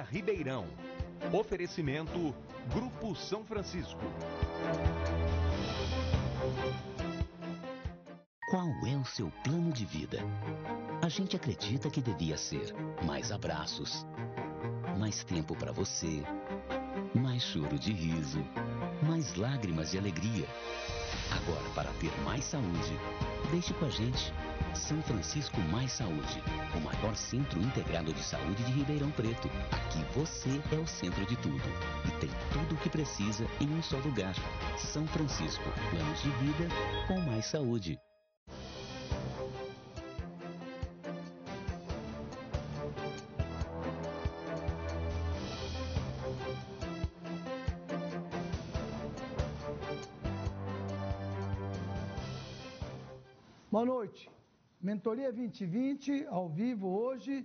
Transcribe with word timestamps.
Ribeirão. 0.00 0.66
Oferecimento 1.32 2.34
Grupo 2.72 3.14
São 3.14 3.44
Francisco. 3.44 4.00
Qual 8.50 8.68
é 8.86 8.96
o 8.96 9.04
seu 9.04 9.30
plano 9.44 9.72
de 9.72 9.84
vida? 9.84 10.18
A 11.02 11.08
gente 11.08 11.36
acredita 11.36 11.90
que 11.90 12.00
devia 12.00 12.36
ser 12.36 12.74
mais 13.04 13.32
abraços, 13.32 14.06
mais 14.98 15.24
tempo 15.24 15.54
para 15.56 15.72
você, 15.72 16.22
mais 17.14 17.42
choro 17.42 17.78
de 17.78 17.92
riso, 17.92 18.44
mais 19.02 19.34
lágrimas 19.36 19.90
de 19.90 19.98
alegria. 19.98 20.46
Agora, 21.30 21.68
para 21.74 21.90
ter 21.94 22.12
mais 22.22 22.44
saúde, 22.44 22.98
deixe 23.50 23.72
com 23.74 23.86
a 23.86 23.90
gente. 23.90 24.32
São 24.74 25.02
Francisco 25.02 25.60
Mais 25.70 25.92
Saúde, 25.92 26.42
o 26.74 26.80
maior 26.80 27.14
centro 27.14 27.60
integrado 27.60 28.12
de 28.12 28.22
saúde 28.22 28.64
de 28.64 28.72
Ribeirão 28.72 29.10
Preto. 29.10 29.48
Aqui 29.70 30.02
você 30.14 30.60
é 30.74 30.78
o 30.78 30.86
centro 30.86 31.24
de 31.26 31.36
tudo 31.36 31.62
e 32.06 32.10
tem 32.20 32.30
tudo 32.52 32.74
o 32.74 32.78
que 32.78 32.88
precisa 32.88 33.46
em 33.60 33.68
um 33.72 33.82
só 33.82 33.98
lugar. 33.98 34.34
São 34.78 35.06
Francisco, 35.06 35.64
planos 35.90 36.22
de 36.22 36.30
vida 36.30 36.68
com 37.06 37.20
mais 37.20 37.46
saúde. 37.46 37.98
Mentoria 55.02 55.32
2020, 55.32 56.26
ao 56.28 56.48
vivo 56.48 56.86
hoje, 56.86 57.44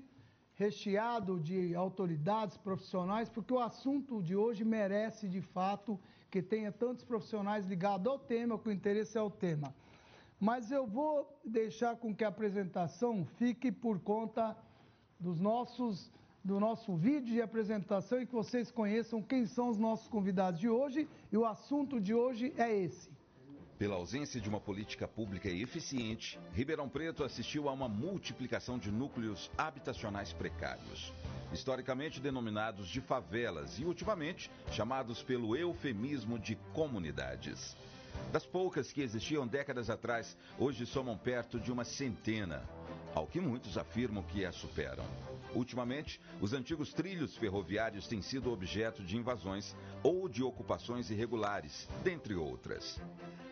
recheado 0.54 1.40
de 1.40 1.74
autoridades 1.74 2.56
profissionais, 2.56 3.30
porque 3.30 3.52
o 3.52 3.58
assunto 3.60 4.22
de 4.22 4.36
hoje 4.36 4.64
merece, 4.64 5.28
de 5.28 5.42
fato, 5.42 6.00
que 6.30 6.40
tenha 6.40 6.72
tantos 6.72 7.04
profissionais 7.04 7.66
ligados 7.66 8.06
ao 8.06 8.20
tema, 8.20 8.62
o 8.64 8.72
interesse 8.72 9.18
é 9.18 9.22
o 9.24 9.32
tema. 9.32 9.74
Mas 10.40 10.70
eu 10.70 10.86
vou 10.86 11.28
deixar 11.44 11.96
com 11.96 12.14
que 12.14 12.24
a 12.24 12.28
apresentação 12.28 13.26
fique 13.40 13.72
por 13.72 14.00
conta 14.02 14.56
dos 15.20 15.40
nossos, 15.40 16.12
do 16.44 16.60
nosso 16.60 16.96
vídeo 16.96 17.34
de 17.34 17.42
apresentação 17.42 18.22
e 18.22 18.28
que 18.28 18.36
vocês 18.36 18.70
conheçam 18.70 19.20
quem 19.20 19.48
são 19.48 19.70
os 19.70 19.80
nossos 19.80 20.08
convidados 20.08 20.60
de 20.60 20.70
hoje. 20.70 21.10
E 21.32 21.36
o 21.36 21.44
assunto 21.44 22.00
de 22.00 22.14
hoje 22.14 22.54
é 22.56 22.72
esse. 22.72 23.17
Pela 23.78 23.94
ausência 23.94 24.42
de 24.42 24.50
uma 24.50 24.60
política 24.60 25.08
pública 25.08 25.48
eficiente, 25.48 26.40
Ribeirão 26.52 26.90
Preto 26.90 27.24
assistiu 27.24 27.70
a 27.70 27.72
uma 27.72 27.88
multiplicação 27.88 28.80
de 28.80 28.92
núcleos 28.92 29.52
habitacionais 29.56 30.34
precários, 30.34 31.14
historicamente 31.54 32.20
denominados 32.20 32.88
de 32.88 33.00
favelas 33.00 33.78
e 33.78 33.86
ultimamente 33.86 34.50
chamados 34.72 35.22
pelo 35.22 35.56
eufemismo 35.56 36.40
de 36.40 36.56
comunidades. 36.74 37.78
Das 38.32 38.48
poucas 38.48 38.92
que 38.92 39.02
existiam 39.02 39.46
décadas 39.46 39.92
atrás, 39.92 40.36
hoje 40.58 40.84
somam 40.88 41.16
perto 41.16 41.60
de 41.60 41.72
uma 41.72 41.84
centena, 41.84 42.64
ao 43.14 43.28
que 43.28 43.40
muitos 43.40 43.78
afirmam 43.78 44.24
que 44.24 44.44
a 44.44 44.52
superam. 44.52 45.06
Ultimamente, 45.56 46.20
os 46.42 46.54
antigos 46.54 46.94
trilhos 46.94 47.36
ferroviários 47.38 48.08
têm 48.08 48.22
sido 48.22 48.52
objeto 48.52 49.04
de 49.04 49.18
invasões 49.18 49.76
ou 50.04 50.28
de 50.28 50.44
ocupações 50.44 51.10
irregulares, 51.10 51.88
dentre 52.04 52.36
outras. 52.36 53.00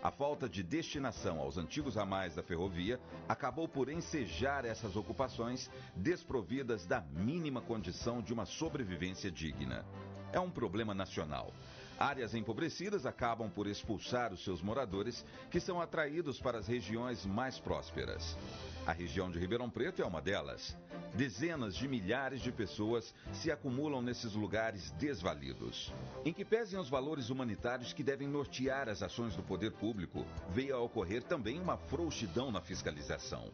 A 0.03 0.11
falta 0.11 0.47
de 0.47 0.61
destinação 0.61 1.39
aos 1.39 1.57
antigos 1.57 1.95
ramais 1.95 2.35
da 2.35 2.43
ferrovia 2.43 2.99
acabou 3.27 3.67
por 3.67 3.89
ensejar 3.89 4.63
essas 4.63 4.95
ocupações 4.95 5.69
desprovidas 5.95 6.85
da 6.85 7.01
mínima 7.01 7.59
condição 7.61 8.21
de 8.21 8.31
uma 8.31 8.45
sobrevivência 8.45 9.31
digna. 9.31 9.83
É 10.31 10.39
um 10.39 10.51
problema 10.51 10.93
nacional. 10.93 11.51
Áreas 11.99 12.35
empobrecidas 12.35 13.05
acabam 13.05 13.49
por 13.49 13.67
expulsar 13.67 14.33
os 14.33 14.43
seus 14.43 14.61
moradores, 14.61 15.25
que 15.49 15.61
são 15.61 15.79
atraídos 15.79 16.41
para 16.41 16.57
as 16.57 16.67
regiões 16.67 17.25
mais 17.25 17.57
prósperas. 17.57 18.38
A 18.85 18.91
região 18.91 19.31
de 19.31 19.39
Ribeirão 19.39 19.69
Preto 19.69 20.01
é 20.01 20.05
uma 20.05 20.22
delas. 20.22 20.78
Dezenas 21.13 21.73
de 21.75 21.88
milhares 21.88 22.41
de 22.41 22.51
pessoas 22.51 23.16
se 23.31 23.50
acumulam 23.50 24.01
nesses 24.01 24.34
lugares 24.34 24.91
desvalidos. 24.91 25.94
Em 26.25 26.34
que 26.34 26.44
pesem 26.44 26.78
os 26.78 26.89
valores 26.89 27.29
humanitários 27.29 27.94
que 27.94 28.03
devem 28.03 28.28
nortear 28.28 28.89
as 28.89 29.01
ações 29.01 29.35
do 29.35 29.41
poder 29.41 29.72
público, 29.72 30.25
veio 30.50 30.75
a 30.75 30.81
ocorrer 30.81 31.23
também 31.23 31.59
uma 31.59 31.78
frouxidão 31.78 32.51
na 32.51 32.59
fiscalização. 32.59 33.51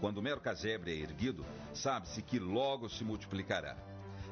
Quando 0.00 0.18
o 0.18 0.22
mero 0.22 0.40
casebre 0.40 0.90
é 0.90 1.02
erguido, 1.02 1.46
sabe-se 1.72 2.20
que 2.20 2.38
logo 2.38 2.88
se 2.88 3.04
multiplicará. 3.04 3.76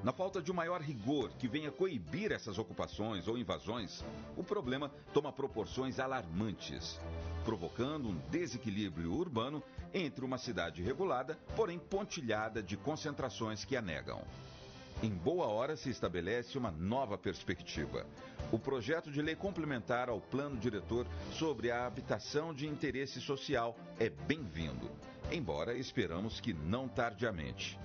Na 0.05 0.13
falta 0.13 0.43
de 0.43 0.53
um 0.53 0.55
maior 0.55 0.83
rigor 0.83 1.31
que 1.39 1.49
venha 1.49 1.71
coibir 1.71 2.31
essas 2.31 2.59
ocupações 2.59 3.27
ou 3.27 3.39
invasões, 3.39 4.05
o 4.37 4.45
problema 4.45 4.91
toma 5.15 5.33
proporções 5.33 5.99
alarmantes, 5.99 7.01
provocando 7.43 8.11
um 8.11 8.19
desequilíbrio 8.31 9.15
urbano 9.15 9.63
entre 9.95 10.23
uma 10.23 10.37
cidade 10.37 10.83
regulada, 10.83 11.39
porém 11.57 11.79
pontilhada 11.79 12.63
de 12.63 12.77
concentrações 12.77 13.65
que 13.65 13.79
a 13.79 13.81
negam. 13.81 14.23
Em 15.03 15.09
boa 15.09 15.47
hora 15.47 15.75
se 15.75 15.89
estabelece 15.89 16.59
uma 16.59 16.71
nova 16.71 17.17
perspectiva. 17.17 18.07
O 18.53 18.59
projeto 18.59 19.11
de 19.11 19.23
lei 19.23 19.35
complementar 19.35 20.11
ao 20.11 20.21
plano 20.21 20.59
diretor 20.59 21.07
sobre 21.33 21.71
a 21.71 21.87
habitação 21.87 22.53
de 22.53 22.67
interesse 22.67 23.23
social 23.23 23.75
é 23.99 24.11
bem-vindo, 24.11 24.91
embora 25.33 25.75
esperamos 25.75 26.41
que 26.41 26.53
não 26.53 26.89
tardiamente. 26.89 27.79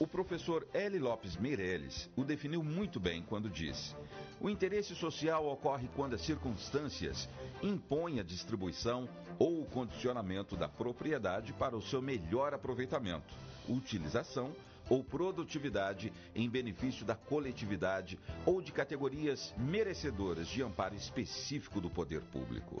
O 0.00 0.06
professor 0.06 0.64
L. 0.72 0.96
Lopes 1.00 1.36
Meirelles 1.36 2.08
o 2.16 2.22
definiu 2.22 2.62
muito 2.62 3.00
bem 3.00 3.20
quando 3.20 3.50
disse: 3.50 3.96
o 4.40 4.48
interesse 4.48 4.94
social 4.94 5.44
ocorre 5.46 5.88
quando 5.96 6.14
as 6.14 6.20
circunstâncias 6.20 7.28
impõem 7.60 8.20
a 8.20 8.22
distribuição 8.22 9.08
ou 9.40 9.60
o 9.60 9.66
condicionamento 9.66 10.56
da 10.56 10.68
propriedade 10.68 11.52
para 11.52 11.76
o 11.76 11.82
seu 11.82 12.00
melhor 12.00 12.54
aproveitamento, 12.54 13.34
utilização 13.68 14.54
ou 14.88 15.02
produtividade 15.02 16.12
em 16.32 16.48
benefício 16.48 17.04
da 17.04 17.16
coletividade 17.16 18.18
ou 18.46 18.62
de 18.62 18.70
categorias 18.70 19.52
merecedoras 19.58 20.46
de 20.46 20.62
amparo 20.62 20.94
específico 20.94 21.80
do 21.80 21.90
poder 21.90 22.22
público. 22.22 22.80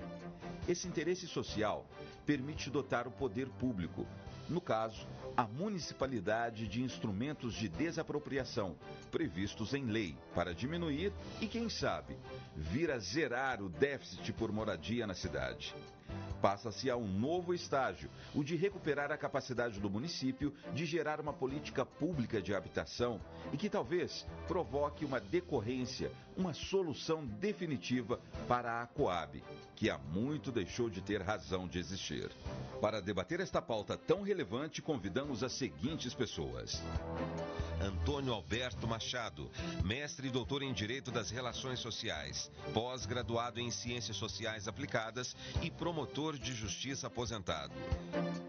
Esse 0.68 0.86
interesse 0.86 1.26
social 1.26 1.84
permite 2.24 2.70
dotar 2.70 3.08
o 3.08 3.10
poder 3.10 3.48
público, 3.48 4.06
no 4.48 4.60
caso, 4.60 5.06
a 5.36 5.44
municipalidade, 5.46 6.66
de 6.66 6.82
instrumentos 6.82 7.54
de 7.54 7.68
desapropriação 7.68 8.76
previstos 9.10 9.74
em 9.74 9.84
lei 9.84 10.16
para 10.34 10.54
diminuir 10.54 11.12
e, 11.40 11.46
quem 11.46 11.68
sabe, 11.68 12.16
vir 12.56 12.90
a 12.90 12.98
zerar 12.98 13.62
o 13.62 13.68
déficit 13.68 14.32
por 14.32 14.50
moradia 14.50 15.06
na 15.06 15.14
cidade. 15.14 15.74
Passa-se 16.40 16.88
a 16.88 16.96
um 16.96 17.06
novo 17.06 17.52
estágio, 17.52 18.08
o 18.34 18.44
de 18.44 18.54
recuperar 18.54 19.10
a 19.10 19.16
capacidade 19.18 19.80
do 19.80 19.90
município 19.90 20.54
de 20.72 20.86
gerar 20.86 21.20
uma 21.20 21.32
política 21.32 21.84
pública 21.84 22.40
de 22.40 22.54
habitação 22.54 23.20
e 23.52 23.56
que 23.56 23.68
talvez 23.68 24.26
provoque 24.46 25.04
uma 25.04 25.20
decorrência, 25.20 26.12
uma 26.38 26.54
solução 26.54 27.26
definitiva 27.26 28.20
para 28.46 28.80
a 28.80 28.86
Coab, 28.86 29.42
que 29.74 29.90
há 29.90 29.98
muito 29.98 30.52
deixou 30.52 30.88
de 30.88 31.00
ter 31.00 31.20
razão 31.20 31.66
de 31.66 31.80
existir. 31.80 32.30
Para 32.80 33.02
debater 33.02 33.40
esta 33.40 33.60
pauta 33.60 33.96
tão 33.96 34.22
relevante, 34.22 34.80
convidamos 34.80 35.42
as 35.42 35.52
seguintes 35.52 36.14
pessoas. 36.14 36.80
Antônio 37.80 38.32
Alberto 38.32 38.86
Machado, 38.86 39.50
mestre 39.84 40.28
e 40.28 40.30
doutor 40.30 40.62
em 40.62 40.72
Direito 40.72 41.10
das 41.10 41.30
Relações 41.30 41.80
Sociais, 41.80 42.50
pós-graduado 42.72 43.60
em 43.60 43.70
Ciências 43.70 44.16
Sociais 44.16 44.68
Aplicadas 44.68 45.36
e 45.62 45.70
promotor 45.70 46.38
de 46.38 46.54
justiça 46.54 47.08
aposentado. 47.08 47.72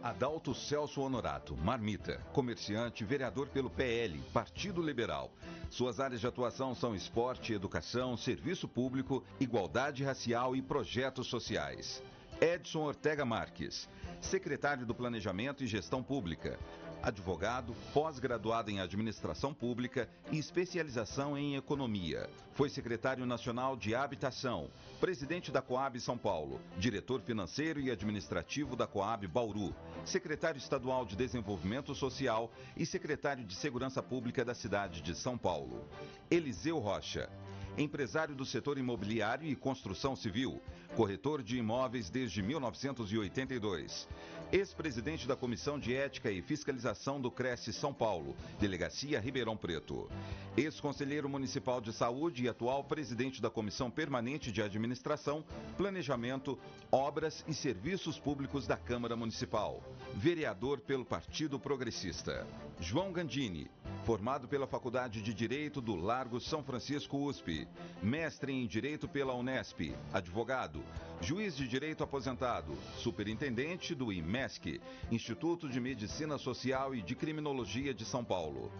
Adalto 0.01 0.53
Celso 0.53 1.01
Honorato, 1.01 1.56
marmita, 1.57 2.17
comerciante, 2.33 3.03
vereador 3.03 3.47
pelo 3.47 3.69
PL, 3.69 4.19
Partido 4.33 4.81
Liberal. 4.81 5.31
Suas 5.69 6.00
áreas 6.00 6.21
de 6.21 6.27
atuação 6.27 6.74
são 6.74 6.95
esporte, 6.95 7.53
educação, 7.53 7.79
serviço 7.81 8.68
público, 8.68 9.24
igualdade 9.40 10.04
racial 10.04 10.56
e 10.56 10.62
projetos 10.62 11.28
sociais. 11.28 12.02
Edson 12.42 12.81
Ortega 12.81 13.26
Marques, 13.26 13.90
secretário 14.22 14.86
do 14.86 14.96
Planejamento 14.96 15.64
e 15.64 15.68
Gestão 15.68 16.02
Pública 16.02 16.58
advogado, 17.02 17.74
pós-graduado 17.94 18.70
em 18.70 18.80
administração 18.80 19.54
pública 19.54 20.10
e 20.31 20.38
especialização 20.38 21.38
em 21.38 21.56
economia. 21.56 22.30
Foi 22.54 22.70
secretário 22.70 23.26
nacional 23.26 23.78
de 23.78 23.96
habitação, 23.96 24.70
presidente 25.00 25.52
da 25.52 25.62
Coab 25.62 26.00
São 26.00 26.18
Paulo, 26.18 26.60
diretor 26.78 27.22
financeiro 27.22 27.80
e 27.80 27.90
administrativo 27.90 28.76
da 28.76 28.86
Coab 28.86 29.26
Bauru, 29.28 29.74
secretário 30.04 30.60
estadual 30.60 31.06
de 31.06 31.16
desenvolvimento 31.16 31.96
social 31.96 32.52
e 32.76 32.86
secretário 32.86 33.46
de 33.46 33.56
segurança 33.56 34.04
pública 34.04 34.44
da 34.44 34.54
cidade 34.54 35.02
de 35.02 35.16
São 35.16 35.38
Paulo. 35.38 35.88
Eliseu 36.30 36.80
Rocha 36.80 37.30
empresário 37.77 38.36
do 38.36 38.45
setor 38.45 38.77
imobiliário 38.77 39.48
e 39.48 39.56
construção 39.56 40.16
civil, 40.16 40.62
corretor 40.95 41.42
de 41.42 41.57
imóveis 41.57 42.10
desde 42.10 42.42
1982. 42.42 44.07
Ex-presidente 44.51 45.27
da 45.27 45.36
Comissão 45.36 45.77
de 45.77 45.95
Ética 45.95 46.31
e 46.31 46.42
Fiscalização 46.42 47.21
do 47.21 47.30
Cresce 47.30 47.71
São 47.71 47.94
Paulo, 47.94 48.36
Delegacia 48.60 49.19
Ribeirão 49.19 49.56
Preto. 49.56 50.10
Ex-conselheiro 50.57 51.30
municipal 51.30 51.80
de 51.80 51.94
saúde 51.94 52.44
e 52.44 52.50
atual 52.50 52.83
presidente 52.83 53.39
da 53.39 53.51
Comissão 53.51 53.92
Permanente 53.92 54.51
de 54.51 54.60
Administração, 54.60 55.45
Planejamento, 55.77 56.57
Obras 56.92 57.45
e 57.48 57.54
Serviços 57.54 58.19
Públicos 58.19 58.66
da 58.66 58.75
Câmara 58.75 59.16
Municipal. 59.16 59.83
Vereador 60.16 60.80
pelo 60.80 61.06
Partido 61.06 61.60
Progressista. 61.60 62.48
João 62.80 63.12
Gandini, 63.12 63.69
formado 64.06 64.47
pela 64.47 64.65
Faculdade 64.65 65.21
de 65.21 65.33
Direito 65.33 65.80
do 65.81 65.95
Largo 65.95 66.39
São 66.39 66.63
Francisco 66.63 67.18
USP, 67.18 67.68
mestre 68.01 68.51
em 68.51 68.65
Direito 68.65 69.07
pela 69.07 69.33
Unesp, 69.33 69.94
advogado, 70.12 70.83
juiz 71.21 71.56
de 71.56 71.68
direito 71.68 72.03
aposentado, 72.03 72.74
superintendente 72.97 73.94
do 73.94 74.12
IMESC, 74.12 74.81
Instituto 75.12 75.69
de 75.69 75.80
Medicina 75.80 76.38
Social 76.38 76.95
e 76.95 77.01
de 77.01 77.15
Criminologia 77.15 77.94
de 77.94 78.06
São 78.06 78.24
Paulo. 78.24 78.71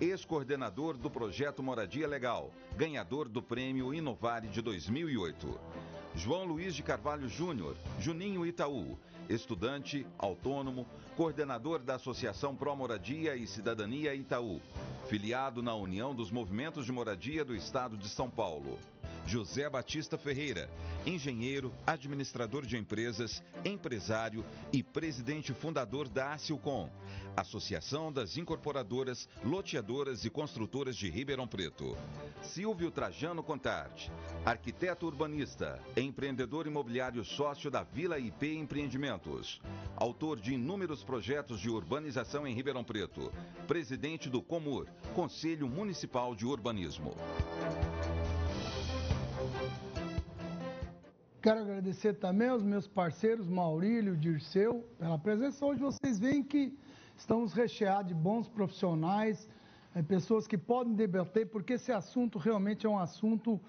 Ex-coordenador 0.00 0.96
do 0.96 1.10
projeto 1.10 1.62
Moradia 1.62 2.06
Legal, 2.06 2.52
ganhador 2.76 3.28
do 3.28 3.42
prêmio 3.42 3.92
Inovare 3.92 4.46
de 4.46 4.62
2008. 4.62 5.58
João 6.14 6.44
Luiz 6.44 6.74
de 6.74 6.82
Carvalho 6.82 7.28
Júnior, 7.28 7.76
Juninho 7.98 8.46
Itaú, 8.46 8.96
estudante, 9.28 10.06
autônomo, 10.18 10.86
coordenador 11.16 11.80
da 11.80 11.96
Associação 11.96 12.54
Pró 12.54 12.74
Moradia 12.74 13.36
e 13.36 13.46
Cidadania 13.46 14.14
Itaú, 14.14 14.60
filiado 15.08 15.62
na 15.62 15.74
União 15.74 16.14
dos 16.14 16.30
Movimentos 16.30 16.86
de 16.86 16.92
Moradia 16.92 17.44
do 17.44 17.54
Estado 17.54 17.96
de 17.96 18.08
São 18.08 18.30
Paulo. 18.30 18.78
José 19.28 19.68
Batista 19.68 20.16
Ferreira, 20.16 20.70
engenheiro, 21.04 21.70
administrador 21.86 22.64
de 22.64 22.78
empresas, 22.78 23.42
empresário 23.62 24.42
e 24.72 24.82
presidente 24.82 25.52
fundador 25.52 26.08
da 26.08 26.32
Acilcom, 26.32 26.88
Associação 27.36 28.10
das 28.10 28.38
Incorporadoras, 28.38 29.28
Loteadoras 29.44 30.24
e 30.24 30.30
Construtoras 30.30 30.96
de 30.96 31.10
Ribeirão 31.10 31.46
Preto. 31.46 31.94
Silvio 32.40 32.90
Trajano 32.90 33.42
Contarte, 33.42 34.10
arquiteto 34.46 35.04
urbanista, 35.04 35.78
empreendedor 35.94 36.66
imobiliário 36.66 37.22
sócio 37.22 37.70
da 37.70 37.82
Vila 37.82 38.18
IP 38.18 38.56
Empreendimentos, 38.56 39.60
autor 39.94 40.40
de 40.40 40.54
inúmeros 40.54 41.04
projetos 41.04 41.60
de 41.60 41.68
urbanização 41.68 42.46
em 42.46 42.54
Ribeirão 42.54 42.82
Preto, 42.82 43.30
presidente 43.66 44.30
do 44.30 44.40
Comur, 44.40 44.86
Conselho 45.14 45.68
Municipal 45.68 46.34
de 46.34 46.46
Urbanismo. 46.46 47.14
Quero 51.40 51.60
agradecer 51.60 52.14
também 52.14 52.48
aos 52.48 52.64
meus 52.64 52.88
parceiros 52.88 53.48
Maurílio, 53.48 54.16
Dirceu, 54.16 54.84
pela 54.98 55.16
presença. 55.16 55.64
Hoje 55.64 55.80
vocês 55.80 56.18
veem 56.18 56.42
que 56.42 56.76
estamos 57.16 57.52
recheados 57.52 58.08
de 58.08 58.14
bons 58.14 58.48
profissionais, 58.48 59.48
é, 59.94 60.02
pessoas 60.02 60.48
que 60.48 60.58
podem 60.58 60.94
debater, 60.94 61.46
porque 61.46 61.74
esse 61.74 61.92
assunto 61.92 62.40
realmente 62.40 62.86
é 62.86 62.88
um 62.88 62.98
assunto 62.98 63.60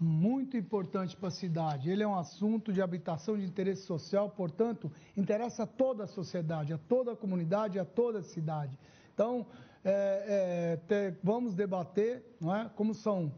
muito 0.00 0.56
importante 0.56 1.14
para 1.14 1.28
a 1.28 1.30
cidade. 1.30 1.90
Ele 1.90 2.02
é 2.02 2.08
um 2.08 2.14
assunto 2.14 2.72
de 2.72 2.80
habitação 2.80 3.36
de 3.36 3.44
interesse 3.44 3.82
social, 3.82 4.30
portanto, 4.30 4.90
interessa 5.14 5.64
a 5.64 5.66
toda 5.66 6.04
a 6.04 6.06
sociedade, 6.06 6.72
a 6.72 6.78
toda 6.78 7.12
a 7.12 7.16
comunidade, 7.16 7.78
a 7.78 7.84
toda 7.84 8.20
a 8.20 8.22
cidade. 8.22 8.78
Então, 9.12 9.46
é, 9.84 10.78
é, 10.88 11.10
te, 11.10 11.18
vamos 11.22 11.54
debater, 11.54 12.24
não 12.40 12.56
é? 12.56 12.70
como 12.74 12.94
são, 12.94 13.30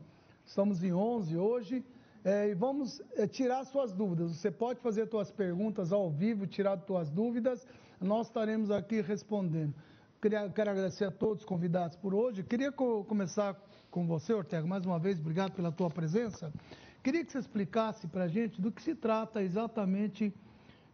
estamos 0.47 0.85
em 0.85 0.93
11 0.93 1.37
hoje, 1.37 1.85
é, 2.25 2.49
e 2.49 2.55
vamos 2.55 3.03
é, 3.17 3.27
tirar 3.27 3.65
suas 3.67 3.93
dúvidas. 3.93 4.35
Você 4.35 4.51
pode 4.51 4.81
fazer 4.81 5.07
suas 5.09 5.31
perguntas 5.31 5.93
ao 5.93 6.11
vivo, 6.11 6.47
tirar 6.47 6.81
suas 6.87 7.11
dúvidas, 7.11 7.67
nós 8.01 8.29
estaremos 8.29 8.71
aqui 8.71 9.03
respondendo. 9.03 9.75
Queria, 10.23 10.49
quero 10.49 10.71
agradecer 10.71 11.05
a 11.05 11.11
todos 11.11 11.41
os 11.41 11.45
convidados 11.45 11.97
por 11.99 12.15
hoje. 12.15 12.43
Queria 12.43 12.73
co 12.73 13.05
começar 13.05 13.55
com 13.91 14.07
você, 14.07 14.33
Ortega, 14.33 14.67
mais 14.67 14.87
uma 14.87 14.99
vez, 14.99 15.21
obrigado 15.21 15.53
pela 15.53 15.71
tua 15.71 15.91
presença. 15.91 16.51
Queria 17.03 17.23
que 17.23 17.31
você 17.31 17.39
explicasse 17.39 18.07
para 18.07 18.25
a 18.25 18.29
gente 18.29 18.59
do 18.59 18.73
que 18.73 18.81
se 18.81 18.95
trata 18.95 19.43
exatamente 19.43 20.35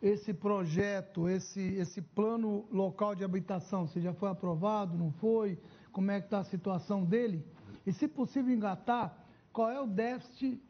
esse 0.03 0.35
projeto, 0.35 1.29
esse, 1.29 1.61
esse 1.75 2.03
plano 2.03 2.65
local 2.73 3.15
de 3.15 3.23
habitação. 3.23 3.87
Se 3.87 4.01
já 4.01 4.13
foi 4.13 4.31
aprovado, 4.31 4.99
não 4.99 5.13
foi? 5.13 5.57
Como 5.93 6.11
é 6.11 6.19
que 6.19 6.27
está 6.27 6.41
a 6.41 6.45
situação 6.45 7.05
dele? 7.05 7.45
E, 7.87 7.93
se 7.93 8.09
possível, 8.09 8.53
engatar, 8.53 9.17
qual 9.53 9.71
é 9.71 9.81
o 9.81 9.87
déficit 9.87 10.61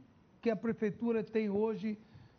que 0.40 0.50
a 0.50 0.56
prefeitura 0.56 1.22
tem 1.22 1.50
hoje 1.50 1.98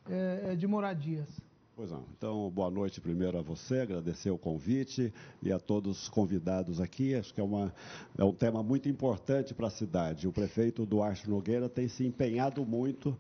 é, 0.10 0.56
de 0.56 0.68
moradias. 0.68 1.40
Pois 1.82 1.90
não. 1.90 2.06
Então, 2.16 2.52
boa 2.52 2.70
noite 2.70 3.02
primeiro 3.02 3.40
a 3.40 3.42
você, 3.42 3.80
agradecer 3.80 4.30
o 4.30 4.38
convite 4.38 5.12
e 5.42 5.52
a 5.52 5.58
todos 5.58 6.04
os 6.04 6.10
convidados 6.10 6.80
aqui. 6.80 7.16
Acho 7.16 7.34
que 7.34 7.42
é, 7.42 7.44
uma, 7.44 7.74
é 8.16 8.24
um 8.24 8.32
tema 8.32 8.62
muito 8.62 8.88
importante 8.88 9.52
para 9.56 9.66
a 9.66 9.72
cidade. 9.72 10.28
O 10.28 10.32
prefeito 10.32 10.86
Duarte 10.86 11.28
Nogueira 11.28 11.68
tem 11.68 11.88
se 11.88 12.06
empenhado 12.06 12.64
muito, 12.64 13.18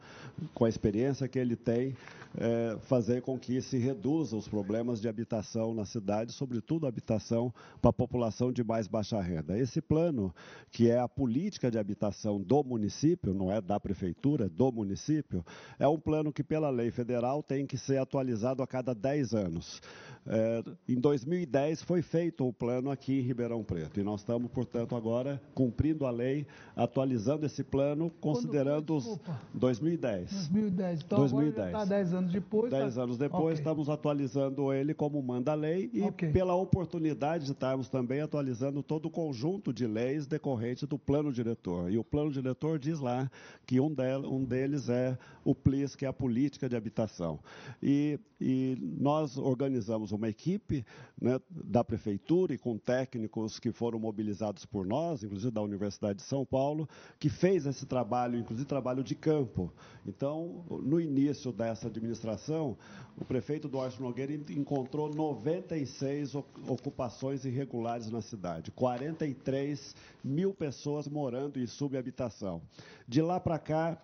com 0.53 0.65
a 0.65 0.69
experiência 0.69 1.27
que 1.27 1.39
ele 1.39 1.55
tem, 1.55 1.97
é, 2.37 2.77
fazer 2.83 3.23
com 3.23 3.37
que 3.37 3.59
se 3.63 3.79
reduza 3.79 4.37
os 4.37 4.47
problemas 4.47 5.01
de 5.01 5.09
habitação 5.09 5.73
na 5.73 5.83
cidade, 5.83 6.31
sobretudo 6.31 6.85
habitação 6.85 7.51
para 7.81 7.89
a 7.89 7.93
população 7.93 8.51
de 8.51 8.63
mais 8.63 8.87
baixa 8.87 9.19
renda. 9.19 9.57
Esse 9.57 9.81
plano, 9.81 10.31
que 10.69 10.87
é 10.87 10.99
a 10.99 11.07
política 11.07 11.71
de 11.71 11.79
habitação 11.79 12.39
do 12.39 12.63
município, 12.63 13.33
não 13.33 13.51
é 13.51 13.59
da 13.59 13.79
prefeitura, 13.79 14.45
é 14.45 14.49
do 14.49 14.71
município, 14.71 15.43
é 15.79 15.87
um 15.87 15.99
plano 15.99 16.31
que, 16.31 16.43
pela 16.43 16.69
lei 16.69 16.91
federal, 16.91 17.41
tem 17.41 17.65
que 17.65 17.75
ser 17.75 17.97
atualizado 17.97 18.50
atualizado 18.51 18.61
a 18.61 18.67
cada 18.67 18.93
10 18.93 19.33
anos. 19.33 19.81
É, 20.23 20.63
em 20.87 20.99
2010 20.99 21.81
foi 21.81 22.03
feito 22.03 22.47
o 22.47 22.53
plano 22.53 22.91
aqui 22.91 23.19
em 23.19 23.21
Ribeirão 23.21 23.63
Preto 23.63 23.99
e 23.99 24.03
nós 24.03 24.21
estamos, 24.21 24.51
portanto, 24.51 24.95
agora 24.95 25.41
cumprindo 25.55 26.05
a 26.05 26.11
lei, 26.11 26.45
atualizando 26.75 27.43
esse 27.43 27.63
plano, 27.63 28.11
considerando 28.21 28.95
os 28.95 29.19
2010. 29.51 30.31
2010. 30.49 31.01
Então 31.01 31.17
2010. 31.17 31.67
está 31.67 31.85
10 31.85 32.13
anos 32.13 32.31
depois. 32.31 32.71
10 32.71 32.95
tá... 32.95 33.01
anos 33.01 33.17
depois 33.17 33.43
okay. 33.45 33.53
estamos 33.55 33.89
atualizando 33.89 34.71
ele 34.71 34.93
como 34.93 35.19
manda 35.23 35.53
a 35.53 35.55
lei 35.55 35.89
e 35.91 36.03
okay. 36.03 36.31
pela 36.31 36.53
oportunidade 36.53 37.45
de 37.45 37.53
estarmos 37.53 37.89
também 37.89 38.21
atualizando 38.21 38.83
todo 38.83 39.07
o 39.07 39.09
conjunto 39.09 39.73
de 39.73 39.87
leis 39.87 40.27
decorrentes 40.27 40.87
do 40.87 40.99
plano 40.99 41.33
diretor. 41.33 41.91
E 41.91 41.97
o 41.97 42.03
plano 42.03 42.29
diretor 42.29 42.77
diz 42.77 42.99
lá 42.99 43.29
que 43.65 43.79
um, 43.79 43.91
del, 43.91 44.31
um 44.31 44.43
deles 44.43 44.87
é 44.87 45.17
o 45.43 45.55
PLIS, 45.55 45.95
que 45.95 46.05
é 46.05 46.07
a 46.07 46.13
política 46.13 46.69
de 46.69 46.75
habitação. 46.75 47.39
E, 47.81 48.19
e 48.41 48.75
nós 48.99 49.37
organizamos 49.37 50.11
uma 50.11 50.27
equipe 50.27 50.83
né, 51.21 51.39
da 51.49 51.83
prefeitura 51.83 52.53
e 52.53 52.57
com 52.57 52.77
técnicos 52.77 53.59
que 53.59 53.71
foram 53.71 53.99
mobilizados 53.99 54.65
por 54.65 54.85
nós, 54.85 55.23
inclusive 55.23 55.51
da 55.51 55.61
Universidade 55.61 56.17
de 56.19 56.23
São 56.23 56.43
Paulo, 56.43 56.89
que 57.19 57.29
fez 57.29 57.65
esse 57.65 57.85
trabalho, 57.85 58.39
inclusive 58.39 58.67
trabalho 58.67 59.03
de 59.03 59.13
campo. 59.13 59.71
Então, 60.05 60.65
no 60.83 60.99
início 60.99 61.51
dessa 61.51 61.87
administração, 61.87 62.75
o 63.15 63.23
prefeito 63.23 63.69
Duarte 63.69 64.01
Nogueira 64.01 64.33
encontrou 64.33 65.13
96 65.13 66.35
ocupações 66.67 67.45
irregulares 67.45 68.09
na 68.09 68.21
cidade, 68.21 68.71
43 68.71 69.95
mil 70.23 70.53
pessoas 70.53 71.07
morando 71.07 71.59
em 71.59 71.67
subhabitação. 71.67 72.61
De 73.07 73.21
lá 73.21 73.39
para 73.39 73.59
cá, 73.59 74.01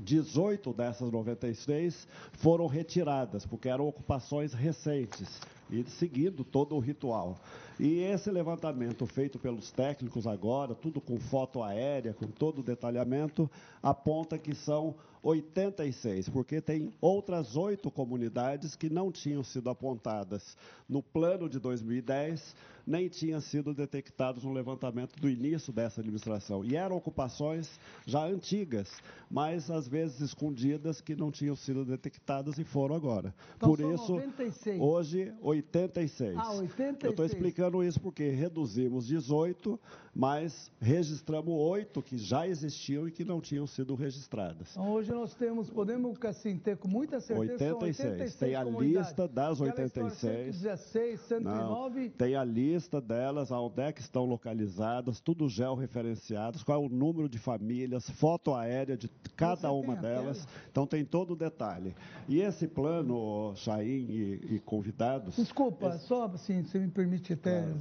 18 0.00 0.72
dessas 0.72 1.10
96 1.10 2.06
foram 2.32 2.66
retiradas, 2.66 3.46
porque 3.46 3.68
eram 3.68 3.88
ocupações 3.88 4.52
recentes 4.52 5.40
e 5.70 5.82
seguindo 5.84 6.44
todo 6.44 6.76
o 6.76 6.78
ritual. 6.78 7.36
E 7.78 8.00
esse 8.00 8.30
levantamento 8.30 9.04
feito 9.06 9.38
pelos 9.38 9.70
técnicos 9.70 10.26
agora, 10.26 10.74
tudo 10.74 11.00
com 11.00 11.18
foto 11.18 11.62
aérea, 11.62 12.14
com 12.14 12.26
todo 12.26 12.60
o 12.60 12.62
detalhamento, 12.62 13.50
aponta 13.82 14.38
que 14.38 14.54
são 14.54 14.94
86, 15.22 16.28
porque 16.28 16.60
tem 16.60 16.92
outras 17.00 17.56
oito 17.56 17.90
comunidades 17.90 18.76
que 18.76 18.88
não 18.88 19.10
tinham 19.10 19.42
sido 19.42 19.68
apontadas 19.68 20.56
no 20.88 21.02
plano 21.02 21.48
de 21.48 21.58
2010, 21.58 22.54
nem 22.86 23.08
tinham 23.08 23.40
sido 23.40 23.74
detectados 23.74 24.44
no 24.44 24.52
levantamento 24.52 25.18
do 25.20 25.28
início 25.28 25.72
dessa 25.72 26.00
administração. 26.00 26.64
E 26.64 26.76
eram 26.76 26.96
ocupações 26.96 27.68
já 28.06 28.24
antigas, 28.24 28.88
mas 29.28 29.70
às 29.70 29.88
vezes 29.88 30.20
escondidas, 30.20 31.00
que 31.00 31.16
não 31.16 31.30
tinham 31.30 31.56
sido 31.56 31.84
detectadas 31.84 32.58
e 32.58 32.64
foram 32.64 32.94
agora. 32.94 33.34
Então, 33.56 33.68
Por 33.68 33.80
isso, 33.80 34.12
96. 34.12 34.80
hoje, 34.80 35.32
86. 35.42 36.36
Ah, 36.38 36.52
86. 36.52 37.04
Eu 37.04 37.10
estou 37.10 37.26
explicando 37.26 37.82
isso 37.82 38.00
porque 38.00 38.28
reduzimos 38.30 39.06
18, 39.06 39.78
mas 40.14 40.70
registramos 40.80 41.52
8 41.52 42.00
que 42.02 42.16
já 42.16 42.46
existiam 42.46 43.08
e 43.08 43.10
que 43.10 43.24
não 43.24 43.40
tinham 43.40 43.66
sido 43.66 43.94
registradas. 43.96 44.70
Então, 44.70 44.90
hoje 44.92 45.10
nós 45.10 45.34
temos, 45.34 45.68
podemos 45.68 46.16
assim, 46.24 46.56
ter 46.56 46.76
com 46.76 46.88
muita 46.88 47.20
certeza 47.20 47.52
86. 47.52 47.98
86 47.98 48.34
tem 48.36 48.54
a 48.54 48.64
lista 48.64 49.26
das 49.26 49.60
86. 49.60 50.56
116, 50.56 51.20
109. 51.20 52.00
Não, 52.00 52.10
tem 52.10 52.36
a 52.36 52.44
lista 52.44 52.75
delas, 53.00 53.50
onde 53.50 53.82
é 53.82 53.92
que 53.92 54.00
estão 54.00 54.24
localizadas, 54.24 55.20
tudo 55.20 55.48
georreferenciados, 55.48 56.62
qual 56.62 56.82
é 56.82 56.86
o 56.86 56.88
número 56.88 57.28
de 57.28 57.38
famílias, 57.38 58.08
foto 58.10 58.54
aérea 58.54 58.96
de 58.96 59.08
cada 59.34 59.68
Você 59.68 59.86
uma 59.86 59.96
delas. 59.96 60.46
Então 60.70 60.86
tem 60.86 61.04
todo 61.04 61.32
o 61.32 61.36
detalhe. 61.36 61.94
E 62.28 62.40
esse 62.40 62.66
plano, 62.68 63.52
Chaim 63.56 64.06
e, 64.08 64.56
e 64.56 64.62
convidados. 64.64 65.36
Desculpa, 65.36 65.88
esse... 65.88 66.06
só 66.06 66.24
assim, 66.24 66.64
se 66.64 66.78
me 66.78 66.88
permite 66.88 67.32
até. 67.32 67.62
Claro. 67.62 67.80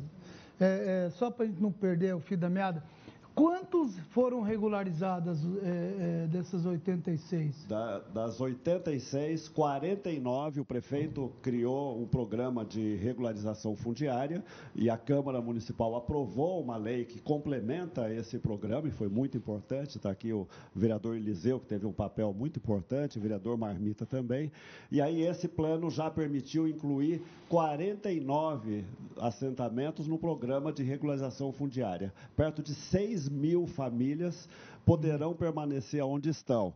É, 0.60 1.08
é, 1.08 1.10
só 1.12 1.30
para 1.30 1.46
a 1.46 1.48
gente 1.48 1.62
não 1.62 1.72
perder 1.72 2.16
o 2.16 2.20
fio 2.22 2.38
da 2.38 2.50
meada, 2.50 2.82
Quantos 3.36 4.00
foram 4.12 4.42
regularizadas 4.42 5.40
é, 5.62 6.24
é, 6.24 6.28
dessas 6.28 6.66
86? 6.66 7.66
Da, 7.66 8.00
das 8.00 8.40
86, 8.40 9.50
49, 9.50 10.62
o 10.62 10.66
prefeito 10.66 11.30
criou 11.42 12.02
um 12.02 12.08
programa 12.08 12.64
de 12.64 12.96
regularização 12.96 13.76
fundiária 13.76 14.42
e 14.74 14.90
a 14.90 14.98
Câmara 14.98 15.42
Municipal 15.42 15.98
aprovou 15.98 16.62
uma 16.62 16.78
lei 16.78 17.04
que 17.04 17.20
complementa 17.20 18.10
esse 18.10 18.40
programa 18.40 18.88
e 18.88 18.92
foi 18.92 19.10
muito 19.10 19.36
importante. 19.36 19.98
Está 19.98 20.12
aqui 20.12 20.32
o 20.32 20.48
vereador 20.74 21.18
Eliseu, 21.18 21.60
que 21.60 21.66
teve 21.66 21.86
um 21.86 21.92
papel 21.92 22.34
muito 22.34 22.58
importante, 22.60 23.18
o 23.18 23.22
vereador 23.22 23.58
Marmita 23.58 24.06
também. 24.06 24.50
E 24.90 25.02
aí 25.02 25.24
esse 25.24 25.50
plano 25.50 25.92
já 25.92 26.10
permitiu 26.10 26.70
incluir 26.70 27.22
49 27.50 28.86
assentamentos 29.20 30.08
no 30.08 30.18
programa 30.18 30.72
de 30.72 30.84
regularização 30.84 31.52
fundiária, 31.52 32.14
perto 32.36 32.64
de 32.64 32.74
6 32.74 33.25
mil 33.30 33.68
famílias 33.68 34.48
poderão 34.86 35.34
permanecer 35.34 36.04
onde 36.04 36.30
estão. 36.30 36.74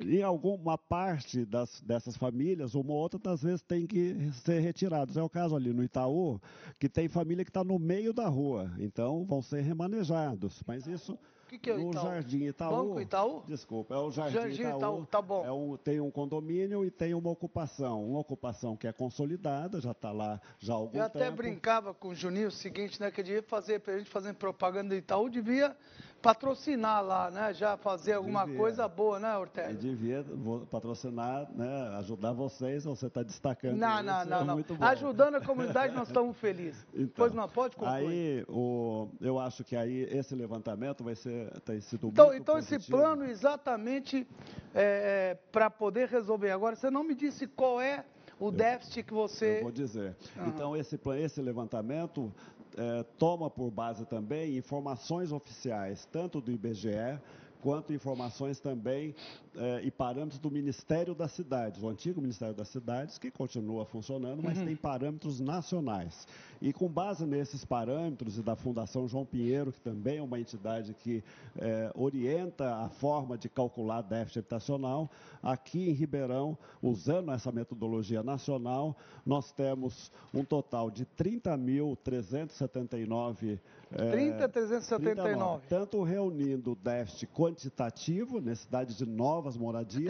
Em 0.00 0.22
alguma 0.22 0.78
parte 0.78 1.44
das, 1.44 1.80
dessas 1.80 2.16
famílias, 2.16 2.74
uma 2.74 2.92
ou 2.92 2.98
outra, 2.98 3.32
às 3.32 3.42
vezes, 3.42 3.62
tem 3.62 3.86
que 3.86 4.30
ser 4.44 4.60
retirados. 4.60 5.16
É 5.16 5.22
o 5.22 5.28
caso 5.28 5.56
ali 5.56 5.72
no 5.72 5.82
Itaú, 5.82 6.40
que 6.78 6.88
tem 6.88 7.08
família 7.08 7.44
que 7.44 7.50
está 7.50 7.64
no 7.64 7.78
meio 7.78 8.12
da 8.12 8.28
rua, 8.28 8.70
então 8.78 9.24
vão 9.24 9.42
ser 9.42 9.62
remanejados. 9.62 10.62
Mas 10.66 10.86
isso 10.86 11.18
que, 11.48 11.58
que 11.58 11.70
é 11.70 11.74
o 11.74 11.90
Itaú? 11.90 12.04
Jardim 12.04 12.44
Itaú. 12.44 12.70
Banco 12.70 13.00
Itaú? 13.00 13.42
Desculpa, 13.46 13.94
é 13.94 13.98
o 13.98 14.10
Jardim, 14.10 14.34
Jardim 14.34 14.62
Itaú. 14.62 14.78
Itaú. 14.78 15.06
Tá 15.06 15.22
bom. 15.22 15.44
É 15.44 15.52
um, 15.52 15.76
tem 15.76 16.00
um 16.00 16.10
condomínio 16.10 16.84
e 16.84 16.90
tem 16.90 17.14
uma 17.14 17.30
ocupação. 17.30 18.04
Uma 18.04 18.20
ocupação 18.20 18.76
que 18.76 18.86
é 18.86 18.92
consolidada, 18.92 19.80
já 19.80 19.92
está 19.92 20.12
lá 20.12 20.40
já 20.58 20.74
há 20.74 20.76
algum 20.76 20.92
tempo. 20.92 21.18
Eu 21.18 21.24
até 21.24 21.30
brincava 21.30 21.94
com 21.94 22.08
o 22.08 22.14
Juninho 22.14 22.48
o 22.48 22.52
seguinte, 22.52 23.00
né? 23.00 23.10
Que 23.10 23.22
devia 23.22 23.42
fazer, 23.42 23.80
para 23.80 23.94
a 23.94 23.98
gente 23.98 24.10
fazer 24.10 24.34
propaganda 24.34 24.90
do 24.90 24.94
Itaú, 24.94 25.28
devia 25.28 25.74
patrocinar 26.20 27.02
lá, 27.02 27.30
né? 27.30 27.54
Já 27.54 27.76
fazer 27.76 28.14
alguma 28.14 28.44
devia. 28.44 28.58
coisa 28.58 28.88
boa, 28.88 29.18
né, 29.18 29.36
Ortega? 29.36 29.74
Devia 29.74 30.24
patrocinar, 30.70 31.48
né? 31.54 31.96
Ajudar 31.98 32.32
vocês, 32.32 32.84
você 32.84 33.06
está 33.06 33.22
destacando 33.22 33.76
não, 33.76 33.96
isso. 33.96 34.04
Não, 34.04 34.24
não, 34.44 34.58
é 34.58 34.64
não. 34.78 34.86
Ajudando 34.88 35.36
a 35.36 35.40
comunidade, 35.40 35.94
nós 35.94 36.08
estamos 36.08 36.36
felizes. 36.38 36.86
Então, 36.92 37.08
pois 37.16 37.32
não, 37.32 37.48
pode 37.48 37.76
concluir. 37.76 38.06
Aí, 38.06 38.44
o, 38.48 39.08
eu 39.20 39.38
acho 39.38 39.62
que 39.64 39.76
aí 39.76 40.02
esse 40.10 40.34
levantamento 40.34 41.04
vai 41.04 41.14
ser, 41.14 41.50
tem 41.60 41.80
sido 41.80 42.08
então, 42.08 42.26
muito 42.26 42.40
Então, 42.40 42.54
positivo. 42.56 42.80
esse 42.80 42.90
plano 42.90 43.24
exatamente 43.24 44.26
é, 44.74 45.30
é 45.32 45.38
para 45.52 45.70
poder 45.70 46.08
resolver. 46.08 46.50
Agora, 46.50 46.74
você 46.74 46.90
não 46.90 47.04
me 47.04 47.14
disse 47.14 47.46
qual 47.46 47.80
é 47.80 48.04
o 48.40 48.50
déficit 48.50 49.02
que 49.02 49.12
você... 49.12 49.58
Eu 49.58 49.62
vou 49.62 49.72
dizer. 49.72 50.16
Uhum. 50.36 50.46
Então, 50.48 50.76
esse, 50.76 50.98
esse 51.18 51.42
levantamento 51.42 52.32
é, 52.78 53.02
toma 53.18 53.50
por 53.50 53.70
base 53.70 54.06
também 54.06 54.56
informações 54.56 55.32
oficiais, 55.32 56.06
tanto 56.12 56.40
do 56.40 56.52
IBGE 56.52 57.18
quanto 57.62 57.92
informações 57.92 58.58
também 58.60 59.14
eh, 59.56 59.80
e 59.84 59.90
parâmetros 59.90 60.38
do 60.38 60.50
Ministério 60.50 61.14
das 61.14 61.32
Cidades, 61.32 61.82
o 61.82 61.88
antigo 61.88 62.20
Ministério 62.20 62.54
das 62.54 62.68
Cidades, 62.68 63.16
que 63.18 63.30
continua 63.30 63.84
funcionando, 63.84 64.42
mas 64.42 64.56
uhum. 64.58 64.66
tem 64.66 64.76
parâmetros 64.76 65.40
nacionais. 65.40 66.26
E 66.60 66.72
com 66.72 66.88
base 66.88 67.26
nesses 67.26 67.64
parâmetros 67.64 68.38
e 68.38 68.42
da 68.42 68.56
Fundação 68.56 69.08
João 69.08 69.24
Pinheiro, 69.24 69.72
que 69.72 69.80
também 69.80 70.18
é 70.18 70.22
uma 70.22 70.38
entidade 70.38 70.94
que 70.94 71.24
eh, 71.56 71.90
orienta 71.94 72.76
a 72.76 72.88
forma 72.88 73.36
de 73.36 73.48
calcular 73.48 74.02
déficit 74.02 74.38
habitacional, 74.40 75.10
aqui 75.42 75.90
em 75.90 75.92
Ribeirão, 75.92 76.56
usando 76.82 77.32
essa 77.32 77.52
metodologia 77.52 78.22
nacional, 78.22 78.96
nós 79.24 79.52
temos 79.52 80.12
um 80.32 80.44
total 80.44 80.90
de 80.90 81.04
30.379 81.04 83.58
30.379. 83.94 85.60
tanto 85.68 86.02
reunindo 86.02 86.72
o 86.72 86.76
déficit 86.76 87.26
quantitativo, 87.28 88.40
necessidade 88.40 88.96
de 88.96 89.06
novas 89.06 89.56
moradias, 89.56 90.04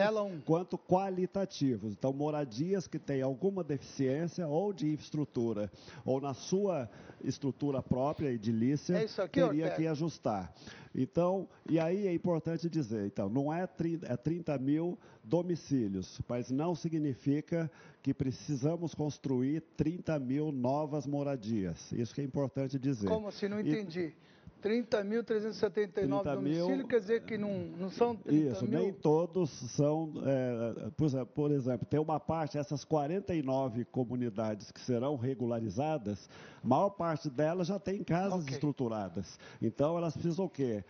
quanto 0.44 0.76
qualitativos. 0.76 1.92
Então, 1.92 2.12
moradias 2.12 2.86
que 2.86 2.98
têm 2.98 3.22
alguma 3.22 3.62
deficiência 3.62 4.46
ou 4.46 4.72
de 4.72 4.88
infraestrutura, 4.92 5.70
ou 6.04 6.20
na 6.20 6.34
sua 6.34 6.88
estrutura 7.22 7.82
própria, 7.82 8.30
edilícia, 8.30 8.94
é 8.94 9.04
aqui, 9.04 9.40
teria 9.40 9.46
Ortega. 9.46 9.70
que 9.76 9.86
ajustar. 9.86 10.52
Então, 10.94 11.48
e 11.68 11.78
aí 11.78 12.06
é 12.06 12.12
importante 12.12 12.68
dizer, 12.68 13.06
então, 13.06 13.28
não 13.28 13.52
é 13.52 13.66
30, 13.66 14.06
é 14.06 14.16
30 14.16 14.58
mil 14.58 14.98
domicílios, 15.22 16.20
mas 16.28 16.50
não 16.50 16.74
significa 16.74 17.70
que 18.02 18.14
precisamos 18.14 18.94
construir 18.94 19.62
30 19.76 20.18
mil 20.18 20.50
novas 20.52 21.06
moradias. 21.06 21.92
Isso 21.92 22.14
que 22.14 22.20
é 22.20 22.24
importante 22.24 22.78
dizer. 22.78 23.08
Como 23.08 23.28
assim? 23.28 23.48
Não 23.48 23.60
entendi. 23.60 24.12
E, 24.14 24.28
30.379 24.62 26.22
domicílios, 26.22 26.88
quer 26.88 27.00
dizer 27.00 27.22
que 27.22 27.38
não, 27.38 27.64
não 27.78 27.90
são 27.90 28.16
30 28.16 28.52
Isso, 28.52 28.66
mil? 28.66 28.80
nem 28.80 28.92
todos 28.92 29.50
são, 29.50 30.12
é, 30.24 30.90
por, 30.96 31.06
exemplo, 31.06 31.26
por, 31.34 31.50
exemplo, 31.50 31.86
tem 31.86 32.00
uma 32.00 32.18
parte, 32.18 32.58
essas 32.58 32.84
49 32.84 33.84
comunidades 33.86 34.70
que 34.70 34.80
serão 34.80 35.16
regularizadas, 35.16 36.28
a 36.62 36.66
maior 36.66 36.90
parte 36.90 37.30
delas 37.30 37.68
já 37.68 37.78
tem 37.78 38.02
casas 38.02 38.42
okay. 38.42 38.54
estruturadas. 38.54 39.38
Então, 39.62 39.96
elas 39.96 40.14
precisam 40.14 40.46
o 40.46 40.50
quê? 40.50 40.84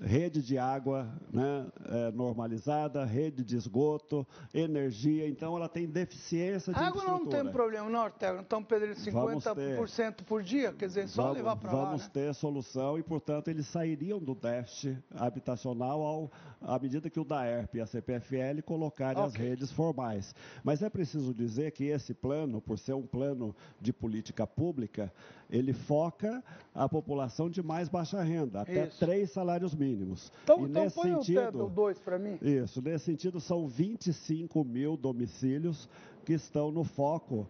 Rede 0.00 0.42
de 0.42 0.56
água 0.56 1.08
né, 1.32 1.66
é, 1.86 2.10
normalizada, 2.12 3.04
rede 3.04 3.44
de 3.44 3.56
esgoto, 3.56 4.26
energia. 4.54 5.28
Então, 5.28 5.56
ela 5.56 5.68
tem 5.68 5.86
deficiência 5.86 6.72
de 6.72 6.78
a 6.78 6.86
água 6.86 7.04
não 7.04 7.26
tem 7.26 7.44
problema, 7.50 7.88
não, 7.88 8.04
Ortega. 8.04 8.40
Então, 8.40 8.62
Pedro, 8.62 8.94
50% 8.94 10.24
por 10.24 10.42
dia, 10.42 10.72
quer 10.72 10.86
dizer, 10.86 11.08
só 11.08 11.22
vamos, 11.22 11.38
levar 11.38 11.56
para 11.56 11.72
lá. 11.72 11.84
Vamos 11.86 12.02
né? 12.04 12.10
ter 12.12 12.34
solução 12.34 12.98
e, 12.98 13.02
portanto, 13.02 13.48
eles 13.48 13.66
sairiam 13.66 14.18
do 14.18 14.34
déficit 14.34 14.98
habitacional 15.14 16.02
ao, 16.02 16.30
à 16.60 16.78
medida 16.78 17.10
que 17.10 17.20
o 17.20 17.24
DAERP 17.24 17.76
e 17.76 17.80
a 17.80 17.86
CPFL 17.86 18.62
colocarem 18.64 19.22
okay. 19.22 19.28
as 19.28 19.34
redes 19.34 19.72
formais. 19.72 20.34
Mas 20.64 20.82
é 20.82 20.88
preciso 20.88 21.34
dizer 21.34 21.72
que 21.72 21.84
esse 21.84 22.14
plano, 22.14 22.60
por 22.60 22.78
ser 22.78 22.94
um 22.94 23.06
plano 23.06 23.54
de 23.80 23.92
política 23.92 24.46
pública, 24.46 25.12
ele 25.50 25.72
foca 25.72 26.42
a 26.74 26.88
população 26.88 27.50
de 27.50 27.62
mais 27.62 27.88
baixa 27.88 28.22
renda, 28.22 28.62
até 28.62 28.86
Isso. 28.86 28.98
três 28.98 29.30
salários 29.30 29.74
mínimos. 29.74 30.32
Então, 30.44 30.60
e 30.60 30.70
então 30.70 30.84
nesse 30.84 30.96
põe 30.96 31.14
sentido, 31.14 31.66
o 31.66 31.68
dois 31.68 31.98
para 31.98 32.18
mim. 32.18 32.38
Isso, 32.40 32.80
nesse 32.80 33.06
sentido 33.06 33.40
são 33.40 33.66
25 33.66 34.64
mil 34.64 34.96
domicílios 34.96 35.88
que 36.24 36.32
estão 36.32 36.70
no 36.70 36.84
foco 36.84 37.48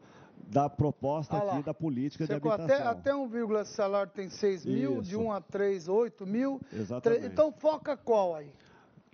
da 0.49 0.69
proposta 0.69 1.37
ah 1.37 1.53
aqui 1.53 1.63
da 1.63 1.75
política 1.75 2.25
Você 2.25 2.33
de 2.33 2.37
habitação. 2.37 2.65
Até, 2.65 3.11
até 3.11 3.15
1, 3.15 3.65
salário 3.65 4.11
tem 4.13 4.29
6 4.29 4.65
mil, 4.65 4.95
Isso. 4.95 5.03
de 5.03 5.17
1 5.17 5.33
a 5.33 5.41
3, 5.41 5.89
8 5.89 6.27
mil. 6.27 6.61
Exatamente. 6.73 7.21
3, 7.21 7.33
então 7.33 7.53
foca 7.53 7.97
qual 7.97 8.35
aí? 8.35 8.51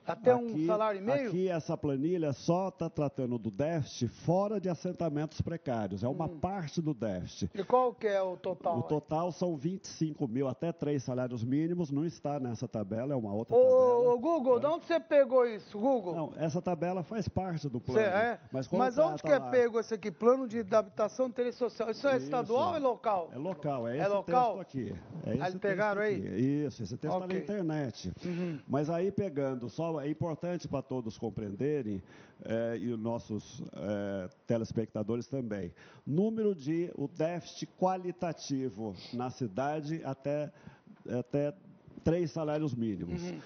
Até 0.07 0.33
aqui, 0.33 0.45
um 0.45 0.67
salário 0.67 1.01
e 1.01 1.03
meio? 1.03 1.29
Aqui 1.29 1.49
essa 1.49 1.77
planilha 1.77 2.33
só 2.33 2.69
está 2.69 2.89
tratando 2.89 3.39
do 3.39 3.51
déficit 3.51 4.09
fora 4.09 4.61
de 4.61 4.69
assentamentos 4.69 5.41
precários. 5.41 6.03
É 6.05 6.09
uma 6.09 6.27
hum. 6.27 6.39
parte 6.39 6.81
do 6.81 6.95
déficit. 6.95 7.51
E 7.55 7.65
qual 7.65 7.93
que 7.93 8.07
é 8.07 8.23
o 8.23 8.37
total? 8.37 8.79
O 8.79 8.83
total 8.83 9.33
são 9.33 9.57
25 9.57 10.29
mil, 10.29 10.49
até 10.49 10.73
três 10.73 11.03
salários 11.03 11.43
mínimos. 11.43 11.91
Não 11.91 12.05
está 12.05 12.39
nessa 12.39 12.69
tabela, 12.69 13.13
é 13.13 13.17
uma 13.17 13.33
outra 13.33 13.57
ô, 13.57 13.59
tabela. 13.59 14.15
Ô, 14.15 14.19
Google, 14.19 14.57
é. 14.57 14.61
de 14.61 14.67
onde 14.67 14.87
você 14.87 15.01
pegou 15.01 15.47
isso, 15.47 15.79
Google? 15.79 16.15
Não, 16.15 16.33
essa 16.37 16.63
tabela 16.63 17.03
faz 17.03 17.29
parte 17.29 17.69
do 17.69 17.81
plano. 17.81 18.01
Cê 18.01 18.07
é? 18.07 18.41
Mas, 18.53 18.69
mas 18.69 18.99
onde 18.99 19.23
que 19.23 19.29
é 19.29 19.39
lá... 19.39 19.51
pego 19.51 19.81
esse 19.81 19.95
aqui? 19.95 20.11
Plano 20.11 20.47
de 20.47 20.65
habitação 20.75 21.33
social. 21.53 21.91
Isso 21.91 22.07
é 22.07 22.17
isso. 22.17 22.25
estadual 22.27 22.71
ou 22.71 22.77
é 22.77 22.79
local? 22.79 23.31
É 23.33 23.39
local, 23.39 23.89
é, 23.89 23.99
é 23.99 24.01
esse 24.01 24.09
local? 24.09 24.59
texto 24.59 24.61
aqui. 24.61 24.95
É 25.27 25.35
esse 25.35 25.43
aí 25.43 25.59
pegaram 25.59 26.03
aí? 26.03 26.65
Isso, 26.67 26.83
esse 26.83 26.97
texto 26.97 27.15
está 27.15 27.25
okay. 27.25 27.39
na 27.39 27.43
internet. 27.43 28.13
Uhum. 28.25 28.59
Mas 28.69 28.91
aí 28.91 29.11
pegando, 29.11 29.69
só 29.69 29.96
é 30.00 30.09
importante 30.09 30.69
para 30.69 30.83
todos 30.83 31.19
compreenderem, 31.19 32.00
é, 32.45 32.76
e 32.79 32.93
os 32.93 32.99
nossos 32.99 33.62
é, 33.73 34.29
telespectadores 34.47 35.26
também. 35.26 35.73
Número 36.07 36.55
de 36.55 36.93
o 36.95 37.09
déficit 37.09 37.67
qualitativo 37.79 38.95
na 39.12 39.31
cidade 39.31 40.00
até, 40.05 40.53
até 41.09 41.55
três 42.05 42.31
salários 42.31 42.75
mínimos. 42.75 43.23
Uhum. 43.23 43.41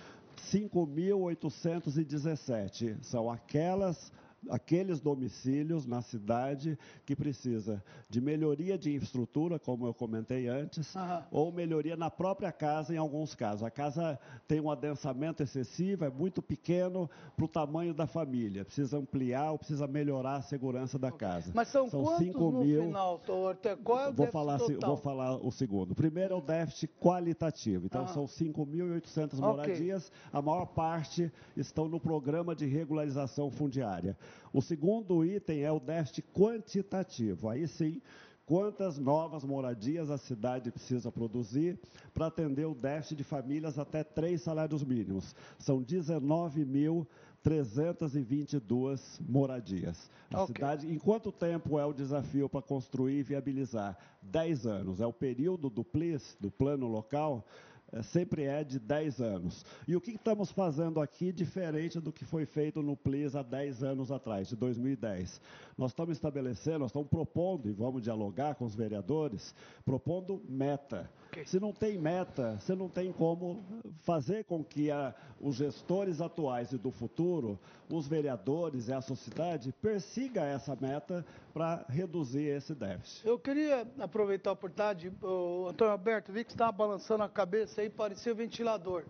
5.817 0.53 2.97
são 3.03 3.31
aquelas 3.31 4.13
aqueles 4.49 5.01
domicílios 5.01 5.87
na 5.87 6.01
cidade 6.01 6.79
que 7.05 7.15
precisa 7.15 7.83
de 8.09 8.21
melhoria 8.21 8.79
de 8.79 8.95
infraestrutura, 8.95 9.59
como 9.59 9.87
eu 9.87 9.93
comentei 9.93 10.49
antes, 10.49 10.95
uhum. 10.95 11.23
ou 11.31 11.53
melhoria 11.53 11.97
na 11.97 12.11
própria 12.11 12.51
casa, 12.51 12.95
em 12.95 12.97
alguns 12.97 13.35
casos. 13.35 13.63
A 13.63 13.71
casa 13.71 14.19
tem 14.49 14.61
um 14.61 14.71
adensamento 14.71 15.43
excessivo, 15.43 16.05
é 16.05 16.11
muito 16.11 16.41
pequeno 16.41 17.11
para 17.37 17.45
o 17.45 17.49
tamanho 17.49 17.93
da 17.93 18.07
família. 18.07 18.65
Precisa 18.65 18.99
ampliar 18.99 19.53
ou 19.53 19.59
precisa 19.59 19.87
melhorar 19.87 20.37
a 20.37 20.43
segurança 20.43 20.99
da 20.99 21.13
casa. 21.13 21.53
Mas 21.55 21.69
são, 21.69 21.89
são 21.89 22.03
quantos 22.03 22.27
5 22.27 22.39
no 22.39 22.65
mil... 22.65 22.83
final, 22.85 23.19
Torte? 23.19 23.77
Qual 23.85 24.01
é 24.01 24.09
o 24.09 24.13
vou 24.13 24.27
falar, 24.29 24.59
total? 24.59 24.91
Vou 24.91 24.97
falar 24.97 25.37
o 25.37 25.51
segundo. 25.51 25.95
Primeiro 25.95 26.35
é 26.35 26.37
o 26.37 26.41
déficit 26.41 26.91
qualitativo. 27.01 27.87
Então, 27.87 28.03
uhum. 28.03 28.09
são 28.09 28.25
5.800 28.25 29.39
moradias. 29.39 30.09
Okay. 30.09 30.21
A 30.33 30.43
maior 30.43 30.67
parte 30.67 31.31
estão 31.57 31.89
no 31.89 32.01
programa 32.01 32.55
de 32.55 32.67
regularização 32.67 33.51
fundiária. 33.51 34.17
O 34.53 34.61
segundo 34.61 35.25
item 35.25 35.63
é 35.63 35.73
o 35.73 35.81
déficit 35.81 36.23
quantitativo. 36.33 37.49
Aí 37.49 37.67
sim, 37.69 38.01
quantas 38.47 38.99
novas 38.99 39.45
moradias 39.45 40.11
a 40.11 40.19
cidade 40.19 40.71
precisa 40.71 41.13
produzir 41.13 41.79
para 42.13 42.27
atender 42.27 42.67
o 42.67 42.75
déficit 42.75 43.17
de 43.17 43.25
famílias 43.25 43.79
até 43.79 44.03
três 44.03 44.43
salários 44.43 44.83
mínimos. 44.83 45.35
São 45.59 45.81
19 45.83 46.65
mil 46.65 47.07
322 47.43 49.21
moradias. 49.27 50.11
A 50.33 50.43
okay. 50.43 50.55
cidade, 50.55 50.93
em 50.93 50.99
quanto 50.99 51.33
tempo 51.33 51.79
é 51.79 51.87
o 51.87 51.93
desafio 51.93 52.49
para 52.49 52.61
construir 52.61 53.21
e 53.21 53.23
viabilizar? 53.23 53.97
10 54.23 54.67
anos. 54.67 55.01
É 55.01 55.07
o 55.07 55.13
período 55.13 55.71
do 55.71 55.83
PLIS, 55.83 56.37
do 56.39 56.51
plano 56.51 56.87
local, 56.87 57.47
é, 57.93 58.03
sempre 58.03 58.45
é 58.45 58.63
de 58.63 58.79
10 58.79 59.21
anos. 59.21 59.65
E 59.87 59.97
o 59.97 60.01
que 60.01 60.13
estamos 60.13 60.51
fazendo 60.51 61.01
aqui 61.01 61.33
diferente 61.33 62.01
do 62.01 62.13
que 62.13 62.25
foi 62.25 62.47
feito 62.47 62.83
no 62.83 62.97
PLIS 62.97 63.35
há 63.35 63.43
10 63.43 63.83
anos 63.83 64.13
atrás, 64.13 64.49
de 64.49 64.57
2010? 64.57 65.41
Nós 65.77 65.91
estamos 65.91 66.17
estabelecendo, 66.17 66.81
nós 66.81 66.91
estamos 66.91 67.09
propondo, 67.09 67.69
e 67.69 67.73
vamos 67.73 68.03
dialogar 68.03 68.55
com 68.55 68.65
os 68.65 68.75
vereadores, 68.75 69.55
propondo 69.85 70.43
meta. 70.49 71.11
Se 71.47 71.61
não 71.61 71.73
tem 71.73 71.99
meta, 71.99 72.59
você 72.61 72.75
não 72.75 72.89
tem 72.89 73.13
como 73.13 73.65
fazer 74.03 74.45
com 74.45 74.65
que 74.65 74.91
a, 74.91 75.15
os 75.41 75.57
gestores 75.57 76.21
atuais 76.21 76.73
e 76.73 76.79
do 76.79 76.91
futuro, 76.91 77.59
os 77.91 78.07
vereadores 78.07 78.89
e 78.89 78.93
a 78.93 79.01
sociedade, 79.01 79.73
persiga 79.81 80.43
essa 80.43 80.77
meta 80.81 81.25
para 81.53 81.85
reduzir 81.89 82.45
esse 82.45 82.75
déficit. 82.75 83.27
Eu 83.27 83.39
queria 83.39 83.87
aproveitar 83.99 84.51
a 84.51 84.53
oportunidade, 84.55 85.13
o 85.23 85.69
Antônio 85.69 85.93
Alberto, 85.93 86.33
vi 86.33 86.45
que 86.45 86.53
estava 86.53 86.73
balançando 86.73 87.23
a 87.23 87.29
cabeça 87.29 87.81
aí, 87.81 87.89
parecia 87.89 88.33
o 88.33 88.37
ventilador. 88.37 89.05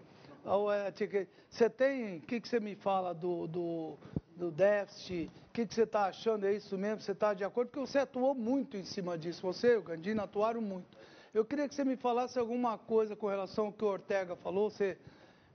É, 0.72 1.26
você 1.48 1.68
tem, 1.68 2.16
o 2.16 2.20
que, 2.22 2.40
que 2.40 2.48
você 2.48 2.58
me 2.58 2.74
fala 2.74 3.12
do, 3.12 3.46
do, 3.46 3.98
do 4.36 4.50
déficit? 4.50 5.30
O 5.48 5.52
que, 5.52 5.66
que 5.66 5.74
você 5.74 5.82
está 5.82 6.06
achando? 6.06 6.46
É 6.46 6.54
isso 6.54 6.78
mesmo? 6.78 7.00
Você 7.00 7.12
está 7.12 7.34
de 7.34 7.44
acordo? 7.44 7.68
Porque 7.68 7.86
você 7.86 7.98
atuou 7.98 8.34
muito 8.34 8.76
em 8.76 8.84
cima 8.84 9.18
disso. 9.18 9.42
Você 9.42 9.74
e 9.74 9.76
o 9.76 9.82
Gandino 9.82 10.22
atuaram 10.22 10.62
muito. 10.62 10.99
Eu 11.32 11.44
queria 11.44 11.68
que 11.68 11.74
você 11.74 11.84
me 11.84 11.96
falasse 11.96 12.38
alguma 12.38 12.76
coisa 12.76 13.14
com 13.14 13.28
relação 13.28 13.66
ao 13.66 13.72
que 13.72 13.84
o 13.84 13.88
Ortega 13.88 14.34
falou. 14.34 14.68
Você 14.68 14.98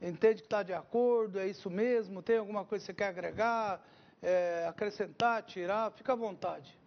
entende 0.02 0.42
que 0.42 0.48
está 0.48 0.64
de 0.64 0.74
acordo? 0.74 1.38
É 1.38 1.48
isso 1.48 1.70
mesmo? 1.70 2.22
Tem 2.22 2.38
alguma 2.38 2.64
coisa 2.64 2.82
que 2.84 2.86
você 2.86 2.94
quer 2.94 3.08
agregar, 3.08 3.86
é, 4.22 4.66
acrescentar, 4.70 5.44
tirar? 5.44 5.92
Fica 5.92 6.14
à 6.14 6.16
vontade. 6.16 6.80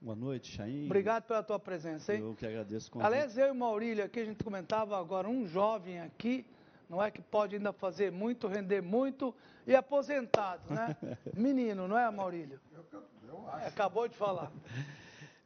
Boa 0.00 0.16
noite, 0.16 0.56
Chain. 0.56 0.86
Obrigado 0.86 1.24
pela 1.24 1.42
tua 1.42 1.58
presença, 1.58 2.14
hein? 2.14 2.22
Eu 2.22 2.34
que 2.34 2.46
agradeço. 2.46 2.90
O 2.94 3.02
Aliás, 3.02 3.36
eu 3.36 3.48
e 3.48 3.50
o 3.50 3.54
Maurílio 3.54 4.02
aqui, 4.02 4.20
a 4.20 4.24
gente 4.24 4.42
comentava 4.42 4.98
agora, 4.98 5.28
um 5.28 5.46
jovem 5.46 6.00
aqui, 6.00 6.46
não 6.88 7.02
é 7.02 7.10
que 7.10 7.20
pode 7.20 7.56
ainda 7.56 7.72
fazer 7.72 8.10
muito, 8.10 8.48
render 8.48 8.80
muito 8.80 9.34
e 9.66 9.74
aposentado, 9.76 10.72
né? 10.72 10.96
Menino, 11.36 11.86
não 11.86 11.98
é, 11.98 12.10
Maurílio? 12.10 12.58
Eu, 12.72 13.02
eu 13.28 13.48
acho. 13.48 13.68
Acabou 13.68 14.08
de 14.08 14.16
falar. 14.16 14.50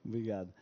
Obrigado. 0.05 0.55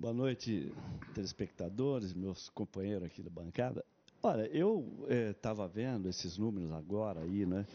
Boa 0.00 0.14
noite, 0.14 0.72
telespectadores, 1.14 2.14
meus 2.14 2.48
companheiros 2.48 3.04
aqui 3.04 3.22
da 3.22 3.28
bancada. 3.28 3.84
Olha, 4.22 4.46
eu 4.46 5.06
estava 5.30 5.66
eh, 5.66 5.68
vendo 5.68 6.08
esses 6.08 6.38
números 6.38 6.72
agora 6.72 7.20
aí, 7.20 7.44
né? 7.44 7.66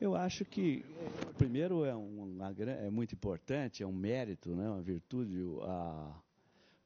Eu 0.00 0.14
acho 0.14 0.46
que, 0.46 0.82
primeiro, 1.36 1.84
é, 1.84 1.94
uma, 1.94 2.54
é 2.58 2.88
muito 2.88 3.14
importante, 3.14 3.82
é 3.82 3.86
um 3.86 3.92
mérito, 3.92 4.56
né, 4.56 4.66
uma 4.66 4.80
virtude 4.80 5.44
a 5.60 6.18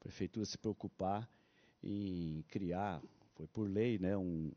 prefeitura 0.00 0.44
se 0.44 0.58
preocupar 0.58 1.30
em 1.80 2.44
criar, 2.48 3.00
foi 3.36 3.46
por 3.46 3.70
lei, 3.70 4.00
né, 4.00 4.16
um, 4.16 4.50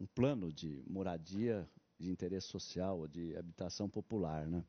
um 0.00 0.06
plano 0.06 0.50
de 0.50 0.82
moradia 0.88 1.68
de 1.98 2.10
interesse 2.10 2.46
social, 2.46 3.06
de 3.06 3.36
habitação 3.36 3.90
popular, 3.90 4.46
né? 4.46 4.64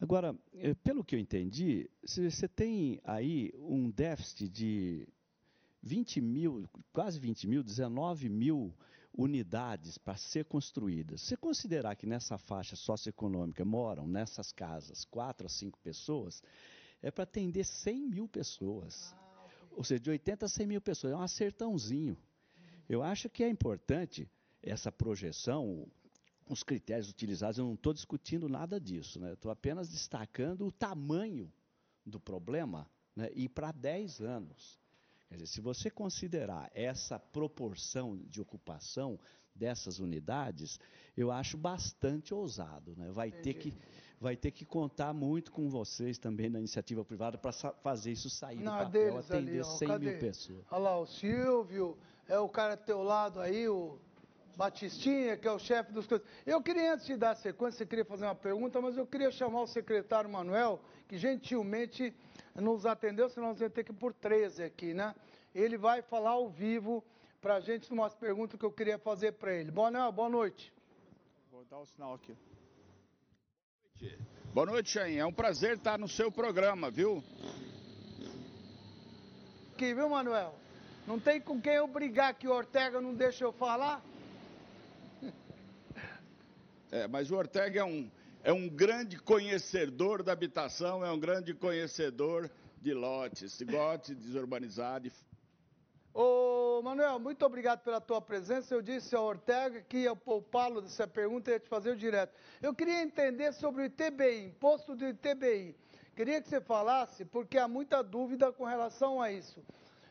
Agora, 0.00 0.36
eh, 0.54 0.74
pelo 0.74 1.04
que 1.04 1.16
eu 1.16 1.18
entendi, 1.18 1.90
você 2.04 2.46
tem 2.46 3.00
aí 3.02 3.52
um 3.56 3.90
déficit 3.90 4.48
de 4.48 5.08
20 5.82 6.20
mil, 6.20 6.68
quase 6.92 7.18
20 7.18 7.48
mil, 7.48 7.62
19 7.64 8.28
mil 8.28 8.72
unidades 9.12 9.98
para 9.98 10.16
ser 10.16 10.44
construídas. 10.44 11.22
Se 11.22 11.36
considerar 11.36 11.96
que 11.96 12.06
nessa 12.06 12.38
faixa 12.38 12.76
socioeconômica 12.76 13.64
moram 13.64 14.06
nessas 14.06 14.52
casas 14.52 15.04
quatro 15.04 15.46
a 15.46 15.50
cinco 15.50 15.78
pessoas, 15.80 16.40
é 17.02 17.10
para 17.10 17.24
atender 17.24 17.64
100 17.64 18.06
mil 18.06 18.28
pessoas. 18.28 19.12
Ou 19.72 19.82
seja, 19.82 20.00
de 20.00 20.10
80 20.10 20.46
a 20.46 20.48
100 20.48 20.66
mil 20.66 20.80
pessoas. 20.80 21.12
É 21.12 21.16
um 21.16 21.22
acertãozinho. 21.22 22.16
Eu 22.88 23.02
acho 23.02 23.28
que 23.28 23.42
é 23.42 23.48
importante 23.48 24.30
essa 24.62 24.92
projeção, 24.92 25.88
os 26.48 26.62
critérios 26.62 27.08
utilizados, 27.08 27.58
eu 27.58 27.64
não 27.64 27.74
estou 27.74 27.92
discutindo 27.92 28.48
nada 28.48 28.80
disso, 28.80 29.20
né? 29.20 29.32
estou 29.32 29.50
apenas 29.50 29.88
destacando 29.88 30.66
o 30.66 30.72
tamanho 30.72 31.52
do 32.04 32.18
problema 32.18 32.88
né? 33.14 33.30
e 33.34 33.48
para 33.48 33.72
10 33.72 34.20
anos. 34.20 34.78
Quer 35.28 35.34
dizer, 35.34 35.46
se 35.46 35.60
você 35.60 35.90
considerar 35.90 36.70
essa 36.74 37.18
proporção 37.18 38.16
de 38.28 38.40
ocupação 38.40 39.20
dessas 39.54 39.98
unidades, 39.98 40.80
eu 41.16 41.30
acho 41.30 41.58
bastante 41.58 42.32
ousado. 42.32 42.94
Né? 42.96 43.10
Vai, 43.10 43.30
ter 43.30 43.54
que, 43.54 43.74
vai 44.18 44.36
ter 44.36 44.50
que 44.50 44.64
contar 44.64 45.12
muito 45.12 45.52
com 45.52 45.68
vocês 45.68 46.16
também 46.16 46.48
na 46.48 46.58
iniciativa 46.58 47.04
privada 47.04 47.36
para 47.36 47.52
fazer 47.52 48.12
isso 48.12 48.30
sair 48.30 48.60
Não, 48.60 48.78
do 48.78 48.84
papel, 48.84 49.18
atender 49.18 49.50
ali, 49.50 49.60
ó, 49.60 49.64
100 49.64 49.88
cadê? 49.88 50.10
mil 50.10 50.18
pessoas. 50.18 50.64
Olha 50.70 50.80
lá, 50.80 50.98
o 50.98 51.06
Silvio, 51.06 51.98
é 52.26 52.38
o 52.38 52.48
cara 52.48 52.76
do 52.76 52.84
teu 52.84 53.02
lado 53.02 53.40
aí, 53.40 53.68
o 53.68 53.98
Batistinha, 54.58 55.36
que 55.36 55.46
é 55.46 55.52
o 55.52 55.58
chefe 55.60 55.92
dos 55.92 56.04
coisas. 56.04 56.26
Eu 56.44 56.60
queria, 56.60 56.94
antes 56.94 57.06
de 57.06 57.16
dar 57.16 57.36
sequência, 57.36 57.78
você 57.78 57.86
queria 57.86 58.04
fazer 58.04 58.24
uma 58.24 58.34
pergunta, 58.34 58.80
mas 58.80 58.96
eu 58.96 59.06
queria 59.06 59.30
chamar 59.30 59.62
o 59.62 59.68
secretário 59.68 60.28
Manuel, 60.28 60.80
que 61.06 61.16
gentilmente 61.16 62.12
nos 62.56 62.84
atendeu, 62.84 63.28
senão 63.28 63.50
nós 63.50 63.60
ia 63.60 63.70
ter 63.70 63.84
que 63.84 63.92
ir 63.92 63.94
por 63.94 64.12
13 64.12 64.64
aqui, 64.64 64.92
né? 64.92 65.14
Ele 65.54 65.78
vai 65.78 66.02
falar 66.02 66.30
ao 66.30 66.48
vivo 66.48 67.04
para 67.40 67.54
a 67.54 67.60
gente 67.60 67.88
umas 67.92 68.16
perguntas 68.16 68.58
que 68.58 68.66
eu 68.66 68.72
queria 68.72 68.98
fazer 68.98 69.30
para 69.34 69.54
ele. 69.54 69.70
Manuel, 69.70 70.10
boa 70.10 70.28
noite. 70.28 70.72
Vou 71.52 71.64
dar 71.66 71.78
o 71.78 71.86
sinal 71.86 72.14
aqui. 72.14 72.36
Boa 74.52 74.66
noite, 74.66 74.90
Chain. 74.90 75.18
É 75.18 75.24
um 75.24 75.32
prazer 75.32 75.76
estar 75.76 75.96
no 75.96 76.08
seu 76.08 76.32
programa, 76.32 76.90
viu? 76.90 77.22
Aqui, 79.72 79.94
viu, 79.94 80.08
Manuel? 80.08 80.52
Não 81.06 81.20
tem 81.20 81.40
com 81.40 81.60
quem 81.60 81.74
eu 81.74 81.86
brigar 81.86 82.34
que 82.34 82.48
o 82.48 82.52
Ortega 82.52 83.00
não 83.00 83.14
deixa 83.14 83.44
eu 83.44 83.52
falar? 83.52 84.02
É, 86.90 87.06
mas 87.06 87.30
o 87.30 87.36
Ortega 87.36 87.80
é 87.80 87.84
um, 87.84 88.10
é 88.42 88.52
um 88.52 88.68
grande 88.68 89.18
conhecedor 89.18 90.22
da 90.22 90.32
habitação, 90.32 91.04
é 91.04 91.10
um 91.10 91.18
grande 91.18 91.52
conhecedor 91.52 92.50
de 92.80 92.94
lotes, 92.94 93.60
lotes 93.60 94.16
desurbanizados. 94.16 95.12
Ô, 96.14 96.80
Manuel, 96.82 97.18
muito 97.18 97.44
obrigado 97.44 97.80
pela 97.80 98.00
tua 98.00 98.20
presença. 98.20 98.74
Eu 98.74 98.80
disse 98.80 99.14
ao 99.14 99.24
Ortega 99.24 99.82
que 99.82 99.98
ia 99.98 100.16
poupá-lo 100.16 100.80
dessa 100.80 101.06
pergunta 101.06 101.50
e 101.50 101.54
ia 101.54 101.60
te 101.60 101.68
fazer 101.68 101.94
direto. 101.94 102.32
Eu 102.62 102.74
queria 102.74 103.02
entender 103.02 103.52
sobre 103.52 103.82
o 103.82 103.84
ITBI, 103.84 104.46
imposto 104.46 104.96
do 104.96 105.06
ITBI. 105.06 105.76
Queria 106.16 106.40
que 106.40 106.48
você 106.48 106.60
falasse, 106.60 107.24
porque 107.24 107.58
há 107.58 107.68
muita 107.68 108.02
dúvida 108.02 108.50
com 108.50 108.64
relação 108.64 109.20
a 109.20 109.30
isso. 109.30 109.62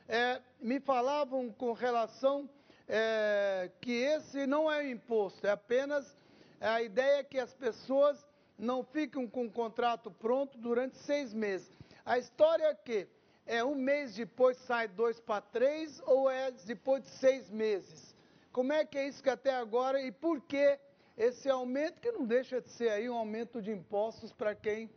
É, 0.08 0.40
me 0.62 0.80
falavam 0.80 1.52
com 1.52 1.74
relação 1.74 2.50
é, 2.88 3.70
que 3.82 3.92
esse 3.92 4.46
não 4.48 4.72
é 4.72 4.84
um 4.84 4.92
imposto, 4.92 5.46
é 5.46 5.52
apenas 5.52 6.16
a 6.60 6.82
ideia 6.82 7.20
é 7.20 7.24
que 7.24 7.40
as 7.40 7.54
pessoas 7.54 8.26
não 8.58 8.84
ficam 8.84 9.28
com 9.28 9.46
o 9.46 9.52
contrato 9.52 10.10
pronto 10.10 10.58
durante 10.58 10.98
seis 10.98 11.34
meses. 11.34 11.72
A 12.06 12.18
história 12.18 12.66
é 12.66 12.74
que 12.74 13.08
é 13.46 13.64
um 13.64 13.76
mês 13.76 14.16
depois 14.16 14.58
sai 14.58 14.88
dois 14.88 15.20
para 15.20 15.42
três 15.42 16.02
ou 16.06 16.30
é 16.30 16.52
depois 16.52 17.04
de 17.04 17.10
seis 17.10 17.50
meses? 17.50 18.16
Como 18.52 18.74
é 18.74 18.84
que 18.86 18.98
é 18.98 19.08
isso 19.08 19.22
que 19.22 19.30
até 19.30 19.56
agora 19.56 20.02
e 20.02 20.12
por 20.12 20.42
que 20.42 20.80
esse 21.16 21.50
aumento 21.50 22.02
que 22.02 22.12
não 22.12 22.26
deixa 22.26 22.60
de 22.60 22.70
ser 22.70 22.90
aí 22.90 23.10
um 23.10 23.16
aumento 23.16 23.62
de 23.62 23.72
impostos 23.72 24.32
para 24.34 24.56
quem 24.56 24.90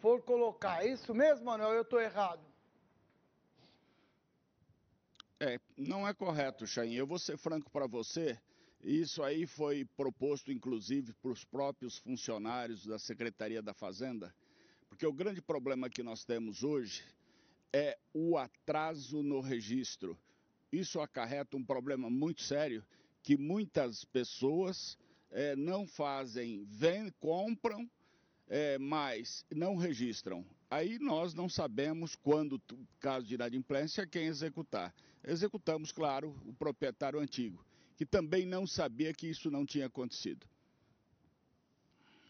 for 0.00 0.22
colocar? 0.22 0.84
É 0.84 0.88
isso 0.88 1.14
mesmo, 1.14 1.46
Manuel? 1.46 1.72
Eu 1.72 1.82
estou 1.82 2.00
errado? 2.00 2.40
É, 5.40 5.58
não 5.76 6.06
é 6.06 6.12
correto, 6.12 6.66
Chain. 6.66 6.92
Eu 6.94 7.06
vou 7.06 7.18
ser 7.18 7.38
franco 7.38 7.70
para 7.70 7.86
você 7.86 8.38
Isso 8.82 9.22
aí 9.22 9.46
foi 9.46 9.84
proposto, 9.96 10.52
inclusive, 10.52 11.12
para 11.14 11.32
os 11.32 11.44
próprios 11.44 11.98
funcionários 11.98 12.86
da 12.86 12.98
Secretaria 12.98 13.60
da 13.60 13.74
Fazenda, 13.74 14.34
porque 14.88 15.06
o 15.06 15.12
grande 15.12 15.42
problema 15.42 15.90
que 15.90 16.02
nós 16.02 16.24
temos 16.24 16.62
hoje 16.62 17.02
é 17.72 17.98
o 18.14 18.38
atraso 18.38 19.22
no 19.22 19.40
registro. 19.40 20.18
Isso 20.72 21.00
acarreta 21.00 21.56
um 21.56 21.64
problema 21.64 22.08
muito 22.08 22.42
sério 22.42 22.84
que 23.22 23.36
muitas 23.36 24.04
pessoas 24.04 24.96
é, 25.30 25.56
não 25.56 25.86
fazem, 25.86 26.64
vêm, 26.64 27.12
compram, 27.18 27.88
é, 28.48 28.78
mas 28.78 29.44
não 29.54 29.76
registram. 29.76 30.44
Aí 30.70 30.98
nós 30.98 31.34
não 31.34 31.48
sabemos 31.48 32.14
quando, 32.14 32.60
caso 33.00 33.26
de 33.26 33.34
inadimplência, 33.34 34.06
quem 34.06 34.26
executar. 34.26 34.94
Executamos, 35.24 35.92
claro, 35.92 36.34
o 36.46 36.52
proprietário 36.52 37.18
antigo, 37.18 37.64
que 37.98 38.06
também 38.06 38.46
não 38.46 38.64
sabia 38.64 39.12
que 39.12 39.26
isso 39.26 39.50
não 39.50 39.66
tinha 39.66 39.86
acontecido. 39.86 40.46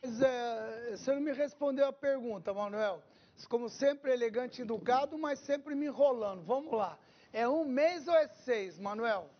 Mas, 0.02 0.22
é, 0.22 0.96
você 0.96 1.12
não 1.12 1.20
me 1.20 1.32
respondeu 1.32 1.84
a 1.86 1.92
pergunta, 1.92 2.54
Manuel. 2.54 3.02
Como 3.50 3.68
sempre, 3.68 4.10
elegante 4.10 4.60
e 4.60 4.62
educado, 4.62 5.18
mas 5.18 5.38
sempre 5.40 5.74
me 5.74 5.84
enrolando. 5.84 6.42
Vamos 6.42 6.72
lá. 6.72 6.98
É 7.34 7.46
um 7.46 7.66
mês 7.66 8.08
ou 8.08 8.14
é 8.14 8.28
seis, 8.28 8.78
Manuel? 8.78 9.30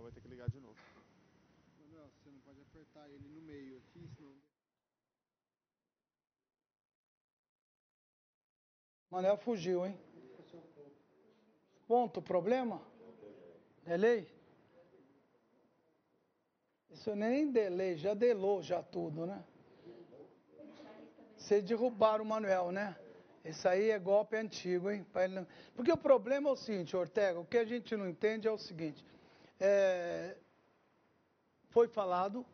vai 0.00 0.12
ter 0.12 0.20
que 0.20 0.28
ligar 0.28 0.48
de 0.48 0.60
novo. 0.60 0.76
Manuel, 1.80 2.08
você 2.08 2.30
não 2.30 2.38
pode 2.38 2.60
apertar 2.60 3.10
ele 3.10 3.28
no 3.28 3.40
meio 3.42 3.78
aqui, 3.78 4.08
senão. 4.16 4.36
Manuel 9.10 9.36
fugiu, 9.38 9.84
hein? 9.84 9.98
Ponto, 11.88 12.22
problema? 12.22 12.89
Delay? 13.84 14.28
Isso 16.90 17.14
nem 17.14 17.50
delay, 17.50 17.96
já 17.96 18.14
delou 18.14 18.62
já 18.62 18.82
tudo, 18.82 19.24
né? 19.24 19.42
Vocês 21.36 21.64
derrubaram 21.64 22.24
o 22.24 22.26
Manuel, 22.26 22.72
né? 22.72 22.96
Isso 23.44 23.66
aí 23.66 23.90
é 23.90 23.98
golpe 23.98 24.36
antigo, 24.36 24.90
hein? 24.90 25.06
Porque 25.74 25.90
o 25.90 25.96
problema 25.96 26.50
é 26.50 26.52
o 26.52 26.56
seguinte, 26.56 26.94
Ortega, 26.94 27.40
o 27.40 27.44
que 27.46 27.56
a 27.56 27.64
gente 27.64 27.96
não 27.96 28.08
entende 28.08 28.46
é 28.46 28.50
o 28.50 28.58
seguinte. 28.58 29.04
É, 29.58 30.36
foi 31.70 31.88
falado 31.88 32.44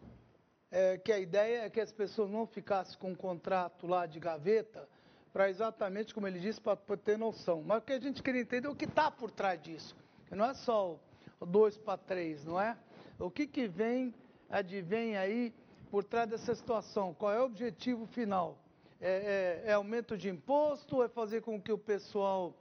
é, 0.70 0.96
que 0.98 1.12
a 1.12 1.18
ideia 1.18 1.62
é 1.64 1.70
que 1.70 1.80
as 1.80 1.90
pessoas 1.90 2.30
não 2.30 2.46
ficassem 2.46 2.96
com 2.98 3.10
um 3.10 3.14
contrato 3.14 3.86
lá 3.86 4.06
de 4.06 4.20
gaveta, 4.20 4.88
para 5.32 5.50
exatamente, 5.50 6.14
como 6.14 6.28
ele 6.28 6.38
disse, 6.38 6.60
para 6.60 6.76
ter 6.96 7.18
noção. 7.18 7.62
Mas 7.62 7.78
o 7.78 7.82
que 7.82 7.92
a 7.92 8.00
gente 8.00 8.22
queria 8.22 8.42
entender 8.42 8.68
é 8.68 8.70
o 8.70 8.76
que 8.76 8.84
está 8.84 9.10
por 9.10 9.30
trás 9.30 9.60
disso. 9.60 9.96
Não 10.30 10.44
é 10.44 10.54
só 10.54 10.98
2 11.44 11.76
para 11.78 11.98
3, 11.98 12.44
não 12.44 12.60
é? 12.60 12.76
O 13.18 13.30
que, 13.30 13.46
que 13.46 13.66
vem, 13.66 14.14
advém 14.48 15.16
aí 15.16 15.52
por 15.90 16.04
trás 16.04 16.28
dessa 16.28 16.54
situação? 16.54 17.14
Qual 17.14 17.32
é 17.32 17.40
o 17.40 17.44
objetivo 17.44 18.06
final? 18.06 18.58
É, 19.00 19.62
é, 19.64 19.70
é, 19.70 19.72
aumento 19.74 20.16
de 20.16 20.28
imposto, 20.28 21.02
é 21.02 21.08
fazer 21.08 21.42
com 21.42 21.60
que 21.60 21.72
o 21.72 21.78
pessoal 21.78 22.54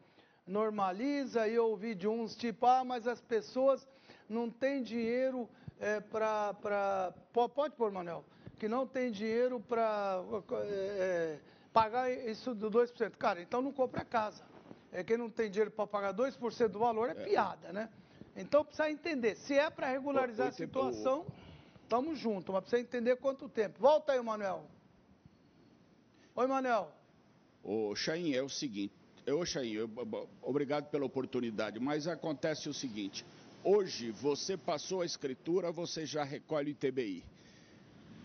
normaliza, 0.46 1.48
e 1.48 1.56
eu 1.56 1.68
ouvi 1.68 1.96
de 1.96 2.08
uns 2.08 2.36
tipo, 2.36 2.66
ah, 2.66 2.84
mas 2.84 3.08
as 3.08 3.22
pessoas 3.22 3.88
não 4.30 4.50
têm 4.50 4.84
dinheiro 4.84 5.50
é, 5.80 6.00
para... 6.00 7.14
Pode 7.32 7.76
pôr, 7.76 7.92
Manuel? 7.92 8.24
Que 8.60 8.68
não 8.68 8.86
tem 8.86 9.12
dinheiro 9.12 9.60
para 9.60 10.22
é, 10.52 10.66
é, 10.66 11.40
pagar 11.74 12.12
isso 12.12 12.54
do 12.54 12.70
2%. 12.70 13.12
Cara, 13.18 13.42
então 13.42 13.62
não 13.62 13.72
compra 13.72 14.04
casa. 14.06 14.44
É, 14.92 15.04
quem 15.04 15.18
não 15.18 15.30
tem 15.30 15.50
dinheiro 15.50 15.72
para 15.72 15.88
pagar 15.88 16.14
2% 16.14 16.68
do 16.70 16.80
valor 16.80 17.10
é, 17.10 17.12
é 17.12 17.16
piada, 17.16 17.74
né? 17.74 17.90
Então 18.36 18.65
precisa 18.65 18.89
entender. 18.91 19.36
Se 19.36 19.54
é 19.54 19.69
para 19.69 19.88
regularizar 19.88 20.48
a 20.48 20.52
situação, 20.52 21.26
estamos 21.84 22.19
juntos, 22.19 22.54
mas 22.54 22.62
precisa 22.62 22.82
entender 22.82 23.15
quanto 23.15 23.48
tempo. 23.48 23.80
Volta 23.80 24.12
aí, 24.12 24.21
Manuel. 24.21 24.65
Oi, 26.36 26.48
Manel. 26.48 26.91
Ô, 27.63 27.95
Chain, 27.95 28.34
é 28.34 28.41
o 28.41 28.50
seguinte. 28.50 28.93
Ô, 29.26 29.45
Chain, 29.45 29.78
obrigado 30.41 30.89
pela 30.89 31.06
oportunidade, 31.06 31.80
mas 31.80 32.08
acontece 32.08 32.67
o 32.67 32.74
seguinte. 32.74 33.26
Hoje, 33.63 34.12
você 34.12 34.58
passou 34.58 35.02
a 35.02 35.06
escritura, 35.06 35.71
você 35.71 36.06
já 36.06 36.24
recolhe 36.26 36.71
o 36.71 36.74
ITBI. 36.74 37.24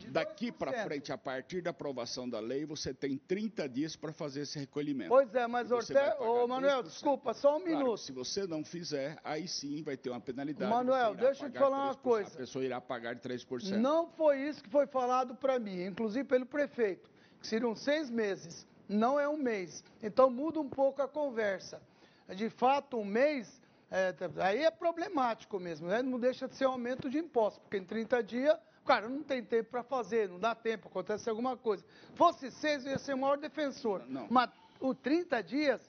Daqui 0.09 0.51
para 0.51 0.85
frente, 0.85 1.13
a 1.13 1.19
partir 1.19 1.61
da 1.63 1.71
aprovação 1.71 2.29
da 2.29 2.41
lei, 2.41 2.65
você 2.65 2.95
tem 2.95 3.17
30 3.17 3.69
dias 3.69 3.97
para 3.97 4.13
fazer 4.13 4.43
esse 4.43 4.59
recolhimento. 4.59 5.11
Pois 5.11 5.35
é, 5.35 5.47
mas 5.47 5.71
Ortega, 5.71 6.23
ô 6.23 6.47
Manuel, 6.47 6.83
desculpa, 6.83 7.35
só 7.35 7.57
um 7.57 7.65
minuto. 7.65 7.83
Claro, 7.83 7.99
se 7.99 8.13
você 8.13 8.47
não 8.47 8.65
fizer, 8.65 9.19
aí 9.23 9.47
sim 9.47 9.83
vai 9.83 9.97
ter 9.97 10.11
uma 10.11 10.21
penalidade. 10.21 10.71
Manuel, 10.71 11.15
deixa 11.15 11.47
eu 11.47 11.51
te 11.51 11.59
falar 11.59 11.79
3%, 11.79 11.85
uma 11.85 11.95
coisa. 11.97 12.35
A 12.35 12.37
pessoa 12.37 12.65
irá 12.65 12.81
pagar 12.81 13.15
de 13.15 13.21
3%. 13.21 13.77
Não 13.77 14.09
foi 14.09 14.41
isso 14.41 14.63
que 14.63 14.71
foi 14.71 14.87
falado 14.87 15.35
para 15.35 15.59
mim, 15.59 15.85
inclusive 15.85 16.25
pelo 16.25 16.47
prefeito 16.47 17.11
que 17.41 17.47
seriam 17.47 17.75
seis 17.75 18.11
meses, 18.11 18.67
não 18.89 19.19
é 19.19 19.29
um 19.29 19.37
mês. 19.37 19.83
Então 20.03 20.31
muda 20.31 20.61
um 20.61 20.69
pouco 20.69 21.01
a 21.03 21.09
conversa. 21.09 21.81
De 22.29 22.49
fato, 22.49 22.99
um 22.99 23.05
mês, 23.05 23.61
é, 23.91 24.15
aí 24.39 24.63
é 24.63 24.71
problemático 24.71 25.59
mesmo, 25.59 25.89
né? 25.89 26.03
não 26.03 26.21
deixa 26.21 26.47
de 26.47 26.55
ser 26.55 26.67
um 26.67 26.73
aumento 26.73 27.09
de 27.11 27.19
impostos, 27.19 27.59
porque 27.61 27.79
em 27.79 27.85
30 27.85 28.23
dias, 28.23 28.57
cara, 28.91 29.09
não 29.09 29.23
tem 29.23 29.41
tempo 29.41 29.71
para 29.71 29.85
fazer, 29.85 30.29
não 30.29 30.41
dá 30.41 30.53
tempo, 30.53 30.89
acontece 30.89 31.31
alguma 31.31 31.57
coisa. 31.57 31.85
Fosse 32.15 32.51
seis, 32.51 32.85
eu 32.85 32.91
ia 32.91 32.99
ser 32.99 33.15
o 33.15 33.19
maior 33.19 33.39
defensor. 33.39 34.03
Não. 34.09 34.27
Mas 34.29 34.51
o 34.81 34.93
30 34.93 35.41
dias, 35.45 35.89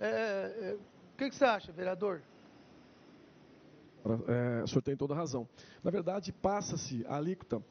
é, 0.00 0.08
é, 0.08 0.76
o 1.14 1.16
que, 1.16 1.28
que 1.28 1.36
você 1.36 1.44
acha, 1.44 1.70
vereador? 1.70 2.20
É, 4.26 4.64
o 4.64 4.66
senhor 4.66 4.82
tem 4.82 4.96
toda 4.96 5.14
a 5.14 5.16
razão. 5.16 5.48
Na 5.84 5.92
verdade, 5.92 6.32
passa-se 6.32 7.06
a 7.06 7.18
alíquota 7.18 7.62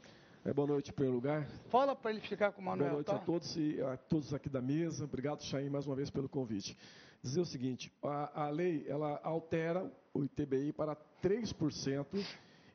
é, 0.46 0.54
boa 0.54 0.70
noite, 0.70 0.92
em 0.92 0.94
primeiro 0.94 1.16
lugar. 1.16 1.46
Fala 1.68 1.94
para 1.94 2.12
ele 2.12 2.22
ficar 2.22 2.54
com 2.54 2.62
o 2.62 2.64
Manuel, 2.64 2.92
Boa 2.92 2.94
noite 2.94 3.08
tá? 3.08 3.18
a 3.18 3.20
todos 3.20 3.58
e 3.58 3.82
a 3.82 3.98
todos 3.98 4.34
aqui 4.34 4.48
da 4.48 4.62
mesa. 4.62 5.04
Obrigado, 5.04 5.44
Chaim, 5.44 5.70
mais 5.70 5.86
uma 5.86 5.96
vez 5.96 6.10
pelo 6.10 6.30
convite. 6.30 6.78
Dizer 7.22 7.42
o 7.42 7.46
seguinte, 7.46 7.92
a, 8.02 8.46
a 8.46 8.50
lei, 8.50 8.86
ela 8.88 9.20
altera 9.24 9.92
o 10.14 10.24
ITBI 10.24 10.72
para 10.72 10.96
3% 11.22 12.06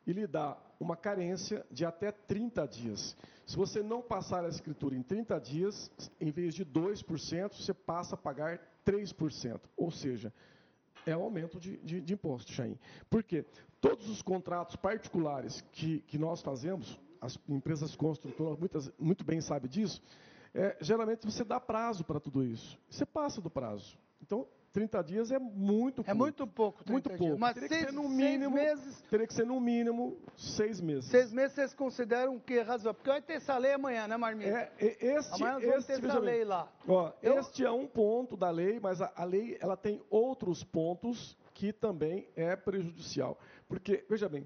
e 0.06 0.12
lhe 0.12 0.26
dá 0.26 0.56
uma 0.78 0.96
carência 0.96 1.64
de 1.70 1.84
até 1.84 2.12
30 2.12 2.66
dias. 2.66 3.16
Se 3.46 3.56
você 3.56 3.82
não 3.82 4.02
passar 4.02 4.44
a 4.44 4.48
escritura 4.48 4.94
em 4.94 5.02
30 5.02 5.38
dias, 5.40 5.90
em 6.20 6.30
vez 6.30 6.54
de 6.54 6.64
2%, 6.64 7.52
você 7.52 7.74
passa 7.74 8.14
a 8.14 8.18
pagar 8.18 8.60
3%. 8.86 9.60
Ou 9.76 9.90
seja, 9.90 10.32
é 11.06 11.16
o 11.16 11.22
aumento 11.22 11.60
de, 11.60 11.76
de, 11.78 12.00
de 12.00 12.14
imposto, 12.14 12.52
Chaim. 12.52 12.78
Por 13.10 13.22
quê? 13.22 13.44
Todos 13.80 14.08
os 14.08 14.22
contratos 14.22 14.76
particulares 14.76 15.60
que, 15.72 16.00
que 16.00 16.18
nós 16.18 16.40
fazemos, 16.40 16.98
as 17.20 17.38
empresas 17.48 17.94
construtoras 17.94 18.58
muitas, 18.58 18.90
muito 18.98 19.24
bem 19.24 19.40
sabem 19.40 19.70
disso, 19.70 20.00
é, 20.54 20.76
geralmente 20.80 21.26
você 21.26 21.44
dá 21.44 21.58
prazo 21.58 22.04
para 22.04 22.20
tudo 22.20 22.44
isso. 22.44 22.78
Você 22.88 23.04
passa 23.04 23.40
do 23.40 23.50
prazo. 23.50 23.98
Então, 24.22 24.46
30 24.74 25.04
dias 25.04 25.30
é 25.30 25.38
muito 25.38 26.02
pouco. 26.02 26.10
É 26.10 26.14
muito 26.14 26.46
pouco, 26.48 26.84
muito 26.90 27.08
pouco. 27.08 27.24
Dias. 27.24 27.38
Mas 27.38 27.54
teria 27.54 27.68
seis, 27.68 27.84
que 27.84 27.90
ser 27.92 27.96
no 27.96 28.08
mínimo, 28.08 28.56
meses. 28.56 29.00
Teria 29.02 29.26
que 29.28 29.32
ser 29.32 29.46
no 29.46 29.60
mínimo 29.60 30.18
seis 30.36 30.80
meses. 30.80 31.04
Seis 31.08 31.32
meses 31.32 31.54
vocês 31.54 31.72
consideram 31.72 32.40
que 32.40 32.54
é 32.54 32.62
razoável? 32.62 32.94
Porque 32.94 33.08
vai 33.08 33.22
ter 33.22 33.34
essa 33.34 33.56
lei 33.56 33.72
amanhã, 33.72 34.08
né, 34.08 34.16
Marmita? 34.16 34.50
É, 34.50 34.72
este, 34.80 35.32
amanhã 35.32 35.60
nós 35.60 35.64
vamos 35.64 35.86
ter 35.86 36.04
essa 36.04 36.18
lei 36.18 36.44
lá. 36.44 36.68
Ó, 36.88 37.12
Eu... 37.22 37.38
Este 37.38 37.64
é 37.64 37.70
um 37.70 37.86
ponto 37.86 38.36
da 38.36 38.50
lei, 38.50 38.80
mas 38.80 39.00
a, 39.00 39.12
a 39.14 39.22
lei 39.22 39.56
ela 39.60 39.76
tem 39.76 40.02
outros 40.10 40.64
pontos 40.64 41.38
que 41.54 41.72
também 41.72 42.26
é 42.34 42.56
prejudicial. 42.56 43.38
Porque, 43.68 44.04
veja 44.10 44.28
bem, 44.28 44.44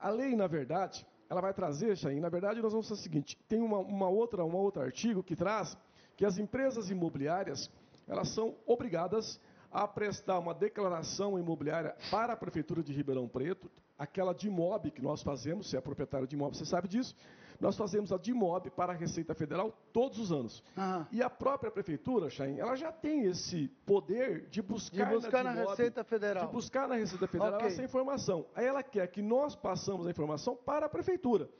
a 0.00 0.08
lei, 0.08 0.34
na 0.34 0.46
verdade, 0.46 1.06
ela 1.28 1.42
vai 1.42 1.52
trazer, 1.52 1.94
Chain, 1.94 2.20
na 2.20 2.30
verdade, 2.30 2.62
nós 2.62 2.72
vamos 2.72 2.88
fazer 2.88 3.00
o 3.00 3.02
seguinte, 3.02 3.36
tem 3.46 3.60
uma, 3.60 3.80
uma 3.80 4.08
outra, 4.08 4.42
um 4.46 4.56
outro 4.56 4.80
artigo 4.80 5.22
que 5.22 5.36
traz 5.36 5.76
que 6.16 6.24
as 6.24 6.38
empresas 6.38 6.90
imobiliárias, 6.90 7.70
elas 8.06 8.30
são 8.30 8.56
obrigadas 8.66 9.38
a 9.70 9.86
prestar 9.86 10.38
uma 10.38 10.54
declaração 10.54 11.38
imobiliária 11.38 11.94
para 12.10 12.32
a 12.32 12.36
Prefeitura 12.36 12.82
de 12.82 12.92
Ribeirão 12.92 13.28
Preto, 13.28 13.70
aquela 13.98 14.32
de 14.32 14.46
imóvel 14.46 14.90
que 14.90 15.02
nós 15.02 15.22
fazemos, 15.22 15.68
se 15.68 15.76
é 15.76 15.80
proprietário 15.80 16.26
de 16.26 16.36
imóvel, 16.36 16.54
você 16.54 16.64
sabe 16.64 16.88
disso, 16.88 17.14
nós 17.60 17.76
fazemos 17.76 18.12
a 18.12 18.18
DIMOB 18.18 18.70
para 18.70 18.92
a 18.92 18.96
Receita 18.96 19.34
Federal 19.34 19.76
todos 19.92 20.18
os 20.18 20.30
anos. 20.30 20.62
Ah. 20.76 21.06
E 21.10 21.22
a 21.22 21.28
própria 21.28 21.70
Prefeitura, 21.70 22.30
Chain, 22.30 22.58
ela 22.58 22.76
já 22.76 22.92
tem 22.92 23.24
esse 23.24 23.68
poder 23.84 24.48
de 24.48 24.62
buscar, 24.62 25.08
de 25.08 25.14
buscar 25.14 25.42
na, 25.42 25.54
na 25.54 25.70
Receita 25.70 26.04
Federal. 26.04 26.46
De 26.46 26.52
buscar 26.52 26.86
na 26.86 26.94
Receita 26.94 27.26
Federal 27.26 27.54
okay. 27.54 27.66
essa 27.66 27.82
informação. 27.82 28.46
Aí 28.54 28.64
ela 28.64 28.82
quer 28.82 29.06
que 29.08 29.20
nós 29.20 29.56
passamos 29.56 30.06
a 30.06 30.10
informação 30.10 30.54
para 30.54 30.86
a 30.86 30.88
Prefeitura. 30.88 31.50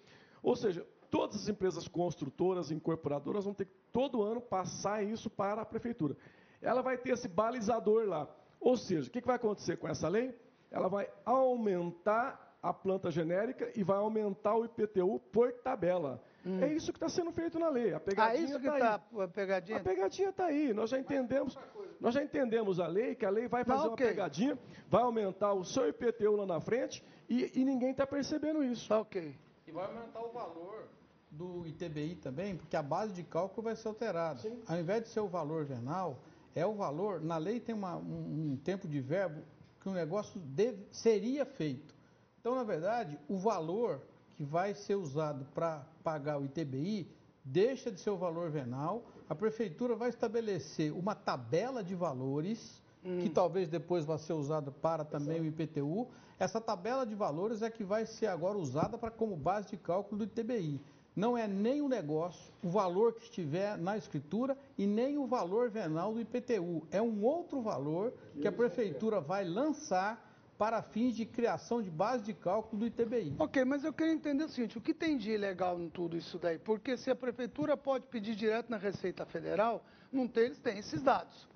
Ou 0.40 0.54
seja, 0.54 0.86
todas 1.10 1.42
as 1.42 1.48
empresas 1.48 1.88
construtoras, 1.88 2.70
incorporadoras 2.70 3.44
vão 3.44 3.54
ter 3.54 3.64
que 3.64 3.74
todo 3.92 4.22
ano 4.22 4.40
passar 4.40 5.02
isso 5.02 5.28
para 5.28 5.62
a 5.62 5.66
Prefeitura. 5.66 6.16
Ela 6.60 6.82
vai 6.82 6.98
ter 6.98 7.10
esse 7.10 7.28
balizador 7.28 8.06
lá. 8.06 8.28
Ou 8.60 8.76
seja, 8.76 9.08
o 9.08 9.12
que 9.12 9.20
vai 9.20 9.36
acontecer 9.36 9.76
com 9.76 9.88
essa 9.88 10.08
lei? 10.08 10.34
Ela 10.70 10.88
vai 10.88 11.08
aumentar 11.24 12.48
a 12.62 12.72
planta 12.72 13.10
genérica 13.10 13.70
e 13.74 13.84
vai 13.84 13.96
aumentar 13.98 14.56
o 14.56 14.64
IPTU 14.64 15.20
por 15.32 15.52
tabela. 15.52 16.22
Hum. 16.44 16.60
É 16.60 16.72
isso 16.72 16.92
que 16.92 16.96
está 16.96 17.08
sendo 17.08 17.30
feito 17.32 17.58
na 17.58 17.68
lei. 17.68 17.94
A 17.94 18.00
pegadinha 18.00 18.40
ah, 18.40 18.44
isso 18.44 18.60
que 18.60 18.66
está 18.68 18.98
tá, 18.98 19.24
a 19.24 19.28
pegadinha? 19.28 19.78
A 19.78 19.80
pegadinha 19.80 20.28
está 20.30 20.46
aí. 20.46 20.72
Nós 20.72 20.90
já 20.90 20.98
entendemos, 20.98 21.56
nós 22.00 22.14
já 22.14 22.22
entendemos 22.22 22.80
a 22.80 22.86
lei, 22.86 23.14
que 23.14 23.24
a 23.24 23.30
lei 23.30 23.46
vai 23.48 23.64
fazer 23.64 23.86
Não, 23.86 23.92
okay. 23.92 24.06
uma 24.06 24.12
pegadinha, 24.12 24.58
vai 24.88 25.02
aumentar 25.02 25.52
o 25.52 25.64
seu 25.64 25.88
IPTU 25.88 26.36
lá 26.36 26.46
na 26.46 26.60
frente 26.60 27.04
e, 27.28 27.60
e 27.60 27.64
ninguém 27.64 27.90
está 27.90 28.06
percebendo 28.06 28.62
isso. 28.64 28.92
Ok. 28.92 29.36
E 29.66 29.70
vai 29.70 29.84
aumentar 29.84 30.20
o 30.20 30.32
valor 30.32 30.88
do 31.30 31.66
ITBI 31.66 32.16
também, 32.16 32.56
porque 32.56 32.76
a 32.76 32.82
base 32.82 33.12
de 33.12 33.22
cálculo 33.22 33.62
vai 33.62 33.76
ser 33.76 33.88
alterada. 33.88 34.40
Sim. 34.40 34.62
Ao 34.66 34.78
invés 34.78 35.02
de 35.02 35.08
ser 35.10 35.20
o 35.20 35.28
valor 35.28 35.64
venal, 35.64 36.18
é 36.54 36.66
o 36.66 36.74
valor. 36.74 37.20
Na 37.20 37.36
lei 37.36 37.60
tem 37.60 37.74
uma, 37.74 37.96
um, 37.96 38.52
um, 38.52 38.56
tempo 38.56 38.88
de 38.88 39.00
verbo 39.00 39.42
que 39.80 39.88
o 39.88 39.92
negócio 39.92 40.40
deve, 40.40 40.86
seria 40.90 41.44
feito. 41.44 41.94
Então, 42.40 42.54
na 42.54 42.64
verdade, 42.64 43.18
o 43.28 43.36
valor 43.36 44.00
que 44.30 44.44
vai 44.44 44.74
ser 44.74 44.94
usado 44.94 45.46
para 45.54 45.84
pagar 46.02 46.40
o 46.40 46.44
ITBI 46.44 47.10
deixa 47.44 47.90
de 47.90 48.00
ser 48.00 48.10
o 48.10 48.16
valor 48.16 48.50
venal. 48.50 49.04
A 49.28 49.34
prefeitura 49.34 49.94
vai 49.94 50.08
estabelecer 50.08 50.92
uma 50.92 51.14
tabela 51.14 51.82
de 51.82 51.94
valores 51.94 52.82
hum. 53.04 53.18
que 53.20 53.28
talvez 53.28 53.68
depois 53.68 54.04
vá 54.04 54.18
ser 54.18 54.32
usada 54.32 54.70
para 54.70 55.04
também 55.04 55.38
Exato. 55.38 55.44
o 55.44 55.62
IPTU. 55.62 56.08
Essa 56.38 56.60
tabela 56.60 57.04
de 57.04 57.14
valores 57.14 57.62
é 57.62 57.70
que 57.70 57.82
vai 57.82 58.06
ser 58.06 58.28
agora 58.28 58.56
usada 58.56 58.96
para 58.96 59.10
como 59.10 59.36
base 59.36 59.70
de 59.70 59.76
cálculo 59.76 60.18
do 60.18 60.24
ITBI 60.24 60.80
não 61.18 61.36
é 61.36 61.48
nem 61.48 61.82
o 61.82 61.88
negócio, 61.88 62.52
o 62.62 62.68
valor 62.68 63.12
que 63.12 63.24
estiver 63.24 63.76
na 63.76 63.96
escritura 63.96 64.56
e 64.78 64.86
nem 64.86 65.18
o 65.18 65.26
valor 65.26 65.68
venal 65.68 66.14
do 66.14 66.20
IPTU. 66.20 66.86
É 66.92 67.02
um 67.02 67.24
outro 67.24 67.60
valor 67.60 68.14
que 68.40 68.46
a 68.46 68.52
prefeitura 68.52 69.20
vai 69.20 69.44
lançar 69.44 70.24
para 70.56 70.80
fins 70.80 71.16
de 71.16 71.26
criação 71.26 71.82
de 71.82 71.90
base 71.90 72.22
de 72.22 72.32
cálculo 72.32 72.78
do 72.78 72.86
ITBI. 72.86 73.34
Ok, 73.36 73.64
mas 73.64 73.82
eu 73.82 73.92
queria 73.92 74.12
entender 74.12 74.44
o 74.44 74.48
seguinte, 74.48 74.78
o 74.78 74.80
que 74.80 74.94
tem 74.94 75.18
de 75.18 75.32
ilegal 75.32 75.80
em 75.80 75.88
tudo 75.88 76.16
isso 76.16 76.38
daí? 76.38 76.56
Porque 76.56 76.96
se 76.96 77.10
a 77.10 77.16
prefeitura 77.16 77.76
pode 77.76 78.06
pedir 78.06 78.36
direto 78.36 78.70
na 78.70 78.76
Receita 78.76 79.26
Federal, 79.26 79.84
não 80.12 80.28
tem, 80.28 80.44
eles 80.44 80.58
têm 80.60 80.78
esses 80.78 81.02
dados. 81.02 81.48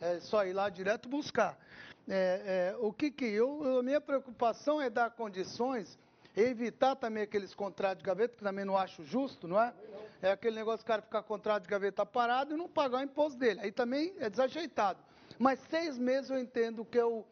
É 0.00 0.20
só 0.20 0.46
ir 0.46 0.52
lá 0.52 0.68
direto 0.68 1.08
buscar. 1.08 1.58
É, 2.06 2.72
é, 2.72 2.76
o 2.78 2.92
que 2.92 3.10
que 3.10 3.24
eu, 3.24 3.80
a 3.80 3.82
minha 3.82 4.00
preocupação 4.00 4.80
é 4.80 4.88
dar 4.88 5.10
condições 5.10 5.98
evitar 6.42 6.94
também 6.94 7.22
aqueles 7.22 7.54
contratos 7.54 7.98
de 7.98 8.04
gaveta, 8.04 8.36
que 8.36 8.42
também 8.42 8.64
não 8.64 8.76
acho 8.76 9.04
justo, 9.04 9.48
não 9.48 9.60
é? 9.60 9.72
É 10.20 10.30
aquele 10.30 10.56
negócio 10.56 10.84
do 10.84 10.86
cara 10.86 11.02
ficar 11.02 11.22
contrato 11.22 11.64
de 11.64 11.68
gaveta 11.68 12.04
parado 12.04 12.54
e 12.54 12.56
não 12.56 12.68
pagar 12.68 12.98
o 12.98 13.02
imposto 13.02 13.38
dele. 13.38 13.60
Aí 13.60 13.72
também 13.72 14.14
é 14.18 14.28
desajeitado. 14.28 14.98
Mas 15.38 15.60
seis 15.70 15.96
meses 15.96 16.30
eu 16.30 16.38
entendo 16.38 16.84
que 16.84 16.98
é 16.98 17.04
o, 17.04 17.24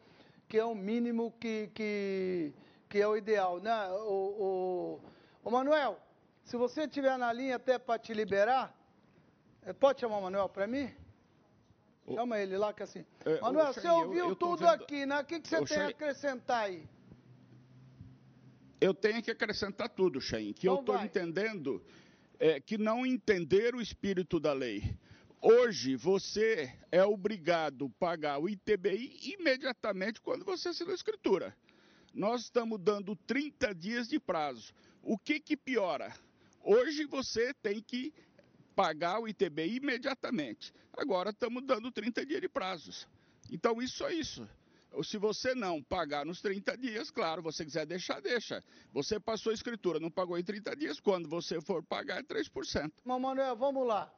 que 0.47 0.57
é 0.57 0.63
o 0.63 0.73
mínimo 0.73 1.33
que, 1.39 1.69
que, 1.73 2.53
que 2.89 2.99
é 2.99 3.07
o 3.07 3.17
ideal, 3.17 3.59
né? 3.59 3.89
O, 3.89 4.99
o, 5.01 5.01
o 5.43 5.51
Manuel, 5.51 5.99
se 6.43 6.55
você 6.55 6.83
estiver 6.83 7.17
na 7.17 7.31
linha 7.33 7.57
até 7.57 7.77
para 7.77 7.99
te 7.99 8.13
liberar, 8.13 8.73
eh, 9.65 9.73
pode 9.73 9.99
chamar 9.99 10.17
o 10.17 10.21
Manuel 10.21 10.47
para 10.47 10.65
mim? 10.65 10.93
Chama 12.13 12.39
ele 12.39 12.57
lá 12.57 12.73
que 12.73 12.83
é 12.83 12.85
assim. 12.85 13.05
É, 13.25 13.41
Manuel, 13.41 13.73
você 13.73 13.87
ouviu 13.89 14.19
eu, 14.19 14.29
eu 14.29 14.35
tudo 14.35 14.59
vendo... 14.59 14.69
aqui, 14.69 15.05
né? 15.05 15.19
O 15.19 15.25
que, 15.25 15.41
que 15.41 15.49
você 15.49 15.65
tem 15.65 15.83
a 15.83 15.87
acrescentar 15.89 16.63
aí? 16.65 16.87
Eu 18.79 18.93
tenho 18.93 19.23
que 19.23 19.31
acrescentar 19.31 19.89
tudo, 19.89 20.21
Chain, 20.21 20.53
que 20.53 20.67
então 20.67 20.75
eu 20.75 20.79
estou 20.81 21.03
entendendo 21.03 21.83
é, 22.39 22.59
que 22.59 22.77
não 22.77 23.05
entender 23.05 23.73
o 23.73 23.81
espírito 23.81 24.39
da 24.39 24.53
lei. 24.53 24.95
Hoje 25.41 25.95
você 25.95 26.77
é 26.91 27.03
obrigado 27.03 27.85
a 27.85 27.99
pagar 27.99 28.37
o 28.37 28.47
ITBI 28.47 29.33
imediatamente 29.39 30.21
quando 30.21 30.45
você 30.45 30.69
assinou 30.69 30.91
a 30.91 30.95
escritura. 30.95 31.57
Nós 32.13 32.43
estamos 32.43 32.79
dando 32.79 33.15
30 33.15 33.73
dias 33.73 34.07
de 34.07 34.19
prazo. 34.19 34.73
O 35.01 35.17
que, 35.17 35.39
que 35.39 35.57
piora? 35.57 36.13
Hoje 36.63 37.05
você 37.05 37.55
tem 37.55 37.81
que 37.81 38.13
pagar 38.75 39.19
o 39.19 39.27
ITBI 39.27 39.77
imediatamente. 39.77 40.71
Agora 40.95 41.31
estamos 41.31 41.63
dando 41.65 41.91
30 41.91 42.23
dias 42.25 42.41
de 42.41 42.49
prazos. 42.49 43.07
Então 43.49 43.81
isso 43.81 44.05
é 44.05 44.13
isso 44.13 44.47
se 45.03 45.17
você 45.17 45.53
não 45.53 45.81
pagar 45.81 46.25
nos 46.25 46.41
30 46.41 46.77
dias, 46.77 47.11
claro, 47.11 47.41
você 47.41 47.63
quiser 47.63 47.85
deixar, 47.85 48.21
deixa. 48.21 48.63
Você 48.93 49.19
passou 49.19 49.51
a 49.51 49.53
escritura, 49.53 49.99
não 49.99 50.11
pagou 50.11 50.37
em 50.37 50.43
30 50.43 50.75
dias, 50.75 50.99
quando 50.99 51.27
você 51.27 51.61
for 51.61 51.83
pagar 51.83 52.19
é 52.19 52.23
3%. 52.23 52.91
Mas, 53.03 53.21
Manuel, 53.21 53.55
vamos 53.55 53.87
lá. 53.87 54.11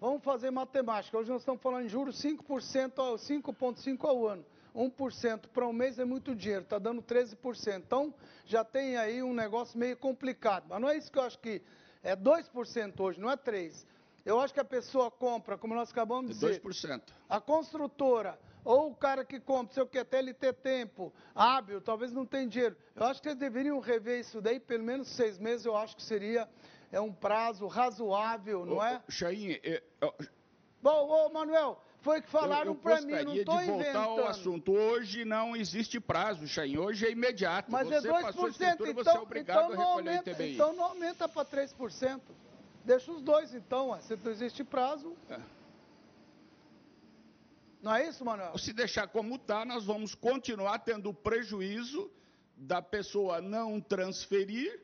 Vamos 0.00 0.22
fazer 0.22 0.50
matemática. 0.50 1.18
Hoje 1.18 1.28
nós 1.28 1.42
estamos 1.42 1.60
falando 1.60 1.84
de 1.84 1.90
juros 1.90 2.16
5%, 2.22 3.18
5,5% 3.18 4.04
ao 4.04 4.26
ano. 4.26 4.44
1% 4.74 5.48
para 5.48 5.66
um 5.66 5.72
mês 5.72 5.98
é 5.98 6.04
muito 6.04 6.34
dinheiro, 6.34 6.62
está 6.62 6.78
dando 6.78 7.02
13%. 7.02 7.76
Então, 7.76 8.14
já 8.46 8.64
tem 8.64 8.96
aí 8.96 9.22
um 9.22 9.34
negócio 9.34 9.78
meio 9.78 9.96
complicado. 9.96 10.66
Mas 10.68 10.80
não 10.80 10.88
é 10.88 10.96
isso 10.96 11.10
que 11.10 11.18
eu 11.18 11.22
acho 11.22 11.38
que 11.38 11.60
é 12.02 12.16
2% 12.16 13.00
hoje, 13.00 13.20
não 13.20 13.30
é 13.30 13.36
3%. 13.36 13.84
Eu 14.24 14.38
acho 14.38 14.52
que 14.52 14.60
a 14.60 14.64
pessoa 14.64 15.10
compra, 15.10 15.56
como 15.56 15.74
nós 15.74 15.90
acabamos 15.90 16.30
de 16.30 16.34
dizer. 16.34 16.60
2%. 16.60 17.02
A 17.28 17.40
construtora 17.40 18.38
ou 18.64 18.90
o 18.90 18.94
cara 18.94 19.24
que 19.24 19.40
compra, 19.40 19.74
sei 19.74 19.82
o 19.82 19.86
que, 19.86 19.98
até 19.98 20.18
ele 20.18 20.34
ter 20.34 20.52
tempo, 20.54 21.12
hábil, 21.34 21.80
talvez 21.80 22.12
não 22.12 22.26
tenha 22.26 22.46
dinheiro. 22.46 22.76
Eu 22.94 23.06
acho 23.06 23.20
que 23.20 23.28
eles 23.28 23.38
deveriam 23.38 23.78
rever 23.80 24.20
isso 24.20 24.40
daí, 24.40 24.60
pelo 24.60 24.84
menos 24.84 25.08
seis 25.08 25.38
meses, 25.38 25.66
eu 25.66 25.76
acho 25.76 25.96
que 25.96 26.02
seria 26.02 26.48
é 26.92 27.00
um 27.00 27.12
prazo 27.12 27.66
razoável, 27.66 28.66
não 28.66 28.84
é? 28.84 29.00
Chain, 29.08 29.52
é, 29.62 29.82
Bom, 30.82 31.08
ô 31.08 31.28
Manuel, 31.30 31.80
foi 32.00 32.20
que 32.20 32.28
falaram 32.28 32.74
para 32.74 33.00
mim, 33.02 33.12
não 33.22 33.34
estou 33.34 33.62
inventando. 33.62 33.76
voltar 33.76 34.04
ao 34.04 34.26
assunto. 34.26 34.72
Hoje 34.72 35.24
não 35.24 35.54
existe 35.54 36.00
prazo, 36.00 36.46
Chain, 36.48 36.78
hoje 36.78 37.06
é 37.06 37.10
imediato. 37.10 37.70
Mas 37.70 37.86
você 37.86 38.08
é 38.08 38.12
2%, 38.12 38.22
passou 38.22 38.46
a 38.46 38.48
escritura, 38.48 38.90
então, 38.90 39.04
você 39.04 39.10
é 39.10 39.20
obrigado 39.20 39.72
então 39.72 39.82
a 39.82 39.86
recolher 39.86 40.08
aumenta, 40.10 40.30
ITBI. 40.30 40.54
Então 40.54 40.72
não 40.72 40.84
aumenta 40.84 41.28
para 41.28 41.44
3%. 41.44 42.20
Deixa 42.84 43.12
os 43.12 43.22
dois, 43.22 43.54
então. 43.54 43.96
Se 44.00 44.16
não 44.16 44.32
existe 44.32 44.64
prazo... 44.64 45.14
É. 45.28 45.38
Não 47.82 47.94
é 47.94 48.08
isso, 48.08 48.24
Manuel? 48.24 48.56
Se 48.58 48.72
deixar 48.72 49.08
como 49.08 49.36
está, 49.36 49.64
nós 49.64 49.84
vamos 49.84 50.14
continuar 50.14 50.80
tendo 50.80 51.12
prejuízo 51.14 52.10
da 52.56 52.82
pessoa 52.82 53.40
não 53.40 53.80
transferir 53.80 54.80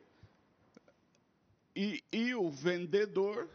e, 1.75 2.03
e 2.11 2.33
o 2.33 2.49
vendedor 2.49 3.47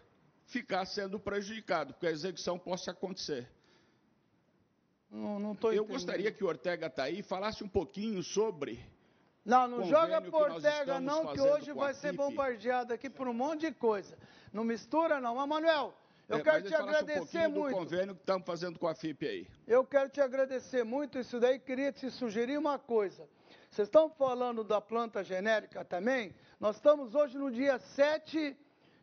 ficar 0.44 0.84
sendo 0.84 1.18
prejudicado, 1.18 1.92
porque 1.92 2.06
a 2.06 2.10
execução 2.10 2.56
possa 2.56 2.92
acontecer. 2.92 3.50
Não, 5.10 5.40
não 5.40 5.54
tô 5.54 5.72
Eu 5.72 5.84
gostaria 5.84 6.30
que 6.30 6.44
o 6.44 6.46
Ortega 6.46 6.86
está 6.86 7.04
aí 7.04 7.22
falasse 7.22 7.64
um 7.64 7.68
pouquinho 7.68 8.22
sobre. 8.22 8.82
Não, 9.44 9.66
não 9.66 9.84
joga 9.88 10.22
por 10.22 10.52
Ortega, 10.52 11.00
não, 11.00 11.32
que 11.32 11.40
hoje 11.40 11.72
vai 11.72 11.92
ser 11.94 12.12
bombardeado 12.12 12.92
aqui 12.92 13.10
por 13.10 13.26
um 13.26 13.34
monte 13.34 13.68
de 13.68 13.72
coisa. 13.72 14.16
Não 14.52 14.62
mistura, 14.62 15.20
não. 15.20 15.34
Mas, 15.34 15.48
Manuel, 15.48 15.92
eu 16.28 16.38
é, 16.38 16.42
quero 16.42 16.62
te 16.62 16.74
agradecer 16.74 17.46
um 17.46 17.50
muito. 17.50 17.74
do 17.74 17.80
convênio 17.80 18.14
que 18.14 18.20
estamos 18.22 18.46
fazendo 18.46 18.78
com 18.78 18.86
a 18.86 18.94
FIP 18.94 19.26
aí. 19.26 19.46
Eu 19.66 19.84
quero 19.84 20.08
te 20.08 20.20
agradecer 20.20 20.84
muito 20.84 21.18
isso 21.18 21.38
daí. 21.38 21.58
Queria 21.58 21.92
te 21.92 22.10
sugerir 22.10 22.58
uma 22.58 22.78
coisa. 22.78 23.28
Vocês 23.70 23.88
estão 23.88 24.10
falando 24.10 24.62
da 24.62 24.80
planta 24.80 25.24
genérica 25.24 25.84
também? 25.84 26.34
Nós 26.60 26.76
estamos 26.76 27.14
hoje 27.14 27.38
no 27.38 27.50
dia 27.50 27.78
7 27.78 28.56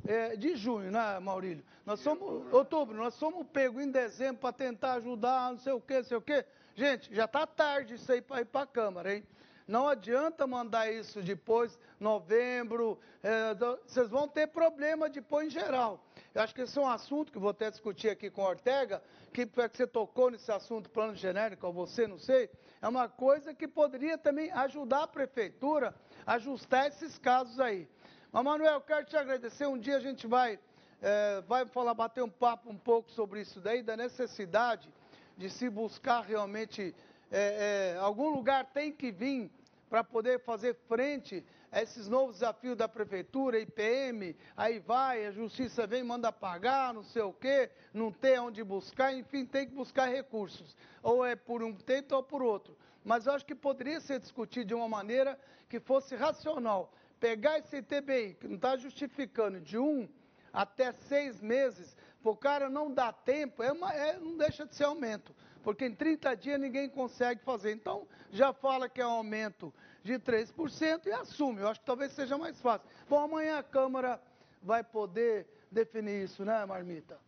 é, 0.08 0.36
de 0.36 0.55
junho, 0.55 0.91
né, 0.91 1.19
Maurílio? 1.19 1.63
Nós 1.86 1.99
somos, 1.99 2.53
outubro, 2.53 2.95
nós 2.95 3.15
somos 3.15 3.45
pego 3.47 3.82
em 3.82 3.89
dezembro 3.89 4.41
para 4.41 4.53
tentar 4.53 4.93
ajudar, 4.93 5.51
não 5.51 5.58
sei 5.58 5.73
o 5.73 5.82
quê, 5.82 5.95
não 5.95 6.03
sei 6.03 6.17
o 6.17 6.21
quê. 6.21 6.45
Gente, 6.75 7.13
já 7.13 7.25
está 7.25 7.45
tarde 7.45 7.95
isso 7.95 8.12
aí 8.12 8.21
para 8.21 8.41
ir 8.41 8.45
para 8.45 8.62
a 8.62 8.67
Câmara, 8.67 9.15
hein? 9.15 9.23
Não 9.69 9.88
adianta 9.88 10.47
mandar 10.47 10.91
isso 10.91 11.21
depois, 11.21 11.77
novembro, 11.99 12.97
é, 13.21 13.53
vocês 13.86 14.10
vão 14.10 14.27
ter 14.27 14.47
problema 14.47 15.08
depois 15.08 15.45
em 15.45 15.51
geral. 15.51 16.03
Eu 16.34 16.41
acho 16.41 16.55
que 16.55 16.62
esse 16.62 16.75
é 16.75 16.82
um 16.82 16.89
assunto 16.89 17.32
que 17.32 17.38
vou 17.38 17.51
até 17.51 17.69
discutir 17.69 18.10
aqui 18.10 18.32
com 18.32 18.41
o 18.41 18.47
Ortega, 18.47 18.99
que, 19.32 19.45
que 19.45 19.77
você 19.77 19.86
tocou 19.86 20.32
nesse 20.32 20.51
assunto, 20.51 20.89
plano 20.89 21.13
genérico, 21.13 21.67
ou 21.67 21.71
você, 21.71 22.08
não 22.08 22.17
sei, 22.17 22.49
é 22.82 22.88
uma 22.88 23.08
coisa 23.08 23.53
que 23.53 23.67
poderia 23.67 24.17
também 24.17 24.51
ajudar 24.53 25.03
a 25.03 25.08
prefeitura 25.08 25.93
a 26.25 26.34
ajustar 26.34 26.88
esses 26.88 27.19
casos 27.19 27.60
aí. 27.60 27.88
Mas, 28.32 28.43
Manuel, 28.43 28.82
quero 28.82 29.05
te 29.05 29.15
agradecer. 29.15 29.67
Um 29.67 29.77
dia 29.77 29.97
a 29.97 30.01
gente 30.01 30.25
vai, 30.25 30.58
é, 30.99 31.41
vai 31.41 31.67
falar, 31.67 31.93
bater 31.93 32.23
um 32.23 32.29
papo 32.29 32.71
um 32.71 32.77
pouco 32.77 33.12
sobre 33.12 33.41
isso 33.41 33.62
daí, 33.62 33.84
da 33.84 33.95
necessidade 33.95 34.89
de 35.38 35.47
se 35.47 35.69
buscar 35.69 36.21
realmente. 36.21 36.95
É, 37.32 37.93
é, 37.93 37.99
algum 37.99 38.32
lugar 38.32 38.65
tem 38.73 38.91
que 38.91 39.12
vir 39.12 39.51
para 39.89 40.04
poder 40.04 40.39
fazer 40.39 40.75
frente 40.88 41.43
a 41.71 41.82
esses 41.82 42.08
novos 42.08 42.36
desafios 42.36 42.78
da 42.78 42.88
prefeitura, 42.88 43.60
IPM, 43.60 44.36
aí 44.56 44.80
vai, 44.80 45.25
a 45.25 45.32
justiça 45.32 45.88
vem, 45.88 46.04
manda 46.04 46.32
pagar, 46.32 46.93
não 46.93 47.04
sei 47.04 47.23
o 47.23 47.34
quê, 47.34 47.69
não 47.93 48.12
tem 48.12 48.39
onde 48.39 48.63
buscar, 48.63 49.13
enfim, 49.13 49.45
tem 49.45 49.67
que 49.67 49.73
buscar 49.73 50.06
recursos. 50.06 50.75
Ou 51.02 51.25
é 51.25 51.36
por 51.36 51.63
um 51.63 51.73
tempo 51.73 52.15
ou 52.15 52.23
por 52.23 52.43
outro. 52.43 52.78
Mas 53.04 53.25
eu 53.25 53.34
acho 53.34 53.45
que 53.45 53.56
poderia 53.56 53.99
ser 53.99 54.19
discutido 54.19 54.67
de 54.67 54.73
uma 54.75 54.88
maneira 54.88 55.39
que 55.67 55.80
fosse 55.80 56.15
racional. 56.15 56.93
Pegar 57.19 57.58
esse 57.58 57.78
ITBI, 57.78 58.36
que 58.39 58.47
não 58.47 58.56
está 58.56 58.78
justificando, 58.78 59.60
de 59.60 59.78
um 59.78 60.08
até 60.54 60.91
seis 60.91 61.41
meses, 61.41 61.95
para 62.21 62.32
o 62.32 62.36
cara 62.36 62.69
não 62.69 62.91
dar 62.91 63.13
tempo, 63.13 63.63
é 63.63 63.71
uma, 63.71 63.93
é, 63.93 64.17
não 64.19 64.38
deixa 64.38 64.65
de 64.65 64.75
ser 64.75 64.86
aumento 64.86 65.34
porque 65.63 65.86
em 65.86 65.93
30 65.93 66.36
dias 66.36 66.60
ninguém 66.60 66.89
consegue 66.89 67.41
fazer. 67.43 67.72
Então, 67.72 68.08
já 68.32 68.54
fala 68.54 68.89
que 68.89 69.02
é 69.02 69.06
um 69.08 69.12
aumento 69.12 69.74
de 70.04 70.13
3% 70.13 71.06
e 71.06 71.12
assume. 71.12 71.62
Eu 71.62 71.67
acho 71.67 71.80
que 71.80 71.86
talvez 71.86 72.12
seja 72.12 72.38
mais 72.38 72.60
fácil. 72.60 72.88
Bom, 73.08 73.19
amanhã 73.19 73.60
a 73.60 73.63
Câmara 73.63 74.22
vai 74.62 74.84
poder 74.84 75.48
definir 75.72 76.24
isso, 76.24 76.43
né, 76.43 76.65
Marmita? 76.65 77.19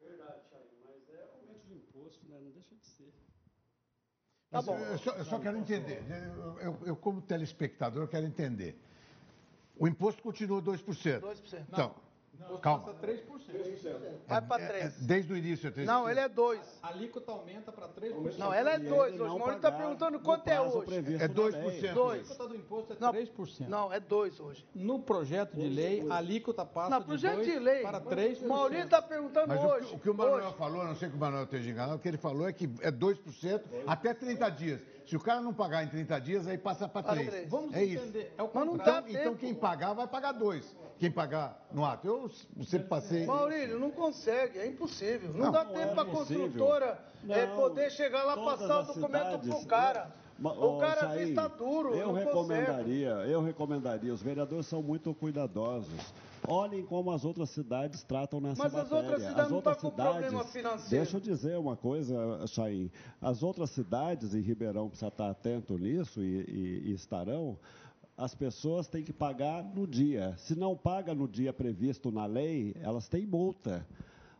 Verdade, 0.00 0.40
Chay, 0.50 0.66
mas 0.84 1.08
é 1.14 1.22
aumento 1.22 1.66
de 1.66 1.74
imposto, 1.74 2.26
né? 2.28 2.38
Não 2.40 2.50
deixa 2.50 2.74
de 2.74 2.86
ser. 2.86 3.12
Tá 4.50 4.62
bom. 4.62 4.78
Eu 4.78 4.98
só, 4.98 5.10
eu 5.12 5.24
só 5.24 5.38
quero 5.38 5.56
entender, 5.56 6.02
eu, 6.36 6.60
eu, 6.60 6.78
eu, 6.86 6.96
como 6.96 7.20
telespectador, 7.20 8.08
quero 8.08 8.26
entender. 8.26 8.78
O 9.78 9.86
imposto 9.88 10.22
continua 10.22 10.60
2%. 10.60 11.20
2%. 11.20 11.64
Então, 11.68 11.88
não, 11.88 11.94
calma. 12.60 12.84
Passa 12.84 12.98
3%. 13.06 13.40
Vai 14.26 14.42
para 14.42 14.62
3%. 14.62 14.70
É, 14.70 14.80
é, 14.80 14.92
desde 15.00 15.32
o 15.32 15.36
início 15.36 15.68
é 15.68 15.70
3%. 15.70 15.84
Não, 15.84 16.08
ele 16.08 16.20
é 16.20 16.28
2%. 16.28 16.60
A 16.82 16.88
alíquota 16.88 17.32
aumenta 17.32 17.72
para 17.72 17.88
3%. 17.88 18.38
Não, 18.38 18.52
ela 18.52 18.72
é 18.72 18.78
2%. 18.78 18.92
Hoje. 18.92 19.18
O 19.18 19.38
Maurício 19.38 19.56
está 19.56 19.72
perguntando 19.72 20.20
quanto 20.20 20.48
é 20.48 20.60
hoje. 20.60 20.94
É 21.20 21.28
2%. 21.28 21.34
2%. 21.34 22.08
A 22.08 22.12
alíquota 22.12 22.48
do 22.48 22.56
imposto 22.56 22.92
é 22.92 22.96
3%. 22.96 23.68
Não, 23.68 23.92
é 23.92 24.00
2% 24.00 24.40
hoje. 24.40 24.66
No 24.74 25.00
projeto 25.00 25.56
de 25.56 25.68
lei, 25.68 26.06
a 26.08 26.16
alíquota 26.16 26.64
passa 26.64 26.98
no 26.98 27.04
projeto 27.04 27.40
de 27.40 27.46
2 27.46 27.52
de 27.52 27.58
lei, 27.58 27.82
para 27.82 28.00
3%. 28.00 28.42
O 28.42 28.48
Maurício 28.48 28.84
está 28.84 29.02
perguntando 29.02 29.48
Mas 29.48 29.64
hoje. 29.64 29.86
O 29.86 29.88
que, 29.88 29.94
o 29.94 29.98
que 29.98 30.10
o 30.10 30.14
Manuel 30.14 30.46
hoje. 30.46 30.56
falou, 30.56 30.84
não 30.84 30.94
sei 30.94 31.08
que 31.08 31.16
o 31.16 31.18
Manuel 31.18 31.44
esteja 31.44 31.70
enganado, 31.70 31.96
o 31.96 31.98
que 31.98 32.08
ele 32.08 32.18
falou 32.18 32.48
é 32.48 32.52
que 32.52 32.64
é 32.80 32.90
2% 32.90 33.62
até 33.86 34.14
30 34.14 34.50
dias. 34.50 34.80
Se 35.10 35.16
o 35.16 35.20
cara 35.20 35.40
não 35.40 35.52
pagar 35.52 35.82
em 35.82 35.88
30 35.88 36.20
dias, 36.20 36.46
aí 36.46 36.56
passa 36.56 36.86
para 36.86 37.02
3. 37.02 37.50
Vamos 37.50 37.74
é 37.74 37.84
entender. 37.84 38.20
Isso. 38.20 38.32
É 38.38 38.42
o 38.44 38.50
Mas 38.54 38.64
não 38.64 38.76
dá 38.76 39.02
então, 39.08 39.20
então 39.20 39.34
quem 39.34 39.52
pagar 39.52 39.92
vai 39.92 40.06
pagar 40.06 40.30
2. 40.30 40.76
Quem 41.00 41.10
pagar 41.10 41.66
no 41.72 41.84
ato. 41.84 42.06
Eu 42.06 42.30
sempre 42.64 42.86
passei. 42.86 43.26
Maurílio, 43.26 43.76
não 43.80 43.90
consegue, 43.90 44.60
é 44.60 44.68
impossível. 44.68 45.32
Não, 45.32 45.46
Não, 45.46 45.50
dá 45.50 45.64
não 45.64 45.74
tempo 45.74 45.90
é 45.90 45.94
para 45.96 46.02
a 46.04 46.06
construtora 46.06 47.04
é, 47.28 47.44
poder 47.46 47.90
chegar 47.90 48.22
lá 48.22 48.36
todas 48.36 48.60
passar 48.60 48.78
o 48.78 48.82
documento 48.84 49.24
cidades, 49.24 49.48
pro 49.48 49.66
cara. 49.66 50.14
O 50.40 50.78
cara 50.78 51.06
vista 51.08 51.48
duro. 51.48 51.92
Eu 51.92 52.06
não 52.06 52.14
recomendaria, 52.14 53.08
eu 53.08 53.42
recomendaria, 53.42 54.14
os 54.14 54.22
vereadores 54.22 54.66
são 54.66 54.80
muito 54.80 55.12
cuidadosos. 55.12 56.14
Olhem 56.48 56.84
como 56.84 57.10
as 57.12 57.24
outras 57.24 57.50
cidades 57.50 58.02
tratam 58.02 58.40
nessa 58.40 58.62
Mas 58.62 58.74
as 58.74 58.90
matéria. 58.90 58.96
outras 58.98 59.20
cidades 59.22 59.40
as 59.44 59.48
não 59.50 59.56
outras 59.56 59.76
estão 59.76 59.90
com 59.90 59.96
problema 59.96 60.44
financeiro. 60.44 60.90
Deixa 60.90 61.16
eu 61.16 61.20
dizer 61.20 61.58
uma 61.58 61.76
coisa, 61.76 62.46
Chaim. 62.46 62.90
As 63.20 63.42
outras 63.42 63.70
cidades, 63.70 64.34
em 64.34 64.40
Ribeirão 64.40 64.88
precisa 64.88 65.08
estar 65.08 65.30
atento 65.30 65.76
nisso 65.78 66.22
e, 66.22 66.40
e- 66.48 66.82
e 66.90 66.92
estarão, 66.94 67.58
as 68.16 68.34
pessoas 68.34 68.88
têm 68.88 69.02
que 69.04 69.12
pagar 69.12 69.62
no 69.62 69.86
dia. 69.86 70.34
Se 70.38 70.54
não 70.54 70.76
paga 70.76 71.14
no 71.14 71.28
dia 71.28 71.52
previsto 71.52 72.10
na 72.10 72.26
lei, 72.26 72.74
elas 72.82 73.08
têm 73.08 73.26
multa. 73.26 73.86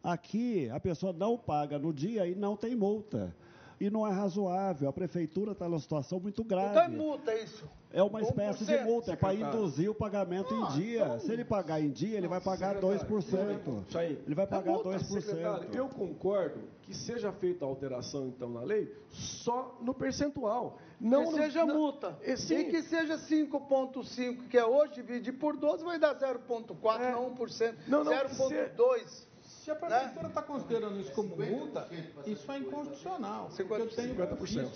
Aqui, 0.03 0.69
a 0.71 0.81
pessoa 0.81 1.13
não 1.13 1.37
paga 1.37 1.79
no 1.79 1.93
dia 1.93 2.27
e 2.27 2.35
não 2.35 2.57
tem 2.57 2.75
multa. 2.75 3.35
E 3.81 3.89
não 3.89 4.07
é 4.07 4.11
razoável. 4.13 4.91
A 4.91 4.93
prefeitura 4.93 5.53
está 5.53 5.67
numa 5.67 5.79
situação 5.79 6.21
muito 6.21 6.45
grave. 6.45 6.69
Então 6.71 6.83
é 6.83 6.89
multa 6.89 7.35
isso. 7.35 7.67
É 7.93 8.03
uma 8.03 8.21
espécie 8.21 8.65
de 8.67 8.73
1%. 8.75 8.85
multa, 8.85 9.13
é 9.13 9.17
para 9.17 9.35
induzir 9.35 9.91
o 9.91 9.95
pagamento 9.95 10.55
em 10.55 10.67
dia. 10.75 11.19
Se 11.19 11.33
ele 11.33 11.45
pagar 11.45 11.81
em 11.81 11.91
dia, 11.91 12.19
ele 12.19 12.29
vai 12.29 12.41
pagar 12.41 12.77
2%. 12.79 13.85
Chaim, 13.89 14.19
Ele 14.27 14.35
vai 14.35 14.47
pagar 14.47 14.73
multa, 14.73 14.91
2%. 14.91 15.21
secretário, 15.23 15.69
Eu 15.75 15.89
concordo 15.89 16.61
que 16.83 16.95
seja 16.95 17.33
feita 17.33 17.65
a 17.65 17.69
alteração, 17.69 18.29
então, 18.29 18.51
na 18.51 18.61
lei, 18.63 18.95
só 19.09 19.77
no 19.81 19.95
percentual. 19.95 20.79
Não 21.01 21.25
que 21.25 21.31
no- 21.31 21.37
seja 21.39 21.65
não- 21.65 21.75
multa. 21.75 22.19
E, 22.23 22.37
sim, 22.37 22.57
E 22.59 22.65
que 22.67 22.83
seja 22.83 23.17
5,5, 23.19 24.47
que 24.49 24.59
é 24.59 24.65
hoje, 24.65 24.95
dividir 24.97 25.33
por 25.33 25.57
12, 25.57 25.83
vai 25.83 25.99
dar 25.99 26.15
0,4, 26.15 27.03
É. 27.03 27.13
não 27.13 27.27
1%. 27.35 27.77
Não, 27.89 28.05
não, 28.05 28.13
0,2. 28.13 29.27
Se 29.71 29.73
a 29.73 29.77
prefeitura 29.77 30.29
está 30.29 30.43
considerando 30.43 31.01
isso 31.01 31.13
como 31.13 31.37
multa, 31.37 31.89
isso 32.27 32.51
é 32.51 32.59
inconstitucional. 32.59 33.51
Porque 33.57 33.73
eu 33.73 33.89
tenho 33.89 34.17
50%. 34.17 34.71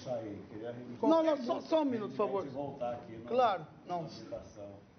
Não, 1.02 1.22
não, 1.22 1.36
só, 1.38 1.60
só 1.60 1.82
um 1.82 1.84
minuto, 1.84 2.10
por 2.10 2.16
favor. 2.16 2.46
voltar 2.46 2.92
aqui 2.92 3.16
na 3.16 3.28
Claro, 3.28 3.66
não. 3.86 4.06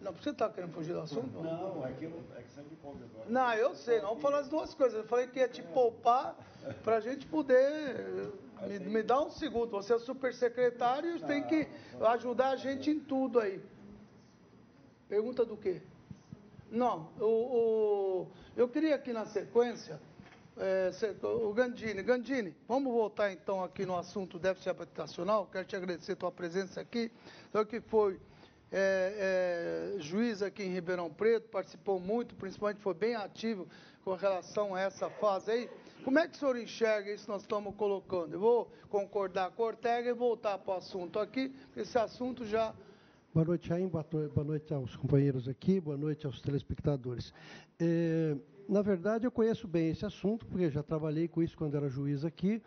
Não, 0.01 0.11
você 0.11 0.29
está 0.31 0.49
querendo 0.49 0.73
fugir 0.73 0.93
do 0.93 0.99
assunto? 0.99 1.41
Não, 1.41 1.87
é 1.87 1.93
que, 1.93 2.05
é 2.05 2.41
que 2.41 2.51
você 2.51 2.61
me 2.61 2.75
convidou. 2.75 3.23
Não, 3.27 3.53
eu 3.53 3.73
sei, 3.75 4.01
não 4.01 4.09
vamos 4.09 4.21
falar 4.21 4.39
as 4.39 4.49
duas 4.49 4.73
coisas. 4.73 4.99
Eu 4.99 5.07
falei 5.07 5.27
que 5.27 5.39
ia 5.39 5.47
te 5.47 5.63
poupar 5.63 6.35
para 6.83 6.97
a 6.97 6.99
gente 6.99 7.25
poder. 7.25 8.33
Me, 8.65 8.79
me 8.79 9.03
dá 9.03 9.21
um 9.21 9.29
segundo. 9.29 9.69
Você 9.71 9.93
é 9.93 9.99
super 9.99 10.33
secretário 10.33 11.17
e 11.17 11.19
tem 11.19 11.43
que 11.43 11.67
ajudar 12.01 12.51
a 12.51 12.55
gente 12.55 12.89
em 12.89 12.99
tudo 12.99 13.41
aí. 13.41 13.61
Pergunta 15.09 15.45
do 15.45 15.57
quê? 15.57 15.81
Não, 16.71 17.09
o, 17.19 17.25
o- 17.25 18.27
eu 18.57 18.67
queria 18.67 18.95
aqui 18.95 19.13
na 19.13 19.25
sequência, 19.25 19.99
é, 20.57 20.89
o 21.23 21.53
Gandini. 21.53 22.01
Gandini, 22.01 22.55
vamos 22.67 22.91
voltar 22.91 23.31
então 23.31 23.63
aqui 23.63 23.85
no 23.85 23.97
assunto 23.97 24.39
déficit 24.39 24.69
habitacional. 24.69 25.47
Quero 25.51 25.65
te 25.65 25.75
agradecer 25.75 26.13
a 26.13 26.15
tua 26.15 26.31
presença 26.31 26.81
aqui. 26.81 27.11
Então, 27.49 27.63
que 27.65 27.79
foi 27.81 28.19
é, 28.71 29.93
é, 29.97 30.01
juiz 30.01 30.41
aqui 30.41 30.63
em 30.63 30.73
Ribeirão 30.73 31.09
Preto, 31.09 31.47
participou 31.49 31.99
muito, 31.99 32.35
principalmente 32.35 32.81
foi 32.81 32.93
bem 32.93 33.15
ativo 33.15 33.67
com 34.03 34.13
relação 34.15 34.73
a 34.75 34.81
essa 34.81 35.09
fase 35.09 35.51
aí. 35.51 35.69
Como 36.03 36.19
é 36.19 36.27
que 36.27 36.35
o 36.35 36.39
senhor 36.39 36.57
enxerga 36.57 37.11
isso 37.11 37.25
que 37.25 37.31
nós 37.31 37.41
estamos 37.41 37.73
colocando? 37.75 38.33
Eu 38.33 38.39
vou 38.39 38.71
concordar 38.89 39.51
com 39.51 39.63
a 39.63 39.67
Ortega 39.67 40.09
e 40.09 40.13
voltar 40.13 40.57
para 40.59 40.75
o 40.75 40.77
assunto 40.77 41.19
aqui, 41.19 41.53
esse 41.75 41.97
assunto 41.97 42.45
já 42.45 42.73
Boa 43.35 43.43
noite, 43.43 43.69
to- 44.09 44.31
boa 44.33 44.45
noite 44.45 44.73
aos 44.73 44.95
companheiros 44.95 45.49
aqui. 45.49 45.81
Boa 45.81 45.97
noite 45.97 46.25
aos 46.25 46.39
telespectadores. 46.39 47.33
É, 47.77 48.33
na 48.69 48.81
verdade, 48.81 49.27
eu 49.27 49.31
conheço 49.31 49.67
bem 49.67 49.89
esse 49.89 50.05
assunto, 50.05 50.45
porque 50.45 50.69
já 50.69 50.81
trabalhei 50.81 51.27
com 51.27 51.43
isso 51.43 51.57
quando 51.57 51.75
era 51.75 51.89
juiz 51.89 52.23
aqui. 52.23 52.61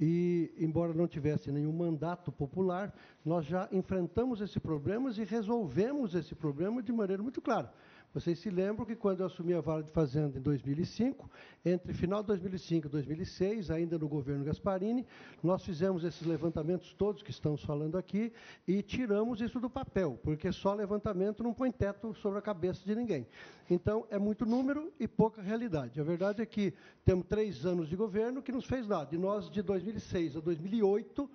E, 0.00 0.50
embora 0.56 0.94
não 0.94 1.06
tivesse 1.06 1.52
nenhum 1.52 1.74
mandato 1.74 2.32
popular, 2.32 2.94
nós 3.22 3.44
já 3.44 3.68
enfrentamos 3.70 4.40
esse 4.40 4.58
problema 4.58 5.10
e 5.10 5.24
resolvemos 5.24 6.14
esse 6.14 6.34
problema 6.34 6.82
de 6.82 6.90
maneira 6.90 7.22
muito 7.22 7.42
clara. 7.42 7.70
Vocês 8.14 8.38
se 8.38 8.48
lembram 8.48 8.86
que 8.86 8.94
quando 8.94 9.20
eu 9.20 9.26
assumi 9.26 9.54
a 9.54 9.60
Vara 9.60 9.82
de 9.82 9.90
Fazenda 9.90 10.38
em 10.38 10.40
2005, 10.40 11.28
entre 11.64 11.92
final 11.92 12.22
de 12.22 12.28
2005 12.28 12.86
e 12.86 12.90
2006, 12.90 13.72
ainda 13.72 13.98
no 13.98 14.06
governo 14.06 14.44
Gasparini, 14.44 15.04
nós 15.42 15.64
fizemos 15.64 16.04
esses 16.04 16.24
levantamentos 16.24 16.92
todos 16.92 17.24
que 17.24 17.32
estamos 17.32 17.64
falando 17.64 17.98
aqui 17.98 18.32
e 18.68 18.82
tiramos 18.82 19.40
isso 19.40 19.58
do 19.58 19.68
papel, 19.68 20.16
porque 20.22 20.52
só 20.52 20.74
levantamento 20.74 21.42
não 21.42 21.52
põe 21.52 21.72
teto 21.72 22.14
sobre 22.14 22.38
a 22.38 22.42
cabeça 22.42 22.84
de 22.84 22.94
ninguém. 22.94 23.26
Então, 23.68 24.06
é 24.08 24.18
muito 24.18 24.46
número 24.46 24.92
e 25.00 25.08
pouca 25.08 25.42
realidade. 25.42 26.00
A 26.00 26.04
verdade 26.04 26.40
é 26.40 26.46
que 26.46 26.72
temos 27.04 27.26
três 27.26 27.66
anos 27.66 27.88
de 27.88 27.96
governo 27.96 28.42
que 28.42 28.52
nos 28.52 28.64
fez 28.64 28.86
nada. 28.86 29.12
E 29.12 29.18
nós, 29.18 29.50
de 29.50 29.60
2006 29.60 30.36
a 30.36 30.40
2008, 30.40 31.28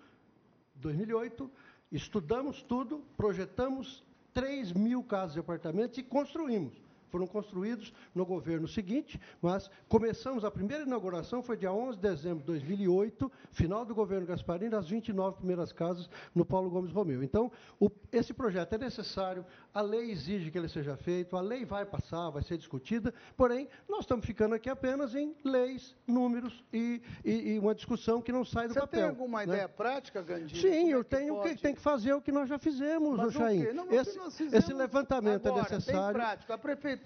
2008, 0.75 1.51
estudamos 1.91 2.63
tudo, 2.63 3.03
projetamos 3.17 4.07
3 4.33 4.73
mil 4.73 5.03
casas 5.03 5.33
de 5.33 5.39
apartamentos 5.39 5.97
e 5.97 6.03
construímos. 6.03 6.88
Foram 7.09 7.25
construídos 7.27 7.91
no 8.13 8.25
governo 8.25 8.67
seguinte, 8.67 9.19
mas 9.41 9.69
começamos, 9.87 10.45
a 10.45 10.51
primeira 10.51 10.83
inauguração 10.83 11.41
foi 11.41 11.57
dia 11.57 11.71
11 11.71 11.97
de 11.97 12.01
dezembro 12.07 12.39
de 12.39 12.45
2008, 12.45 13.31
final 13.51 13.83
do 13.83 13.95
governo 13.95 14.27
Gasparini, 14.27 14.75
as 14.75 14.87
29 14.87 15.37
primeiras 15.37 15.71
casas 15.71 16.09
no 16.35 16.45
Paulo 16.45 16.69
Gomes 16.69 16.91
Romeu. 16.91 17.23
Então, 17.23 17.51
o- 17.79 17.89
esse 18.11 18.33
projeto 18.33 18.73
é 18.73 18.77
necessário, 18.77 19.45
a 19.73 19.81
lei 19.81 20.11
exige 20.11 20.51
que 20.51 20.57
ele 20.57 20.69
seja 20.69 20.95
feito, 20.95 21.35
a 21.35 21.41
lei 21.41 21.65
vai 21.65 21.85
passar, 21.85 22.29
vai 22.29 22.43
ser 22.43 22.57
discutida, 22.57 23.13
porém, 23.35 23.67
nós 23.87 24.01
estamos 24.01 24.25
ficando 24.25 24.53
aqui 24.53 24.69
apenas 24.69 25.15
em 25.15 25.35
leis, 25.43 25.95
números 26.05 26.63
e, 26.71 27.01
e- 27.25 27.53
e 27.55 27.59
uma 27.59 27.73
discussão 27.73 28.21
que 28.21 28.31
não 28.31 28.45
sai 28.45 28.67
do 28.67 28.73
Você 28.73 28.79
papel. 28.81 28.99
tem 28.99 29.09
alguma 29.09 29.39
né? 29.39 29.43
ideia 29.45 29.69
prática, 29.69 30.21
Gandini? 30.21 30.59
Sim, 30.61 30.69
Como 30.69 30.89
é 30.89 30.93
eu 30.93 31.03
tenho 31.03 31.35
pode? 31.35 31.55
que 31.55 31.61
tem 31.61 31.73
que 31.73 31.81
fazer 31.81 32.13
o 32.13 32.21
que 32.21 32.31
nós 32.31 32.47
já 32.47 32.59
fizemos, 32.59 33.17
Mas 33.17 33.27
o 33.27 33.31
Chaim. 33.31 33.73
Não, 33.73 33.89
Esse, 33.91 34.19
esse 34.55 34.73
levantamento 34.73 35.47
agora, 35.47 35.67
é 35.67 35.73
necessário. 35.73 36.13
Bem 36.13 36.13
prático. 36.13 36.53
A 36.53 36.57
prefeitura 36.57 36.98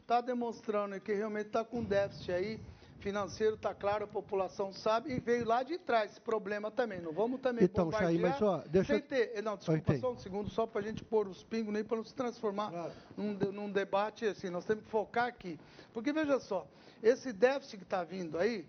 está 0.00 0.20
demonstrando 0.20 1.00
que 1.00 1.12
realmente 1.14 1.46
está 1.46 1.64
com 1.64 1.82
déficit 1.82 2.32
aí 2.32 2.60
financeiro, 2.98 3.54
está 3.54 3.72
claro, 3.74 4.04
a 4.04 4.08
população 4.08 4.72
sabe, 4.74 5.10
e 5.14 5.18
veio 5.20 5.46
lá 5.46 5.62
de 5.62 5.78
trás 5.78 6.10
esse 6.10 6.20
problema 6.20 6.70
também. 6.70 7.00
Não 7.00 7.12
vamos 7.12 7.40
também 7.40 7.64
Então, 7.64 7.90
Chaim, 7.90 8.18
mas, 8.18 8.42
ó, 8.42 8.62
deixa 8.68 8.88
sem 8.92 8.96
eu- 8.96 9.02
ter... 9.02 9.42
Não, 9.42 9.56
desculpa, 9.56 9.96
só 9.98 10.12
um 10.12 10.18
segundo, 10.18 10.50
só 10.50 10.66
para 10.66 10.80
a 10.82 10.84
gente 10.84 11.02
pôr 11.02 11.26
os 11.26 11.42
pingos 11.42 11.72
nem 11.72 11.82
para 11.82 11.96
não 11.96 12.04
se 12.04 12.14
transformar 12.14 12.90
num, 13.16 13.34
de- 13.34 13.46
num 13.52 13.70
debate 13.70 14.26
assim. 14.26 14.50
Nós 14.50 14.66
temos 14.66 14.84
que 14.84 14.90
focar 14.90 15.26
aqui. 15.26 15.58
Porque, 15.94 16.12
veja 16.12 16.38
só, 16.40 16.66
esse 17.02 17.32
déficit 17.32 17.78
que 17.78 17.84
está 17.84 18.04
vindo 18.04 18.36
aí, 18.36 18.66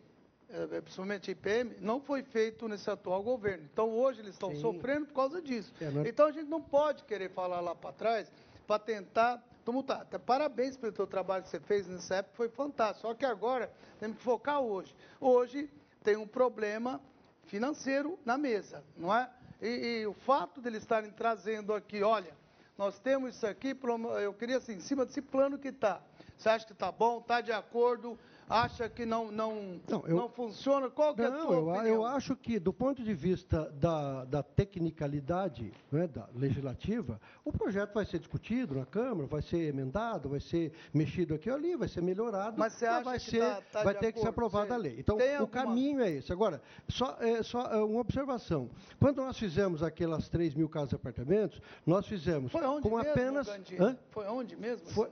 é, 0.50 0.78
é, 0.78 0.82
principalmente 0.82 1.30
IPM, 1.32 1.76
não 1.82 2.00
foi 2.00 2.24
feito 2.24 2.70
nesse 2.70 2.90
atual 2.90 3.22
governo. 3.22 3.66
Então, 3.74 3.90
hoje 3.90 4.22
eles 4.22 4.34
estão 4.36 4.52
Sim. 4.52 4.62
sofrendo 4.62 5.08
por 5.08 5.14
causa 5.16 5.42
disso. 5.42 5.74
É, 5.82 5.90
nós- 5.90 6.08
Então, 6.08 6.26
a 6.28 6.32
gente 6.32 6.48
não 6.48 6.62
pode 6.62 7.04
querer 7.04 7.30
falar 7.32 7.60
lá 7.60 7.76
para 7.76 7.92
trás 7.92 8.32
para 8.66 8.80
tentar 8.80 9.46
tumultuar. 9.64 10.02
Até 10.02 10.18
Parabéns 10.18 10.78
pelo 10.78 10.92
teu 10.92 11.08
trabalho 11.08 11.44
que 11.44 11.50
você 11.50 11.60
fez 11.60 11.88
nessa 11.88 12.16
época, 12.16 12.36
foi 12.36 12.50
fantástico. 12.50 13.08
Só 13.08 13.14
que 13.14 13.26
agora 13.26 13.72
temos 14.00 14.18
que 14.18 14.24
focar 14.24 14.60
hoje. 14.62 14.96
Hoje 15.20 15.70
tem 16.04 16.16
um 16.16 16.28
problema 16.28 17.02
financeiro 17.46 18.18
na 18.26 18.38
mesa, 18.38 18.84
não 18.98 19.14
é? 19.14 19.30
E, 19.62 20.02
e 20.02 20.08
o 20.08 20.14
fato 20.14 20.62
deles 20.62 20.82
estarem 20.82 21.12
trazendo 21.12 21.74
aqui, 21.74 22.02
olha, 22.02 22.34
nós 22.78 23.00
temos 23.00 23.36
isso 23.36 23.46
aqui, 23.46 23.78
eu 24.22 24.34
queria 24.34 24.58
assim, 24.58 24.74
em 24.74 24.80
cima 24.80 25.06
desse 25.06 25.22
plano 25.22 25.58
que 25.60 25.68
está, 25.68 26.02
Você 26.38 26.50
acha 26.50 26.66
que 26.66 26.74
está 26.74 26.92
bom? 26.92 27.20
Está 27.20 27.42
de 27.42 27.52
acordo? 27.52 28.18
Acha 28.50 28.90
que 28.90 29.06
não, 29.06 29.32
não, 29.32 29.80
não, 29.88 30.04
eu, 30.06 30.16
não 30.16 30.30
funciona? 30.30 30.90
Qual 30.90 31.16
que 31.16 31.22
não, 31.22 31.28
é 31.28 31.40
a 31.40 31.42
sua 31.42 31.56
eu, 31.56 31.68
opinião? 31.68 31.86
Eu 31.86 32.06
acho 32.06 32.36
que, 32.36 32.60
do 32.60 32.74
ponto 32.74 33.04
de 33.04 33.14
vista 33.14 33.70
da, 33.72 34.26
da 34.26 34.44
tecnicalidade 34.44 35.74
né, 35.92 36.08
da 36.08 36.28
legislativa, 36.36 37.20
o 37.44 37.52
projeto 37.52 37.94
vai 37.94 38.06
ser 38.06 38.20
discutido 38.20 38.76
na 38.76 38.86
Câmara, 38.86 39.28
vai 39.28 39.42
ser 39.42 39.70
emendado, 39.70 40.30
vai 40.30 40.40
ser 40.40 40.74
mexido 40.94 41.34
aqui 41.34 41.50
ou 41.50 41.56
ali, 41.56 41.76
vai 41.76 41.88
ser 41.88 42.02
melhorado, 42.02 42.58
mas, 42.58 42.74
você 42.74 42.86
acha 42.86 43.04
vai, 43.04 43.20
que 43.20 43.30
ser, 43.30 43.40
tá, 43.40 43.62
tá 43.72 43.84
vai 43.84 43.94
ter 43.94 44.08
acordo? 44.08 44.14
que 44.14 44.20
ser 44.22 44.28
aprovada 44.28 44.74
a 44.74 44.78
lei. 44.78 44.96
Então, 45.00 45.18
o 45.18 45.22
alguma... 45.22 45.48
caminho 45.48 46.02
é 46.02 46.12
esse. 46.12 46.32
Agora, 46.32 46.62
só, 46.88 47.18
é, 47.20 47.42
só 47.44 47.62
é, 47.72 47.84
uma 47.84 48.02
observação. 48.02 48.70
Quando 49.00 49.18
nós 49.18 49.38
fizemos 49.38 49.84
aquelas 49.84 50.30
3 50.30 50.56
mil 50.56 50.70
casas 50.70 50.90
de 50.90 50.96
apartamentos, 50.96 51.62
nós 51.86 52.06
fizemos 52.06 52.52
com 52.52 52.60
mesmo, 52.60 52.98
apenas... 52.98 53.48
Foi 54.12 54.28
onde 54.28 54.56
mesmo? 54.56 54.88
Foi, 54.88 55.10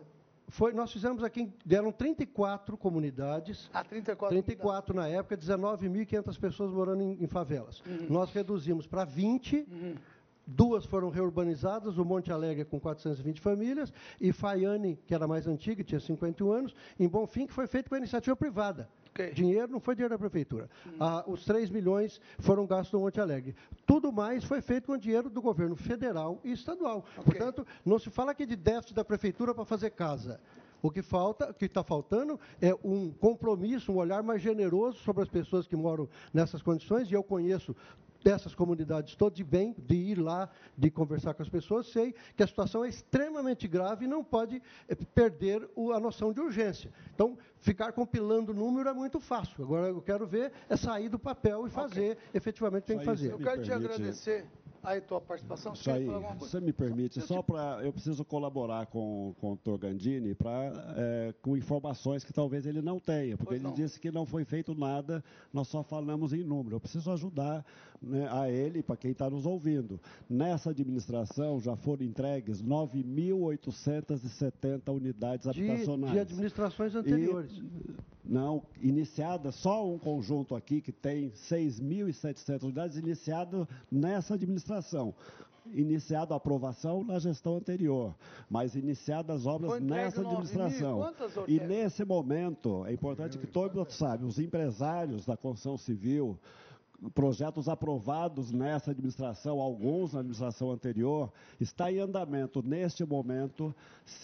foi, 0.50 0.74
nós 0.74 0.92
fizemos 0.92 1.24
aqui, 1.24 1.52
deram 1.66 1.92
34 1.92 2.76
comunidades. 2.76 3.70
Ah, 3.74 3.84
34 3.84 4.42
34 4.42 4.96
na 4.96 5.08
época, 5.08 5.38
19.500 5.38 6.40
pessoas 6.40 6.72
morando 6.72 7.04
em, 7.04 7.24
em 7.24 7.28
favelas. 7.28 7.82
Uhum. 7.86 8.08
Nós 8.10 8.32
reduzimos 8.32 8.88
para 8.88 9.06
20. 9.06 9.58
Uhum. 9.58 9.96
Duas 10.48 10.84
foram 10.84 11.12
reurbanizadas, 11.12 12.00
o 12.00 12.04
Monte 12.04 12.32
Alegre 12.32 12.66
com 12.66 12.80
420 12.80 13.40
famílias, 13.40 13.94
e 14.20 14.34
Faiane, 14.34 14.98
que 15.06 15.14
era 15.14 15.28
mais 15.28 15.46
antiga, 15.46 15.84
tinha 15.84 16.00
51 16.00 16.52
anos, 16.52 16.76
em 17.00 17.08
Bonfim, 17.08 17.46
que 17.46 17.54
foi 17.54 17.68
feito 17.68 17.88
com 17.88 17.94
a 17.94 18.00
iniciativa 18.00 18.36
privada. 18.36 18.90
Okay. 19.12 19.32
Dinheiro 19.32 19.72
não 19.72 19.80
foi 19.80 19.96
dinheiro 19.96 20.14
da 20.14 20.20
prefeitura. 20.20 20.70
Hum. 20.86 20.92
Ah, 21.00 21.24
os 21.28 21.44
3 21.46 21.70
milhões 21.70 22.22
foram 22.40 22.66
gastos 22.66 22.94
no 22.94 23.00
Monte 23.02 23.20
Alegre. 23.20 23.56
Tudo 23.86 24.12
mais 24.12 24.44
foi 24.44 24.62
feito 24.62 24.88
com 24.88 24.98
dinheiro 24.98 25.30
do 25.30 25.42
governo 25.42 25.76
federal 25.76 26.40
e 26.44 26.52
estadual. 26.52 27.06
Okay. 27.18 27.24
Portanto, 27.24 27.68
não 27.86 28.00
se 28.00 28.10
fala 28.10 28.32
aqui 28.32 28.46
de 28.46 28.56
déficit 28.56 28.94
da 28.96 29.04
prefeitura 29.04 29.54
para 29.54 29.66
fazer 29.66 29.92
casa. 29.92 30.40
O 30.82 30.90
que 30.90 31.02
falta, 31.02 31.50
o 31.50 31.54
que 31.54 31.66
está 31.66 31.84
faltando 31.84 32.40
é 32.62 32.74
um 32.84 33.12
compromisso, 33.12 33.92
um 33.92 33.98
olhar 33.98 34.24
mais 34.24 34.42
generoso 34.42 34.98
sobre 35.00 35.24
as 35.24 35.30
pessoas 35.30 35.68
que 35.68 35.76
moram 35.76 36.08
nessas 36.34 36.62
condições, 36.62 37.12
e 37.12 37.14
eu 37.14 37.22
conheço 37.22 37.76
dessas 38.24 38.54
comunidades 38.54 39.16
todas, 39.16 39.38
de 39.38 39.44
bem, 39.44 39.76
de 39.78 39.96
ir 39.96 40.20
lá, 40.20 40.50
de 40.78 40.90
conversar 40.92 41.34
com 41.34 41.42
as 41.42 41.50
pessoas, 41.50 41.88
sei 41.88 42.14
que 42.36 42.44
a 42.44 42.48
situação 42.48 42.84
é 42.84 42.90
extremamente 42.90 43.68
grave 43.68 44.06
e 44.06 44.08
não 44.08 44.24
pode 44.24 44.62
eh, 44.88 44.96
perder 44.96 45.70
a 45.96 46.00
noção 46.00 46.34
de 46.34 46.40
urgência. 46.40 46.92
Então, 47.14 47.38
ficar 47.60 47.92
compilando 47.94 48.54
número 48.54 48.90
é 48.90 48.94
muito 48.94 49.20
fácil. 49.20 49.64
Agora, 49.64 49.88
eu 49.88 50.02
quero 50.02 50.28
ver 50.28 50.52
é 50.70 50.76
sair 50.76 51.10
do 51.10 51.20
papel 51.20 51.68
e 51.68 51.70
fazer 51.70 52.12
okay. 52.12 52.18
efetivamente 52.34 52.84
o 52.84 52.86
que 52.86 52.92
tem 52.92 53.00
que 53.00 53.06
fazer. 53.06 53.32
Eu 53.32 53.40
quero 53.40 53.64
te 53.64 53.72
agradecer 53.72 54.46
aí 54.90 55.02
tua 55.02 55.20
participação. 55.22 55.74
Isso 55.74 55.92
aí, 55.92 56.08
você 56.38 56.60
me 56.60 56.74
permite, 56.74 57.22
só 57.22 57.42
para 57.42 57.82
eu 57.84 57.94
preciso 57.94 58.26
colaborar 58.26 58.88
com, 58.88 59.34
com 59.40 59.54
o 59.54 59.58
Torgandini 59.58 60.34
para 60.34 60.74
é, 60.98 61.32
com 61.42 61.56
informações 61.56 62.24
que 62.24 62.34
talvez 62.34 62.66
ele 62.66 62.82
não 62.82 63.00
tenha, 63.00 63.38
porque 63.38 63.50
pois 63.50 63.62
ele 63.62 63.70
não. 63.70 63.76
disse 63.76 64.00
que 64.00 64.10
não 64.12 64.26
foi 64.26 64.44
feito 64.46 64.74
nada, 64.74 65.24
nós 65.54 65.68
só 65.68 65.84
falamos 65.84 66.34
em 66.34 66.44
número. 66.44 66.78
Eu 66.78 66.80
preciso 66.80 67.12
ajudar 67.12 67.64
né, 68.02 68.28
a 68.32 68.50
ele, 68.50 68.82
para 68.82 68.98
quem 68.98 69.12
está 69.12 69.30
nos 69.30 69.46
ouvindo. 69.46 70.00
Nessa 70.30 70.70
administração 70.72 71.60
já 71.60 71.76
foram 71.76 72.04
entregues 72.04 72.64
9.870 72.64 74.94
unidades 74.94 75.52
de, 75.52 75.62
habitacionais. 75.62 76.14
De 76.14 76.20
administrações 76.20 76.96
anteriores. 76.96 77.52
E, 77.52 77.62
não, 78.24 78.64
iniciada 78.82 79.52
só 79.52 79.88
um 79.88 79.98
conjunto 79.98 80.56
aqui 80.56 80.82
que 80.82 80.92
tem 80.92 81.32
6.700 81.32 82.64
unidades 82.64 82.98
iniciado 82.98 83.68
nessa 83.92 84.36
administração 84.36 85.14
iniciado 85.74 86.34
a 86.34 86.38
aprovação 86.38 87.04
na 87.04 87.20
gestão 87.20 87.58
anterior, 87.58 88.16
mas 88.50 88.76
iniciadas 88.76 89.42
as 89.42 89.46
obras 89.46 89.82
nessa 89.82 90.22
administração. 90.22 91.14
E 91.48 91.60
nesse 91.60 92.04
momento, 92.04 92.86
é 92.86 92.94
importante 92.94 93.38
que 93.38 93.48
todos 93.48 93.94
saibam, 93.94 94.28
os 94.28 94.40
empresários 94.40 95.26
da 95.26 95.38
construção 95.38 95.78
civil, 95.78 96.38
projetos 97.14 97.70
aprovados 97.70 98.52
nessa 98.52 98.90
administração, 98.92 99.60
alguns 99.60 100.14
na 100.14 100.20
administração 100.20 100.70
anterior, 100.72 101.34
está 101.60 101.92
em 101.92 101.98
andamento 102.00 102.62
neste 102.62 103.04
momento 103.06 103.76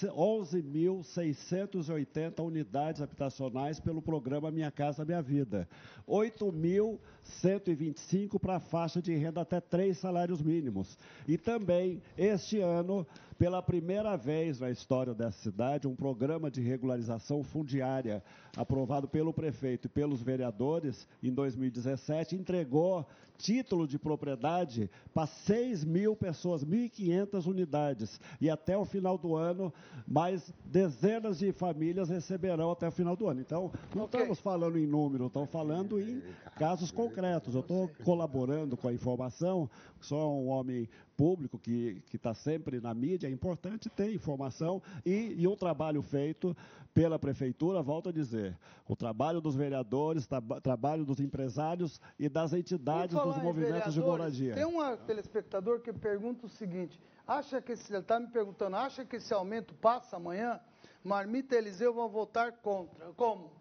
11.680 0.03 2.43
unidades 2.43 3.01
habitacionais 3.01 3.79
pelo 3.79 3.99
programa 4.01 4.51
Minha 4.51 4.69
Casa 4.71 5.05
Minha 5.05 5.21
Vida. 5.21 5.69
8.125 6.07 8.39
para 8.39 8.57
a 8.57 8.59
faixa 8.59 9.01
de 9.01 9.15
renda 9.15 9.41
até 9.41 9.59
três 9.61 9.97
salários 9.97 10.41
mínimos. 10.41 10.97
E 11.27 11.37
também, 11.37 12.01
este 12.17 12.59
ano, 12.59 13.05
pela 13.37 13.61
primeira 13.61 14.15
vez 14.15 14.59
na 14.59 14.69
história 14.69 15.13
dessa 15.13 15.37
cidade, 15.39 15.87
um 15.87 15.95
programa 15.95 16.49
de 16.49 16.61
regularização 16.61 17.43
fundiária 17.43 18.23
aprovado 18.55 19.07
pelo 19.07 19.33
prefeito 19.33 19.85
e 19.85 19.89
pelos 19.89 20.21
vereadores 20.21 21.07
em 21.21 21.33
2017 21.33 22.35
entregou 22.35 23.05
título 23.37 23.87
de 23.87 23.97
propriedade 23.97 24.89
para 25.13 25.27
6 25.27 25.83
mil 25.83 26.15
pessoas, 26.15 26.63
1.500 26.63 27.45
unidades. 27.45 28.19
E 28.39 28.49
até 28.49 28.77
o 28.77 28.85
final 28.85 29.17
do 29.17 29.35
ano, 29.35 29.73
mais 30.07 30.53
dezenas 30.65 31.39
de 31.39 31.51
famílias 31.51 32.09
receberão 32.09 32.71
até 32.71 32.87
o 32.87 32.91
final 32.91 33.15
do 33.15 33.27
ano. 33.27 33.41
Então, 33.41 33.71
não 33.93 34.05
okay. 34.05 34.19
estamos 34.19 34.39
falando 34.39 34.77
em 34.77 34.87
número, 34.87 35.27
estamos 35.27 35.49
falando 35.49 35.99
em 35.99 36.21
casos 36.57 36.91
concretos. 36.91 37.55
Eu 37.55 37.61
estou 37.61 37.89
colaborando 38.03 38.75
com 38.77 38.87
a 38.87 38.93
informação, 38.93 39.69
sou 39.99 40.41
um 40.41 40.47
homem 40.49 40.87
público 41.15 41.57
que 41.57 42.01
está 42.13 42.33
sempre 42.33 42.79
na 42.79 42.93
mídia, 42.93 43.27
é 43.27 43.31
importante 43.31 43.89
ter 43.89 44.13
informação 44.13 44.81
e, 45.05 45.35
e 45.37 45.47
um 45.47 45.55
trabalho 45.55 46.01
feito 46.01 46.55
pela 46.95 47.19
prefeitura, 47.19 47.81
volto 47.81 48.07
a 48.07 48.11
dizer, 48.11 48.57
o 48.87 48.95
trabalho 48.95 49.41
dos 49.41 49.53
vereadores, 49.53 50.25
tra 50.25 50.41
trabalho 50.63 51.03
dos 51.03 51.19
empresários 51.19 51.99
e 52.17 52.29
das 52.29 52.53
entidades 52.53 53.17
dos 53.25 53.41
movimentos 53.41 53.93
de 53.93 53.99
moradia. 53.99 54.53
Tem 54.53 54.65
um 54.65 54.97
telespectador 54.97 55.79
que 55.79 55.91
pergunta 55.91 56.45
o 56.45 56.49
seguinte: 56.49 56.99
acha 57.27 57.61
que 57.61 57.73
esse, 57.73 57.91
ele 57.91 58.01
está 58.01 58.19
me 58.19 58.27
perguntando, 58.27 58.75
acha 58.75 59.05
que 59.05 59.17
esse 59.17 59.33
aumento 59.33 59.73
passa 59.75 60.15
amanhã? 60.15 60.59
Marmita 61.03 61.55
e 61.55 61.57
Eliseu 61.59 61.93
vão 61.93 62.09
votar 62.09 62.51
contra. 62.53 63.13
Como? 63.13 63.51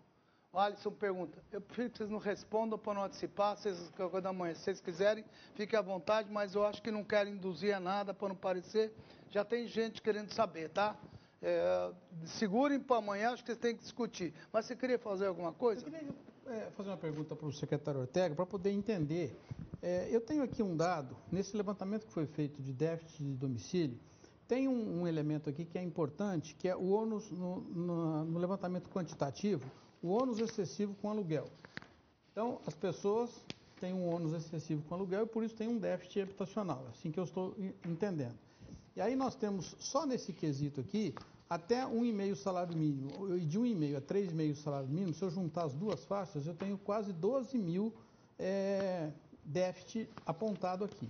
O 0.55 0.59
Alisson 0.59 0.93
pergunta. 0.93 1.37
Eu 1.51 1.61
prefiro 1.61 1.91
que 1.91 1.99
vocês 1.99 2.09
não 2.09 2.19
respondam 2.19 2.79
para 2.79 2.95
não 2.95 3.03
antecipar, 3.03 3.57
vocês, 3.57 3.93
da 4.23 4.33
manhã. 4.33 4.55
Se 4.55 4.63
vocês 4.63 4.81
quiserem, 4.81 5.25
fiquem 5.55 5.77
à 5.77 5.83
vontade, 5.83 6.31
mas 6.31 6.55
eu 6.55 6.65
acho 6.65 6.81
que 6.81 6.93
não 6.93 7.03
querem 7.03 7.35
induzir 7.35 7.75
a 7.75 7.81
nada 7.81 8.15
para 8.15 8.29
não 8.29 8.37
parecer. 8.37 8.95
Já 9.31 9.45
tem 9.45 9.67
gente 9.67 10.01
querendo 10.01 10.33
saber, 10.33 10.69
tá? 10.71 10.97
É, 11.43 11.91
segurem 12.25 12.79
para 12.79 12.99
amanhã, 12.99 13.33
acho 13.33 13.43
que 13.43 13.49
vocês 13.49 13.59
têm 13.59 13.75
que 13.75 13.83
discutir. 13.83 14.33
Mas 14.53 14.65
você 14.67 14.77
queria 14.77 14.97
fazer 14.97 15.27
alguma 15.27 15.53
coisa? 15.53 15.85
Eu 15.85 15.91
queria 15.91 16.15
é, 16.47 16.71
fazer 16.71 16.91
uma 16.91 16.97
pergunta 16.97 17.35
para 17.35 17.47
o 17.47 17.53
secretário 17.53 18.01
Ortega, 18.01 18.35
para 18.35 18.47
poder 18.47 18.71
entender. 18.71 19.37
É, 19.83 20.09
eu 20.11 20.21
tenho 20.21 20.43
aqui 20.43 20.63
um 20.63 20.77
dado, 20.77 21.17
nesse 21.31 21.57
levantamento 21.57 22.07
que 22.07 22.13
foi 22.13 22.27
feito 22.27 22.63
de 22.63 22.73
déficit 22.73 23.23
de 23.23 23.35
domicílio, 23.35 23.99
tem 24.47 24.69
um, 24.69 25.01
um 25.01 25.07
elemento 25.07 25.49
aqui 25.49 25.65
que 25.65 25.79
é 25.79 25.83
importante, 25.83 26.55
que 26.55 26.69
é 26.69 26.77
o 26.77 26.91
ônus, 26.91 27.31
no, 27.31 27.61
no, 27.61 28.25
no 28.25 28.39
levantamento 28.39 28.89
quantitativo, 28.91 29.71
o 30.03 30.09
ônus 30.09 30.39
excessivo 30.39 30.95
com 31.01 31.09
aluguel. 31.11 31.49
Então, 32.31 32.61
as 32.67 32.75
pessoas 32.75 33.31
têm 33.81 33.95
um 33.95 34.07
ônus 34.07 34.33
excessivo 34.33 34.83
com 34.83 34.95
aluguel 34.95 35.25
e 35.25 35.27
por 35.27 35.45
isso 35.45 35.55
tem 35.55 35.69
um 35.69 35.79
déficit 35.79 36.23
habitacional, 36.23 36.85
é 36.87 36.91
assim 36.91 37.11
que 37.11 37.19
eu 37.19 37.25
estou 37.25 37.55
entendendo. 37.87 38.39
E 38.97 39.01
aí 39.01 39.17
nós 39.17 39.35
temos, 39.35 39.75
só 39.79 40.07
nesse 40.07 40.33
quesito 40.33 40.81
aqui, 40.81 41.15
até 41.49 41.85
1,5 41.85 42.35
salário 42.37 42.77
mínimo, 42.77 43.37
e 43.37 43.45
de 43.45 43.59
1,5 43.59 43.97
a 43.97 44.01
3,5 44.01 44.55
salário 44.57 44.89
mínimo, 44.89 45.15
se 45.15 45.23
eu 45.23 45.31
juntar 45.31 45.65
as 45.65 45.75
duas 45.75 46.05
faixas, 46.05 46.47
eu 46.47 46.55
tenho 46.55 46.79
quase 46.79 47.13
12 47.13 47.59
mil 47.59 47.93
é, 48.39 49.11
déficit 49.45 50.09
apontado 50.27 50.85
aqui. 50.85 51.09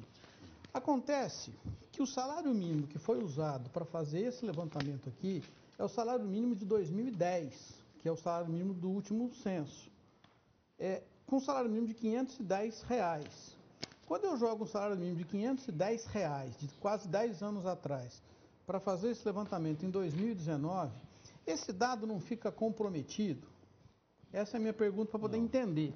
Acontece 0.73 1.53
que 1.93 2.03
o 2.03 2.07
salário 2.07 2.53
mínimo 2.53 2.89
que 2.89 2.99
foi 2.99 3.23
usado 3.23 3.71
para 3.71 3.85
fazer 3.85 4.23
esse 4.23 4.45
levantamento 4.45 5.09
aqui 5.09 5.43
é 5.79 5.85
o 5.85 5.89
salário 5.89 6.25
mínimo 6.25 6.57
de 6.57 6.65
2010, 6.65 7.85
que 8.01 8.09
é 8.09 8.13
o 8.13 8.17
salário 8.17 8.51
mínimo 8.51 8.75
do 8.75 8.91
último 8.91 9.33
censo, 9.35 9.89
é, 10.79 11.03
com 11.27 11.37
um 11.37 11.41
salário 11.41 11.71
mínimo 11.71 11.87
de 11.87 11.95
510 11.95 12.83
reais. 12.83 13.57
Quando 14.07 14.25
eu 14.25 14.37
jogo 14.37 14.65
um 14.65 14.67
salário 14.67 14.97
mínimo 14.97 15.17
de 15.17 15.25
510 15.25 16.07
reais, 16.07 16.57
de 16.59 16.69
quase 16.81 17.09
10 17.09 17.43
anos 17.43 17.65
atrás, 17.67 18.21
para 18.67 18.81
fazer 18.81 19.11
esse 19.11 19.25
levantamento 19.27 19.85
em 19.85 19.91
2019, 19.91 20.93
esse 21.47 21.73
dado 21.73 22.07
não 22.07 22.21
fica 22.21 22.51
comprometido? 22.51 23.47
Essa 24.33 24.57
é 24.57 24.59
a 24.59 24.61
minha 24.61 24.73
pergunta 24.73 25.11
para 25.11 25.21
poder 25.21 25.37
não. 25.37 25.45
entender. 25.45 25.95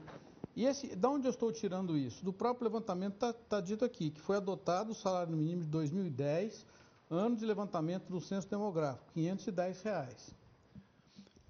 E 0.54 0.64
esse, 0.64 0.94
da 0.94 1.08
onde 1.08 1.26
eu 1.26 1.30
estou 1.30 1.52
tirando 1.52 1.96
isso? 1.96 2.24
Do 2.24 2.32
próprio 2.32 2.64
levantamento 2.64 3.14
está 3.14 3.32
tá 3.32 3.60
dito 3.60 3.84
aqui, 3.84 4.10
que 4.10 4.20
foi 4.20 4.36
adotado 4.36 4.92
o 4.92 4.94
salário 4.94 5.36
mínimo 5.36 5.62
de 5.62 5.68
2010, 5.70 6.66
ano 7.10 7.36
de 7.36 7.46
levantamento 7.46 8.08
do 8.08 8.20
censo 8.20 8.48
demográfico, 8.48 9.06
510 9.14 9.82
reais. 9.82 10.37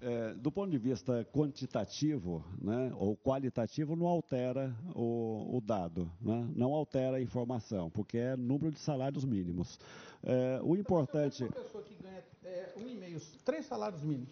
É, 0.01 0.33
do 0.35 0.49
ponto 0.49 0.71
de 0.71 0.77
vista 0.77 1.25
quantitativo 1.25 2.41
né, 2.61 2.89
ou 2.97 3.17
qualitativo, 3.17 3.97
não 3.97 4.07
altera 4.07 4.73
o, 4.95 5.57
o 5.57 5.61
dado, 5.61 6.09
né, 6.21 6.47
não 6.55 6.73
altera 6.73 7.17
a 7.17 7.21
informação, 7.21 7.89
porque 7.89 8.17
é 8.17 8.37
número 8.37 8.71
de 8.71 8.79
salários 8.79 9.25
mínimos. 9.25 9.77
É, 10.23 10.61
o 10.63 10.77
importante. 10.77 11.43
Uma 11.43 11.51
pessoa 11.51 11.83
que 11.83 11.95
ganha 12.01 12.23
é, 12.45 12.73
um 12.77 12.87
e 12.87 12.95
meio, 12.95 13.19
três 13.43 13.65
salários 13.65 14.01
mínimos, 14.01 14.29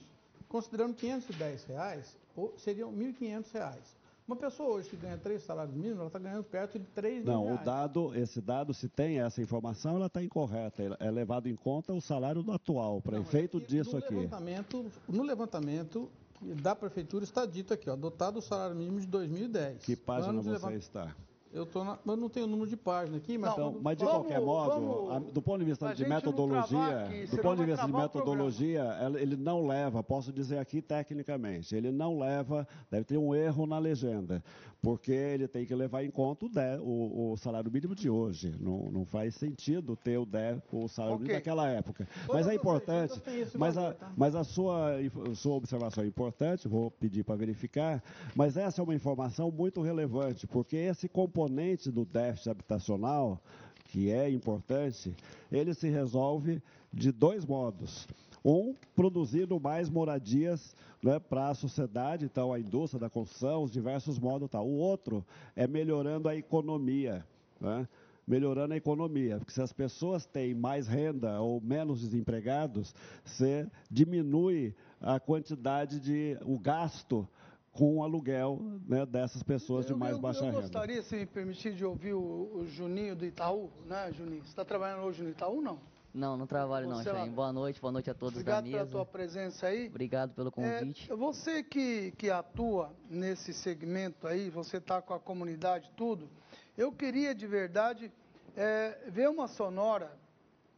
considerando 0.48 0.96
510 0.96 1.66
reais, 1.66 2.18
seriam 2.58 2.94
1.500 2.94 3.52
reais. 3.52 3.98
Uma 4.28 4.36
pessoa 4.36 4.76
hoje 4.76 4.90
que 4.90 4.98
ganha 4.98 5.18
três 5.18 5.42
salários 5.42 5.74
mínimos, 5.74 6.00
ela 6.00 6.08
está 6.08 6.20
ganhando 6.20 6.44
perto 6.44 6.78
de 6.78 6.86
3 6.88 7.24
mil 7.24 7.34
Não, 7.34 7.46
reais. 7.46 7.62
o 7.62 7.64
dado, 7.64 8.14
esse 8.14 8.42
dado, 8.42 8.74
se 8.74 8.90
tem 8.90 9.22
essa 9.22 9.42
informação, 9.42 9.96
ela 9.96 10.08
está 10.08 10.22
incorreta. 10.22 10.98
É 11.00 11.10
levado 11.10 11.48
em 11.48 11.56
conta 11.56 11.94
o 11.94 12.02
salário 12.02 12.44
atual, 12.52 13.02
para 13.02 13.18
efeito 13.18 13.62
disso 13.62 13.94
no 13.94 14.00
aqui. 14.00 14.14
Levantamento, 14.14 14.86
no 15.08 15.24
levantamento 15.24 16.12
da 16.42 16.76
prefeitura 16.76 17.24
está 17.24 17.46
dito 17.46 17.74
aqui, 17.74 17.90
ó, 17.90 17.94
adotado 17.94 18.40
o 18.40 18.42
salário 18.42 18.76
mínimo 18.76 19.00
de 19.00 19.08
2010. 19.08 19.86
Que 19.86 19.96
página 19.96 20.34
você 20.34 20.50
levant... 20.50 20.74
está? 20.76 21.16
Eu, 21.58 21.66
tô 21.66 21.84
na, 21.84 21.98
eu 22.06 22.16
não 22.16 22.30
tenho 22.30 22.46
o 22.46 22.50
número 22.50 22.70
de 22.70 22.78
página 22.78 23.18
aqui, 23.18 23.36
mas... 23.36 23.52
Então, 23.52 23.76
mas 23.82 23.98
de 23.98 24.06
vamos, 24.06 24.20
qualquer 24.20 24.40
modo, 24.40 25.08
vamos, 25.08 25.34
do 25.34 25.42
ponto 25.42 25.60
de 25.60 25.66
vista 25.66 25.94
de 25.94 26.08
metodologia, 26.08 27.00
aqui, 27.00 27.26
do 27.26 27.38
ponto 27.40 27.58
de 27.58 27.66
vista 27.66 27.86
de 27.86 27.94
metodologia, 27.94 28.98
ele 29.20 29.36
não 29.36 29.66
leva, 29.66 30.04
posso 30.04 30.32
dizer 30.32 30.60
aqui 30.60 30.84
tecnicamente, 30.84 31.76
ele 31.76 31.92
não 31.92 32.20
leva, 32.20 32.68
deve 32.92 33.06
ter 33.06 33.18
um 33.18 33.34
erro 33.34 33.66
na 33.66 33.80
legenda, 33.80 34.44
porque 34.82 35.12
ele 35.12 35.48
tem 35.48 35.66
que 35.66 35.74
levar 35.74 36.04
em 36.04 36.12
conta 36.12 36.46
o, 36.46 36.50
de, 36.50 36.78
o, 36.82 37.32
o 37.32 37.38
salário 37.38 37.72
mínimo 37.72 37.96
de 37.96 38.10
hoje. 38.10 38.56
Não, 38.60 38.92
não 38.92 39.06
faz 39.06 39.36
sentido 39.36 39.96
ter 39.96 40.18
o, 40.18 40.26
de, 40.26 40.62
o 40.72 40.88
salário 40.88 41.16
okay. 41.16 41.28
mínimo 41.28 41.40
daquela 41.40 41.70
época. 41.70 42.08
Mas 42.28 42.48
é 42.48 42.56
importante, 42.56 43.22
mas, 43.58 43.78
a, 43.78 43.96
mas 44.16 44.36
a 44.36 44.44
sua, 44.44 44.92
sua 45.36 45.56
observação 45.56 46.04
é 46.04 46.08
importante, 46.08 46.68
vou 46.68 46.92
pedir 46.92 47.24
para 47.24 47.36
verificar, 47.36 48.04
mas 48.36 48.58
essa 48.58 48.82
é 48.82 48.84
uma 48.84 48.96
informação 48.96 49.52
muito 49.52 49.82
relevante, 49.82 50.46
porque 50.48 50.76
esse 50.76 51.08
componente 51.08 51.48
componente 51.48 51.92
do 51.92 52.06
déficit 52.06 52.50
habitacional, 52.50 53.42
que 53.86 54.12
é 54.12 54.30
importante, 54.30 55.16
ele 55.52 55.74
se 55.74 55.90
resolve 55.90 56.62
de 56.94 57.12
dois 57.12 57.46
modos. 57.46 58.08
Um, 58.44 58.74
produzindo 58.96 59.60
mais 59.60 59.90
moradias 59.90 60.76
né, 61.08 61.20
para 61.20 61.48
a 61.48 61.54
sociedade, 61.54 62.26
então 62.26 62.52
a 62.52 62.60
indústria 62.60 63.00
da 63.00 63.10
construção, 63.10 63.64
os 63.64 63.72
diversos 63.72 64.20
modos. 64.20 64.50
Tal. 64.50 64.68
O 64.68 64.76
outro 64.76 65.26
é 65.56 65.66
melhorando 65.66 66.28
a 66.28 66.36
economia. 66.36 67.26
Né? 67.60 67.88
melhorando 68.28 68.74
a 68.74 68.78
economia, 68.78 69.38
porque 69.38 69.54
se 69.54 69.62
as 69.62 69.72
pessoas 69.72 70.26
têm 70.26 70.54
mais 70.54 70.86
renda 70.86 71.40
ou 71.40 71.62
menos 71.62 72.02
desempregados, 72.02 72.94
você 73.24 73.66
diminui 73.90 74.76
a 75.00 75.18
quantidade 75.18 75.98
de 76.02 76.38
o 76.42 76.60
gasto 76.60 77.26
com 77.72 78.00
o 78.00 78.04
aluguel 78.04 78.60
né, 78.86 79.06
dessas 79.06 79.42
pessoas 79.42 79.86
de 79.86 79.96
mais 79.96 80.18
eu, 80.18 80.20
baixa 80.20 80.42
eu 80.42 80.46
renda. 80.48 80.58
Eu 80.58 80.62
gostaria, 80.64 81.02
se 81.04 81.16
me 81.16 81.26
permitir, 81.26 81.74
de 81.74 81.86
ouvir 81.86 82.16
o, 82.16 82.52
o 82.54 82.66
Juninho 82.68 83.16
do 83.16 83.26
Itaú, 83.26 83.70
né, 83.86 84.12
Juninho? 84.12 84.44
Você 84.44 84.50
está 84.50 84.66
trabalhando 84.66 85.04
hoje 85.04 85.24
no 85.24 85.30
Itaú, 85.30 85.62
não? 85.62 85.80
Não, 86.18 86.36
não 86.36 86.48
trabalho 86.48 86.90
não. 86.90 87.30
Boa 87.30 87.54
noite, 87.54 87.80
boa 87.80 87.92
noite 87.92 88.10
a 88.10 88.14
todos 88.16 88.40
Obrigado 88.40 88.56
da 88.56 88.62
mesa. 88.64 88.78
Obrigado 88.78 88.92
pela 88.92 89.06
tua 89.06 89.12
presença 89.12 89.68
aí. 89.68 89.88
Obrigado 89.88 90.34
pelo 90.34 90.52
convite. 90.52 91.12
É, 91.12 91.16
você 91.16 91.62
que, 91.62 92.12
que 92.18 92.32
atua 92.32 92.92
nesse 93.08 93.54
segmento 93.54 94.28
aí, 94.28 94.50
você 94.50 94.78
está 94.78 95.00
com 95.00 95.14
a 95.14 95.20
comunidade 95.20 95.92
tudo, 95.96 96.28
eu 96.76 96.92
queria 96.92 97.36
de 97.36 97.46
verdade 97.46 98.12
é, 98.56 98.98
ver 99.10 99.30
uma 99.30 99.48
sonora, 99.48 100.12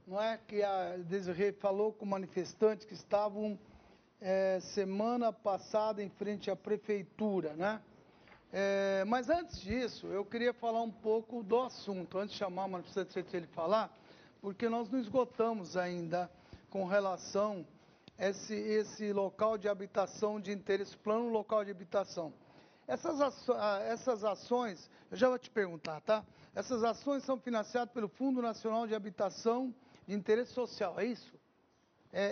não 0.05 0.21
é, 0.21 0.37
que 0.45 0.61
a 0.61 0.97
Desirê 0.97 1.53
falou 1.53 1.93
com 1.93 2.05
manifestantes 2.05 2.85
que 2.85 2.93
estavam 2.93 3.57
é, 4.19 4.59
semana 4.59 5.31
passada 5.31 6.03
em 6.03 6.09
frente 6.09 6.51
à 6.51 6.55
prefeitura, 6.55 7.53
né? 7.53 7.81
É, 8.51 9.05
mas 9.07 9.29
antes 9.29 9.61
disso, 9.61 10.07
eu 10.07 10.25
queria 10.25 10.51
falar 10.51 10.81
um 10.81 10.91
pouco 10.91 11.41
do 11.43 11.61
assunto, 11.61 12.17
antes 12.17 12.33
de 12.33 12.39
chamar 12.39 12.65
o 12.65 12.69
manifestante 12.71 13.25
ele 13.31 13.47
falar, 13.47 13.95
porque 14.41 14.69
nós 14.69 14.89
não 14.89 14.99
esgotamos 14.99 15.77
ainda 15.77 16.29
com 16.69 16.85
relação 16.85 17.65
a 18.17 18.27
esse, 18.29 18.53
esse 18.53 19.11
local 19.13 19.57
de 19.57 19.67
habitação 19.67 20.39
de 20.39 20.51
interesse, 20.51 20.97
plano 20.97 21.29
local 21.29 21.63
de 21.63 21.71
habitação. 21.71 22.33
Essas, 22.87 23.21
aço, 23.21 23.53
essas 23.87 24.23
ações, 24.23 24.89
eu 25.11 25.17
já 25.17 25.29
vou 25.29 25.37
te 25.37 25.49
perguntar, 25.49 26.01
tá? 26.01 26.25
Essas 26.55 26.83
ações 26.83 27.23
são 27.23 27.39
financiadas 27.39 27.93
pelo 27.93 28.07
Fundo 28.07 28.41
Nacional 28.41 28.87
de 28.87 28.95
Habitação 28.95 29.73
de 30.07 30.15
Interesse 30.15 30.53
Social, 30.53 30.99
é 30.99 31.05
isso? 31.05 31.39
é, 32.11 32.23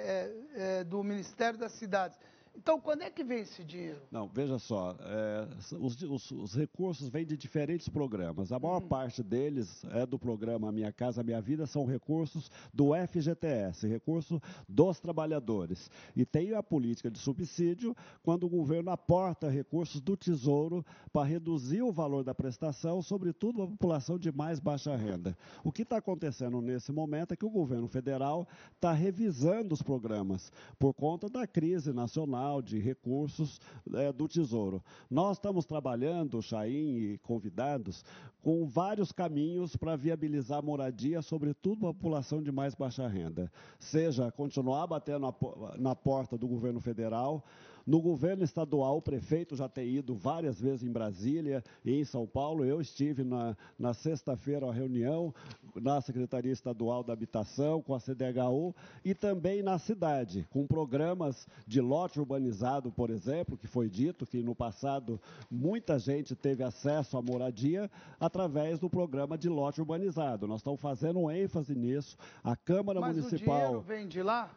é, 0.55 0.79
é, 0.79 0.83
do 0.83 1.03
Ministério 1.03 1.57
das 1.57 1.71
Cidades. 1.73 2.17
Então, 2.57 2.81
quando 2.81 3.03
é 3.03 3.09
que 3.11 3.23
vem 3.23 3.41
esse 3.41 3.63
dinheiro? 3.63 4.01
Não, 4.09 4.27
veja 4.27 4.57
só, 4.57 4.95
é, 4.99 5.47
os, 5.79 6.01
os, 6.01 6.31
os, 6.31 6.55
recursos 6.55 7.07
vêm 7.07 7.23
de 7.23 7.37
diferentes 7.37 7.87
programas. 7.87 8.51
A 8.51 8.57
maior 8.57 8.81
uhum. 8.81 8.87
parte 8.87 9.21
deles 9.21 9.85
é 9.91 10.07
do 10.07 10.17
programa 10.17 10.71
Minha 10.71 10.91
Casa 10.91 11.21
Minha 11.21 11.39
Vida, 11.39 11.67
são 11.67 11.85
recursos 11.85 12.49
do 12.73 12.93
FGTS, 12.95 13.87
recurso 13.87 14.41
dos 14.67 14.99
trabalhadores. 14.99 15.91
E 16.15 16.25
tem 16.25 16.55
a 16.55 16.63
política 16.63 17.11
de 17.11 17.19
subsídio, 17.19 17.95
quando 18.23 18.45
o 18.45 18.49
governo 18.49 18.89
aporta 18.89 19.49
recursos 19.49 20.01
do 20.01 20.17
Tesouro 20.17 20.83
para 21.13 21.27
reduzir 21.27 21.83
o 21.83 21.91
valor 21.91 22.23
da 22.23 22.33
prestação, 22.33 23.03
sobretudo 23.03 23.61
a 23.61 23.67
população 23.67 24.17
de 24.17 24.31
mais 24.31 24.59
baixa 24.59 24.95
renda. 24.95 25.37
O 25.63 25.71
que 25.71 25.83
está 25.83 25.97
acontecendo 25.97 26.59
nesse 26.59 26.91
momento 26.91 27.33
é 27.33 27.37
que 27.37 27.45
o 27.45 27.51
governo 27.51 27.87
federal 27.87 28.47
está 28.73 28.91
revisando 28.91 29.75
os 29.75 29.83
programas 29.83 30.51
por 30.79 30.95
conta 30.95 31.29
da 31.29 31.45
crise 31.45 31.93
nacional 31.93 32.46
de 32.61 32.79
Recursos 32.79 33.59
é, 33.93 34.11
do 34.11 34.27
Tesouro. 34.27 34.83
Nós 35.09 35.37
estamos 35.37 35.65
trabalhando, 35.65 36.41
Chaim 36.41 36.97
e 36.97 37.17
convidados, 37.19 38.03
com 38.41 38.65
vários 38.65 39.11
caminhos 39.11 39.75
para 39.75 39.95
viabilizar 39.95 40.63
moradia, 40.63 41.21
sobretudo 41.21 41.87
a 41.87 41.93
população 41.93 42.41
de 42.41 42.51
mais 42.51 42.73
baixa 42.73 43.07
renda. 43.07 43.51
Seja 43.77 44.31
continuar 44.31 44.87
batendo 44.87 45.33
na 45.77 45.95
porta 45.95 46.37
do 46.37 46.47
governo 46.47 46.79
federal, 46.79 47.43
no 47.87 48.01
governo 48.01 48.43
estadual, 48.43 48.97
o 48.97 49.01
prefeito 49.01 49.55
já 49.55 49.69
tem 49.69 49.87
ido 49.87 50.13
várias 50.13 50.59
vezes 50.59 50.83
em 50.83 50.91
Brasília 50.91 51.63
e 51.85 51.93
em 51.93 52.03
São 52.03 52.27
Paulo. 52.27 52.65
Eu 52.65 52.81
estive 52.81 53.23
na, 53.23 53.55
na 53.79 53.93
sexta-feira 53.93 54.67
a 54.67 54.73
reunião 54.73 55.33
na 55.73 56.01
Secretaria 56.01 56.51
Estadual 56.51 57.01
da 57.01 57.13
Habitação, 57.13 57.81
com 57.81 57.95
a 57.95 57.99
CDHU, 57.99 58.75
e 59.05 59.15
também 59.15 59.63
na 59.63 59.79
cidade, 59.79 60.45
com 60.49 60.67
programas 60.67 61.47
de 61.65 61.79
lote 61.79 62.19
urbanizado, 62.19 62.91
por 62.91 63.09
exemplo, 63.09 63.57
que 63.57 63.67
foi 63.67 63.89
dito 63.89 64.25
que 64.25 64.43
no 64.43 64.53
passado 64.53 65.21
muita 65.49 65.97
gente 65.97 66.35
teve 66.35 66.63
acesso 66.63 67.17
à 67.17 67.21
moradia 67.21 67.89
através 68.19 68.79
do 68.79 68.89
programa 68.89 69.37
de 69.37 69.47
lote 69.47 69.79
urbanizado. 69.79 70.45
Nós 70.45 70.59
estamos 70.59 70.81
fazendo 70.81 71.31
ênfase 71.31 71.73
nisso. 71.73 72.17
A 72.43 72.55
Câmara 72.55 72.99
Mas 72.99 73.15
Municipal. 73.15 73.55
O 73.55 73.59
dinheiro 73.59 73.81
vem 73.81 74.07
de 74.07 74.21
lá? 74.21 74.51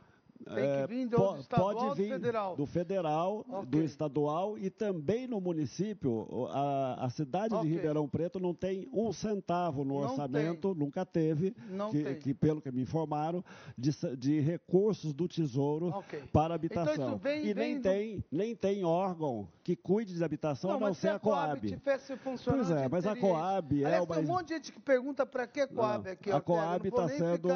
Tem 0.44 0.54
que 0.54 0.86
vir 0.94 1.06
do 1.06 1.34
é, 1.34 1.38
estadual 1.38 1.74
pode 1.74 2.02
vir 2.02 2.08
do 2.08 2.14
federal? 2.14 2.56
Do 2.56 2.66
federal, 2.66 3.44
okay. 3.46 3.66
do 3.66 3.82
estadual 3.82 4.58
e 4.58 4.70
também 4.70 5.26
no 5.26 5.40
município. 5.40 6.26
A, 6.50 7.04
a 7.04 7.10
cidade 7.10 7.54
okay. 7.54 7.68
de 7.68 7.74
Ribeirão 7.74 8.08
Preto 8.08 8.40
não 8.40 8.54
tem 8.54 8.88
um 8.92 9.12
centavo 9.12 9.84
no 9.84 10.00
não 10.00 10.08
orçamento, 10.08 10.72
tem. 10.72 10.78
nunca 10.78 11.04
teve, 11.04 11.54
que, 11.90 12.14
que, 12.16 12.34
pelo 12.34 12.60
que 12.62 12.70
me 12.70 12.82
informaram, 12.82 13.44
de, 13.76 13.90
de 14.16 14.40
recursos 14.40 15.12
do 15.12 15.28
Tesouro 15.28 15.88
okay. 15.88 16.22
para 16.32 16.54
então, 16.54 16.82
habitação. 16.82 16.94
Então, 16.94 17.18
vem, 17.18 17.46
e 17.46 17.52
vem 17.52 17.54
nem, 17.54 17.76
do... 17.76 17.82
tem, 17.82 18.24
nem 18.30 18.56
tem 18.56 18.84
órgão 18.84 19.46
que 19.62 19.76
cuide 19.76 20.14
de 20.14 20.24
habitação, 20.24 20.70
não, 20.70 20.76
a 20.78 20.80
não 20.80 20.94
ser 20.94 21.08
a 21.08 21.18
Coab. 21.18 21.68
Se 21.68 21.74
a 21.74 21.78
tivesse 21.78 22.16
funcionando, 22.16 22.66
pois 22.66 22.78
é, 22.78 22.88
mas 22.88 23.06
a 23.06 23.14
Coab 23.14 23.84
é 23.84 24.00
uma... 24.00 24.14
tem 24.14 24.24
um 24.24 24.28
monte 24.28 24.48
de 24.48 24.54
gente 24.54 24.72
que 24.72 24.80
pergunta 24.80 25.26
para 25.26 25.46
que 25.46 25.66
Coab 25.66 26.04
não, 26.04 26.12
aqui. 26.12 26.30
A 26.30 26.40
Coab 26.40 26.88
está 26.88 27.08
sendo... 27.08 27.48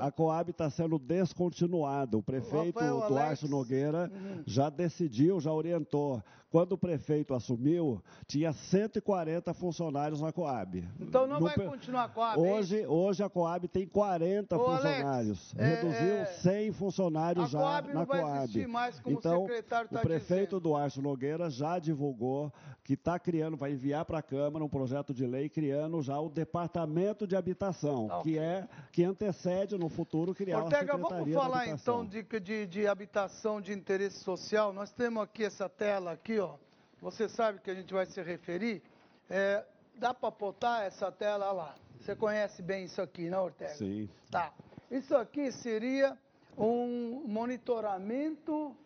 A 0.00 0.10
Coab 0.12 0.50
está 0.50 0.70
sendo 0.70 0.98
descontinuada 0.98 1.95
o 2.12 2.22
prefeito 2.22 2.78
Rafael 2.78 3.08
Duarte. 3.08 3.48
Nogueira 3.48 4.10
uhum. 4.12 4.42
já 4.46 4.68
decidiu, 4.68 5.40
já 5.40 5.52
orientou. 5.52 6.22
Quando 6.56 6.72
o 6.72 6.78
prefeito 6.78 7.34
assumiu, 7.34 8.02
tinha 8.26 8.50
140 8.50 9.52
funcionários 9.52 10.22
na 10.22 10.32
Coab. 10.32 10.88
Então 10.98 11.26
não 11.26 11.38
no, 11.38 11.44
vai 11.44 11.54
continuar 11.54 12.04
a 12.04 12.08
Coab? 12.08 12.42
É 12.42 12.50
hoje, 12.50 12.86
hoje 12.86 13.22
a 13.22 13.28
Coab 13.28 13.68
tem 13.68 13.86
40 13.86 14.56
Ô, 14.56 14.64
funcionários. 14.64 15.54
Alex, 15.54 15.82
Reduziu 15.82 16.14
é, 16.14 16.24
100 16.24 16.72
funcionários 16.72 17.50
já 17.50 17.58
Coab 17.58 17.88
na 17.88 18.06
Coab. 18.06 18.22
Não 18.22 18.46
vai 18.46 18.66
mais 18.68 18.98
como 18.98 19.18
então, 19.18 19.42
o 19.42 19.46
secretário 19.46 19.84
está 19.84 19.98
O 19.98 20.02
prefeito 20.02 20.56
dizendo. 20.56 20.60
Duarte 20.60 21.02
Nogueira 21.02 21.50
já 21.50 21.78
divulgou 21.78 22.50
que 22.86 22.94
está 22.94 23.18
criando, 23.18 23.56
vai 23.56 23.72
enviar 23.72 24.04
para 24.04 24.18
a 24.18 24.22
Câmara 24.22 24.64
um 24.64 24.68
projeto 24.68 25.12
de 25.12 25.26
lei 25.26 25.48
criando 25.48 26.00
já 26.00 26.20
o 26.20 26.30
Departamento 26.30 27.26
de 27.26 27.34
Habitação, 27.34 28.06
tá, 28.06 28.22
que 28.22 28.38
é 28.38 28.68
que 28.92 29.02
antecede 29.02 29.76
no 29.76 29.88
futuro 29.88 30.32
criar 30.32 30.62
Ortega, 30.62 30.92
a 30.92 30.96
Secretaria 30.96 31.34
vamos 31.34 31.34
falar 31.34 31.68
então 31.68 32.06
de, 32.06 32.22
de, 32.22 32.66
de 32.66 32.86
habitação 32.86 33.60
de 33.60 33.72
interesse 33.72 34.20
social. 34.20 34.72
Nós 34.72 34.92
temos 34.92 35.20
aqui 35.20 35.42
essa 35.42 35.68
tela 35.68 36.12
aqui, 36.12 36.38
ó. 36.38 36.45
Você 37.06 37.28
sabe 37.28 37.60
que 37.60 37.70
a 37.70 37.74
gente 37.74 37.94
vai 37.94 38.04
se 38.04 38.20
referir. 38.20 38.82
É, 39.30 39.64
dá 39.94 40.12
para 40.12 40.28
botar 40.28 40.82
essa 40.82 41.12
tela 41.12 41.52
lá. 41.52 41.76
Você 42.00 42.16
conhece 42.16 42.60
bem 42.60 42.86
isso 42.86 43.00
aqui, 43.00 43.30
não, 43.30 43.44
Ortega? 43.44 43.76
Sim. 43.76 44.10
Tá. 44.28 44.52
Isso 44.90 45.16
aqui 45.16 45.52
seria 45.52 46.18
um 46.58 47.22
monitoramento 47.24 48.76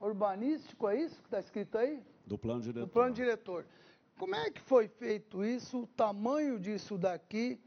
urbanístico, 0.00 0.88
é 0.88 0.96
isso 0.96 1.14
que 1.20 1.26
está 1.26 1.38
escrito 1.38 1.78
aí? 1.78 2.02
Do 2.26 2.36
plano 2.36 2.60
diretor. 2.60 2.86
Do 2.86 2.88
plano 2.88 3.14
diretor. 3.14 3.66
Como 4.18 4.34
é 4.34 4.50
que 4.50 4.60
foi 4.62 4.88
feito 4.88 5.44
isso? 5.44 5.82
O 5.82 5.86
tamanho 5.86 6.58
disso 6.58 6.98
daqui? 6.98 7.60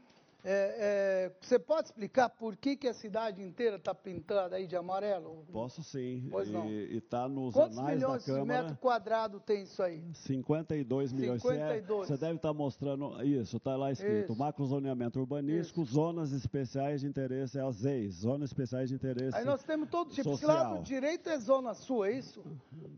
É, 0.50 1.28
é, 1.30 1.32
você 1.42 1.58
pode 1.58 1.88
explicar 1.88 2.30
por 2.30 2.56
que, 2.56 2.74
que 2.74 2.88
a 2.88 2.94
cidade 2.94 3.42
inteira 3.42 3.76
está 3.76 3.94
pintada 3.94 4.56
aí 4.56 4.66
de 4.66 4.74
amarelo? 4.76 5.44
Posso 5.52 5.82
sim. 5.82 6.26
Pois 6.30 6.48
não. 6.50 6.66
E 6.70 6.96
está 6.96 7.28
nos 7.28 7.52
Quantos 7.52 7.76
anais 7.78 7.96
milhões 7.96 8.24
da 8.24 8.32
de 8.32 8.40
Câmara. 8.40 8.62
metro 8.62 8.76
quadrado 8.78 9.40
tem 9.40 9.64
isso 9.64 9.82
aí? 9.82 10.02
52 10.14 11.12
milhões. 11.12 11.42
Você 11.42 11.48
é- 11.48 11.58
52. 11.80 12.08
Você 12.08 12.16
deve 12.16 12.36
estar 12.36 12.54
mostrando. 12.54 13.22
Isso, 13.22 13.58
está 13.58 13.76
lá 13.76 13.92
escrito. 13.92 14.32
Isso. 14.32 14.38
Macrozoneamento 14.38 15.20
urbanístico, 15.20 15.84
zonas 15.84 16.32
especiais 16.32 17.02
de 17.02 17.06
interesse, 17.08 17.60
as 17.60 17.76
ZEIS, 17.76 18.14
zonas 18.14 18.48
especiais 18.48 18.88
de 18.88 18.94
interesse. 18.94 19.36
Aí 19.36 19.44
nós 19.44 19.62
temos 19.62 19.90
todo 19.90 20.10
tipo. 20.10 20.30
Social. 20.30 20.72
lado 20.72 20.82
direito 20.82 21.28
é 21.28 21.38
zona 21.38 21.74
sul, 21.74 22.06
é 22.06 22.12
isso? 22.12 22.42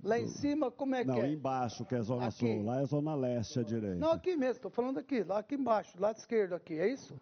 Lá 0.05 0.21
em 0.21 0.29
cima, 0.29 0.71
como 0.71 0.95
é 0.95 1.03
Não, 1.03 1.15
que 1.17 1.21
é? 1.23 1.33
embaixo, 1.33 1.85
que 1.85 1.97
é 1.97 2.01
Zona 2.01 2.29
Aqui. 2.29 2.39
Sul. 2.55 2.65
Lá 2.65 2.81
é 2.81 2.85
Zona 2.87 3.15
Leste 3.17 3.59
à 3.59 3.63
direita. 3.65 3.97
Não, 3.97 4.13
aqui 4.13 4.37
mesmo, 4.37 4.53
estou 4.53 4.71
falando 4.71 4.99
aqui, 4.99 5.25
lá 5.25 5.41
aqui 5.41 5.57
embaixo, 5.57 6.01
lado 6.01 6.17
esquerdo 6.17 6.55
aqui, 6.55 6.79
é 6.79 6.89
isso? 6.93 7.15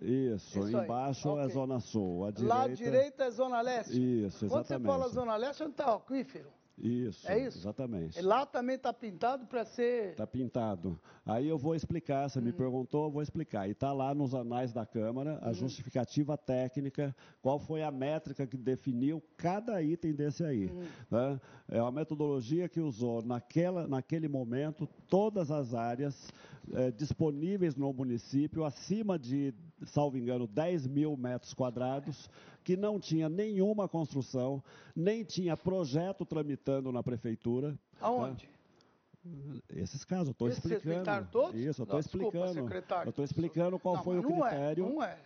Isso, 0.00 0.58
Isso 0.60 0.68
embaixo 0.78 1.28
é 1.28 1.42
Ok. 1.44 1.54
Zona 1.54 1.80
Sul. 1.80 2.24
À 2.24 2.26
Lado 2.26 2.74
direita. 2.74 2.76
direito 2.76 3.22
é 3.22 3.30
zona 3.30 3.60
leste. 3.60 3.92
Isso, 4.26 4.38
Quando 4.46 4.50
você 4.66 4.74
exatamente. 4.74 4.86
fala 4.86 5.08
zona 5.08 5.36
leste, 5.36 5.62
onde 5.62 5.72
está 5.72 5.92
o 5.92 5.96
aquífero? 5.98 6.48
Isso, 6.80 7.28
É 7.28 7.36
isso? 7.40 7.58
exatamente. 7.58 8.22
Lá 8.22 8.46
também 8.46 8.76
está 8.76 8.92
pintado 8.92 9.44
para 9.46 9.64
ser... 9.64 10.10
Está 10.10 10.24
pintado. 10.24 10.96
Aí 11.26 11.48
eu 11.48 11.58
vou 11.58 11.74
explicar, 11.74 12.30
você 12.30 12.40
me 12.40 12.52
perguntou, 12.52 13.06
eu 13.06 13.10
vou 13.10 13.20
explicar. 13.20 13.66
E 13.66 13.72
está 13.72 13.92
lá 13.92 14.14
nos 14.14 14.32
anais 14.32 14.72
da 14.72 14.86
Câmara 14.86 15.40
a 15.42 15.48
Uhum. 15.48 15.54
justificativa 15.54 16.38
técnica, 16.38 17.12
qual 17.42 17.58
foi 17.58 17.82
a 17.82 17.90
métrica 17.90 18.46
que 18.46 18.56
definiu 18.56 19.20
cada 19.36 19.82
item 19.82 20.12
desse 20.14 20.44
aí. 20.44 20.66
Uhum. 20.66 20.86
né? 21.10 21.40
É 21.68 21.82
uma 21.82 21.90
metodologia 21.90 22.68
que 22.68 22.78
usou 22.80 23.22
naquela, 23.24 23.88
naquele 23.88 24.28
momento 24.28 24.88
todas 25.08 25.50
as 25.50 25.74
áreas 25.74 26.30
eh, 26.74 26.90
disponíveis 26.92 27.74
no 27.76 27.92
município, 27.92 28.64
acima 28.64 29.18
de, 29.18 29.54
salvo 29.86 30.16
engano, 30.16 30.46
10 30.46 30.86
mil 30.86 31.16
metros 31.16 31.54
quadrados, 31.54 32.28
que 32.64 32.76
não 32.76 32.98
tinha 33.00 33.28
nenhuma 33.28 33.88
construção, 33.88 34.62
nem 34.94 35.24
tinha 35.24 35.56
projeto 35.56 36.24
tramitando 36.24 36.92
na 36.92 37.02
prefeitura. 37.02 37.78
Aonde? 38.00 38.46
né? 38.46 39.60
Esses 39.70 40.04
casos, 40.04 40.28
eu 40.28 40.32
estou 40.32 40.48
vocês 40.48 40.64
explicando. 40.64 40.98
pintaram 40.98 41.26
todos? 41.26 41.54
Isso, 41.60 41.82
eu 41.82 41.84
estou 41.84 42.00
explicando. 42.00 42.54
secretário. 42.54 43.08
eu 43.08 43.10
estou 43.10 43.24
explicando 43.24 43.78
qual 43.78 43.96
Não, 43.96 44.04
foi 44.04 44.18
o 44.18 44.22
mas 44.22 44.30
não 44.30 44.46
é, 44.46 44.50
critério. 44.50 44.88
não 44.88 45.02
é. 45.02 45.18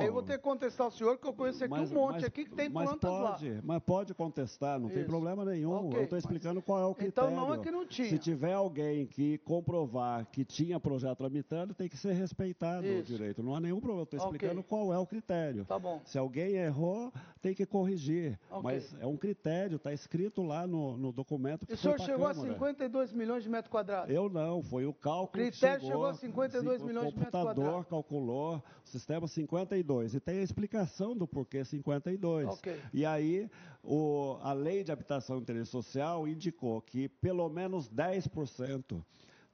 Aí 0.00 0.06
eu 0.06 0.12
vou 0.12 0.22
ter 0.22 0.38
que 0.38 0.44
contestar 0.44 0.86
o 0.86 0.90
senhor, 0.90 1.16
que 1.18 1.26
eu 1.26 1.32
conheço 1.32 1.64
aqui 1.64 1.72
um 1.74 1.86
monte 1.94 2.24
aqui 2.24 2.44
que 2.44 2.54
tem 2.54 2.68
mas 2.68 2.88
plantas 2.88 3.10
lá. 3.10 3.30
pode, 3.32 3.60
Mas 3.62 3.82
pode 3.82 4.14
contestar, 4.14 4.78
não 4.78 4.88
tem 4.88 4.98
Isso. 4.98 5.06
problema 5.06 5.44
nenhum. 5.44 5.72
Ok, 5.72 5.98
eu 5.98 6.02
estou 6.04 6.16
mas- 6.16 6.24
explicando 6.24 6.62
qual 6.62 6.80
é 6.80 6.86
o 6.86 6.94
critério. 6.94 7.30
Então 7.30 7.46
não 7.46 7.54
é 7.54 7.58
que 7.58 7.70
não 7.70 7.86
tinha. 7.86 8.08
Se 8.08 8.18
tiver 8.18 8.52
alguém 8.52 9.06
que 9.06 9.38
comprovar 9.38 10.26
que 10.30 10.44
tinha 10.44 10.78
projeto 10.80 11.18
tramitando, 11.18 11.74
tem 11.74 11.88
que 11.88 11.96
ser 11.96 12.12
respeitado 12.12 12.86
o 12.86 12.90
Isso. 12.90 13.04
direito. 13.04 13.42
Não 13.42 13.54
há 13.54 13.60
nenhum 13.60 13.80
problema. 13.80 14.00
Eu 14.02 14.04
estou 14.04 14.18
explicando 14.20 14.62
qual 14.62 14.92
é 14.92 14.98
o 14.98 15.06
critério. 15.06 15.64
Tá 15.64 15.78
bom. 15.78 16.00
Se 16.04 16.18
alguém 16.18 16.54
errou, 16.56 17.12
tem 17.40 17.54
que 17.54 17.64
corrigir. 17.66 18.38
Ok. 18.50 18.62
Mas 18.62 18.94
é 19.00 19.06
um 19.06 19.16
critério, 19.16 19.76
está 19.76 19.92
escrito 19.92 20.42
lá 20.42 20.66
no, 20.66 20.96
no 20.96 21.12
documento 21.12 21.66
que 21.66 21.72
E 21.72 21.74
o 21.74 21.78
foi 21.78 21.82
senhor 21.82 21.96
pra 21.96 22.04
chegou 22.06 22.26
a 22.26 22.34
Câmara. 22.34 22.52
52 22.52 23.12
milhões 23.12 23.42
de 23.42 23.48
metros 23.48 23.70
quadrados? 23.70 24.14
Eu 24.14 24.28
não, 24.28 24.62
foi 24.62 24.86
o 24.86 24.92
cálculo. 24.92 25.24
O 25.24 25.28
critério 25.28 25.80
que 25.80 25.86
chegou 25.86 26.06
a 26.06 26.14
52 26.14 26.80
sim, 26.80 26.86
milhões 26.86 27.08
de 27.08 27.16
metros 27.18 27.34
O 27.34 27.36
computador 27.42 27.64
quadrados. 27.64 27.88
calculou 27.88 28.62
sistema 28.84 29.26
52 29.26 29.83
e 30.14 30.20
tem 30.20 30.38
a 30.38 30.42
explicação 30.42 31.16
do 31.16 31.26
porquê 31.26 31.64
52. 31.64 32.48
Ok. 32.48 32.80
E 32.92 33.04
aí 33.04 33.50
o, 33.82 34.38
a 34.42 34.52
lei 34.52 34.82
de 34.82 34.90
habitação 34.90 35.36
e 35.36 35.40
interesse 35.40 35.70
social 35.70 36.26
indicou 36.26 36.80
que 36.80 37.08
pelo 37.08 37.48
menos 37.48 37.88
10% 37.90 39.02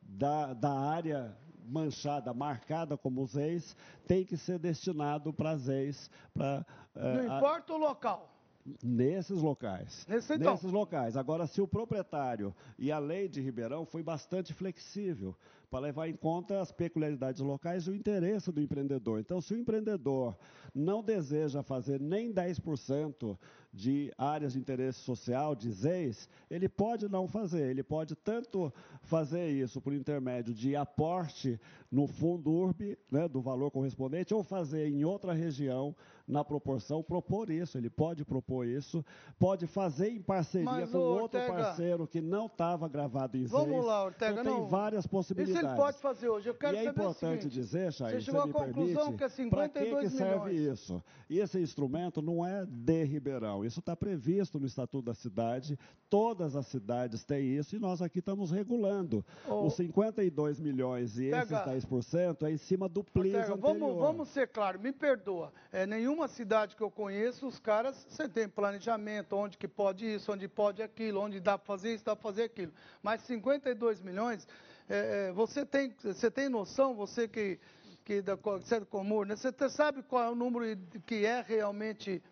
da, 0.00 0.54
da 0.54 0.72
área 0.72 1.36
manchada, 1.66 2.32
marcada 2.34 2.96
como 2.96 3.24
ZEIS, 3.26 3.76
tem 4.06 4.24
que 4.24 4.36
ser 4.36 4.58
destinado 4.58 5.32
para 5.32 5.56
ZEIS, 5.56 6.10
para 6.34 6.66
Não 6.94 7.36
importa 7.36 7.72
o 7.74 7.78
local. 7.78 8.39
Nesses 8.82 9.40
locais. 9.40 10.06
Nesse, 10.08 10.34
então. 10.34 10.52
Nesses 10.52 10.70
locais. 10.70 11.16
Agora, 11.16 11.46
se 11.46 11.60
o 11.60 11.68
proprietário 11.68 12.54
e 12.78 12.92
a 12.92 12.98
lei 12.98 13.28
de 13.28 13.40
Ribeirão 13.40 13.84
foi 13.84 14.02
bastante 14.02 14.52
flexível 14.52 15.34
para 15.70 15.80
levar 15.80 16.08
em 16.08 16.14
conta 16.14 16.60
as 16.60 16.72
peculiaridades 16.72 17.40
locais 17.40 17.86
e 17.86 17.90
o 17.90 17.94
interesse 17.94 18.50
do 18.50 18.60
empreendedor. 18.60 19.20
Então, 19.20 19.40
se 19.40 19.54
o 19.54 19.56
empreendedor 19.56 20.36
não 20.74 21.02
deseja 21.02 21.62
fazer 21.62 22.00
nem 22.00 22.32
10% 22.32 23.38
de 23.72 24.12
áreas 24.18 24.54
de 24.54 24.58
interesse 24.58 24.98
social, 24.98 25.54
de 25.54 25.70
ZEIS, 25.70 26.28
ele 26.50 26.68
pode 26.68 27.08
não 27.08 27.28
fazer. 27.28 27.70
Ele 27.70 27.84
pode 27.84 28.16
tanto 28.16 28.72
fazer 29.02 29.48
isso 29.48 29.80
por 29.80 29.92
intermédio 29.92 30.52
de 30.52 30.74
aporte 30.74 31.60
no 31.90 32.08
fundo 32.08 32.50
URB, 32.50 32.98
né, 33.10 33.28
do 33.28 33.40
valor 33.40 33.70
correspondente, 33.70 34.34
ou 34.34 34.42
fazer 34.42 34.88
em 34.88 35.04
outra 35.04 35.32
região, 35.32 35.94
na 36.30 36.44
proporção, 36.44 37.02
propor 37.02 37.50
isso. 37.50 37.76
Ele 37.76 37.90
pode 37.90 38.24
propor 38.24 38.66
isso, 38.66 39.04
pode 39.38 39.66
fazer 39.66 40.08
em 40.10 40.20
parceria 40.20 40.64
Mas, 40.70 40.90
com 40.90 40.98
outro 40.98 41.38
Ortega, 41.40 41.52
parceiro 41.52 42.06
que 42.06 42.20
não 42.20 42.46
estava 42.46 42.88
gravado 42.88 43.36
em. 43.36 43.44
Vamos 43.44 43.84
lá, 43.84 44.04
Ortega. 44.04 44.32
Então, 44.40 44.44
tem 44.44 44.52
não, 44.62 44.68
várias 44.68 45.06
possibilidades. 45.06 45.62
Isso 45.62 45.72
ele 45.72 45.76
pode 45.76 45.98
fazer 45.98 46.28
hoje. 46.28 46.48
Eu 46.48 46.54
quero 46.54 46.76
e 46.76 46.78
é 46.80 46.84
importante 46.84 47.42
seguinte, 47.42 47.48
dizer, 47.48 47.92
Chay, 47.92 48.12
Você 48.12 48.20
chegou 48.20 48.40
à 48.40 48.48
conclusão 48.48 49.12
permite, 49.12 49.18
que 49.18 49.24
é 49.24 49.48
para 49.48 49.68
que, 49.68 49.80
52 49.80 50.10
que 50.12 50.16
serve 50.16 50.50
milhões. 50.52 50.78
isso? 50.80 51.02
Esse 51.28 51.60
instrumento 51.60 52.20
não 52.20 52.44
é 52.44 52.66
de 52.66 53.04
Ribeirão. 53.04 53.64
Isso 53.64 53.80
está 53.80 53.94
previsto 53.96 54.58
no 54.58 54.66
Estatuto 54.66 55.06
da 55.06 55.14
Cidade. 55.14 55.78
Todas 56.08 56.56
as 56.56 56.66
cidades 56.66 57.24
têm 57.24 57.56
isso 57.56 57.76
e 57.76 57.78
nós 57.78 58.02
aqui 58.02 58.18
estamos 58.18 58.50
regulando. 58.50 59.24
Ô, 59.48 59.66
Os 59.66 59.74
52 59.74 60.58
milhões 60.60 61.18
e 61.18 61.26
esses 61.26 61.48
Pega- 61.48 61.64
10% 61.64 62.46
é 62.46 62.50
em 62.52 62.56
cima 62.56 62.88
do 62.88 63.04
PLIS 63.04 63.34
Ortega, 63.34 63.54
anterior. 63.54 63.78
vamos, 63.78 63.96
vamos 64.00 64.28
ser 64.28 64.48
claros, 64.48 64.80
me 64.82 64.92
perdoa. 64.92 65.52
É, 65.72 65.86
nenhuma 65.86 66.19
cidade 66.28 66.76
que 66.76 66.82
eu 66.82 66.90
conheço, 66.90 67.46
os 67.46 67.58
caras, 67.58 68.06
você 68.08 68.28
tem 68.28 68.48
planejamento, 68.48 69.34
onde 69.36 69.56
que 69.58 69.68
pode 69.68 70.04
isso, 70.14 70.32
onde 70.32 70.46
pode 70.48 70.82
aquilo, 70.82 71.20
onde 71.20 71.40
dá 71.40 71.56
para 71.58 71.66
fazer 71.66 71.94
isso, 71.94 72.04
dá 72.04 72.14
para 72.16 72.22
fazer 72.22 72.44
aquilo. 72.44 72.72
Mas 73.02 73.22
52 73.22 74.00
milhões, 74.00 74.46
é, 74.88 75.28
é, 75.28 75.32
você, 75.32 75.64
tem, 75.64 75.94
você 76.02 76.30
tem 76.30 76.48
noção, 76.48 76.94
você 76.94 77.28
que, 77.28 77.58
que 78.04 78.20
da, 78.22 78.36
co- 78.36 78.58
você 78.58 78.76
é 78.76 78.80
do 78.80 78.86
Comur, 78.86 79.26
né? 79.26 79.36
você 79.36 79.52
sabe 79.68 80.02
qual 80.02 80.24
é 80.24 80.30
o 80.30 80.34
número 80.34 80.64
que 81.06 81.24
é 81.24 81.40
realmente 81.40 82.22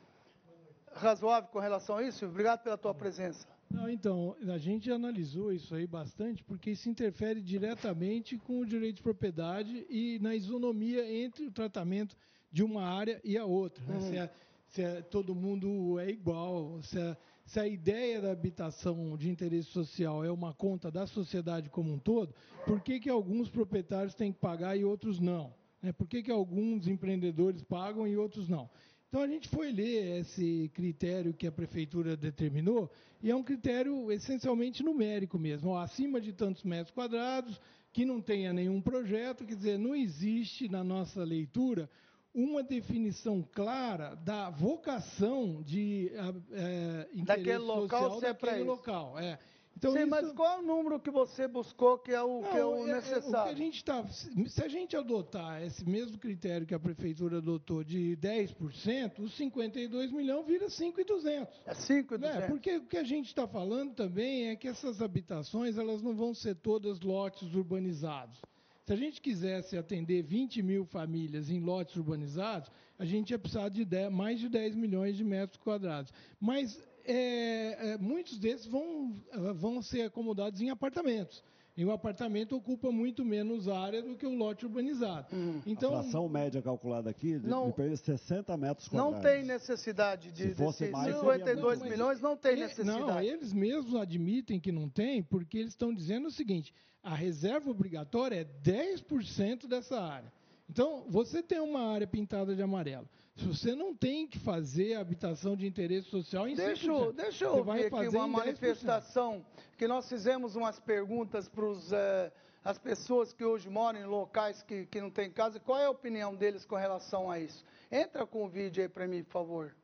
razoável 0.95 1.49
com 1.51 1.59
relação 1.59 1.97
a 1.99 2.03
isso? 2.03 2.27
Obrigado 2.27 2.63
pela 2.63 2.77
tua 2.77 2.95
presença. 2.95 3.47
Não, 3.71 3.89
então, 3.89 4.35
a 4.53 4.57
gente 4.57 4.91
analisou 4.91 5.53
isso 5.53 5.75
aí 5.75 5.87
bastante, 5.87 6.43
porque 6.43 6.71
isso 6.71 6.89
interfere 6.89 7.43
diretamente 7.43 8.39
com 8.39 8.61
o 8.61 8.67
direito 8.67 8.97
de 8.97 9.03
propriedade 9.03 9.87
e 9.91 10.19
na 10.21 10.35
isonomia 10.35 11.07
entre 11.13 11.47
o 11.47 11.51
tratamento 11.51 12.17
de 12.51 12.63
uma 12.63 12.83
área 12.83 13.21
e 13.25 13.37
a 13.37 13.45
outra. 13.45 13.85
né? 13.85 13.95
Uhum. 13.95 14.01
Se, 14.01 14.17
é- 14.17 14.31
se 14.69 14.83
é- 14.83 15.03
todo 15.03 15.35
mundo 15.35 15.99
é 15.99 16.09
igual, 16.11 16.81
se 16.83 16.99
a, 16.99 17.17
se 17.47 17.59
a 17.61 17.67
ideia 17.67 18.21
da 18.21 18.33
habitação 18.33 19.17
de 19.17 19.31
interesse 19.31 19.71
social 19.71 20.25
é 20.25 20.31
uma 20.31 20.53
conta 20.53 20.91
da 20.91 21.07
sociedade 21.07 21.71
como 21.71 21.93
um 21.93 21.99
todo, 21.99 22.35
por 22.67 22.81
que, 22.83 23.01
que 23.01 23.09
alguns 23.09 23.49
proprietários 23.49 24.15
têm 24.15 24.33
que 24.33 24.39
pagar 24.39 24.77
e 24.77 24.85
outros 24.85 25.19
não? 25.19 25.55
né? 25.83 25.93
Por 25.93 26.07
que, 26.07 26.23
que 26.23 26.31
alguns 26.31 26.87
empreendedores 26.87 27.63
pagam 27.63 28.07
e 28.07 28.17
outros 28.17 28.49
não? 28.49 28.69
Então 29.09 29.23
a 29.23 29.27
gente 29.27 29.49
foi 29.49 29.73
ler 29.73 30.21
esse 30.21 30.71
critério 30.75 31.33
que 31.33 31.47
a 31.47 31.53
prefeitura 31.53 32.15
determinou 32.15 32.91
e 33.23 33.31
é 33.31 33.35
um 33.35 33.43
critério 33.43 34.13
essencialmente 34.13 34.83
numérico 34.83 35.39
mesmo, 35.39 35.71
ó, 35.71 35.79
acima 35.81 36.21
de 36.21 36.35
tantos 36.35 36.63
metros 36.63 36.91
quadrados, 36.95 37.59
que 37.91 38.05
não 38.05 38.21
tenha 38.21 38.53
nenhum 38.53 38.83
projeto, 38.83 39.47
quer 39.47 39.57
dizer, 39.57 39.79
não 39.79 39.97
existe 39.97 40.69
na 40.69 40.85
nossa 40.85 41.25
leitura 41.25 41.89
uma 42.35 42.63
definição 42.63 43.43
clara 43.53 44.15
da 44.17 44.51
vocação 44.51 45.63
de 45.63 46.11
eh, 46.53 47.09
interesse 47.13 47.25
Daquele 47.25 47.59
local, 47.59 48.03
social 48.11 48.19
é 48.19 48.33
daquele 48.33 48.57
isso. 48.57 48.65
local. 48.65 49.19
É. 49.19 49.39
Então, 49.77 49.93
Sim, 49.93 49.99
isso- 50.01 50.09
mas 50.09 50.33
qual 50.33 50.57
é 50.57 50.59
o 50.59 50.63
número 50.63 50.99
que 50.99 51.09
você 51.11 51.47
buscou 51.47 51.99
que 51.99 52.11
é 52.11 52.21
o, 52.21 52.43
que 52.43 52.57
é 52.57 52.61
não, 52.61 52.71
o 52.81 52.89
é- 52.89 52.91
é- 52.91 52.99
o 52.99 53.01
que 53.03 53.11
necessário? 53.11 53.53
a 53.53 53.55
gente 53.55 53.85
tá, 53.85 54.05
se 54.09 54.63
a 54.65 54.67
gente 54.67 54.97
adotar 54.97 55.63
esse 55.63 55.89
mesmo 55.89 56.19
critério 56.19 56.67
que 56.67 56.75
a 56.75 56.81
prefeitura 56.81 57.39
adotou 57.39 57.85
de 57.85 58.17
10%, 58.17 59.21
os 59.21 59.37
52 59.37 60.11
milhões 60.11 60.45
vira 60.47 60.69
5,200. 60.69 61.61
É 61.65 61.75
5,200. 61.75 62.41
Né? 62.41 62.47
Porque 62.49 62.77
o 62.79 62.87
que 62.87 62.97
a 62.97 63.05
gente 63.05 63.27
está 63.27 63.47
falando 63.47 63.95
também 63.95 64.49
é 64.49 64.57
que 64.57 64.67
essas 64.67 65.01
habitações 65.01 65.79
elas 65.79 66.03
não 66.03 66.15
vão 66.17 66.35
ser 66.35 66.57
todas 66.57 66.99
lotes 67.01 67.55
urbanizados. 67.55 68.41
Se 68.89 68.95
a 68.95 68.97
gente 68.97 69.21
quisesse 69.21 69.77
atender 69.77 70.23
20 70.23 70.63
mil 70.63 70.87
famílias 70.87 71.51
em 71.51 71.61
lotes 71.61 71.95
urbanizados, 71.95 72.71
a 72.99 73.05
gente 73.05 73.33
ia 73.33 73.39
precisar 73.39 73.69
de 73.69 73.85
10 73.85 74.11
mais 74.11 74.41
de 74.41 74.49
10 74.49 74.75
milhões 74.77 75.15
de 75.15 75.23
metros 75.23 75.59
quadrados. 75.59 76.11
Mas 76.41 76.83
é, 77.05 77.91
é, 77.91 77.99
muitos 77.99 78.39
desses 78.39 78.65
vão, 78.65 79.15
vão 79.57 79.83
ser 79.83 80.05
acomodados 80.05 80.63
em 80.63 80.71
apartamentos. 80.71 81.45
E 81.79 81.85
o 81.85 81.93
apartamento 81.93 82.57
ocupa 82.57 82.91
muito 82.91 83.25
menos 83.25 83.69
área 83.69 84.03
do 84.03 84.17
que 84.17 84.27
o 84.27 84.35
lote 84.35 84.67
urbanizado. 84.67 85.29
Então, 85.65 85.95
a 85.97 86.03
fração 86.03 86.29
média 86.29 86.61
calculada 86.61 87.09
aqui 87.09 87.39
de, 87.39 87.47
Não- 87.47 87.71
permite 87.71 87.99
60 88.05 88.57
metros 88.57 88.91
Não 88.91 89.13
quadrados. 89.13 89.31
tem 89.31 89.45
necessidade 89.47 90.33
de 90.33 90.49
Se 90.49 90.55
fosse 90.57 90.81
desse 90.81 90.93
mais, 90.93 91.15
52 91.15 91.79
Não, 91.79 91.85
mas 91.85 91.93
milhões, 91.97 92.21
não 92.21 92.37
tem 92.37 92.53
ele- 92.55 92.63
necessidade. 92.63 92.99
Não, 93.01 93.21
eles 93.23 93.53
mesmos 93.53 93.95
admitem 93.95 94.59
que 94.59 94.73
não 94.73 94.89
tem, 94.89 95.23
porque 95.23 95.57
eles 95.59 95.71
estão 95.73 95.95
dizendo 95.95 96.27
o 96.27 96.33
seguinte: 96.33 96.75
a 97.01 97.15
reserva 97.15 97.71
obrigatória 97.71 98.41
é 98.41 98.45
10% 98.45 99.69
dessa 99.69 100.01
área. 100.03 100.33
Então, 100.69 101.05
você 101.09 101.45
tem 101.45 101.61
uma 101.61 101.81
área 101.93 102.09
pintada 102.09 102.57
de 102.57 102.63
amarelo. 102.63 103.09
Se 103.39 103.45
você 103.45 103.73
não 103.73 103.95
tem 103.95 104.27
que 104.27 104.37
fazer 104.37 104.95
habitação 104.95 105.55
de 105.55 105.65
interesse 105.65 106.11
social 106.11 106.49
em 106.49 106.57
deixa, 106.57 107.13
deixa 107.13 107.45
eu 107.45 107.63
ver 107.63 107.87
aqui 107.87 108.09
uma 108.09 108.27
manifestação 108.27 109.47
que 109.77 109.87
nós 109.87 110.09
fizemos 110.09 110.57
umas 110.57 110.81
perguntas 110.81 111.49
para 111.49 111.65
eh, 111.93 112.33
as 112.65 112.79
pessoas 112.79 113.33
que 113.33 113.45
hoje 113.45 113.71
moram 113.71 114.01
em 114.01 114.07
locais 114.07 114.65
que, 114.65 114.87
que 114.87 115.01
não 115.01 115.09
têm 115.09 115.31
casa. 115.31 115.61
Qual 115.61 115.79
é 115.79 115.85
a 115.85 115.91
opinião 115.91 116.35
deles 116.35 116.65
com 116.65 116.75
relação 116.75 117.31
a 117.31 117.39
isso? 117.39 117.65
Entra 117.93 118.27
com 118.27 118.45
o 118.45 118.49
vídeo 118.49 118.83
aí 118.83 118.89
para 118.89 119.07
mim, 119.07 119.23
por 119.23 119.31
favor. 119.31 119.75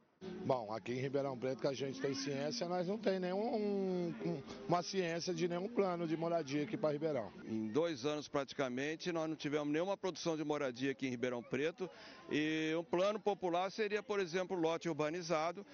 Bom, 0.44 0.70
aqui 0.70 0.92
em 0.92 1.00
Ribeirão 1.00 1.38
Preto, 1.38 1.62
que 1.62 1.66
a 1.66 1.72
gente 1.72 1.98
tem 2.00 2.14
ciência, 2.14 2.68
nós 2.68 2.86
não 2.86 2.98
tem 2.98 3.18
nenhum 3.18 3.54
um, 3.56 4.42
uma 4.68 4.82
ciência 4.82 5.32
de 5.32 5.48
nenhum 5.48 5.68
plano 5.68 6.06
de 6.06 6.16
moradia 6.18 6.64
aqui 6.64 6.76
para 6.76 6.92
Ribeirão. 6.92 7.32
Em 7.46 7.68
dois 7.68 8.04
anos 8.04 8.28
praticamente, 8.28 9.10
nós 9.10 9.26
não 9.26 9.36
tivemos 9.36 9.72
nenhuma 9.72 9.96
produção 9.96 10.36
de 10.36 10.44
moradia 10.44 10.90
aqui 10.90 11.06
em 11.06 11.10
Ribeirão 11.10 11.42
Preto. 11.42 11.88
E 12.30 12.74
um 12.78 12.84
plano 12.84 13.18
popular 13.18 13.70
seria, 13.70 14.02
por 14.02 14.20
exemplo, 14.20 14.54
lote 14.54 14.86
urbanizado, 14.86 15.64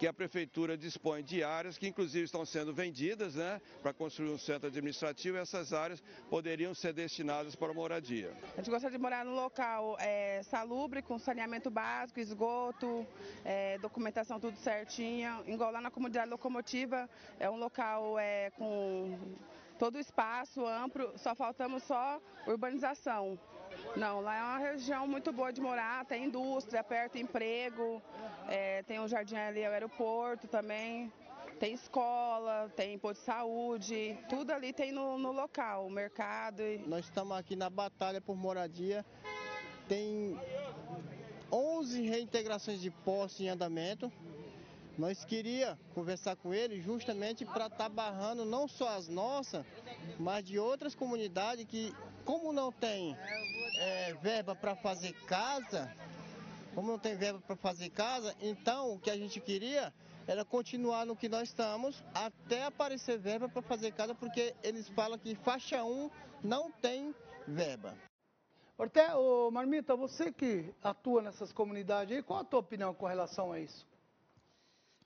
que 0.00 0.06
a 0.06 0.14
prefeitura 0.14 0.78
dispõe 0.78 1.22
de 1.22 1.44
áreas 1.44 1.76
que 1.76 1.86
inclusive 1.86 2.24
estão 2.24 2.42
sendo 2.46 2.72
vendidas 2.72 3.34
né, 3.34 3.60
para 3.82 3.92
construir 3.92 4.30
um 4.30 4.38
centro 4.38 4.66
administrativo 4.66 5.36
e 5.36 5.40
essas 5.40 5.74
áreas 5.74 6.02
poderiam 6.30 6.72
ser 6.72 6.94
destinadas 6.94 7.54
para 7.54 7.74
moradia. 7.74 8.32
A 8.54 8.56
gente 8.56 8.70
gosta 8.70 8.90
de 8.90 8.96
morar 8.96 9.26
num 9.26 9.34
local 9.34 9.98
é, 10.00 10.42
salubre, 10.44 11.02
com 11.02 11.18
saneamento 11.18 11.70
básico, 11.70 12.18
esgoto, 12.18 13.06
é, 13.44 13.76
documentação 13.76 14.40
tudo 14.40 14.56
certinha. 14.56 15.42
Igual 15.46 15.70
lá 15.70 15.82
na 15.82 15.90
comunidade 15.90 16.30
locomotiva, 16.30 17.06
é 17.38 17.50
um 17.50 17.56
local 17.56 18.18
é, 18.18 18.48
com 18.52 19.18
todo 19.78 19.96
o 19.96 19.98
espaço 19.98 20.64
amplo, 20.64 21.12
só 21.18 21.34
faltamos 21.34 21.82
só 21.82 22.18
urbanização. 22.46 23.38
Não, 23.96 24.20
lá 24.20 24.36
é 24.36 24.42
uma 24.42 24.58
região 24.58 25.06
muito 25.06 25.32
boa 25.32 25.52
de 25.52 25.60
morar, 25.60 26.04
tem 26.04 26.24
indústria, 26.24 26.82
perto 26.82 27.18
emprego, 27.18 28.00
é, 28.48 28.82
tem 28.84 29.00
um 29.00 29.08
jardim 29.08 29.36
ali, 29.36 29.62
o 29.62 29.70
aeroporto 29.70 30.46
também, 30.46 31.12
tem 31.58 31.74
escola, 31.74 32.72
tem 32.74 32.98
posto 32.98 33.20
de 33.20 33.26
saúde, 33.26 34.18
tudo 34.28 34.50
ali 34.52 34.72
tem 34.72 34.92
no, 34.92 35.18
no 35.18 35.32
local, 35.32 35.86
o 35.86 35.90
mercado. 35.90 36.62
E... 36.62 36.78
Nós 36.86 37.04
estamos 37.04 37.36
aqui 37.36 37.54
na 37.56 37.68
batalha 37.68 38.20
por 38.20 38.36
moradia, 38.36 39.04
tem 39.88 40.38
11 41.52 42.02
reintegrações 42.02 42.80
de 42.80 42.90
posse 42.90 43.44
em 43.44 43.48
andamento, 43.48 44.10
nós 44.96 45.24
queria 45.24 45.78
conversar 45.94 46.36
com 46.36 46.52
ele 46.52 46.80
justamente 46.80 47.44
para 47.44 47.66
estar 47.66 47.76
tá 47.76 47.88
barrando 47.88 48.44
não 48.44 48.68
só 48.68 48.96
as 48.96 49.08
nossas, 49.08 49.64
mas 50.18 50.44
de 50.44 50.58
outras 50.58 50.94
comunidades 50.94 51.64
que, 51.64 51.94
como 52.24 52.52
não 52.52 52.70
tem 52.70 53.16
é, 53.80 54.12
verba 54.12 54.54
para 54.54 54.76
fazer 54.76 55.14
casa, 55.24 55.90
como 56.74 56.88
não 56.88 56.98
tem 56.98 57.16
verba 57.16 57.40
para 57.46 57.56
fazer 57.56 57.88
casa, 57.88 58.36
então 58.40 58.92
o 58.92 59.00
que 59.00 59.10
a 59.10 59.16
gente 59.16 59.40
queria 59.40 59.92
era 60.26 60.44
continuar 60.44 61.06
no 61.06 61.16
que 61.16 61.28
nós 61.28 61.48
estamos 61.48 62.04
até 62.14 62.64
aparecer 62.64 63.18
verba 63.18 63.48
para 63.48 63.62
fazer 63.62 63.92
casa, 63.92 64.14
porque 64.14 64.54
eles 64.62 64.86
falam 64.90 65.18
que 65.18 65.34
faixa 65.34 65.82
1 65.82 66.10
não 66.44 66.70
tem 66.70 67.14
verba. 67.48 67.96
Orte, 68.76 69.00
ô 69.14 69.50
Marmita, 69.50 69.96
você 69.96 70.30
que 70.30 70.74
atua 70.82 71.22
nessas 71.22 71.50
comunidades 71.50 72.14
aí, 72.14 72.22
qual 72.22 72.40
a 72.40 72.44
tua 72.44 72.60
opinião 72.60 72.94
com 72.94 73.06
relação 73.06 73.50
a 73.50 73.58
isso? 73.58 73.86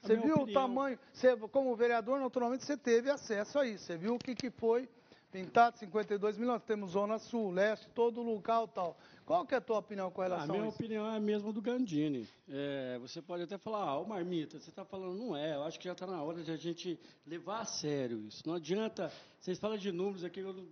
Você 0.01 0.17
viu 0.17 0.35
opinião... 0.35 0.43
o 0.43 0.53
tamanho, 0.53 0.99
você, 1.13 1.37
como 1.37 1.75
vereador, 1.77 2.21
naturalmente 2.21 2.65
você 2.65 2.77
teve 2.77 3.09
acesso 3.09 3.59
a 3.59 3.67
isso, 3.67 3.85
você 3.85 3.97
viu 3.97 4.17
o 4.17 4.19
que, 4.19 4.35
que 4.35 4.51
foi 4.51 4.89
pintado, 5.35 5.77
52 5.79 6.39
milhões, 6.39 6.63
temos 6.63 6.93
Zona 6.93 7.19
Sul, 7.19 7.51
Leste, 7.51 7.89
todo 7.93 8.23
local 8.23 8.69
tal. 8.69 8.97
Qual 9.27 9.45
que 9.45 9.53
é 9.53 9.59
a 9.59 9.61
tua 9.61 9.79
opinião 9.79 10.09
com 10.09 10.23
relação 10.23 10.45
a, 10.45 10.49
a 10.49 10.59
minha 10.59 10.69
isso? 10.69 10.77
opinião 10.77 11.11
é 11.11 11.17
a 11.17 11.21
mesma 11.21 11.53
do 11.53 11.61
Gandini. 11.61 12.29
É, 12.49 12.97
você 13.01 13.21
pode 13.21 13.43
até 13.43 13.59
falar, 13.59 13.81
ah, 13.81 13.99
o 13.99 14.07
Marmita, 14.07 14.61
você 14.61 14.71
está 14.71 14.85
falando, 14.85 15.19
não 15.19 15.37
é, 15.37 15.57
eu 15.57 15.65
acho 15.65 15.77
que 15.77 15.87
já 15.87 15.93
está 15.93 16.07
na 16.07 16.23
hora 16.23 16.41
de 16.41 16.53
a 16.53 16.57
gente 16.57 16.97
levar 17.27 17.63
a 17.63 17.65
sério 17.65 18.21
isso. 18.21 18.45
Não 18.47 18.55
adianta, 18.55 19.13
vocês 19.41 19.59
falam 19.59 19.77
de 19.77 19.91
números 19.91 20.23
aqui, 20.23 20.39
eu, 20.39 20.69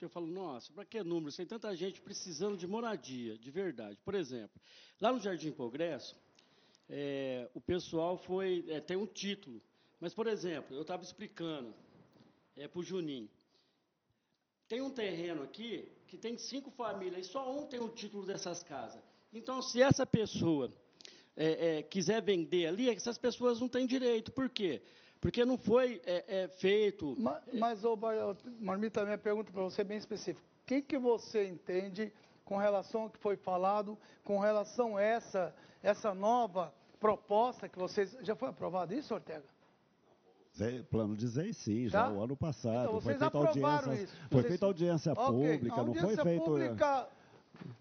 eu 0.00 0.08
falo, 0.08 0.28
nossa, 0.28 0.72
para 0.72 0.84
que 0.84 1.02
números? 1.02 1.34
Tem 1.34 1.44
tanta 1.44 1.74
gente 1.74 2.00
precisando 2.00 2.56
de 2.56 2.68
moradia, 2.68 3.36
de 3.36 3.50
verdade. 3.50 3.98
Por 4.04 4.14
exemplo, 4.14 4.60
lá 5.00 5.12
no 5.12 5.18
Jardim 5.18 5.50
Progresso, 5.50 6.14
é, 6.88 7.50
o 7.52 7.60
pessoal 7.60 8.16
foi, 8.16 8.64
é, 8.68 8.80
tem 8.80 8.96
um 8.96 9.06
título. 9.06 9.60
Mas, 9.98 10.14
por 10.14 10.28
exemplo, 10.28 10.76
eu 10.76 10.82
estava 10.82 11.02
explicando 11.02 11.74
é, 12.56 12.68
para 12.68 12.78
o 12.78 12.84
Juninho, 12.84 13.28
tem 14.68 14.80
um 14.80 14.90
terreno 14.90 15.42
aqui 15.42 15.90
que 16.06 16.16
tem 16.16 16.36
cinco 16.36 16.70
famílias 16.70 17.26
e 17.26 17.30
só 17.30 17.50
um 17.50 17.66
tem 17.66 17.80
o 17.80 17.88
título 17.88 18.24
dessas 18.26 18.62
casas. 18.62 19.02
Então, 19.32 19.60
se 19.62 19.82
essa 19.82 20.06
pessoa 20.06 20.72
é, 21.36 21.78
é, 21.78 21.82
quiser 21.82 22.22
vender 22.22 22.66
ali, 22.66 22.90
essas 22.90 23.16
pessoas 23.16 23.60
não 23.60 23.68
têm 23.68 23.86
direito. 23.86 24.32
Por 24.32 24.48
quê? 24.48 24.82
Porque 25.20 25.44
não 25.44 25.56
foi 25.56 26.00
é, 26.04 26.42
é 26.42 26.48
feito. 26.48 27.16
Mas, 27.18 27.42
mas 27.52 27.84
Marmita, 28.60 29.04
minha 29.04 29.18
pergunta 29.18 29.52
para 29.52 29.62
você 29.62 29.82
é 29.82 29.84
bem 29.84 29.98
específica. 29.98 30.46
O 30.62 30.66
que, 30.66 30.82
que 30.82 30.98
você 30.98 31.46
entende 31.46 32.12
com 32.44 32.56
relação 32.56 33.02
ao 33.02 33.10
que 33.10 33.18
foi 33.18 33.36
falado, 33.36 33.98
com 34.24 34.38
relação 34.38 34.96
a 34.96 35.02
essa, 35.02 35.54
essa 35.82 36.14
nova 36.14 36.72
proposta 36.98 37.68
que 37.68 37.78
vocês. 37.78 38.16
Já 38.22 38.34
foi 38.34 38.48
aprovado 38.48 38.94
isso, 38.94 39.14
Ortega? 39.14 39.44
Plano 40.90 41.16
de 41.16 41.26
ZEI, 41.26 41.52
sim, 41.52 41.88
já 41.88 42.04
tá? 42.04 42.10
o 42.10 42.22
ano 42.22 42.36
passado. 42.36 42.88
Então, 42.88 43.00
foi 43.00 43.14
feita 43.14 43.38
audiência, 43.38 43.94
isso. 43.94 44.16
Foi 44.30 44.42
feita 44.42 44.66
audiência 44.66 45.12
okay. 45.12 45.24
pública, 45.24 45.80
audiência 45.80 45.84
não 45.84 45.94
foi 45.94 46.24
feito. 46.24 46.44
Pública, 46.44 47.08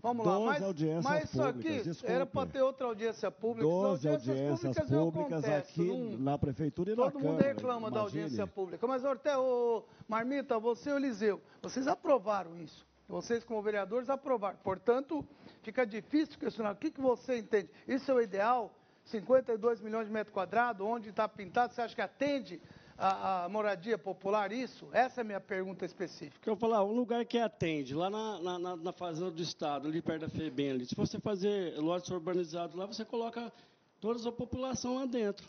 vamos 0.02 0.26
lá, 0.26 0.40
mas, 0.40 0.64
audiências 0.64 1.04
mas 1.04 1.24
isso 1.26 1.44
aqui 1.44 1.82
desculpe. 1.82 2.14
era 2.14 2.26
para 2.26 2.50
ter 2.50 2.62
outra 2.62 2.88
audiência 2.88 3.32
pública. 3.32 3.68
12 3.68 4.10
audiências, 4.10 4.66
audiências 4.66 4.90
públicas 4.90 5.46
aqui 5.46 5.84
num, 5.84 6.18
na 6.18 6.38
prefeitura 6.38 6.92
e 6.92 6.96
na 6.96 7.04
Todo 7.04 7.20
mundo 7.20 7.42
reclama 7.42 7.88
imagine. 7.88 7.94
da 7.94 8.00
audiência 8.02 8.48
pública. 8.48 8.88
Mas, 8.88 9.04
Ortega, 9.04 9.40
ô, 9.40 9.84
Marmita, 10.08 10.60
você 10.60 10.90
e 10.90 10.94
o 10.94 10.98
Eliseu, 10.98 11.42
vocês 11.62 11.88
aprovaram 11.88 12.58
isso. 12.58 12.86
Vocês, 13.08 13.44
como 13.44 13.62
vereadores, 13.62 14.10
aprovaram. 14.10 14.58
Portanto, 14.64 15.26
fica 15.62 15.86
difícil 15.86 16.38
questionar. 16.38 16.74
O 16.74 16.76
que, 16.76 16.92
que 16.92 17.00
você 17.00 17.38
entende? 17.38 17.70
Isso 17.88 18.12
é 18.12 18.14
o 18.14 18.22
ideal? 18.22 18.74
52 19.08 19.82
milhões 19.82 20.08
de 20.08 20.14
metros 20.14 20.34
quadrados, 20.34 20.86
onde 20.86 21.10
está 21.10 21.28
pintado, 21.28 21.74
você 21.74 21.82
acha 21.82 21.96
que 21.96 22.02
atende 22.02 22.62
a, 22.98 23.46
a, 23.46 23.50
moradia 23.50 23.98
popular, 23.98 24.52
isso? 24.52 24.88
Essa 24.92 25.22
é 25.22 25.24
a 25.24 25.24
minha 25.24 25.40
pergunta 25.40 25.86
específica. 25.86 26.50
Eu 26.50 26.56
vou 26.56 26.70
falar, 26.70 26.84
um 26.84 26.94
lugar 26.94 27.24
que 27.26 27.38
atende, 27.38 27.94
lá 27.94 28.10
na, 28.10 28.60
na, 28.60 28.76
na 28.76 28.92
Fazenda 28.92 29.32
do 29.32 29.42
Estado, 29.42 29.88
ali 29.88 30.02
perto 30.02 30.22
da 30.22 30.30
FEBEM, 30.30 30.72
ali, 30.72 30.86
se 30.86 30.96
você 30.96 31.20
fazer 31.20 31.78
lotes 31.80 32.10
urbanizados 32.10 32.76
lá, 32.76 32.86
você 32.86 33.06
coloca 33.06 33.52
toda 34.00 34.28
a 34.28 34.32
população 34.32 34.96
lá 34.96 35.06
dentro. 35.06 35.48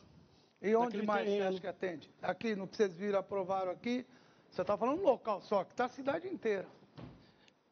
E 0.60 0.74
onde 0.74 1.02
mais 1.02 1.24
terreno. 1.24 1.42
você 1.42 1.48
acha 1.48 1.60
que 1.60 1.66
atende? 1.66 2.10
Aqui, 2.22 2.54
não 2.54 2.66
precisa 2.66 2.88
vir 2.88 3.14
aprovaram 3.14 3.70
aqui, 3.70 4.04
você 4.50 4.62
está 4.62 4.76
falando 4.76 5.02
local 5.02 5.40
só, 5.42 5.64
que 5.64 5.72
está 5.72 5.86
a 5.86 5.88
cidade 5.88 6.28
inteira. 6.28 6.66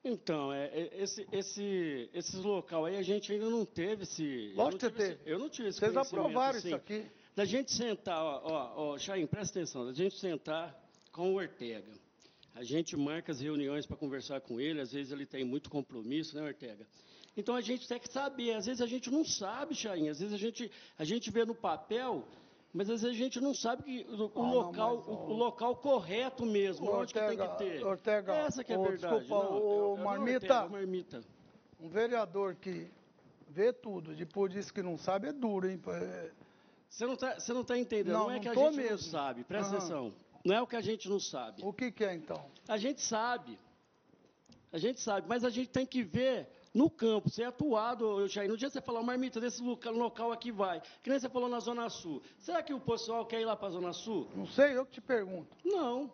Então, 0.08 0.52
é, 0.52 0.66
é, 0.66 1.02
esse, 1.02 1.26
esse, 1.32 2.08
esses 2.14 2.36
local 2.36 2.84
aí 2.84 2.96
a 2.96 3.02
gente 3.02 3.32
ainda 3.32 3.50
não 3.50 3.64
teve 3.64 4.04
esse. 4.04 4.52
Lógico 4.54 4.88
que 4.88 4.96
teve. 4.96 5.18
Eu 5.26 5.36
não 5.36 5.48
tive 5.48 5.68
esse 5.70 5.80
Vocês 5.80 5.96
aprovaram 5.96 6.56
assim, 6.56 6.68
isso 6.68 6.76
aqui. 6.76 7.04
Da 7.34 7.44
gente 7.44 7.72
sentar, 7.72 8.22
ó, 8.22 8.40
ó, 8.44 8.92
ó 8.92 8.98
Chaim, 8.98 9.26
presta 9.26 9.58
atenção, 9.58 9.84
da 9.84 9.92
gente 9.92 10.16
sentar 10.16 10.80
com 11.10 11.32
o 11.32 11.34
Ortega. 11.34 11.92
A 12.54 12.62
gente 12.62 12.96
marca 12.96 13.32
as 13.32 13.40
reuniões 13.40 13.84
para 13.84 13.96
conversar 13.96 14.40
com 14.40 14.60
ele, 14.60 14.80
às 14.80 14.92
vezes 14.92 15.10
ele 15.10 15.26
tem 15.26 15.44
muito 15.44 15.68
compromisso, 15.68 16.36
né, 16.36 16.42
Ortega? 16.42 16.86
Então 17.36 17.56
a 17.56 17.60
gente 17.60 17.88
tem 17.88 17.98
que 17.98 18.10
saber, 18.10 18.54
às 18.54 18.64
vezes 18.64 18.80
a 18.80 18.86
gente 18.86 19.10
não 19.10 19.24
sabe, 19.24 19.74
Chaim, 19.74 20.08
às 20.08 20.20
vezes 20.20 20.32
a 20.32 20.38
gente, 20.38 20.70
a 20.96 21.04
gente 21.04 21.32
vê 21.32 21.44
no 21.44 21.54
papel 21.54 22.26
mas 22.76 22.90
às 22.90 23.00
vezes 23.00 23.16
a 23.16 23.18
gente 23.18 23.40
não 23.40 23.54
sabe 23.54 23.82
que 23.84 24.06
o, 24.06 24.30
ah, 24.34 24.52
local, 24.52 24.96
não, 24.96 25.14
o, 25.14 25.30
o, 25.30 25.32
local 25.32 25.76
correto 25.76 26.44
mesmo, 26.44 26.92
onde 26.92 27.14
que 27.14 27.18
tem 27.18 27.38
que 27.38 27.56
ter. 27.56 27.82
Ortega, 27.82 28.34
Essa 28.34 28.62
que 28.62 28.70
é 28.70 28.76
a 28.76 28.78
verdade. 28.78 29.18
Desculpa, 29.20 29.44
não, 29.44 29.62
o 29.62 29.96
eu, 29.96 30.04
Marmita, 30.04 30.34
Ortega, 30.34 30.68
Marmita, 30.68 31.20
um 31.80 31.88
vereador 31.88 32.54
que 32.54 32.90
vê 33.48 33.72
tudo, 33.72 34.14
depois 34.14 34.52
diz 34.52 34.70
que 34.70 34.82
não 34.82 34.98
sabe, 34.98 35.28
é 35.28 35.32
duro, 35.32 35.66
hein? 35.66 35.80
Você 36.90 37.06
não 37.06 37.14
está 37.14 37.54
não 37.54 37.64
tá 37.64 37.78
entendendo, 37.78 38.12
não, 38.12 38.24
não 38.24 38.32
é 38.32 38.40
que 38.40 38.48
a 38.48 38.54
gente 38.54 38.76
mesmo. 38.76 38.90
não 38.90 38.98
sabe, 38.98 39.42
presta 39.42 39.70
uhum. 39.70 39.78
atenção. 39.78 40.14
Não 40.44 40.54
é 40.54 40.60
o 40.60 40.66
que 40.66 40.76
a 40.76 40.82
gente 40.82 41.08
não 41.08 41.18
sabe. 41.18 41.62
O 41.64 41.72
que, 41.72 41.90
que 41.90 42.04
é 42.04 42.14
então? 42.14 42.44
A 42.68 42.76
gente 42.76 43.00
sabe. 43.00 43.58
A 44.70 44.76
gente 44.76 45.00
sabe, 45.00 45.26
mas 45.26 45.44
a 45.44 45.48
gente 45.48 45.70
tem 45.70 45.86
que 45.86 46.02
ver 46.02 46.46
no 46.76 46.90
campo, 46.90 47.30
ser 47.30 47.44
atuado, 47.44 48.28
Jair. 48.28 48.50
No 48.50 48.56
dia 48.56 48.68
você 48.68 48.82
falar, 48.82 49.02
Marmita, 49.02 49.40
desse 49.40 49.62
local 49.62 50.30
aqui 50.30 50.52
vai. 50.52 50.82
Que 51.02 51.08
nem 51.08 51.18
você 51.18 51.26
falou 51.26 51.48
na 51.48 51.58
Zona 51.58 51.88
Sul. 51.88 52.22
Será 52.38 52.62
que 52.62 52.74
o 52.74 52.78
pessoal 52.78 53.24
quer 53.24 53.40
ir 53.40 53.46
lá 53.46 53.56
para 53.56 53.68
a 53.68 53.70
Zona 53.70 53.94
Sul? 53.94 54.28
Não 54.34 54.46
sei, 54.46 54.76
eu 54.76 54.84
que 54.84 54.92
te 54.92 55.00
pergunto. 55.00 55.56
Não. 55.64 56.12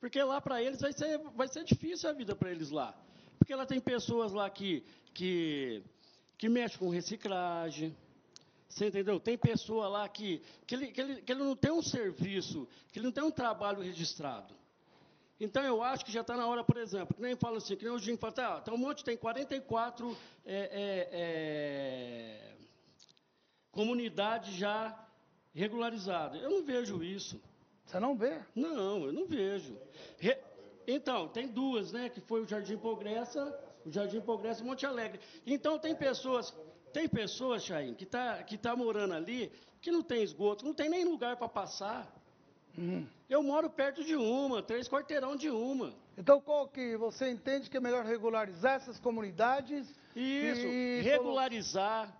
Porque 0.00 0.22
lá 0.22 0.40
para 0.40 0.62
eles 0.62 0.80
vai 0.80 0.94
ser, 0.94 1.18
vai 1.36 1.46
ser 1.46 1.62
difícil 1.62 2.08
a 2.08 2.14
vida 2.14 2.34
para 2.34 2.50
eles 2.50 2.70
lá. 2.70 2.98
Porque 3.38 3.54
lá 3.54 3.66
tem 3.66 3.78
pessoas 3.78 4.32
lá 4.32 4.48
que, 4.48 4.82
que, 5.12 5.82
que 6.38 6.48
mexem 6.48 6.78
com 6.78 6.88
reciclagem. 6.88 7.94
Você 8.66 8.88
entendeu? 8.88 9.20
Tem 9.20 9.36
pessoa 9.36 9.88
lá 9.88 10.08
que, 10.08 10.40
que, 10.66 10.74
ele, 10.74 10.86
que, 10.86 11.00
ele, 11.02 11.20
que 11.20 11.32
ele 11.32 11.44
não 11.44 11.54
tem 11.54 11.70
um 11.70 11.82
serviço, 11.82 12.66
que 12.90 12.98
ele 12.98 13.06
não 13.06 13.12
tem 13.12 13.22
um 13.22 13.30
trabalho 13.30 13.82
registrado. 13.82 14.54
Então, 15.40 15.62
eu 15.64 15.82
acho 15.82 16.04
que 16.04 16.12
já 16.12 16.20
está 16.20 16.36
na 16.36 16.46
hora, 16.46 16.62
por 16.62 16.76
exemplo, 16.76 17.14
que 17.14 17.22
nem 17.22 17.34
fala 17.34 17.58
assim, 17.58 17.76
que 17.76 17.84
nem 17.84 17.92
o 17.92 17.98
Jim 17.98 18.16
fala, 18.16 18.32
tá, 18.32 18.60
tá 18.60 18.72
um 18.72 18.76
monte, 18.76 19.04
tem 19.04 19.16
44 19.16 20.16
é, 20.46 20.54
é, 20.54 21.08
é, 21.12 22.56
comunidades 23.72 24.54
já 24.54 24.96
regularizadas. 25.52 26.40
Eu 26.40 26.50
não 26.50 26.64
vejo 26.64 27.02
isso. 27.02 27.40
Você 27.84 27.98
não 27.98 28.16
vê? 28.16 28.40
Não, 28.54 29.04
eu 29.06 29.12
não 29.12 29.26
vejo. 29.26 29.76
Re... 30.18 30.38
Então, 30.86 31.28
tem 31.28 31.48
duas, 31.48 31.92
né? 31.92 32.08
Que 32.08 32.20
foi 32.20 32.42
o 32.42 32.46
Jardim 32.46 32.76
Progressa, 32.76 33.58
o 33.84 33.90
Jardim 33.90 34.20
Progressa 34.20 34.62
e 34.62 34.66
Monte 34.66 34.86
Alegre. 34.86 35.20
Então, 35.46 35.78
tem 35.78 35.94
pessoas, 35.94 36.54
tem 36.92 37.08
pessoas, 37.08 37.64
Chain, 37.64 37.94
que 37.94 38.04
está 38.04 38.42
que 38.42 38.56
tá 38.56 38.76
morando 38.76 39.14
ali, 39.14 39.50
que 39.80 39.90
não 39.90 40.02
tem 40.02 40.22
esgoto, 40.22 40.64
não 40.64 40.74
tem 40.74 40.88
nem 40.88 41.04
lugar 41.04 41.36
para 41.36 41.48
passar. 41.48 42.10
Uhum. 42.76 43.06
Eu 43.28 43.42
moro 43.42 43.70
perto 43.70 44.04
de 44.04 44.14
uma, 44.14 44.62
três 44.62 44.88
quarteirão 44.88 45.34
de 45.34 45.48
uma. 45.48 45.94
Então, 46.16 46.40
qual 46.40 46.68
que 46.68 46.96
você 46.96 47.30
entende 47.30 47.70
que 47.70 47.76
é 47.76 47.80
melhor 47.80 48.04
regularizar 48.04 48.74
essas 48.74 49.00
comunidades? 49.00 49.88
Isso, 50.14 50.66
e... 50.66 51.00
regularizar, 51.02 52.14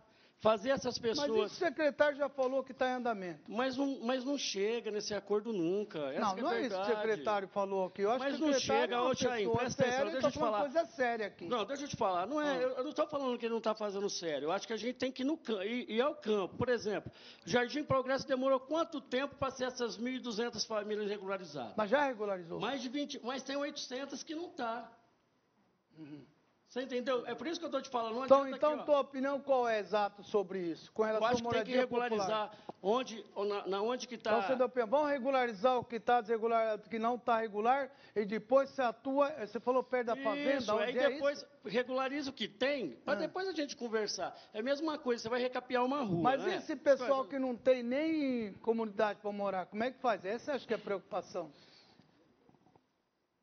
fazer 0.44 0.70
essas 0.70 0.98
pessoas. 0.98 1.30
Mas 1.30 1.52
o 1.52 1.54
secretário 1.54 2.18
já 2.18 2.28
falou 2.28 2.62
que 2.62 2.72
está 2.72 2.90
em 2.90 2.92
andamento. 2.96 3.50
Mas 3.50 3.78
não, 3.78 3.98
mas 4.02 4.22
não 4.26 4.36
chega 4.36 4.90
nesse 4.90 5.14
acordo 5.14 5.54
nunca. 5.54 5.98
Essa 6.12 6.20
não, 6.20 6.36
não 6.36 6.52
é, 6.52 6.58
é 6.58 6.66
isso 6.66 6.76
que 6.76 6.82
o 6.82 6.84
secretário 6.84 7.48
falou 7.48 7.86
aqui. 7.86 8.02
Eu 8.02 8.10
acho 8.10 8.18
mas 8.18 8.36
que 8.36 8.40
não 8.42 8.52
chega, 8.52 9.02
ô 9.02 9.14
Chain, 9.14 9.50
presta 9.50 9.82
atenção, 9.82 10.10
deixa 10.10 10.26
eu 10.26 10.30
te 10.30 10.38
falar. 10.38 10.60
coisa 10.60 10.84
séria 10.84 11.26
aqui. 11.28 11.46
Não, 11.46 11.64
deixa 11.64 11.84
eu 11.84 11.88
te 11.88 11.96
falar. 11.96 12.26
Não 12.26 12.42
é, 12.42 12.56
ah. 12.56 12.60
Eu 12.60 12.82
não 12.82 12.90
estou 12.90 13.06
falando 13.06 13.38
que 13.38 13.46
ele 13.46 13.52
não 13.52 13.58
está 13.58 13.74
fazendo 13.74 14.10
sério. 14.10 14.46
Eu 14.46 14.52
acho 14.52 14.66
que 14.66 14.74
a 14.74 14.76
gente 14.76 14.96
tem 14.96 15.10
que 15.10 15.22
ir, 15.22 15.24
no, 15.24 15.40
ir, 15.62 15.90
ir 15.90 16.00
ao 16.02 16.14
campo. 16.14 16.54
Por 16.56 16.68
exemplo, 16.68 17.10
Jardim 17.46 17.82
Progresso 17.82 18.28
demorou 18.28 18.60
quanto 18.60 19.00
tempo 19.00 19.34
para 19.36 19.50
ser 19.50 19.64
essas 19.64 19.98
1.200 19.98 20.66
famílias 20.66 21.08
regularizadas? 21.08 21.72
Mas 21.74 21.88
já 21.88 22.04
regularizou. 22.04 22.60
Mais 22.60 22.82
de 22.82 22.90
20, 22.90 23.20
mas 23.24 23.42
tem 23.42 23.56
800 23.56 24.22
que 24.22 24.34
não 24.34 24.48
está. 24.48 24.92
Uhum. 25.98 26.33
Você 26.74 26.82
entendeu? 26.82 27.24
É 27.24 27.36
por 27.36 27.46
isso 27.46 27.60
que 27.60 27.64
eu 27.64 27.68
estou 27.68 27.80
te 27.80 27.88
falando. 27.88 28.24
então, 28.24 28.48
então 28.48 28.74
aqui, 28.74 28.84
tua 28.84 28.98
opinião 28.98 29.38
qual 29.38 29.68
é 29.68 29.78
exato 29.78 30.24
sobre 30.24 30.58
isso? 30.58 30.90
Com 30.90 31.04
relação 31.04 31.28
eu 31.28 31.32
acho 31.32 31.44
que 31.44 31.54
tem 31.54 31.64
que 31.64 31.76
regularizar 31.76 32.50
onde, 32.82 33.24
na, 33.36 33.66
na, 33.68 33.80
onde 33.80 34.08
que 34.08 34.16
está... 34.16 34.32
Então, 34.32 34.42
você 34.42 34.56
deu 34.56 34.66
opinião, 34.66 34.88
vamos 34.88 35.08
regularizar 35.08 35.78
o 35.78 35.84
que 35.84 35.94
está 35.94 36.20
desregular, 36.20 36.76
que 36.80 36.98
não 36.98 37.14
está 37.14 37.38
regular, 37.38 37.92
e 38.16 38.24
depois 38.24 38.70
você 38.70 38.82
atua, 38.82 39.30
você 39.46 39.60
falou 39.60 39.84
perto 39.84 40.06
da 40.06 40.16
fazenda, 40.16 40.56
isso, 40.56 40.74
onde 40.74 40.82
aí 40.82 40.98
é 40.98 41.10
depois 41.10 41.38
isso? 41.38 41.46
regulariza 41.64 42.30
o 42.30 42.32
que 42.32 42.48
tem, 42.48 42.96
para 43.04 43.14
ah. 43.14 43.16
depois 43.18 43.46
a 43.46 43.52
gente 43.52 43.76
conversar. 43.76 44.36
É 44.52 44.58
a 44.58 44.62
mesma 44.62 44.98
coisa, 44.98 45.22
você 45.22 45.28
vai 45.28 45.40
recapear 45.40 45.84
uma 45.84 46.02
rua, 46.02 46.22
Mas 46.22 46.42
né? 46.42 46.56
esse 46.56 46.74
pessoal 46.74 47.24
que 47.24 47.38
não 47.38 47.54
tem 47.54 47.84
nem 47.84 48.52
comunidade 48.54 49.20
para 49.20 49.30
morar, 49.30 49.66
como 49.66 49.84
é 49.84 49.92
que 49.92 50.00
faz? 50.00 50.24
Essa 50.24 50.54
acho 50.54 50.66
que 50.66 50.74
é 50.74 50.76
a 50.76 50.80
preocupação. 50.80 51.52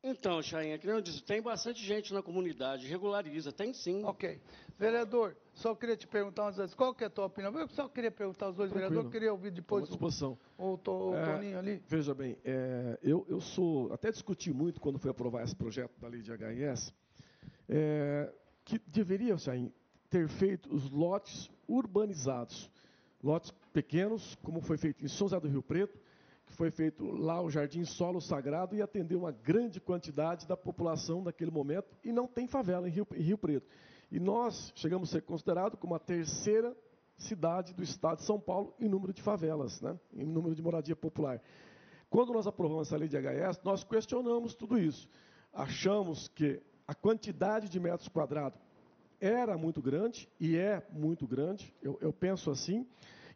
Então, 0.04 0.42
Chainha, 0.42 0.76
que 0.78 0.86
eu 0.88 1.00
disse, 1.00 1.22
tem 1.22 1.40
bastante 1.40 1.80
gente 1.84 2.12
na 2.12 2.20
comunidade, 2.20 2.88
regulariza, 2.88 3.52
tem 3.52 3.72
sim. 3.72 4.04
Ok. 4.04 4.40
Vereador, 4.76 5.36
só 5.54 5.76
queria 5.76 5.96
te 5.96 6.08
perguntar 6.08 6.42
umas 6.42 6.56
vezes, 6.56 6.74
qual 6.74 6.92
que 6.92 7.04
é 7.04 7.06
a 7.06 7.10
tua 7.10 7.26
opinião? 7.26 7.56
Eu 7.56 7.68
só 7.68 7.88
queria 7.88 8.10
perguntar 8.10 8.46
aos 8.46 8.56
dois 8.56 8.70
Tranquilo. 8.70 8.90
vereadores, 8.90 9.06
eu 9.06 9.12
queria 9.12 9.32
ouvir 9.32 9.52
depois 9.52 9.86
disposição. 9.86 10.36
o, 10.58 10.70
o, 10.74 11.10
o 11.10 11.14
é, 11.14 11.24
Toninho 11.24 11.58
ali. 11.58 11.80
Veja 11.86 12.12
bem, 12.14 12.36
é, 12.44 12.98
eu, 13.00 13.24
eu 13.28 13.40
sou, 13.40 13.92
até 13.92 14.10
discuti 14.10 14.52
muito 14.52 14.80
quando 14.80 14.98
foi 14.98 15.12
aprovar 15.12 15.44
esse 15.44 15.54
projeto 15.54 15.92
da 16.00 16.08
lei 16.08 16.20
de 16.20 16.32
HIS, 16.32 16.92
é, 17.68 18.32
que 18.64 18.80
deveria, 18.88 19.38
Chainha, 19.38 19.72
ter 20.10 20.26
feito 20.26 20.74
os 20.74 20.90
lotes 20.90 21.48
urbanizados, 21.68 22.68
lotes 23.22 23.52
pequenos, 23.72 24.34
como 24.42 24.60
foi 24.60 24.76
feito 24.76 25.04
em 25.04 25.08
São 25.08 25.28
José 25.28 25.38
do 25.38 25.46
Rio 25.46 25.62
Preto, 25.62 25.96
foi 26.52 26.70
feito 26.70 27.04
lá 27.04 27.40
o 27.40 27.50
Jardim 27.50 27.84
Solo 27.84 28.20
Sagrado 28.20 28.76
e 28.76 28.82
atendeu 28.82 29.18
uma 29.20 29.32
grande 29.32 29.80
quantidade 29.80 30.46
da 30.46 30.56
população 30.56 31.22
daquele 31.22 31.50
momento 31.50 31.96
e 32.04 32.12
não 32.12 32.26
tem 32.26 32.46
favela 32.46 32.88
em 32.88 32.90
Rio, 32.90 33.06
em 33.14 33.22
Rio 33.22 33.38
Preto. 33.38 33.66
E 34.10 34.20
nós 34.20 34.72
chegamos 34.74 35.08
a 35.08 35.12
ser 35.12 35.22
considerados 35.22 35.78
como 35.78 35.94
a 35.94 35.98
terceira 35.98 36.76
cidade 37.16 37.72
do 37.72 37.82
estado 37.82 38.18
de 38.18 38.24
São 38.24 38.38
Paulo 38.38 38.74
em 38.78 38.88
número 38.88 39.12
de 39.12 39.22
favelas, 39.22 39.80
né? 39.80 39.98
em 40.14 40.24
número 40.24 40.54
de 40.54 40.62
moradia 40.62 40.96
popular. 40.96 41.40
Quando 42.10 42.32
nós 42.32 42.46
aprovamos 42.46 42.88
essa 42.88 42.96
lei 42.96 43.08
de 43.08 43.16
HS, 43.16 43.60
nós 43.64 43.84
questionamos 43.84 44.54
tudo 44.54 44.78
isso. 44.78 45.08
Achamos 45.52 46.28
que 46.28 46.60
a 46.86 46.94
quantidade 46.94 47.68
de 47.68 47.80
metros 47.80 48.08
quadrados 48.08 48.60
era 49.18 49.56
muito 49.56 49.80
grande, 49.80 50.28
e 50.38 50.56
é 50.56 50.84
muito 50.90 51.26
grande, 51.26 51.72
eu, 51.80 51.96
eu 52.00 52.12
penso 52.12 52.50
assim, 52.50 52.86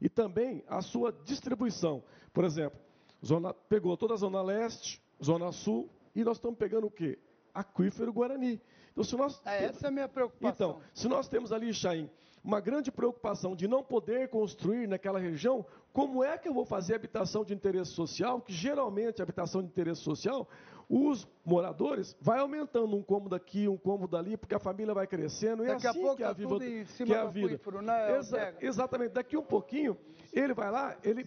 e 0.00 0.08
também 0.08 0.64
a 0.66 0.82
sua 0.82 1.12
distribuição. 1.24 2.02
Por 2.32 2.44
exemplo, 2.44 2.78
Zona, 3.26 3.52
pegou 3.52 3.96
toda 3.96 4.14
a 4.14 4.16
Zona 4.16 4.40
Leste, 4.40 5.02
Zona 5.22 5.50
Sul, 5.52 5.90
e 6.14 6.22
nós 6.22 6.36
estamos 6.36 6.58
pegando 6.58 6.86
o 6.86 6.90
quê? 6.90 7.18
Aquífero 7.52 8.12
Guarani. 8.12 8.60
Então, 8.92 9.04
se 9.04 9.16
nós 9.16 9.42
é, 9.44 9.64
essa 9.64 9.86
é 9.86 9.88
a 9.88 9.90
minha 9.90 10.08
preocupação. 10.08 10.70
Então, 10.70 10.82
se 10.94 11.08
nós 11.08 11.28
temos 11.28 11.52
ali, 11.52 11.74
Chaim, 11.74 12.08
uma 12.42 12.60
grande 12.60 12.92
preocupação 12.92 13.56
de 13.56 13.66
não 13.66 13.82
poder 13.82 14.28
construir 14.28 14.86
naquela 14.86 15.18
região, 15.18 15.66
como 15.92 16.22
é 16.22 16.38
que 16.38 16.48
eu 16.48 16.54
vou 16.54 16.64
fazer 16.64 16.94
habitação 16.94 17.44
de 17.44 17.52
interesse 17.52 17.90
social? 17.90 18.40
Que 18.40 18.52
geralmente 18.52 19.20
habitação 19.20 19.60
de 19.60 19.68
interesse 19.68 20.00
social, 20.00 20.48
os 20.88 21.26
moradores 21.44 22.16
vai 22.20 22.38
aumentando 22.38 22.96
um 22.96 23.02
cômodo 23.02 23.34
aqui, 23.34 23.66
um 23.66 23.76
cômodo 23.76 24.16
ali, 24.16 24.36
porque 24.36 24.54
a 24.54 24.60
família 24.60 24.94
vai 24.94 25.06
crescendo 25.06 25.64
e 25.64 25.66
Daqui 25.66 25.86
assim 25.88 25.98
a 25.98 26.02
pouco 26.02 26.16
que 26.16 26.22
é 26.22 26.26
a, 26.26 26.28
tá 26.28 26.34
viva, 26.34 26.64
em 26.64 26.84
cima 26.84 27.06
que 27.06 27.14
é 27.14 27.18
a 27.18 27.24
vida. 27.26 27.60
Né, 27.82 28.18
Exa 28.18 28.54
exatamente. 28.60 29.12
Daqui 29.12 29.36
um 29.36 29.42
pouquinho 29.42 29.96
ele 30.32 30.54
vai 30.54 30.70
lá, 30.70 30.96
ele 31.02 31.26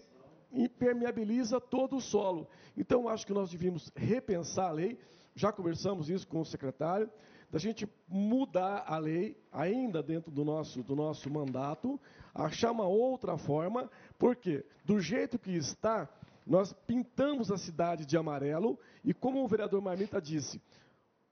impermeabiliza 0.52 1.60
todo 1.60 1.96
o 1.96 2.00
solo. 2.00 2.48
Então, 2.76 3.08
acho 3.08 3.26
que 3.26 3.32
nós 3.32 3.50
devíamos 3.50 3.90
repensar 3.94 4.68
a 4.68 4.72
lei, 4.72 4.98
já 5.34 5.52
conversamos 5.52 6.08
isso 6.10 6.26
com 6.26 6.40
o 6.40 6.44
secretário, 6.44 7.10
da 7.50 7.58
gente 7.58 7.88
mudar 8.08 8.84
a 8.86 8.98
lei, 8.98 9.36
ainda 9.50 10.02
dentro 10.02 10.30
do 10.30 10.44
nosso, 10.44 10.82
do 10.82 10.94
nosso 10.94 11.28
mandato, 11.28 11.98
achar 12.34 12.70
uma 12.70 12.86
outra 12.86 13.36
forma, 13.36 13.90
porque 14.18 14.64
do 14.84 15.00
jeito 15.00 15.38
que 15.38 15.50
está, 15.56 16.08
nós 16.46 16.72
pintamos 16.86 17.50
a 17.50 17.56
cidade 17.56 18.06
de 18.06 18.16
amarelo, 18.16 18.78
e 19.04 19.12
como 19.12 19.42
o 19.42 19.48
vereador 19.48 19.80
Marmita 19.82 20.20
disse, 20.20 20.60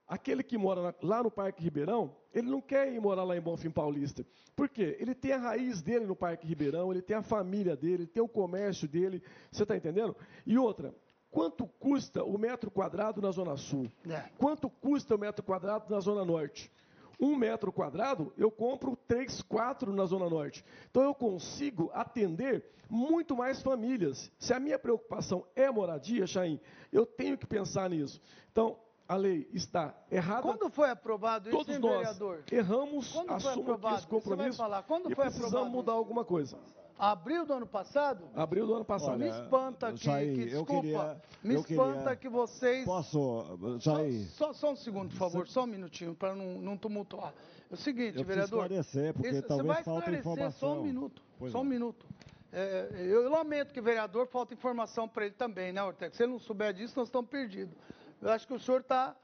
Aquele 0.09 0.41
que 0.41 0.57
mora 0.57 0.95
lá 1.03 1.21
no 1.21 1.29
Parque 1.29 1.61
Ribeirão, 1.61 2.15
ele 2.33 2.49
não 2.49 2.59
quer 2.59 2.91
ir 2.91 2.99
morar 2.99 3.23
lá 3.23 3.37
em 3.37 3.41
Bonfim 3.41 3.69
Paulista. 3.69 4.25
Por 4.55 4.67
quê? 4.67 4.97
Ele 4.99 5.13
tem 5.13 5.33
a 5.33 5.37
raiz 5.37 5.83
dele 5.83 6.07
no 6.07 6.15
Parque 6.15 6.47
Ribeirão, 6.47 6.91
ele 6.91 7.03
tem 7.03 7.15
a 7.15 7.21
família 7.21 7.77
dele, 7.77 8.03
ele 8.03 8.07
tem 8.07 8.23
o 8.23 8.27
comércio 8.27 8.87
dele. 8.87 9.21
Você 9.51 9.61
está 9.61 9.77
entendendo? 9.77 10.15
E 10.47 10.57
outra, 10.57 10.95
quanto 11.29 11.67
custa 11.79 12.23
o 12.23 12.39
metro 12.39 12.71
quadrado 12.71 13.21
na 13.21 13.29
Zona 13.29 13.55
Sul? 13.55 13.87
É. 14.09 14.23
Quanto 14.39 14.67
custa 14.67 15.13
o 15.13 15.19
metro 15.19 15.45
quadrado 15.45 15.93
na 15.93 15.99
Zona 15.99 16.25
Norte? 16.25 16.71
Um 17.19 17.35
metro 17.35 17.71
quadrado, 17.71 18.33
eu 18.35 18.49
compro 18.49 18.97
três, 19.07 19.43
quatro 19.43 19.93
na 19.93 20.05
Zona 20.05 20.27
Norte. 20.27 20.65
Então 20.89 21.03
eu 21.03 21.13
consigo 21.13 21.91
atender 21.93 22.65
muito 22.89 23.35
mais 23.35 23.61
famílias. 23.61 24.31
Se 24.39 24.55
a 24.55 24.59
minha 24.59 24.79
preocupação 24.79 25.45
é 25.55 25.69
moradia, 25.69 26.25
Chaim, 26.25 26.59
eu 26.91 27.05
tenho 27.05 27.37
que 27.37 27.45
pensar 27.45 27.91
nisso. 27.91 28.19
Então, 28.51 28.75
a 29.09 29.15
lei 29.15 29.49
está 29.51 29.95
errada. 30.11 30.43
Quando 30.43 30.69
foi 30.69 30.87
aprovado 30.91 31.49
Todos 31.49 31.67
isso, 31.67 31.79
nós 31.79 31.97
vereador? 31.97 32.43
erramos, 32.51 33.11
Quando 33.11 33.31
assumimos 33.31 33.93
esse 33.97 34.07
compromisso 34.07 34.57
falar. 34.57 34.83
Quando 34.83 35.11
e 35.11 35.15
foi 35.15 35.25
precisamos 35.25 35.53
aprovado 35.55 35.75
mudar 35.75 35.93
alguma 35.93 36.23
coisa. 36.23 36.59
Abril 36.95 37.43
do 37.43 37.53
ano 37.53 37.65
passado? 37.65 38.29
Abril 38.35 38.67
do 38.67 38.75
ano 38.75 38.85
passado. 38.85 39.17
me 39.17 39.27
espanta 39.27 39.91
que, 39.93 40.05
Jair, 40.05 40.35
que 40.35 40.41
eu 40.41 40.45
desculpa, 40.63 40.81
queria, 40.81 41.21
me 41.41 41.55
eu 41.55 41.61
espanta 41.61 41.99
queria, 42.01 42.15
que 42.17 42.29
vocês... 42.29 42.85
Posso, 42.85 43.79
Jair? 43.79 44.27
Só, 44.27 44.47
só, 44.47 44.53
só 44.53 44.71
um 44.73 44.75
segundo, 44.75 45.09
por 45.09 45.17
favor, 45.17 45.47
só 45.47 45.63
um 45.63 45.67
minutinho, 45.67 46.13
para 46.13 46.35
não, 46.35 46.61
não 46.61 46.77
tumultuar. 46.77 47.33
É 47.71 47.73
o 47.73 47.77
seguinte, 47.77 48.19
eu 48.19 48.23
vereador... 48.23 48.63
esclarecer, 48.65 49.13
porque 49.13 49.29
isso, 49.29 49.41
talvez 49.47 49.67
você 49.67 49.73
vai 49.73 49.83
falte 49.83 50.11
informação. 50.11 50.59
só 50.59 50.79
um 50.79 50.83
minuto, 50.83 51.21
Pois 51.39 51.51
só 51.51 51.59
um 51.61 51.63
não. 51.63 51.69
minuto. 51.69 52.05
É, 52.51 52.89
eu 52.99 53.29
lamento 53.29 53.73
que 53.73 53.79
o 53.79 53.83
vereador 53.83 54.27
falta 54.27 54.53
informação 54.53 55.07
para 55.07 55.25
ele 55.25 55.35
também, 55.35 55.71
né, 55.71 55.81
Ortega? 55.81 56.13
Se 56.13 56.23
ele 56.23 56.33
não 56.33 56.39
souber 56.39 56.73
disso, 56.73 56.93
nós 56.97 57.07
estamos 57.07 57.29
perdidos. 57.29 57.75
Eu 58.21 58.29
acho 58.31 58.47
que 58.47 58.53
o 58.53 58.59
senhor 58.59 58.81
está 58.81 59.15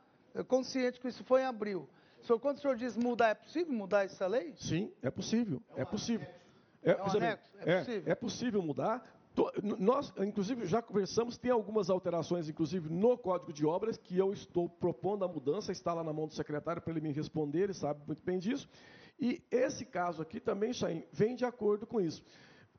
consciente 0.47 0.99
que 0.99 1.07
isso 1.07 1.23
foi 1.23 1.41
em 1.41 1.45
abril. 1.45 1.87
O 2.21 2.25
senhor, 2.25 2.39
quando 2.39 2.57
o 2.57 2.61
senhor 2.61 2.75
diz 2.75 2.97
mudar, 2.97 3.29
é 3.29 3.35
possível 3.35 3.73
mudar 3.73 4.03
essa 4.03 4.25
lei? 4.25 4.53
Sim, 4.57 4.91
é 5.01 5.11
possível. 5.11 5.61
É 5.75 5.85
possível. 5.85 6.27
É 6.81 7.01
um 7.01 7.05
veja 7.05 7.19
bem, 7.19 7.29
anexo? 7.29 7.51
É 7.59 7.77
possível? 7.77 8.11
é 8.11 8.15
possível 8.15 8.61
mudar. 8.63 9.03
Nós, 9.79 10.13
inclusive, 10.19 10.65
já 10.65 10.81
conversamos, 10.81 11.37
tem 11.37 11.51
algumas 11.51 11.89
alterações, 11.89 12.47
inclusive, 12.47 12.89
no 12.89 13.17
Código 13.17 13.51
de 13.51 13.65
Obras, 13.65 13.97
que 13.97 14.17
eu 14.17 14.31
estou 14.31 14.69
propondo 14.69 15.25
a 15.25 15.27
mudança, 15.27 15.71
está 15.71 15.93
lá 15.93 16.03
na 16.03 16.13
mão 16.13 16.25
do 16.25 16.33
secretário 16.33 16.81
para 16.81 16.91
ele 16.91 17.01
me 17.01 17.11
responder, 17.11 17.63
ele 17.63 17.73
sabe 17.73 18.01
muito 18.07 18.23
bem 18.23 18.39
disso. 18.39 18.69
E 19.19 19.43
esse 19.51 19.85
caso 19.85 20.21
aqui 20.21 20.39
também, 20.39 20.71
Chaim, 20.73 21.03
vem 21.11 21.35
de 21.35 21.43
acordo 21.43 21.85
com 21.85 21.99
isso. 21.99 22.23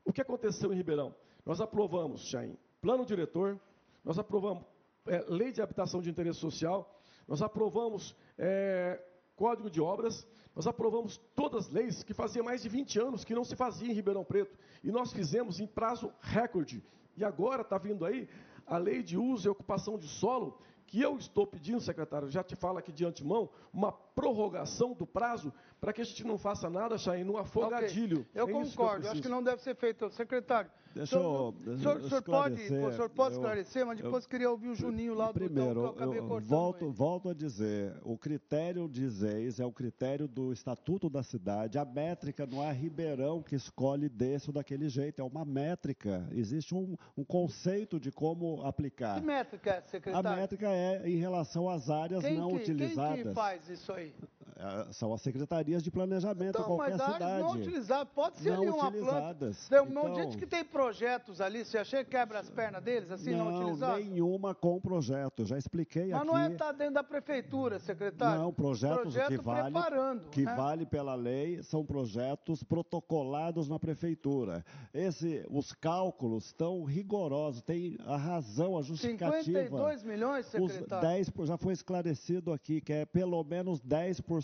O 0.04 0.12
que 0.12 0.22
aconteceu 0.22 0.72
em 0.72 0.76
Ribeirão? 0.76 1.14
Nós 1.44 1.60
aprovamos, 1.60 2.26
Chaim, 2.28 2.56
plano 2.80 3.04
diretor, 3.04 3.60
nós 4.02 4.18
aprovamos 4.18 4.64
é, 5.07 5.24
lei 5.28 5.52
de 5.52 5.62
habitação 5.62 6.00
de 6.00 6.11
interesse 6.11 6.38
social, 6.38 6.94
nós 7.26 7.42
aprovamos 7.42 8.14
é, 8.38 9.02
Código 9.34 9.70
de 9.70 9.80
Obras, 9.80 10.26
nós 10.54 10.66
aprovamos 10.66 11.18
todas 11.34 11.66
as 11.66 11.72
leis 11.72 12.02
que 12.02 12.14
fazia 12.14 12.42
mais 12.42 12.62
de 12.62 12.68
20 12.68 12.98
anos 12.98 13.24
que 13.24 13.34
não 13.34 13.44
se 13.44 13.54
fazia 13.54 13.90
em 13.90 13.94
Ribeirão 13.94 14.24
Preto. 14.24 14.59
E 14.82 14.90
nós 14.90 15.12
fizemos 15.12 15.61
em 15.61 15.66
prazo 15.66 16.11
recorde. 16.20 16.82
E 17.16 17.24
agora 17.24 17.62
está 17.62 17.76
vindo 17.76 18.04
aí 18.04 18.28
a 18.66 18.78
lei 18.78 19.02
de 19.02 19.18
uso 19.18 19.46
e 19.46 19.50
ocupação 19.50 19.98
de 19.98 20.09
solo, 20.09 20.59
que 20.86 21.00
eu 21.00 21.16
estou 21.16 21.46
pedindo, 21.46 21.80
secretário, 21.80 22.30
já 22.30 22.42
te 22.42 22.57
falo 22.57 22.78
aqui 22.78 22.92
de 22.92 23.04
antemão, 23.04 23.50
uma 23.72 23.92
prorrogação 23.92 24.94
do 24.94 25.07
prazo 25.07 25.52
para 25.80 25.92
que 25.92 26.00
a 26.00 26.04
gente 26.04 26.24
não 26.24 26.38
faça 26.38 26.68
nada, 26.68 26.98
Chain, 26.98 27.24
no 27.24 27.36
afogadilho. 27.36 28.20
Okay. 28.20 28.42
Eu 28.42 28.48
é 28.48 28.52
concordo, 28.52 29.00
que 29.02 29.06
eu 29.06 29.12
acho 29.12 29.22
que 29.22 29.28
não 29.28 29.42
deve 29.42 29.62
ser 29.62 29.74
feito. 29.76 30.10
Secretário, 30.10 30.70
Deixa 30.96 31.16
eu, 31.16 31.54
o 31.54 31.76
senhor, 31.76 32.00
senhor 32.00 32.22
pode, 32.22 32.54
o 32.54 32.92
senhor 32.92 33.10
pode 33.10 33.34
eu, 33.34 33.38
esclarecer, 33.38 33.84
mas 33.84 34.00
depois 34.00 34.24
eu, 34.24 34.30
queria 34.30 34.50
ouvir 34.50 34.70
o 34.70 34.74
Juninho 34.74 35.12
lá 35.12 35.30
primeiro, 35.30 35.74
do 35.74 35.88
então, 35.88 36.14
eu, 36.14 36.24
eu 36.24 36.40
volto, 36.40 36.90
volto 36.90 37.28
a 37.28 37.34
dizer, 37.34 37.94
o 38.02 38.16
critério 38.16 38.88
de 38.88 39.06
ZEIS 39.06 39.60
é 39.60 39.66
o 39.66 39.70
critério 39.70 40.26
do 40.26 40.54
Estatuto 40.54 41.10
da 41.10 41.22
Cidade. 41.22 41.78
A 41.78 41.84
métrica 41.84 42.46
não 42.46 42.64
é 42.64 42.72
Ribeirão 42.72 43.42
que 43.42 43.54
escolhe 43.54 44.08
desse 44.08 44.48
ou 44.48 44.54
daquele 44.54 44.88
jeito, 44.88 45.20
é 45.20 45.24
uma 45.24 45.44
métrica. 45.44 46.26
Existe 46.32 46.74
um, 46.74 46.96
um 47.14 47.24
conceito 47.24 48.00
de 48.00 48.10
como 48.10 48.62
aplicar. 48.62 49.20
Que 49.20 49.26
métrica 49.26 49.70
é, 49.72 49.82
secretário? 49.82 50.30
A 50.30 50.36
métrica 50.36 50.70
é 50.70 51.06
em 51.06 51.16
relação 51.16 51.68
às 51.68 51.90
áreas 51.90 52.24
quem 52.24 52.38
não 52.38 52.48
que, 52.48 52.56
utilizadas. 52.56 53.16
Quem 53.16 53.24
que 53.24 53.34
faz 53.34 53.68
isso 53.68 53.92
aí? 53.92 54.14
É, 54.59 54.92
são 54.92 55.12
as 55.12 55.20
secretarias 55.20 55.82
de 55.82 55.90
planejamento 55.90 56.59
então, 56.59 56.64
qualquer 56.64 56.97
mas 56.97 57.12
cidade. 57.12 57.42
Não 57.42 57.51
utilizadas, 57.51 58.09
pode 58.14 58.38
ser 58.38 58.51
não 58.51 58.62
ali 58.62 58.70
uma 58.70 58.88
utilizadas. 58.88 59.68
planta. 59.68 59.84
Tem 59.86 59.97
um 59.97 60.01
então, 60.01 60.14
gente 60.14 60.38
que 60.38 60.47
tem 60.47 60.64
projetos 60.64 61.40
ali, 61.40 61.64
você 61.64 61.78
acha 61.78 62.05
que 62.05 62.11
quebra 62.11 62.38
as 62.38 62.49
pernas 62.49 62.82
deles 62.82 63.11
assim 63.11 63.34
não, 63.34 63.51
não 63.51 63.97
nenhuma 63.97 64.55
com 64.55 64.80
projeto, 64.80 65.44
já 65.44 65.59
expliquei 65.59 66.11
mas 66.11 66.20
aqui. 66.20 66.26
Mas 66.26 66.34
não 66.34 66.38
é 66.38 66.53
estar 66.53 66.66
tá 66.66 66.72
dentro 66.72 66.94
da 66.94 67.05
prefeitura, 67.05 67.78
secretário? 67.78 68.42
Não, 68.42 68.53
projetos 68.53 69.03
Projeto 69.03 69.28
que 69.28 69.36
vale, 69.38 69.62
preparando, 69.72 70.30
que 70.30 70.42
né? 70.42 70.55
vale 70.55 70.86
pela 70.86 71.14
lei 71.14 71.62
são 71.62 71.84
projetos 71.84 72.62
protocolados 72.62 73.68
na 73.68 73.78
prefeitura. 73.78 74.64
Esse, 74.94 75.44
os 75.51 75.72
cálculos 75.72 76.47
estão 76.47 76.84
rigorosos, 76.84 77.62
tem 77.62 77.99
a 78.07 78.16
razão, 78.16 78.78
a 78.78 78.82
justificativa. 78.82 79.42
52 79.42 80.03
milhões, 80.03 80.47
secretário? 80.47 81.20
Os 81.20 81.28
10, 81.28 81.49
já 81.49 81.57
foi 81.59 81.72
esclarecido 81.72 82.53
aqui 82.53 82.80
que 82.80 82.92
é 82.92 83.05
pelo 83.05 83.42
menos 83.44 83.82
10% 83.82 84.36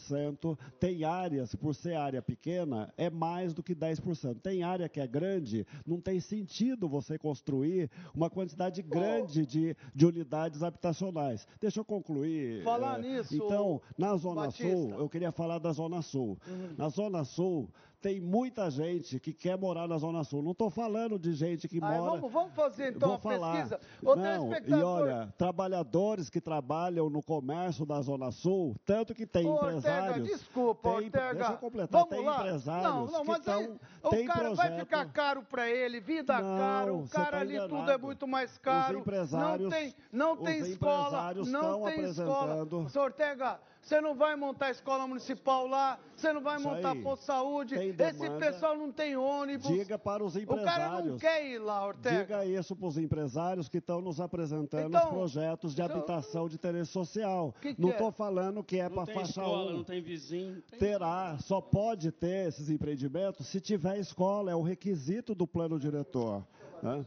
tem 0.78 1.04
áreas, 1.04 1.54
por 1.54 1.74
ser 1.74 1.94
área 1.94 2.22
pequena, 2.22 2.92
é 2.96 3.10
mais 3.10 3.54
do 3.54 3.62
que 3.62 3.74
10%. 3.74 4.40
Tem 4.40 4.62
área 4.62 4.88
que 4.88 5.00
é 5.00 5.06
grande, 5.06 5.66
não 5.86 6.00
tem 6.00 6.20
sentido 6.20 6.88
você 6.88 7.18
construir 7.18 7.90
uma 8.14 8.30
quantidade 8.30 8.82
grande 8.82 9.46
de, 9.46 9.76
de 9.94 10.06
unidades 10.06 10.62
habitacionais. 10.62 11.46
Deixa 11.60 11.80
eu 11.80 11.84
concluir. 11.84 12.62
Falar 12.62 12.98
é, 12.98 13.02
nisso. 13.02 13.34
Então, 13.34 13.80
na 13.96 14.16
Zona 14.16 14.42
Batista. 14.42 14.70
Sul, 14.70 14.90
eu 14.98 15.08
queria 15.08 15.32
falar 15.32 15.58
da 15.58 15.72
Zona 15.72 16.02
Sul. 16.02 16.38
Uhum. 16.46 16.74
Na 16.76 16.88
Zona 16.88 17.24
Sul, 17.24 17.68
tem 18.02 18.20
muita 18.20 18.68
gente 18.68 19.20
que 19.20 19.32
quer 19.32 19.56
morar 19.56 19.86
na 19.86 19.96
Zona 19.96 20.24
Sul. 20.24 20.42
Não 20.42 20.50
estou 20.50 20.68
falando 20.68 21.16
de 21.20 21.32
gente 21.32 21.68
que 21.68 21.76
Aí, 21.76 21.80
mora. 21.80 22.10
Vamos, 22.16 22.32
vamos 22.32 22.52
fazer 22.52 22.92
então 22.96 23.10
Vou 23.10 23.16
a 23.16 23.20
falar. 23.20 23.52
pesquisa. 23.52 23.80
Ô, 24.04 24.16
Não, 24.16 24.50
e 24.66 24.82
olha, 24.82 25.32
trabalhadores 25.38 26.28
que 26.28 26.40
trabalham 26.40 27.08
no 27.08 27.22
comércio 27.22 27.86
da 27.86 28.00
Zona 28.02 28.32
Sul, 28.32 28.74
tanto 28.84 29.14
que 29.14 29.24
tem 29.24 29.46
Ô, 29.46 29.54
empresários. 29.54 30.08
Ortega, 30.16 30.26
desculpa, 30.36 30.88
tem, 30.88 31.06
Ortega. 31.06 31.34
Deixa 31.34 31.52
eu 31.52 31.58
completar. 31.58 32.00
Vamos 32.02 32.08
tem 32.16 32.24
lá. 32.26 32.36
empresários 32.40 32.82
Não, 32.92 33.06
não, 33.06 33.20
que 33.22 33.28
mas 33.28 33.48
aí 33.48 33.66
tão, 33.68 33.78
o 34.02 34.08
tem 34.10 34.26
cara 34.26 34.40
projeto. 34.40 34.56
vai 34.56 34.78
ficar 34.80 35.12
caro 35.12 35.42
para 35.48 35.70
ele, 35.70 36.00
vida 36.00 36.40
Não, 36.40 36.58
caro, 36.58 36.98
o 36.98 37.08
cara 37.08 37.30
tá 37.30 37.38
ali 37.38 37.54
tudo 37.60 37.74
é 37.76 37.78
enganado. 37.82 38.04
muito 38.04 38.26
mais 38.26 38.58
caro. 38.58 38.94
Os 38.96 39.00
empresários- 39.02 39.62
não 39.62 39.70
tem, 39.70 39.94
não 40.12 40.36
tem 40.36 40.58
escola, 40.60 41.34
não 41.46 41.84
tem 41.84 42.04
escola. 42.04 42.66
Ortega, 42.96 43.60
você 43.82 44.00
não 44.00 44.14
vai 44.14 44.36
montar 44.36 44.70
escola 44.70 45.06
municipal 45.08 45.66
lá, 45.66 45.98
você 46.16 46.32
não 46.32 46.40
vai 46.40 46.56
Isso 46.56 46.68
montar 46.68 46.92
aí. 46.92 47.02
posto 47.02 47.20
de 47.22 47.26
saúde, 47.26 47.74
esse 47.74 48.30
pessoal 48.38 48.76
não 48.78 48.92
tem 48.92 49.16
ônibus. 49.16 49.66
Diga 49.66 49.98
para 49.98 50.22
os 50.24 50.36
O 50.36 50.46
cara 50.46 50.54
não 50.54 50.60
empresários. 51.00 51.20
quer 51.20 51.44
ir 51.46 51.58
lá, 51.58 51.84
Ortega. 51.86 52.18
Diga 52.20 52.46
isso 52.46 52.76
para 52.76 52.86
os 52.86 52.96
empresários 52.96 53.68
que 53.68 53.78
estão 53.78 54.00
nos 54.00 54.20
apresentando 54.20 54.86
Então, 54.88 55.04
os 55.04 55.10
projetos 55.10 55.74
de 55.74 55.82
então, 55.82 55.96
habitação 55.96 56.48
de 56.48 56.54
interesse 56.54 56.92
social. 56.92 57.52
que 57.60 57.68
não 57.70 57.74
que 57.74 57.86
é? 57.86 57.90
estou 57.90 58.12
falando 58.12 58.62
que 58.62 58.78
é 58.78 58.88
Não 58.88 58.94
para 58.94 59.06
tem 59.06 59.14
faixa 59.16 59.40
escola, 59.40 59.72
1. 59.72 59.76
não 59.76 59.84
tem 59.84 60.00
vizinho. 60.00 60.62
Tem 60.70 60.78
Terá, 60.78 61.36
só 61.40 61.60
pode 61.60 62.12
ter 62.12 62.46
esses 62.48 62.70
empreendimentos 62.70 63.48
se 63.48 63.60
tiver 63.60 63.98
escola, 63.98 64.50
é 64.52 64.54
o 64.54 64.62
requisito 64.62 65.34
do 65.34 65.46
plano 65.46 65.78
diretor. 65.78 66.46
né? 66.82 67.04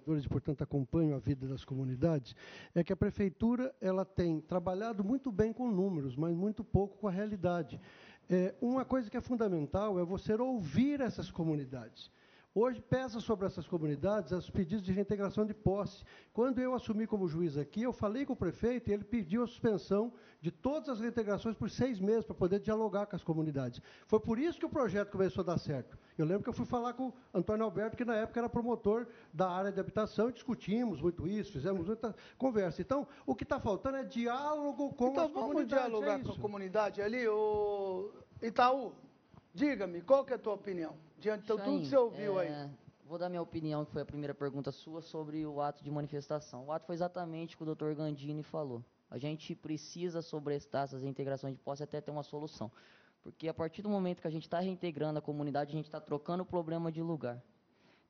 Vereadores 0.00 0.24
e, 0.24 0.28
portanto, 0.28 0.62
acompanham 0.62 1.16
a 1.16 1.18
vida 1.18 1.46
das 1.46 1.64
comunidades, 1.64 2.34
é 2.74 2.82
que 2.82 2.92
a 2.92 2.96
prefeitura 2.96 3.74
ela 3.80 4.04
tem 4.04 4.40
trabalhado 4.40 5.04
muito 5.04 5.30
bem 5.30 5.52
com 5.52 5.70
números, 5.70 6.16
mas 6.16 6.34
muito 6.34 6.64
pouco 6.64 6.98
com 6.98 7.08
a 7.08 7.10
realidade. 7.10 7.80
É, 8.28 8.54
uma 8.60 8.84
coisa 8.84 9.10
que 9.10 9.16
é 9.16 9.20
fundamental 9.20 9.98
é 9.98 10.04
você 10.04 10.34
ouvir 10.34 11.00
essas 11.00 11.30
comunidades. 11.30 12.10
Hoje 12.52 12.80
pesa 12.80 13.20
sobre 13.20 13.46
essas 13.46 13.68
comunidades 13.68 14.32
os 14.32 14.50
pedidos 14.50 14.84
de 14.84 14.90
reintegração 14.90 15.46
de 15.46 15.54
posse. 15.54 16.02
Quando 16.32 16.58
eu 16.58 16.74
assumi 16.74 17.06
como 17.06 17.28
juiz 17.28 17.56
aqui, 17.56 17.82
eu 17.82 17.92
falei 17.92 18.26
com 18.26 18.32
o 18.32 18.36
prefeito 18.36 18.90
e 18.90 18.92
ele 18.92 19.04
pediu 19.04 19.44
a 19.44 19.46
suspensão 19.46 20.12
de 20.40 20.50
todas 20.50 20.88
as 20.88 20.98
reintegrações 20.98 21.54
por 21.54 21.70
seis 21.70 22.00
meses 22.00 22.24
para 22.24 22.34
poder 22.34 22.58
dialogar 22.58 23.06
com 23.06 23.14
as 23.14 23.22
comunidades. 23.22 23.80
Foi 24.04 24.18
por 24.18 24.36
isso 24.36 24.58
que 24.58 24.66
o 24.66 24.68
projeto 24.68 25.12
começou 25.12 25.42
a 25.42 25.44
dar 25.44 25.58
certo. 25.58 25.96
Eu 26.18 26.26
lembro 26.26 26.42
que 26.42 26.48
eu 26.48 26.52
fui 26.52 26.66
falar 26.66 26.92
com 26.94 27.10
o 27.10 27.14
Antônio 27.32 27.64
Alberto, 27.64 27.96
que 27.96 28.04
na 28.04 28.16
época 28.16 28.40
era 28.40 28.48
promotor 28.48 29.06
da 29.32 29.48
área 29.48 29.70
de 29.70 29.78
habitação, 29.78 30.28
e 30.28 30.32
discutimos 30.32 31.00
muito 31.00 31.28
isso, 31.28 31.52
fizemos 31.52 31.86
muita 31.86 32.16
conversa. 32.36 32.82
Então, 32.82 33.06
o 33.24 33.32
que 33.32 33.44
está 33.44 33.60
faltando 33.60 33.98
é 33.98 34.02
diálogo 34.02 34.92
com 34.94 35.10
então 35.10 35.26
as 35.26 35.30
vamos 35.30 35.50
comunidades. 35.50 35.86
dialogar 35.86 36.18
é 36.18 36.24
com 36.24 36.32
a 36.32 36.36
comunidade 36.36 37.00
ali, 37.00 37.28
o 37.28 38.10
Itaú. 38.42 38.92
Diga-me, 39.54 40.00
qual 40.00 40.24
que 40.24 40.32
é 40.32 40.36
a 40.36 40.38
tua 40.38 40.54
opinião? 40.54 40.96
Diante 41.20 41.42
de 41.42 41.48
tudo 41.48 41.80
que 41.80 41.86
você 41.86 41.96
ouviu 41.96 42.38
aí. 42.38 42.48
é, 42.48 42.70
Vou 43.04 43.18
dar 43.18 43.28
minha 43.28 43.42
opinião, 43.42 43.84
que 43.84 43.92
foi 43.92 44.00
a 44.00 44.06
primeira 44.06 44.32
pergunta 44.32 44.72
sua, 44.72 45.02
sobre 45.02 45.44
o 45.44 45.60
ato 45.60 45.84
de 45.84 45.90
manifestação. 45.90 46.66
O 46.66 46.72
ato 46.72 46.86
foi 46.86 46.94
exatamente 46.94 47.54
o 47.54 47.58
que 47.58 47.62
o 47.62 47.66
doutor 47.66 47.94
Gandini 47.94 48.42
falou. 48.42 48.82
A 49.10 49.18
gente 49.18 49.54
precisa 49.54 50.22
sobrestar 50.22 50.84
essas 50.84 51.04
integrações 51.04 51.54
de 51.54 51.60
posse 51.60 51.82
até 51.82 52.00
ter 52.00 52.10
uma 52.10 52.22
solução. 52.22 52.70
Porque 53.22 53.48
a 53.48 53.52
partir 53.52 53.82
do 53.82 53.90
momento 53.90 54.22
que 54.22 54.28
a 54.28 54.30
gente 54.30 54.44
está 54.44 54.60
reintegrando 54.60 55.18
a 55.18 55.22
comunidade, 55.22 55.72
a 55.72 55.76
gente 55.76 55.86
está 55.86 56.00
trocando 56.00 56.42
o 56.42 56.46
problema 56.46 56.90
de 56.90 57.02
lugar. 57.02 57.42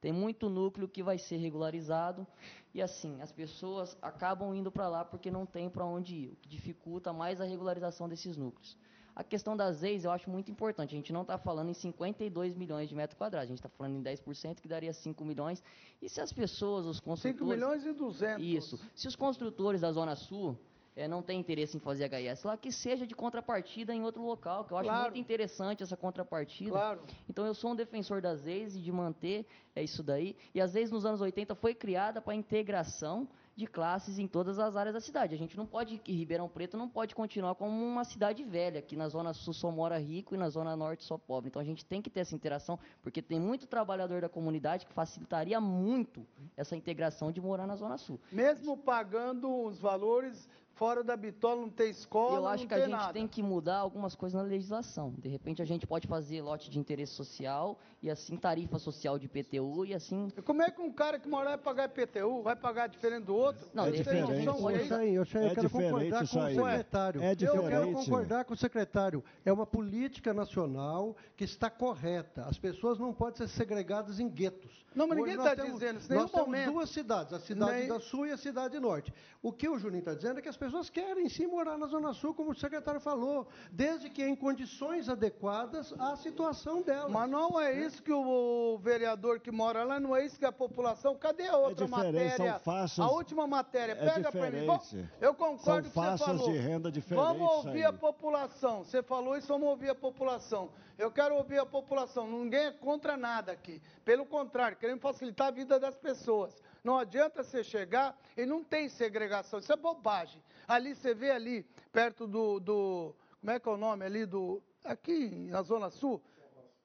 Tem 0.00 0.12
muito 0.12 0.48
núcleo 0.48 0.88
que 0.88 1.02
vai 1.02 1.18
ser 1.18 1.38
regularizado 1.38 2.26
e 2.72 2.80
assim, 2.80 3.20
as 3.20 3.32
pessoas 3.32 3.98
acabam 4.00 4.54
indo 4.54 4.70
para 4.70 4.88
lá 4.88 5.04
porque 5.04 5.30
não 5.30 5.44
tem 5.44 5.68
para 5.68 5.84
onde 5.84 6.14
ir, 6.14 6.28
o 6.32 6.36
que 6.36 6.48
dificulta 6.48 7.12
mais 7.12 7.40
a 7.40 7.44
regularização 7.44 8.08
desses 8.08 8.36
núcleos. 8.36 8.78
A 9.20 9.24
questão 9.24 9.54
das 9.54 9.82
ex 9.82 10.04
eu 10.04 10.10
acho 10.10 10.30
muito 10.30 10.50
importante. 10.50 10.94
A 10.94 10.96
gente 10.96 11.12
não 11.12 11.20
está 11.20 11.36
falando 11.36 11.68
em 11.68 11.74
52 11.74 12.54
milhões 12.54 12.88
de 12.88 12.94
metros 12.94 13.18
quadrados, 13.18 13.48
a 13.48 13.48
gente 13.48 13.58
está 13.58 13.68
falando 13.68 13.96
em 13.98 14.02
10%, 14.02 14.62
que 14.62 14.66
daria 14.66 14.94
5 14.94 15.22
milhões. 15.26 15.62
E 16.00 16.08
se 16.08 16.22
as 16.22 16.32
pessoas, 16.32 16.86
os 16.86 16.96
5 16.96 17.04
construtores... 17.04 17.54
milhões 17.54 17.84
e 17.84 17.92
200. 17.92 18.42
Isso. 18.42 18.80
Se 18.94 19.06
os 19.06 19.14
construtores 19.14 19.82
da 19.82 19.92
Zona 19.92 20.16
Sul 20.16 20.56
eh, 20.96 21.06
não 21.06 21.20
têm 21.20 21.38
interesse 21.38 21.76
em 21.76 21.80
fazer 21.80 22.08
HS 22.08 22.44
lá, 22.44 22.56
que 22.56 22.72
seja 22.72 23.06
de 23.06 23.14
contrapartida 23.14 23.94
em 23.94 24.02
outro 24.02 24.24
local, 24.24 24.64
que 24.64 24.72
eu 24.72 24.78
acho 24.78 24.88
Claro. 24.88 25.02
muito 25.10 25.18
interessante 25.18 25.82
essa 25.82 25.98
contrapartida. 25.98 26.70
Claro. 26.70 27.02
Então 27.28 27.44
eu 27.44 27.52
sou 27.52 27.72
um 27.72 27.76
defensor 27.76 28.22
das 28.22 28.46
ex 28.46 28.74
e 28.74 28.80
de 28.80 28.90
manter 28.90 29.44
é 29.76 29.82
isso 29.82 30.02
daí. 30.02 30.34
E 30.54 30.62
as 30.62 30.74
ex 30.74 30.90
nos 30.90 31.04
anos 31.04 31.20
80 31.20 31.54
foi 31.56 31.74
criada 31.74 32.22
para 32.22 32.34
integração 32.34 33.28
de 33.61 33.66
classes 33.66 34.18
em 34.18 34.26
todas 34.26 34.58
as 34.58 34.74
áreas 34.74 34.94
da 34.94 35.00
cidade. 35.00 35.34
A 35.34 35.38
gente 35.38 35.56
não 35.56 35.66
pode, 35.66 36.00
Ribeirão 36.06 36.48
Preto 36.48 36.76
não 36.76 36.88
pode 36.88 37.14
continuar 37.14 37.54
como 37.54 37.70
uma 37.84 38.04
cidade 38.04 38.42
velha, 38.42 38.80
que 38.80 38.96
na 38.96 39.08
zona 39.08 39.32
sul 39.32 39.52
só 39.52 39.70
mora 39.70 39.98
rico 39.98 40.34
e 40.34 40.38
na 40.38 40.48
zona 40.48 40.74
norte 40.74 41.04
só 41.04 41.18
pobre. 41.18 41.48
Então 41.48 41.61
a 41.61 41.64
gente 41.64 41.84
tem 41.84 42.00
que 42.00 42.08
ter 42.08 42.20
essa 42.20 42.34
interação, 42.34 42.78
porque 43.02 43.20
tem 43.20 43.38
muito 43.38 43.66
trabalhador 43.66 44.22
da 44.22 44.28
comunidade 44.28 44.86
que 44.86 44.92
facilitaria 44.92 45.61
muito 45.61 46.26
essa 46.56 46.74
integração 46.74 47.30
de 47.30 47.40
morar 47.40 47.66
na 47.66 47.76
zona 47.76 47.98
sul. 47.98 48.18
Mesmo 48.32 48.76
pagando 48.76 49.64
os 49.64 49.78
valores 49.78 50.48
fora 50.81 51.05
da 51.05 51.14
bitola, 51.14 51.61
não 51.61 51.68
tem 51.68 51.91
escola, 51.91 52.37
Eu 52.37 52.47
acho 52.49 52.62
não 52.62 52.68
que 52.68 52.72
a 52.72 52.76
tem 52.78 52.87
gente 52.87 52.97
nada. 52.99 53.12
tem 53.12 53.28
que 53.28 53.43
mudar 53.43 53.76
algumas 53.76 54.14
coisas 54.14 54.41
na 54.41 54.49
legislação. 54.49 55.12
De 55.18 55.28
repente 55.28 55.61
a 55.61 55.64
gente 55.66 55.87
pode 55.87 56.09
fazer 56.09 56.41
lote 56.41 56.70
de 56.70 56.78
interesse 56.78 57.12
social 57.12 57.78
e 58.03 58.09
assim 58.11 58.35
tarifa 58.35 58.78
social 58.78 59.18
de 59.18 59.26
IPTU 59.26 59.85
e 59.85 59.93
assim. 59.93 60.31
Como 60.43 60.62
é 60.62 60.70
que 60.70 60.81
um 60.81 60.91
cara 60.91 61.18
que 61.18 61.28
mora 61.28 61.51
vai 61.51 61.59
pagar 61.59 61.85
IPTU, 61.85 62.41
vai 62.43 62.57
pagar 62.57 62.87
diferente 62.87 63.24
do 63.24 63.35
outro? 63.37 63.68
Não, 63.74 63.85
É 63.85 63.91
diferente. 63.91 64.49
ô, 64.49 64.70
Chain, 64.87 65.12
eu 65.12 65.22
É 65.22 65.26
quero 65.26 65.68
diferente, 65.68 65.70
concordar 65.70 66.18
com 66.18 66.24
o 66.24 66.26
secretário. 66.55 67.20
É 67.22 67.33
Eu 67.33 67.37
quero 67.37 67.59
diferente. 67.61 67.93
concordar 67.93 68.45
com 68.47 68.55
o 68.55 68.57
secretário. 68.57 69.24
É 69.45 69.53
uma 69.53 69.66
política 69.66 70.33
nacional 70.33 71.14
que 71.37 71.45
está 71.45 71.68
correta. 71.68 72.47
As 72.47 72.57
pessoas 72.59 72.99
não 72.99 73.12
podem 73.12 73.37
ser 73.37 73.49
segregadas 73.49 74.18
em 74.18 74.31
guetos. 74.31 74.81
Não, 74.95 75.07
mas 75.07 75.18
Hoje 75.18 75.31
ninguém 75.37 75.47
está 75.47 75.62
dizendo 75.62 76.01
isso 76.01 76.12
Nós 76.12 76.31
temos 76.31 76.47
momento. 76.47 76.72
duas 76.72 76.91
cidades, 76.91 77.33
a 77.35 77.39
cidade 77.39 77.72
Nem- 77.81 77.89
da 77.89 78.01
Sul 78.01 78.26
e 78.26 78.33
a 78.33 78.37
cidade 78.39 78.81
norte. 78.81 79.12
O 79.43 79.53
que 79.53 79.68
o 79.68 79.78
Juninho 79.78 80.01
está 80.01 80.14
dizendo 80.14 80.39
é 80.39 80.43
que 80.43 80.49
as 80.49 80.57
pessoas 80.57 80.69
pessoas 80.70 80.88
querem 80.88 81.28
sim 81.28 81.46
morar 81.46 81.76
na 81.76 81.86
Zona 81.86 82.12
Sul, 82.12 82.32
como 82.32 82.52
o 82.52 82.54
secretário 82.54 83.00
falou, 83.00 83.48
desde 83.72 84.08
que 84.08 84.22
em 84.22 84.36
condições 84.36 85.08
adequadas 85.08 85.92
à 85.98 86.14
situação 86.16 86.80
delas. 86.80 87.10
Mas 87.10 87.28
não 87.28 87.60
é 87.60 87.72
isso 87.72 88.00
que 88.02 88.12
o 88.12 88.78
vereador 88.78 89.40
que 89.40 89.50
mora 89.50 89.82
lá, 89.82 89.98
não 89.98 90.14
é 90.14 90.24
isso 90.24 90.38
que 90.38 90.44
a 90.44 90.52
população. 90.52 91.16
Cadê 91.16 91.48
a 91.48 91.56
outra 91.56 91.84
é 91.84 91.88
diferente, 91.88 92.14
matéria? 92.14 92.52
São 92.52 92.60
faixas, 92.60 92.98
a 93.00 93.10
última 93.10 93.46
matéria, 93.46 93.92
é 93.92 93.96
pega 93.96 94.30
para 94.30 94.50
mim. 94.50 94.66
Vamos, 94.66 94.94
eu 95.20 95.34
concordo 95.34 95.88
são 95.88 96.04
com 96.04 96.08
o 96.08 96.12
que 96.12 96.18
você 96.18 96.24
falou. 96.24 96.52
de 96.52 96.58
renda 96.58 96.92
diferentes. 96.92 97.28
Vamos 97.28 97.50
ouvir 97.50 97.70
aí. 97.70 97.84
a 97.84 97.92
população. 97.92 98.84
Você 98.84 99.02
falou 99.02 99.36
isso, 99.36 99.48
vamos 99.48 99.68
ouvir 99.68 99.90
a 99.90 99.94
população. 99.94 100.70
Eu 100.96 101.10
quero 101.10 101.34
ouvir 101.34 101.58
a 101.58 101.66
população. 101.66 102.30
Ninguém 102.30 102.66
é 102.66 102.70
contra 102.70 103.16
nada 103.16 103.52
aqui. 103.52 103.80
Pelo 104.04 104.24
contrário, 104.26 104.76
queremos 104.76 105.02
facilitar 105.02 105.48
a 105.48 105.50
vida 105.50 105.80
das 105.80 105.96
pessoas. 105.96 106.54
Não 106.83 106.99
adianta 106.99 107.43
você 107.43 107.62
chegar 107.62 108.18
e 108.37 108.47
não 108.47 108.64
tem 108.64 108.89
segregação. 108.89 109.59
Isso 109.59 109.72
é 109.72 109.76
bobagem. 109.76 110.43
Ali 110.66 110.95
você 110.95 111.14
vê 111.14 111.31
ali, 111.31 111.62
perto 111.93 112.26
do, 112.26 112.61
do 112.61 113.14
como 113.41 113.51
é 113.53 113.61
que 113.61 113.68
é 113.68 113.72
o 113.72 113.76
nome 113.76 114.05
ali 114.05 114.26
do, 114.26 114.62
aqui 114.85 115.31
na 115.49 115.62
Zona 115.62 115.91
Sul, 115.91 116.22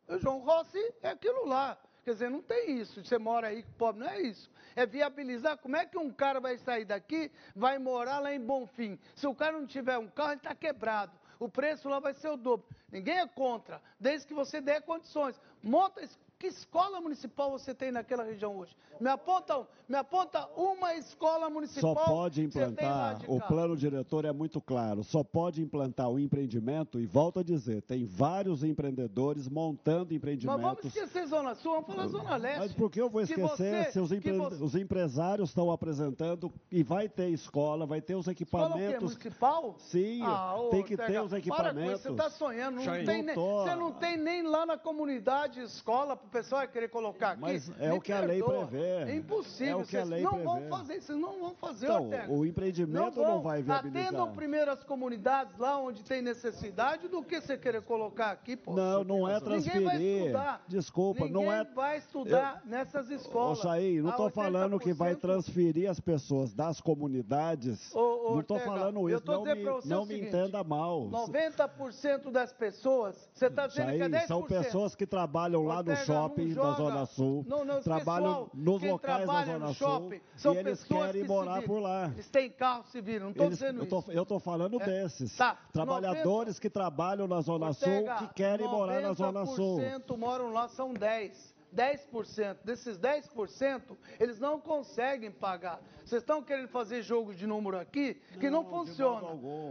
o 0.07 0.17
João 0.17 0.39
Rossi 0.39 0.93
é 1.01 1.09
aquilo 1.09 1.45
lá. 1.45 1.77
Quer 2.03 2.13
dizer, 2.13 2.29
não 2.29 2.41
tem 2.41 2.79
isso. 2.79 3.03
Você 3.03 3.17
mora 3.17 3.47
aí 3.47 3.63
pobre, 3.77 4.01
não 4.01 4.09
é 4.09 4.21
isso. 4.21 4.51
É 4.75 4.85
viabilizar. 4.85 5.57
Como 5.57 5.75
é 5.75 5.85
que 5.85 5.97
um 5.97 6.11
cara 6.11 6.39
vai 6.39 6.55
sair 6.57 6.85
daqui, 6.85 7.31
vai 7.55 7.79
morar 7.79 8.19
lá 8.19 8.31
em 8.31 8.39
Bonfim? 8.39 8.99
Se 9.15 9.25
o 9.25 9.33
cara 9.33 9.53
não 9.53 9.65
tiver 9.65 9.97
um 9.97 10.07
carro, 10.07 10.31
ele 10.31 10.37
está 10.37 10.53
quebrado. 10.53 11.11
O 11.39 11.49
preço 11.49 11.89
lá 11.89 11.99
vai 11.99 12.13
ser 12.13 12.29
o 12.29 12.37
dobro. 12.37 12.67
Ninguém 12.91 13.19
é 13.19 13.27
contra, 13.27 13.81
desde 13.99 14.27
que 14.27 14.33
você 14.33 14.61
dê 14.61 14.79
condições. 14.79 15.41
Monta 15.63 16.01
que 16.37 16.47
escola 16.47 16.99
municipal 16.99 17.51
você 17.51 17.73
tem 17.73 17.91
naquela 17.91 18.23
região 18.23 18.57
hoje? 18.57 18.75
Me 18.99 19.09
aponta, 19.09 19.67
me 19.87 19.97
aponta 19.97 20.47
uma 20.55 20.93
escola 20.95 21.49
municipal. 21.49 21.95
Só 21.95 22.05
pode 22.05 22.41
implantar, 22.41 23.19
o 23.27 23.39
plano 23.41 23.75
diretor 23.75 24.25
é 24.25 24.31
muito 24.31 24.61
claro, 24.61 25.03
só 25.03 25.23
pode 25.23 25.61
implantar 25.61 26.09
o 26.09 26.19
empreendimento, 26.19 26.99
e 26.99 27.05
volto 27.05 27.39
a 27.39 27.43
dizer, 27.43 27.81
tem 27.81 28.05
vários 28.05 28.63
empreendedores 28.63 29.47
montando 29.49 30.13
empreendimentos. 30.13 30.61
Mas 30.61 30.75
vamos 30.75 30.85
esquecer 30.85 31.27
Zona 31.27 31.55
Sul, 31.55 31.73
vamos 31.73 31.87
falar 31.87 32.07
Zona 32.07 32.35
Leste. 32.37 32.59
Mas 32.59 32.73
por 32.73 32.89
que 32.89 33.01
eu 33.01 33.09
vou 33.09 33.21
esquecer 33.21 33.41
você, 33.41 33.91
se 33.91 33.99
os, 33.99 34.11
empre... 34.11 34.31
você... 34.31 34.63
os 34.63 34.75
empresários 34.75 35.49
estão 35.49 35.71
apresentando 35.71 36.51
e 36.71 36.83
vai 36.83 37.09
ter 37.09 37.29
escola, 37.29 37.85
vai 37.85 38.01
ter 38.01 38.15
os 38.15 38.27
equipamentos. 38.27 38.81
Escola 38.81 38.99
municipal? 39.01 39.75
Sim, 39.79 40.21
ah, 40.23 40.55
tem 40.71 40.83
que 40.83 40.93
Ortega, 40.93 41.11
ter 41.11 41.21
os 41.21 41.33
equipamentos. 41.33 41.73
Para 41.73 41.85
com 41.85 41.93
isso, 41.93 42.03
você 42.03 42.11
está 42.11 42.29
sonhando, 42.29 42.81
não 42.81 43.05
tem 43.05 43.23
nem, 43.23 43.35
você 43.35 43.75
não 43.75 43.91
tem 43.91 44.17
nem 44.17 44.43
lá 44.43 44.65
na 44.65 44.77
comunidade 44.77 45.61
escola 45.61 46.15
o 46.25 46.29
pessoal 46.29 46.67
querer 46.67 46.89
colocar 46.89 47.31
aqui. 47.31 47.41
Mas 47.41 47.71
é 47.79 47.93
o 47.93 48.01
que 48.01 48.11
a 48.11 48.19
lei 48.19 48.41
perdoa. 48.43 48.67
prevê. 48.67 49.11
É 49.11 49.15
impossível, 49.15 49.79
É 49.79 49.83
o 49.83 49.85
que 49.85 49.97
a 49.97 49.99
vocês 50.01 50.09
lei 50.09 50.23
não 50.23 50.31
prevê. 50.31 50.45
vão 50.45 50.61
fazer, 50.69 51.01
vocês 51.01 51.17
não 51.19 51.39
vão 51.39 51.55
fazer, 51.55 51.85
Então, 51.85 52.03
Ortega. 52.03 52.31
o 52.33 52.45
empreendimento 52.45 53.17
não, 53.21 53.25
vão. 53.25 53.41
vai 53.41 53.61
viabilizar. 53.61 54.03
Atendam 54.07 54.31
primeiro 54.33 54.71
as 54.71 54.83
comunidades 54.83 55.57
lá 55.57 55.77
onde 55.79 56.03
tem 56.03 56.21
necessidade 56.21 57.07
do 57.07 57.23
que 57.23 57.39
você 57.39 57.57
querer 57.57 57.81
colocar 57.83 58.31
aqui, 58.31 58.55
pô. 58.55 58.73
Não, 58.73 59.03
não 59.03 59.29
é 59.29 59.39
transferir. 59.39 59.81
Ninguém 59.81 59.93
vai 60.01 60.19
estudar. 60.21 60.63
Desculpa, 60.67 61.25
Ninguém 61.25 61.33
não 61.45 61.51
é. 61.53 61.63
vai 61.63 61.97
estudar 61.97 62.61
nessas 62.65 63.09
escolas. 63.09 63.59
Ô, 63.59 63.61
Chaí, 63.63 64.01
não 64.01 64.09
estou 64.11 64.29
falando 64.29 64.79
que 64.79 64.93
vai 64.93 65.15
80%. 65.15 65.19
transferir 65.19 65.89
as 65.89 65.99
pessoas 65.99 66.53
das 66.53 66.81
comunidades. 66.81 67.93
Ô, 67.95 67.99
ô, 67.99 68.31
não 68.33 68.39
estou 68.41 68.59
falando 68.59 69.09
eu 69.09 69.17
isso. 69.17 69.25
Não, 69.25 69.43
me, 69.43 69.63
não 69.85 70.03
o 70.03 70.05
me 70.05 70.13
seguinte, 70.13 70.27
entenda 70.29 70.63
mal. 70.63 71.07
90% 71.09 72.31
das 72.31 72.51
pessoas, 72.53 73.29
você 73.33 73.47
está 73.47 73.67
dizendo 73.67 73.91
que 73.93 74.01
é 74.03 74.09
10%. 74.09 74.27
são 74.27 74.43
pessoas 74.43 74.95
que 74.95 75.05
trabalham 75.05 75.63
lá 75.63 75.75
no 75.83 75.91
Ortega, 75.91 76.05
shopping 76.15 76.45
não 76.47 76.55
da 76.55 76.61
joga. 76.71 76.75
Zona 76.77 77.05
Sul, 77.05 77.45
Não, 77.47 77.65
não, 77.65 77.81
trabalham 77.81 78.49
nos 78.53 78.81
locais 78.81 79.27
da 79.27 79.45
Zona 79.45 79.73
Sul 79.73 80.13
e 80.53 80.57
eles 80.57 80.83
querem 80.83 81.21
que 81.21 81.27
morar 81.27 81.61
por 81.63 81.79
lá. 81.79 82.05
Eles 82.13 82.29
têm 82.29 82.49
carro, 82.49 82.83
se 82.91 83.01
viram, 83.01 83.25
não 83.25 83.31
estou 83.31 83.49
dizendo 83.49 83.81
eu 83.81 83.85
tô, 83.89 83.99
isso. 83.99 84.11
eu 84.11 84.25
tô 84.25 84.39
falando 84.39 84.81
É, 84.81 84.85
desses. 84.85 85.35
tá, 85.35 85.57
Trabalhadores 85.73 86.59
que 86.59 86.69
trabalham 86.69 87.27
na 87.27 87.41
Zona 87.41 87.67
Ortega, 87.67 88.17
Sul 88.17 88.27
que 88.27 88.33
querem 88.33 88.67
morar 88.67 89.01
na 89.01 89.13
Zona 89.13 89.45
Sul. 89.45 89.79
90% 89.79 90.17
moram 90.17 90.51
lá, 90.51 90.67
são 90.69 90.93
10. 90.93 91.55
10%. 91.75 92.57
Desses 92.63 92.97
10%, 92.97 93.81
eles 94.19 94.39
não 94.39 94.59
conseguem 94.59 95.29
pagar. 95.29 95.79
Vocês 96.05 96.21
estão 96.21 96.43
querendo 96.43 96.67
fazer 96.67 97.01
jogo 97.01 97.33
de 97.33 97.47
número 97.47 97.79
aqui 97.79 98.13
que 98.39 98.47
não, 98.47 98.63
funciona. 98.63 99.27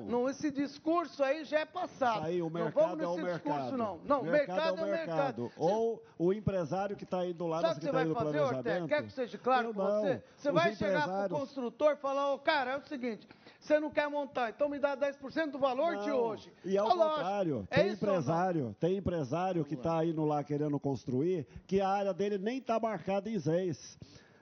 Não, 0.08 0.28
esse 0.28 0.50
discurso 0.50 1.22
aí 1.22 1.44
já 1.44 1.60
é 1.60 1.64
passado. 1.64 2.24
Aí 2.24 2.42
o 2.42 2.46
não 2.46 2.64
mercado 2.64 2.96
vamos 2.96 3.00
é 3.04 3.06
nesse 3.06 3.22
mercado. 3.22 3.52
discurso, 3.62 3.76
não. 3.76 4.00
Não, 4.04 4.20
o 4.22 4.24
mercado, 4.24 4.80
é 4.80 4.84
o 4.84 4.86
mercado. 4.90 5.52
Ou 5.56 6.02
o 6.18 6.32
empresário 6.32 6.96
que 6.96 7.04
está 7.04 7.24
indo 7.24 7.46
lá 7.46 7.62
na 7.62 7.68
Sabe 7.68 7.76
o 7.76 7.80
que 7.80 7.86
você 7.86 7.92
vai 7.92 8.04
do 8.06 8.14
fazer. 8.14 8.40
Ortega? 8.40 8.88
Quer 8.88 9.02
que 9.04 9.12
seja 9.12 9.38
claro 9.38 9.68
Eu 9.68 9.74
com 9.74 9.82
não. 9.84 10.00
você? 10.00 10.22
Você 10.36 10.48
Os 10.48 10.54
vai 10.54 10.74
chegar 10.74 11.06
para 11.06 11.26
o 11.26 11.38
construtor 11.38 11.92
e 11.92 11.96
falar, 11.96 12.32
ô 12.34 12.38
cara, 12.40 12.72
é 12.72 12.76
o 12.78 12.82
seguinte, 12.82 13.28
você 13.60 13.78
não 13.78 13.90
quer 13.90 14.08
montar, 14.10 14.50
então 14.50 14.68
me 14.68 14.80
dá 14.80 14.96
10% 14.96 15.52
do 15.52 15.58
valor 15.60 15.98
de 15.98 16.08
Não, 16.10 16.18
hoje. 16.18 16.52
E 16.64 16.76
ao 16.76 16.88
lógico. 16.88 17.08
contrário, 17.10 17.68
É 17.70 17.76
tem 17.76 17.86
não? 17.86 17.92
empresário, 17.94 18.76
tem 18.80 18.96
empresário 18.96 19.64
que 19.64 19.74
está 19.74 20.04
indo 20.04 20.24
lá 20.24 20.42
querendo 20.42 20.80
construir, 20.80 21.46
que 21.66 21.80
a 21.80 21.88
área 21.88 22.12
dele 22.12 22.38
nem 22.38 22.58
está 22.58 22.80
marcada 22.80 23.30
em 23.30 23.38
ZEIS. 23.38 23.96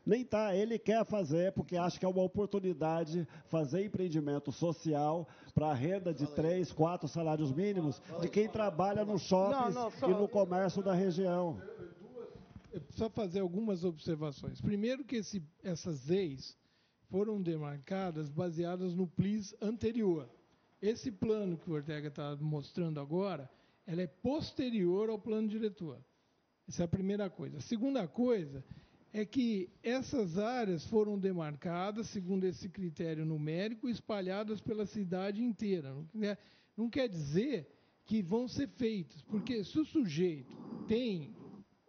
Nem 0.05 0.24
tá, 0.24 0.55
ele 0.55 0.78
quer 0.78 1.05
fazer, 1.07 1.53
porque 1.53 1.76
acha 1.76 1.98
que 1.98 2.05
é 2.05 2.09
uma 2.09 2.22
oportunidade 2.22 3.26
fazer 3.46 3.84
empreendimento 3.84 4.50
social 4.50 5.28
para 5.55 5.72
renda 5.72 6.12
de 6.12 6.26
três, 6.26 6.72
quatro 6.72 7.07
salários 7.07 7.53
mínimos 7.53 8.03
de 8.20 8.28
quem 8.28 8.48
trabalha 8.48 9.05
nos 9.05 9.22
shoppings 9.22 9.74
Não, 9.74 9.84
não, 9.84 9.90
só- 9.92 10.11
e 10.11 10.14
no 10.14 10.26
comércio 10.28 10.82
da 10.82 10.92
região. 10.92 11.61
Eu 12.72 12.80
preciso 12.80 13.11
fazer 13.11 13.40
algumas 13.40 13.84
observações. 13.84 14.61
Primeiro 14.61 15.05
que 15.05 15.16
esse- 15.16 15.42
essas 15.62 16.07
leis 16.09 16.57
foram 17.11 17.40
demarcadas 17.40 18.28
baseadas 18.30 18.94
no 18.94 19.07
PLIS 19.07 19.55
anterior. 19.61 20.28
Esse 20.80 21.12
plano 21.12 21.57
que 21.57 21.70
o 21.70 21.74
Ortega 21.74 22.09
está 22.09 22.34
mostrando 22.40 22.98
agora, 22.98 23.48
ela 23.86 24.03
é 24.03 24.07
posterior 24.07 25.11
ao 25.11 25.18
plano 25.18 25.46
diretor. 25.46 25.98
Essa 26.66 26.82
é 26.82 26.84
a 26.86 26.88
primeira 26.88 27.28
coisa. 27.30 27.59
A 27.59 27.61
segunda 27.61 28.09
coisa 28.09 28.64
é 29.12 29.24
que 29.26 29.68
essas 29.82 30.38
áreas 30.38 30.86
foram 30.86 31.18
demarcadas, 31.18 32.08
segundo 32.08 32.44
esse 32.44 32.68
critério 32.68 33.24
numérico, 33.26 33.88
espalhadas 33.88 34.60
pela 34.60 34.86
cidade 34.86 35.42
inteira. 35.42 35.94
Não 36.76 36.88
quer, 36.88 37.08
dizer 37.08 37.68
que 38.06 38.22
vão 38.22 38.48
ser 38.48 38.68
feitas, 38.68 39.20
porque 39.22 39.62
se 39.64 39.78
o 39.78 39.84
sujeito 39.84 40.56
tem 40.88 41.34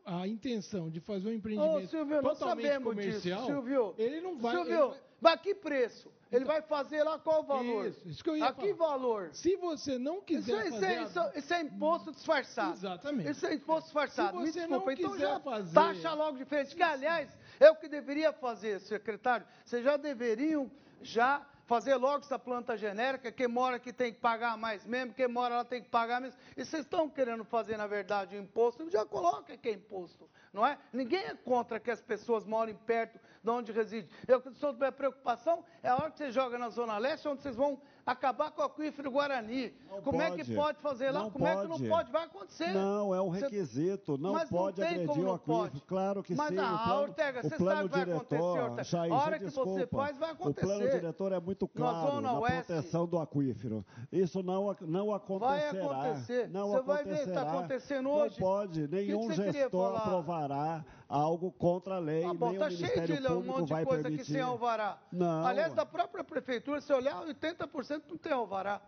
a 0.06 0.28
intenção 0.28 0.90
de 0.90 1.00
fazer 1.00 1.30
um 1.30 1.32
Ô, 1.32 1.36
empreendimento 1.36 1.90
Silvio, 1.90 2.22
nós 2.22 2.38
totalmente 2.38 2.66
sabemos 2.68 2.90
comercial, 2.90 3.40
disso, 3.42 3.54
Silvio. 3.54 3.96
ele 3.98 4.20
não 4.20 4.38
vai... 4.38 4.56
Silvio, 4.56 4.74
ele 4.74 4.88
vai- 4.90 5.00
mas 5.22 5.42
que 5.42 5.56
preço? 5.56 6.12
Ele 6.34 6.46
vai 6.46 6.62
fazer 6.62 7.04
lá 7.04 7.20
qual 7.20 7.42
o 7.42 7.44
valor? 7.44 7.86
Isso, 7.88 8.08
isso 8.10 8.24
que 8.24 8.30
eu 8.30 8.36
ia 8.38 8.46
A 8.48 8.54
que 8.54 8.74
falar. 8.74 8.98
valor? 8.98 9.30
Se 9.34 9.56
você 9.56 9.98
não 10.00 10.16
Isso, 10.18 10.24
quiser 10.26 10.62
isso, 10.66 10.72
fazer... 10.74 10.86
é, 10.86 10.98
a- 10.98 11.04
isso, 11.04 11.20
isso 11.36 11.54
é 11.54 11.62
imposto 11.62 12.12
disfarçado. 12.12 12.74
Exatamente. 12.74 13.30
Isso 13.30 13.46
é 13.46 13.54
imposto 13.54 13.84
disfarçado. 13.84 14.38
Se 14.40 14.44
Me 14.44 14.52
você 14.52 14.60
desculpa, 14.62 14.86
não 14.86 14.92
então 14.92 15.12
quiser 15.12 15.28
já 15.28 15.40
fazer- 15.40 15.74
taxa 15.74 16.14
logo 16.14 16.38
diferente. 16.38 16.76
Que, 16.76 16.84
aliás, 16.84 17.30
é 17.60 17.70
o 17.70 17.76
que 17.76 17.88
deveria 17.88 18.34
fazer, 18.34 18.80
secretário. 18.82 19.46
Vocês 19.64 19.84
já 19.84 19.96
deveriam 19.96 20.70
já 21.02 21.46
fazer 21.66 21.96
logo 21.96 22.24
essa 22.24 22.38
planta 22.38 22.78
genérica. 22.78 23.32
Quem 23.32 23.48
mora 23.48 23.78
aqui 23.78 23.94
tem 23.94 24.14
que 24.14 24.20
pagar 24.20 24.58
mais 24.58 24.86
mesmo, 24.86 25.14
quem 25.14 25.28
mora 25.28 25.58
lá 25.58 25.66
tem 25.66 25.82
que 25.82 25.90
pagar 25.90 26.22
mesmo. 26.22 26.40
E 26.56 26.66
vocês 26.66 26.84
estão 26.84 27.10
querendo 27.10 27.44
fazer, 27.44 27.78
na 27.78 27.88
verdade, 27.88 28.36
o 28.36 28.40
imposto, 28.40 28.90
já 28.90 29.06
coloca 29.06 29.56
que 29.58 29.70
é 29.70 29.74
imposto, 29.74 30.30
não 30.52 30.66
é? 30.66 30.78
Ninguém 30.92 31.24
é 31.26 31.36
contra 31.36 31.80
que 31.80 31.92
as 31.92 32.02
pessoas 32.02 32.46
morem 32.46 32.76
perto 32.76 33.20
de 33.44 33.50
onde 33.50 33.72
reside. 33.72 34.10
Eu, 34.28 34.42
sua 34.54 34.74
preocupação 34.92 35.64
é 35.82 35.90
a 35.90 35.96
hora 35.96 36.12
que 36.12 36.18
você 36.18 36.32
joga 36.32 36.58
na 36.58 36.70
Zona 36.70 36.98
Leste, 36.98 37.28
onde 37.28 37.42
vocês 37.42 37.56
vão 37.56 37.82
acabar 38.06 38.52
com 38.52 38.62
o 38.62 38.66
aquífero 38.66 39.10
Guarani. 39.12 39.74
Como 40.04 40.22
é 40.22 40.32
que 40.32 40.38
pode. 40.44 40.56
pode 40.56 40.80
fazer 40.80 41.12
lá? 41.12 41.22
Não 41.24 41.32
Como 41.32 41.48
é 41.48 41.56
que 41.56 41.62
não 41.68 41.78
pode. 41.78 41.90
pode? 41.90 42.12
Vai 42.12 42.24
acontecer. 42.26 42.74
Não, 42.74 43.16
é 43.16 43.22
um 43.22 43.30
requisito. 43.30 44.18
Não 44.18 44.34
Mas 44.34 44.50
pode 44.50 44.82
não 44.82 44.88
agredir 44.88 45.08
como 45.08 45.22
o 45.22 45.26
não 45.26 45.34
aquífero. 45.36 45.58
pode. 45.58 45.82
Claro 45.82 46.24
que 46.24 46.36
Mas 46.36 46.48
sim. 46.50 46.56
não, 46.56 46.76
o 46.76 46.80
plano, 46.84 47.02
Ortega, 47.04 47.42
você 47.44 47.50
sabe 47.58 47.86
o 47.86 47.90
que 47.90 47.96
vai 48.00 48.02
acontecer, 48.16 48.42
Ortega. 48.42 48.84
Jair, 48.84 49.14
A 49.14 49.18
hora 49.18 49.40
que 49.40 49.46
desculpa, 49.46 49.70
você 49.72 49.88
faz, 49.88 50.18
vai 50.18 50.32
O 50.32 50.36
plano 50.36 50.52
acontecer. 50.52 50.92
diretor 51.00 51.32
é 51.32 51.40
muito 51.40 51.70
Na 51.74 51.82
claro 51.82 52.22
na 52.22 52.40
Oeste- 52.40 52.64
proteção 52.74 53.08
do 53.08 53.20
aquífero. 53.20 53.86
Isso 54.12 54.44
não, 54.44 54.76
não 54.82 55.06
Vai 55.08 55.16
acontecerá. 55.16 56.02
acontecer. 56.02 56.50
Não 56.50 56.68
Você 56.70 56.82
vai 56.82 57.04
ver, 57.04 57.10
acontecerá. 57.14 57.42
está 57.42 57.54
acontecendo 57.58 58.04
Não 58.04 58.12
hoje. 58.12 58.40
pode. 58.40 58.84
O 58.84 58.88
que 58.90 58.96
Nenhum 58.96 59.28
que 59.30 59.36
queria 59.36 59.52
gestor 59.54 59.96
aprovará 59.96 60.84
algo 61.14 61.52
contra 61.52 61.96
a 61.96 62.00
lei. 62.00 62.24
Ah, 62.24 62.34
bom, 62.34 62.50
nem 62.50 62.60
tá 62.60 62.68
o 62.68 62.72
cheio 62.72 63.06
de 63.22 63.28
um 63.32 63.42
monte 63.44 63.68
de 63.68 63.86
coisa 63.86 64.02
aqui 64.02 64.02
permitir. 64.18 64.32
sem 64.32 64.42
alvará. 64.42 64.98
Não. 65.12 65.46
Aliás, 65.46 65.74
da 65.74 65.86
própria 65.86 66.24
prefeitura, 66.24 66.82
se 66.82 66.92
olhar, 66.92 67.24
80% 67.26 68.02
não 68.10 68.18
tem 68.18 68.32
alvará. 68.32 68.82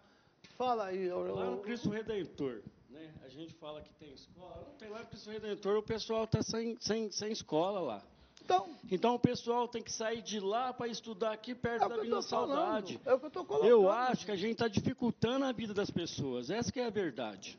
Fala 0.58 0.86
aí. 0.86 1.12
ô- 1.12 1.36
Lá 1.36 1.46
no 1.52 1.58
Cristo 1.60 1.90
Redentor, 1.90 2.62
né? 2.90 3.14
A 3.24 3.28
gente 3.30 3.54
fala 3.56 3.82
que 3.82 3.94
tem 3.94 4.12
escola, 4.14 4.64
não 4.68 4.74
tem 4.78 4.90
lá 4.90 5.00
no 5.00 5.06
Cristo 5.06 5.30
Redentor, 5.30 5.78
o 5.78 5.84
pessoal 5.84 6.24
está 6.24 6.42
sem, 6.42 6.76
sem, 6.80 7.12
sem 7.12 7.32
escola 7.32 7.80
lá. 7.80 8.02
Então, 8.44 8.70
então 8.92 9.16
o 9.16 9.20
pessoal 9.20 9.68
tem 9.68 9.82
que 9.82 9.92
sair 9.92 10.22
de 10.22 10.40
lá 10.40 10.72
para 10.72 10.88
estudar 10.88 11.32
aqui 11.32 11.56
perto 11.56 11.86
É 11.86 11.90
da 11.90 11.98
Vila 11.98 12.22
Saudade. 12.22 13.00
é 13.04 13.14
o 13.14 13.20
que 13.20 13.26
eu 13.26 13.32
tô 13.32 13.44
colocando. 13.44 13.70
Eu 13.70 13.90
acho 13.90 14.24
que 14.26 14.32
a 14.32 14.36
gente 14.36 14.52
está 14.54 14.68
dificultando 14.68 15.46
a 15.46 15.52
vida 15.52 15.74
das 15.74 15.90
pessoas. 15.90 16.50
Essa 16.52 16.72
que 16.72 16.80
é 16.80 16.86
a 16.86 16.90
verdade. 16.92 17.58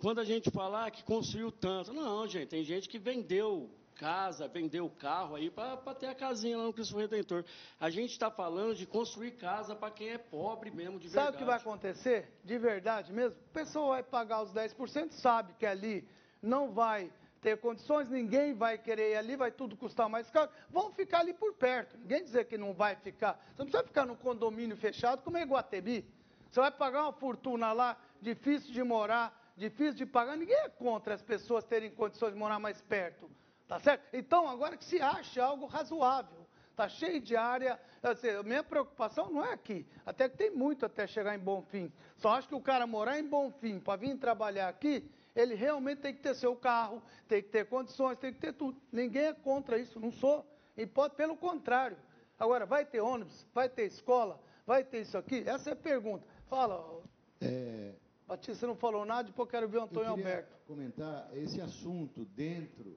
Quando 0.00 0.18
a 0.18 0.24
gente 0.24 0.50
falar 0.50 0.90
que 0.90 1.04
construiu 1.04 1.52
tanto, 1.52 1.92
não, 1.92 2.26
gente, 2.26 2.48
tem 2.48 2.64
gente 2.64 2.88
que 2.88 2.98
vendeu 2.98 3.70
casa, 3.96 4.48
vendeu 4.48 4.88
carro 4.88 5.34
aí 5.34 5.50
para 5.50 5.76
ter 5.94 6.06
a 6.06 6.14
casinha 6.14 6.56
lá 6.56 6.64
no 6.64 6.72
Cristo 6.72 6.96
Redentor. 6.96 7.44
A 7.78 7.90
gente 7.90 8.12
está 8.12 8.30
falando 8.30 8.74
de 8.74 8.86
construir 8.86 9.32
casa 9.32 9.76
para 9.76 9.90
quem 9.90 10.08
é 10.08 10.16
pobre 10.16 10.70
mesmo, 10.70 10.98
de 10.98 11.06
verdade. 11.06 11.26
Sabe 11.26 11.36
o 11.36 11.38
que 11.38 11.44
vai 11.44 11.56
acontecer? 11.58 12.32
De 12.42 12.58
verdade 12.58 13.12
mesmo? 13.12 13.36
A 13.50 13.52
pessoa 13.52 13.88
vai 13.90 14.02
pagar 14.02 14.42
os 14.42 14.52
10%, 14.54 15.12
sabe 15.12 15.52
que 15.58 15.66
ali 15.66 16.08
não 16.40 16.72
vai 16.72 17.12
ter 17.42 17.58
condições, 17.58 18.08
ninguém 18.08 18.54
vai 18.54 18.78
querer 18.78 19.12
ir 19.12 19.16
ali, 19.16 19.36
vai 19.36 19.50
tudo 19.50 19.76
custar 19.76 20.08
mais 20.08 20.30
caro. 20.30 20.50
Vão 20.70 20.90
ficar 20.92 21.20
ali 21.20 21.34
por 21.34 21.52
perto. 21.52 21.98
Ninguém 21.98 22.24
dizer 22.24 22.46
que 22.46 22.56
não 22.56 22.72
vai 22.72 22.96
ficar. 22.96 23.34
Você 23.34 23.58
não 23.58 23.66
precisa 23.66 23.84
ficar 23.84 24.06
num 24.06 24.16
condomínio 24.16 24.78
fechado 24.78 25.22
como 25.22 25.36
é 25.36 25.42
Iguatemi. 25.42 26.06
Você 26.50 26.58
vai 26.58 26.70
pagar 26.70 27.02
uma 27.02 27.12
fortuna 27.12 27.72
lá, 27.72 27.96
difícil 28.20 28.72
de 28.72 28.82
morar, 28.82 29.39
difícil 29.60 29.94
de 29.94 30.06
pagar. 30.06 30.36
Ninguém 30.36 30.56
é 30.56 30.68
contra 30.68 31.14
as 31.14 31.22
pessoas 31.22 31.64
terem 31.64 31.90
condições 31.90 32.32
de 32.32 32.38
morar 32.38 32.58
mais 32.58 32.80
perto. 32.80 33.30
Tá 33.68 33.78
certo? 33.78 34.02
Então, 34.12 34.48
agora 34.48 34.76
que 34.76 34.84
se 34.84 35.00
acha 35.00 35.44
algo 35.44 35.66
razoável. 35.66 36.40
Está 36.70 36.88
cheio 36.88 37.20
de 37.20 37.36
área. 37.36 37.78
Assim, 38.02 38.30
a 38.30 38.42
minha 38.42 38.64
preocupação 38.64 39.30
não 39.30 39.44
é 39.44 39.52
aqui. 39.52 39.86
Até 40.04 40.28
que 40.28 40.36
tem 40.36 40.50
muito 40.50 40.84
até 40.86 41.06
chegar 41.06 41.34
em 41.36 41.38
bom 41.38 41.62
fim. 41.62 41.92
Só 42.16 42.30
acho 42.30 42.48
que 42.48 42.54
o 42.54 42.60
cara 42.60 42.86
morar 42.86 43.20
em 43.20 43.28
bom 43.28 43.52
fim 43.52 43.78
para 43.78 43.96
vir 43.96 44.16
trabalhar 44.16 44.68
aqui, 44.68 45.08
ele 45.36 45.54
realmente 45.54 46.00
tem 46.00 46.14
que 46.14 46.20
ter 46.20 46.34
seu 46.34 46.56
carro, 46.56 47.02
tem 47.28 47.42
que 47.42 47.50
ter 47.50 47.66
condições, 47.66 48.18
tem 48.18 48.32
que 48.32 48.40
ter 48.40 48.54
tudo. 48.54 48.80
Ninguém 48.90 49.26
é 49.26 49.34
contra 49.34 49.78
isso, 49.78 50.00
não 50.00 50.10
sou. 50.10 50.44
E 50.76 50.86
pode, 50.86 51.14
pelo 51.14 51.36
contrário. 51.36 51.98
Agora, 52.38 52.64
vai 52.64 52.86
ter 52.86 53.00
ônibus, 53.00 53.46
vai 53.52 53.68
ter 53.68 53.84
escola, 53.84 54.40
vai 54.66 54.82
ter 54.82 55.02
isso 55.02 55.18
aqui? 55.18 55.44
Essa 55.46 55.70
é 55.70 55.72
a 55.74 55.76
pergunta. 55.76 56.26
Fala, 56.46 57.02
é... 57.42 57.92
Batista, 58.30 58.54
você 58.54 58.66
não 58.66 58.76
falou 58.76 59.04
nada, 59.04 59.24
depois 59.24 59.48
eu 59.48 59.50
quero 59.50 59.68
ver 59.68 59.78
o 59.78 59.82
Antônio 59.82 60.06
eu 60.06 60.12
Alberto. 60.12 60.56
comentar 60.64 61.28
esse 61.36 61.60
assunto 61.60 62.24
dentro 62.24 62.96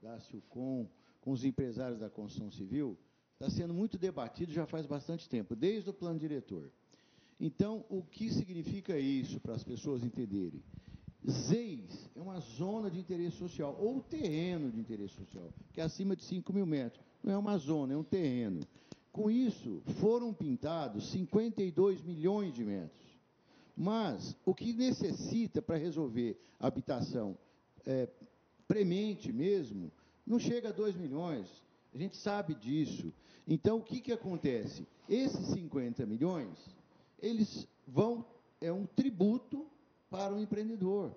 da 0.00 0.20
Silcom, 0.20 0.86
com 1.20 1.32
os 1.32 1.44
empresários 1.44 1.98
da 1.98 2.08
construção 2.08 2.48
civil, 2.52 2.96
está 3.32 3.50
sendo 3.50 3.74
muito 3.74 3.98
debatido 3.98 4.52
já 4.52 4.66
faz 4.66 4.86
bastante 4.86 5.28
tempo, 5.28 5.56
desde 5.56 5.90
o 5.90 5.92
plano 5.92 6.16
diretor. 6.16 6.70
Então, 7.40 7.84
o 7.88 8.04
que 8.04 8.30
significa 8.30 8.96
isso 8.96 9.40
para 9.40 9.54
as 9.54 9.64
pessoas 9.64 10.04
entenderem? 10.04 10.62
ZEIS 11.28 12.10
é 12.14 12.20
uma 12.20 12.38
zona 12.38 12.88
de 12.88 13.00
interesse 13.00 13.36
social, 13.36 13.76
ou 13.80 14.00
terreno 14.00 14.70
de 14.70 14.78
interesse 14.78 15.14
social, 15.14 15.52
que 15.72 15.80
é 15.80 15.84
acima 15.84 16.14
de 16.14 16.22
5 16.22 16.52
mil 16.52 16.66
metros. 16.66 17.04
Não 17.20 17.32
é 17.32 17.36
uma 17.36 17.58
zona, 17.58 17.94
é 17.94 17.96
um 17.96 18.04
terreno. 18.04 18.60
Com 19.10 19.28
isso, 19.28 19.82
foram 20.00 20.32
pintados 20.32 21.10
52 21.10 22.00
milhões 22.00 22.54
de 22.54 22.64
metros. 22.64 23.07
Mas 23.80 24.36
o 24.44 24.52
que 24.52 24.72
necessita 24.72 25.62
para 25.62 25.76
resolver 25.76 26.36
habitação 26.58 27.38
é, 27.86 28.08
premente 28.66 29.32
mesmo, 29.32 29.92
não 30.26 30.36
chega 30.36 30.70
a 30.70 30.72
2 30.72 30.96
milhões. 30.96 31.46
A 31.94 31.96
gente 31.96 32.16
sabe 32.16 32.56
disso. 32.56 33.14
Então, 33.46 33.78
o 33.78 33.82
que, 33.82 34.00
que 34.00 34.12
acontece? 34.12 34.84
Esses 35.08 35.46
50 35.52 36.04
milhões, 36.06 36.58
eles 37.22 37.68
vão, 37.86 38.26
é 38.60 38.72
um 38.72 38.84
tributo 38.84 39.64
para 40.10 40.34
o 40.34 40.40
empreendedor. 40.40 41.14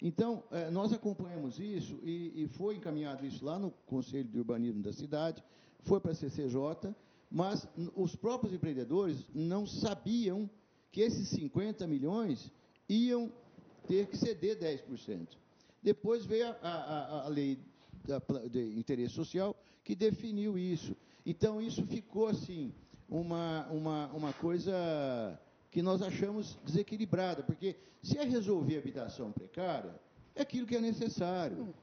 Então, 0.00 0.44
é, 0.52 0.70
nós 0.70 0.92
acompanhamos 0.92 1.58
isso 1.58 1.98
e, 2.04 2.44
e, 2.44 2.48
foi 2.50 2.76
encaminhado 2.76 3.26
isso 3.26 3.44
lá 3.44 3.58
no 3.58 3.72
Conselho 3.86 4.28
de 4.28 4.38
Urbanismo 4.38 4.80
da 4.80 4.92
cidade, 4.92 5.42
foi 5.80 5.98
para 5.98 6.12
a 6.12 6.14
CCJ, 6.14 6.94
mas 7.28 7.66
os 7.96 8.14
próprios 8.14 8.54
empreendedores 8.54 9.26
não 9.34 9.66
sabiam 9.66 10.48
que 10.90 11.00
esses 11.00 11.28
50 11.28 11.86
milhões 11.86 12.50
iam 12.88 13.32
ter 13.86 14.06
que 14.06 14.16
ceder 14.16 14.58
10%. 14.58 15.28
Depois 15.82 16.24
veio 16.24 16.48
a, 16.48 16.56
a, 16.62 17.24
a 17.24 17.28
lei 17.28 17.58
da, 18.04 18.20
de 18.48 18.78
interesse 18.78 19.14
social 19.14 19.56
que 19.84 19.94
definiu 19.94 20.58
isso. 20.58 20.94
Então, 21.24 21.60
isso 21.60 21.86
ficou 21.86 22.26
assim, 22.26 22.72
uma, 23.08 23.66
uma, 23.68 24.06
uma 24.12 24.32
coisa 24.32 25.38
que 25.70 25.82
nós 25.82 26.02
achamos 26.02 26.58
desequilibrada, 26.64 27.42
porque 27.42 27.76
se 28.02 28.18
é 28.18 28.24
resolver 28.24 28.78
habitação 28.78 29.30
precária, 29.30 29.94
é 30.34 30.42
aquilo 30.42 30.66
que 30.66 30.76
é 30.76 30.80
necessário. 30.80 31.74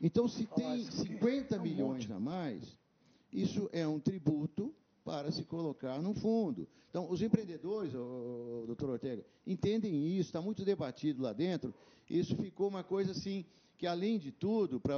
Então, 0.00 0.28
se 0.28 0.46
tem 0.46 0.84
50 0.84 1.58
milhões 1.58 2.10
a 2.10 2.20
mais, 2.20 2.76
isso 3.32 3.68
é 3.72 3.86
um 3.86 3.98
tributo 3.98 4.74
para 5.04 5.30
se 5.30 5.44
colocar 5.44 6.00
no 6.00 6.14
fundo. 6.14 6.66
Então, 6.88 7.10
os 7.10 7.20
empreendedores, 7.20 7.92
doutor 7.92 8.90
Ortega, 8.90 9.24
entendem 9.46 10.16
isso, 10.16 10.28
está 10.28 10.40
muito 10.40 10.64
debatido 10.64 11.22
lá 11.22 11.32
dentro. 11.32 11.74
Isso 12.08 12.36
ficou 12.36 12.68
uma 12.68 12.82
coisa 12.82 13.12
assim, 13.12 13.44
que 13.76 13.86
além 13.86 14.18
de 14.18 14.32
tudo, 14.32 14.80
para 14.80 14.94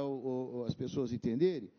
as 0.65 0.73
pessoas 0.73 1.11
entenderem, 1.11 1.69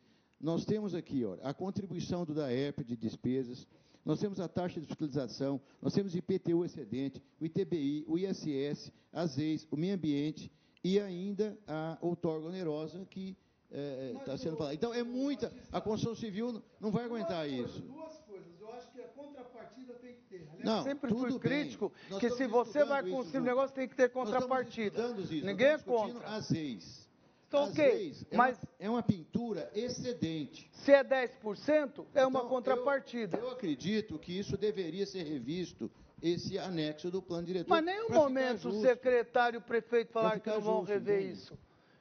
nós 0.41 0.65
temos 0.65 0.95
aqui 0.95 1.25
ó, 1.25 1.37
a 1.43 1.55
contribuição 1.55 2.25
do 2.25 2.35
DAEP 2.35 2.85
de 2.85 2.97
despesas, 2.97 3.67
nós 4.05 4.21
temos 4.21 4.41
a 4.41 4.49
taxa 4.49 4.81
de 4.81 4.87
fiscalização, 4.87 5.61
nós 5.83 5.93
temos 5.93 6.15
IPTU 6.15 6.65
excedente, 6.65 7.23
o 7.41 7.45
ITBI, 7.45 8.05
o 8.07 8.17
ISS, 8.19 8.93
as 9.13 9.37
EIs, 9.37 9.67
o 9.71 9.77
meio 9.77 9.95
ambiente 9.95 10.51
e 10.83 10.99
ainda 11.01 11.59
a 11.67 11.99
outorga 12.01 12.47
onerosa 12.47 13.05
que 13.05 13.37
está 13.71 14.33
é, 14.33 14.35
é 14.35 14.39
sendo 14.39 14.57
falada. 14.57 14.75
Então, 14.75 14.95
é 14.95 15.03
muita. 15.03 15.53
A 15.71 15.81
construção 15.81 16.15
civil 16.15 16.63
não 16.81 16.91
vai 16.91 17.05
aguentar 17.05 17.49
isso. 17.49 17.81
Duas 17.81 18.17
coisas. 18.21 18.61
Eu 18.61 18.73
acho 18.73 18.91
que 18.91 19.01
a 19.01 19.09
contrapartida 19.09 19.95
tem 19.95 20.15
que 20.15 20.23
ter. 20.23 20.49
Aliás, 20.53 20.65
não, 20.65 20.83
sempre 20.83 21.11
fui 21.11 21.39
crítico 21.39 21.93
bem. 22.09 22.19
que 22.19 22.31
se 22.31 22.47
você 22.47 22.85
vai 22.85 23.03
construir 23.09 23.41
um 23.41 23.45
negócio, 23.45 23.75
tem 23.75 23.89
que 23.89 23.97
ter 23.97 24.11
contrapartida. 24.11 25.15
Ninguém 25.15 25.69
é 25.69 25.79
contra. 25.79 26.19
Então, 27.49 27.63
Às 27.63 27.71
ok, 27.71 28.15
é 28.31 28.37
mas... 28.37 28.59
Uma, 28.59 28.69
é 28.79 28.91
uma 28.91 29.03
pintura 29.03 29.71
excedente. 29.75 30.71
Se 30.73 30.93
é 30.93 31.03
10%, 31.03 32.05
é 32.15 32.27
uma 32.27 32.41
então, 32.41 32.49
contrapartida. 32.49 33.39
Eu, 33.39 33.45
eu 33.45 33.51
acredito 33.53 34.19
que 34.19 34.39
isso 34.39 34.57
deveria 34.57 35.07
ser 35.07 35.23
revisto, 35.23 35.91
esse 36.23 36.59
anexo 36.59 37.11
do 37.11 37.23
plano 37.23 37.47
diretor. 37.47 37.71
Mas 37.71 37.85
nenhum 37.85 38.11
momento 38.11 38.69
o 38.69 38.83
secretário 38.83 39.57
e 39.57 39.59
o 39.59 39.63
prefeito 39.63 40.13
falaram 40.13 40.41
que 40.41 40.51
não 40.51 40.61
vão 40.61 40.83
rever 40.83 41.21
entende? 41.21 41.33
isso. 41.33 41.59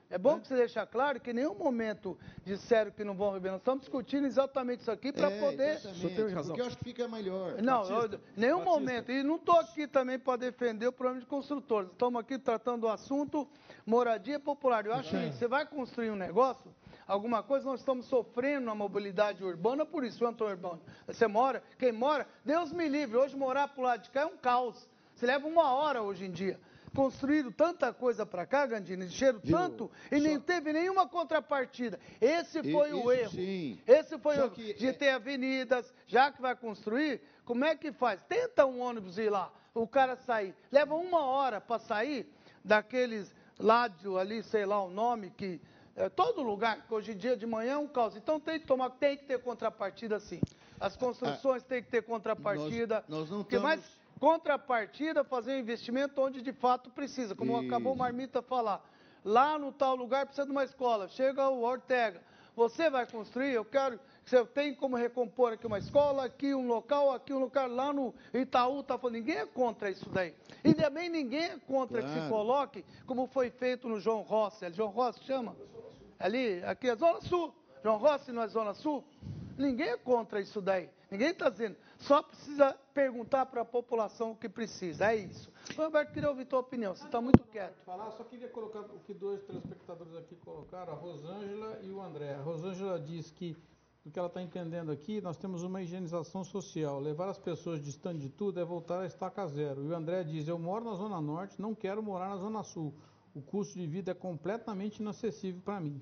É 0.09 0.17
bom 0.17 0.37
é. 0.37 0.39
que 0.39 0.47
você 0.47 0.55
deixar 0.55 0.85
claro 0.87 1.19
que 1.19 1.31
em 1.31 1.33
nenhum 1.33 1.55
momento 1.55 2.17
disseram 2.45 2.91
que 2.91 3.03
não 3.03 3.13
vão 3.13 3.33
rever. 3.33 3.51
Nós 3.51 3.61
estamos 3.61 3.81
discutindo 3.81 4.25
exatamente 4.25 4.81
isso 4.81 4.91
aqui 4.91 5.11
para 5.11 5.29
é, 5.29 5.39
poder. 5.39 5.71
Exatamente, 5.75 6.33
porque 6.47 6.61
eu 6.61 6.65
acho 6.65 6.77
que 6.77 6.83
fica 6.85 7.07
melhor. 7.07 7.61
Não, 7.61 7.83
eu, 7.83 8.19
nenhum 8.35 8.59
Batista. 8.59 8.79
momento. 8.79 9.11
E 9.11 9.23
não 9.23 9.35
estou 9.35 9.59
aqui 9.59 9.85
também 9.85 10.17
para 10.17 10.37
defender 10.37 10.87
o 10.87 10.91
problema 10.93 11.19
de 11.19 11.25
construtores. 11.25 11.91
Estamos 11.91 12.21
aqui 12.21 12.39
tratando 12.39 12.85
o 12.85 12.89
assunto 12.89 13.47
moradia 13.85 14.39
popular. 14.39 14.85
Eu 14.85 14.93
acho 14.93 15.09
que 15.09 15.33
você 15.33 15.47
vai 15.47 15.65
construir 15.65 16.09
um 16.09 16.15
negócio, 16.15 16.73
alguma 17.05 17.43
coisa, 17.43 17.65
nós 17.65 17.81
estamos 17.81 18.05
sofrendo 18.05 18.65
na 18.65 18.75
mobilidade 18.75 19.43
urbana 19.43 19.85
por 19.85 20.05
isso, 20.05 20.25
Antônio 20.25 20.53
Urbano. 20.53 20.81
Você 21.05 21.27
mora, 21.27 21.61
quem 21.77 21.91
mora, 21.91 22.27
Deus 22.45 22.71
me 22.71 22.87
livre, 22.87 23.17
hoje 23.17 23.35
morar 23.35 23.67
para 23.67 23.81
o 23.81 23.83
lado 23.83 24.03
de 24.03 24.09
cá 24.09 24.21
é 24.21 24.25
um 24.25 24.37
caos. 24.37 24.87
Você 25.15 25.25
leva 25.25 25.47
uma 25.47 25.73
hora 25.73 26.01
hoje 26.01 26.25
em 26.25 26.31
dia 26.31 26.59
construíram 26.93 27.51
tanta 27.51 27.93
coisa 27.93 28.25
para 28.25 28.45
cá, 28.45 28.65
Gandini, 28.65 29.05
encheram 29.05 29.39
tanto 29.39 29.91
e 30.11 30.17
Só... 30.17 30.23
nem 30.23 30.39
teve 30.39 30.73
nenhuma 30.73 31.07
contrapartida. 31.07 31.99
Esse 32.19 32.63
foi 32.71 32.93
o 32.93 33.11
erro. 33.11 33.31
Sim. 33.31 33.79
Esse 33.85 34.17
foi 34.17 34.35
Só 34.35 34.41
o 34.41 34.45
erro. 34.45 34.55
Que... 34.55 34.73
De 34.73 34.93
ter 34.93 35.09
avenidas, 35.09 35.93
já 36.07 36.31
que 36.31 36.41
vai 36.41 36.55
construir, 36.55 37.21
como 37.45 37.65
é 37.65 37.75
que 37.75 37.91
faz? 37.91 38.21
Tenta 38.23 38.65
um 38.65 38.79
ônibus 38.79 39.17
ir 39.17 39.29
lá, 39.29 39.51
o 39.73 39.87
cara 39.87 40.15
sair. 40.15 40.55
Leva 40.71 40.95
uma 40.95 41.25
hora 41.25 41.61
para 41.61 41.79
sair 41.79 42.31
daqueles 42.63 43.33
ládio 43.59 44.17
ali, 44.17 44.43
sei 44.43 44.65
lá 44.65 44.83
o 44.83 44.89
nome, 44.89 45.31
que 45.31 45.59
é, 45.95 46.09
todo 46.09 46.43
lugar, 46.43 46.85
que 46.85 46.93
hoje 46.93 47.11
em 47.11 47.17
dia 47.17 47.35
de 47.35 47.45
manhã 47.45 47.73
é 47.73 47.77
um 47.77 47.87
caos. 47.87 48.15
Então 48.15 48.39
tem 48.39 48.59
que 48.59 48.67
tomar, 48.67 48.91
tem 48.91 49.17
que 49.17 49.25
ter 49.25 49.39
contrapartida 49.39 50.19
sim. 50.19 50.39
As 50.79 50.95
construções 50.95 51.63
ah, 51.63 51.65
têm 51.67 51.81
que 51.81 51.89
ter 51.89 52.03
contrapartida. 52.03 53.03
Nós, 53.07 53.21
nós 53.21 53.29
não 53.31 53.41
estamos... 53.41 53.63
mais 53.63 53.81
Contrapartida, 54.19 55.23
fazer 55.23 55.53
um 55.53 55.59
investimento 55.59 56.21
onde 56.21 56.41
de 56.41 56.53
fato 56.53 56.89
precisa, 56.89 57.35
como 57.35 57.57
Isso. 57.57 57.67
acabou 57.67 57.93
o 57.93 57.97
Marmita 57.97 58.41
falar. 58.41 58.83
Lá 59.23 59.57
no 59.59 59.71
tal 59.71 59.95
lugar 59.95 60.25
precisa 60.25 60.45
de 60.45 60.51
uma 60.51 60.63
escola. 60.63 61.07
Chega 61.07 61.49
o 61.49 61.63
Ortega. 61.63 62.21
Você 62.55 62.89
vai 62.89 63.05
construir, 63.05 63.53
eu 63.53 63.63
quero. 63.63 63.99
Você 64.25 64.43
tem 64.45 64.73
como 64.73 64.95
recompor 64.95 65.53
aqui 65.53 65.67
uma 65.67 65.77
escola, 65.77 66.25
aqui 66.25 66.55
um 66.55 66.67
local, 66.67 67.13
aqui 67.13 67.31
um 67.31 67.39
local, 67.39 67.67
lá 67.67 67.93
no 67.93 68.15
Itaú, 68.33 68.81
tá 68.81 68.97
falando, 68.97 69.13
ninguém 69.13 69.37
é 69.37 69.45
contra 69.45 69.91
isso 69.91 70.09
daí. 70.09 70.33
E 70.63 70.73
também 70.73 71.07
ninguém 71.07 71.43
é 71.43 71.57
contra 71.67 72.01
claro. 72.01 72.15
que 72.15 72.23
se 72.23 72.29
coloque, 72.29 72.85
como 73.05 73.27
foi 73.27 73.51
feito 73.51 73.87
no 73.87 73.99
João 73.99 74.21
Rossi. 74.21 74.65
É 74.65 74.71
João 74.71 74.89
Rossi 74.89 75.23
chama? 75.23 75.55
Ali, 76.19 76.63
aqui 76.65 76.89
é 76.89 76.95
Zona 76.95 77.21
Sul. 77.21 77.53
João 77.83 77.97
Rossi 77.97 78.31
não 78.31 78.41
é 78.41 78.47
Zona 78.47 78.73
Sul? 78.73 79.03
Ninguém 79.55 79.89
é 79.89 79.97
contra 79.97 80.41
isso 80.41 80.59
daí. 80.59 80.89
Ninguém 81.11 81.29
está 81.29 81.49
dizendo. 81.49 81.77
Só 81.99 82.21
precisa 82.21 82.77
perguntar 82.93 83.45
para 83.47 83.61
a 83.61 83.65
população 83.65 84.31
o 84.31 84.35
que 84.35 84.47
precisa. 84.47 85.11
É 85.11 85.15
isso. 85.15 85.51
Roberto, 85.75 86.13
queria 86.13 86.29
ouvir 86.29 86.45
tua 86.45 86.59
opinião. 86.59 86.95
Você 86.95 87.05
está 87.05 87.19
muito 87.19 87.43
quieto. 87.45 87.83
Falar, 87.83 88.11
só 88.11 88.23
queria 88.23 88.47
colocar 88.47 88.81
o 88.81 88.99
que 88.99 89.13
dois 89.13 89.41
telespectadores 89.43 90.15
aqui 90.15 90.35
colocaram, 90.35 90.93
a 90.93 90.95
Rosângela 90.95 91.79
e 91.83 91.91
o 91.91 92.01
André. 92.01 92.35
A 92.35 92.41
Rosângela 92.41 92.99
diz 92.99 93.31
que 93.31 93.57
o 94.05 94.11
que 94.11 94.17
ela 94.17 94.29
está 94.29 94.41
entendendo 94.41 94.89
aqui, 94.89 95.19
nós 95.19 95.35
temos 95.35 95.63
uma 95.63 95.81
higienização 95.81 96.43
social. 96.43 96.99
Levar 96.99 97.27
as 97.27 97.37
pessoas 97.37 97.81
distante 97.83 98.19
de 98.19 98.29
tudo 98.29 98.57
é 98.57 98.63
voltar 98.63 99.01
a 99.01 99.05
estaca 99.05 99.45
zero. 99.47 99.83
E 99.83 99.89
o 99.89 99.95
André 99.95 100.23
diz: 100.23 100.47
Eu 100.47 100.57
moro 100.57 100.85
na 100.85 100.93
Zona 100.93 101.19
Norte, 101.19 101.61
não 101.61 101.75
quero 101.75 102.01
morar 102.01 102.29
na 102.29 102.37
Zona 102.37 102.63
Sul. 102.63 102.93
O 103.35 103.41
custo 103.41 103.77
de 103.77 103.85
vida 103.85 104.11
é 104.11 104.13
completamente 104.13 105.01
inacessível 105.01 105.61
para 105.61 105.81
mim. 105.81 106.01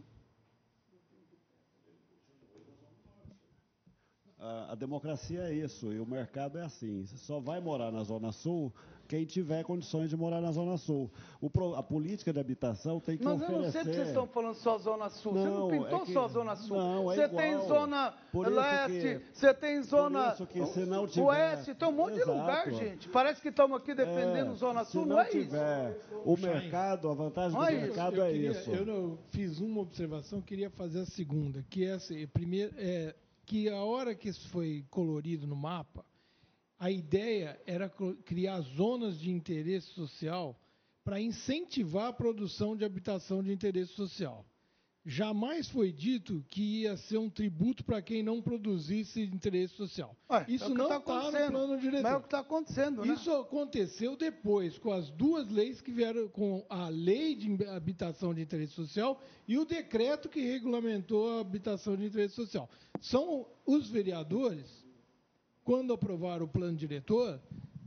A, 4.46 4.74
a, 4.74 4.76
democracia 4.76 5.42
é 5.42 5.54
isso, 5.56 5.92
e 5.92 6.00
o 6.00 6.06
mercado 6.06 6.60
é 6.60 6.62
assim. 6.62 7.04
Você 7.04 7.18
só 7.18 7.40
vai 7.40 7.60
morar 7.60 7.92
na 7.92 8.04
Zona 8.04 8.32
Sul 8.32 8.72
quem 9.08 9.26
tiver 9.26 9.64
condições 9.64 10.12
de 10.12 10.16
morar 10.16 10.40
na 10.40 10.52
Zona 10.52 10.78
Sul. 10.78 11.10
O, 11.42 11.50
a 11.74 11.82
política 11.82 12.32
de 12.32 12.40
habitação 12.40 13.00
tem 13.00 13.18
que 13.18 13.24
Mas 13.24 13.42
oferecer... 13.42 13.54
Mas 13.54 13.60
eu 13.60 13.66
não 13.66 13.72
sei 13.72 13.82
porque 13.82 13.96
vocês 13.96 14.08
estão 14.10 14.28
falando 14.28 14.56
só 14.56 14.78
Zona 14.78 15.10
Sul. 15.10 15.34
Não, 15.34 15.44
você 15.44 15.50
não 15.50 15.70
pintou 15.70 16.02
é 16.02 16.06
que, 16.06 16.14
só 16.14 16.28
Zona 16.28 16.56
Sul. 16.56 16.78
Não, 16.78 17.12
é 17.12 17.16
você 17.16 17.24
igual. 17.24 17.42
tem 17.42 17.68
Zona 17.68 18.14
por 18.32 18.48
Leste, 18.48 19.22
você 19.34 19.54
tem 19.54 19.82
Zona 19.82 20.24
por 20.24 20.34
isso 20.34 20.48
que, 20.48 20.66
se 20.68 20.86
não 20.86 21.08
tiver, 21.08 21.26
Oeste, 21.26 21.74
tem 21.74 21.88
um 21.88 21.92
monte 21.92 22.14
Exato. 22.14 22.32
de 22.32 22.38
lugar, 22.38 22.72
gente. 22.72 23.10
Parece 23.10 23.42
que 23.42 23.50
estamos 23.50 23.78
aqui 23.78 23.96
defendendo 23.96 24.52
é, 24.52 24.56
Zona 24.56 24.84
Sul, 24.86 25.04
se 25.04 25.10
não, 25.10 25.16
não 25.16 25.22
é 25.24 25.26
tiver 25.26 25.98
isso. 25.98 26.22
o 26.24 26.38
mercado, 26.38 27.10
a 27.10 27.16
vantagem 27.16 27.58
não 27.58 27.66
do 27.66 27.72
é 27.72 27.82
mercado 27.82 28.18
eu 28.18 28.24
é 28.24 28.32
queria, 28.32 28.52
isso. 28.52 28.70
Eu 28.70 28.86
não, 28.86 29.18
fiz 29.32 29.60
uma 29.60 29.82
observação, 29.82 30.40
queria 30.40 30.70
fazer 30.70 31.00
a 31.00 31.06
segunda, 31.06 31.66
que 31.68 31.84
é 31.84 31.94
assim, 31.94 32.28
primeiro, 32.28 32.72
é, 32.78 33.16
que 33.46 33.70
a 33.70 33.84
hora 33.84 34.16
que 34.16 34.30
isso 34.30 34.48
foi 34.50 34.86
colorido 34.90 35.46
no 35.46 35.56
mapa, 35.56 36.06
a 36.78 36.92
ideia 36.92 37.60
era 37.66 37.90
criar 38.26 38.60
zonas 38.62 39.20
de 39.20 39.30
interesse 39.32 39.88
social 39.94 40.60
para 41.04 41.22
incentivar 41.22 42.08
a 42.08 42.14
produção 42.14 42.76
de 42.76 42.84
habitação 42.84 43.44
de 43.44 43.52
interesse 43.52 43.94
social. 43.94 44.46
Jamais 45.08 45.70
foi 45.70 45.92
dito 45.92 46.44
que 46.50 46.82
ia 46.82 46.98
ser 46.98 47.20
um 47.20 47.30
tributo 47.30 47.84
para 47.86 48.02
quem 48.02 48.24
não 48.24 48.42
produzisse 48.42 49.22
interesse 49.22 49.76
social. 49.76 50.16
Ué, 50.28 50.46
Isso 50.48 50.66
é 50.66 50.70
não 50.70 50.86
está 50.86 50.98
está 50.98 51.32
tá 51.32 51.32
no 51.32 51.52
plano 51.52 51.80
diretor. 51.80 52.04
Mas 52.04 52.14
é 52.14 52.16
o 52.16 52.22
que 52.22 52.28
está 52.28 52.40
acontecendo, 52.40 53.06
né? 53.06 53.14
Isso 53.14 53.32
aconteceu 53.32 54.16
depois, 54.16 54.80
com 54.80 54.92
as 54.92 55.12
duas 55.12 55.48
leis 55.52 55.80
que 55.80 55.92
vieram, 55.92 56.28
com 56.28 56.66
a 56.68 56.90
lei 56.90 57.36
de 57.36 57.64
habitação 57.68 58.34
de 58.34 58.42
interesse 58.42 58.74
social 58.74 59.22
e 59.48 59.60
o 59.60 59.66
decreto 59.66 60.28
que 60.28 60.42
regulamentou 60.42 61.38
a 61.38 61.42
habitação 61.42 61.96
de 61.96 62.06
interesse 62.06 62.34
social. 62.34 62.68
São 63.00 63.46
os 63.64 63.88
vereadores 63.88 64.84
quando 65.64 65.94
aprovaram 65.94 66.46
o 66.46 66.50
plano 66.50 66.78
diretor, 66.78 67.40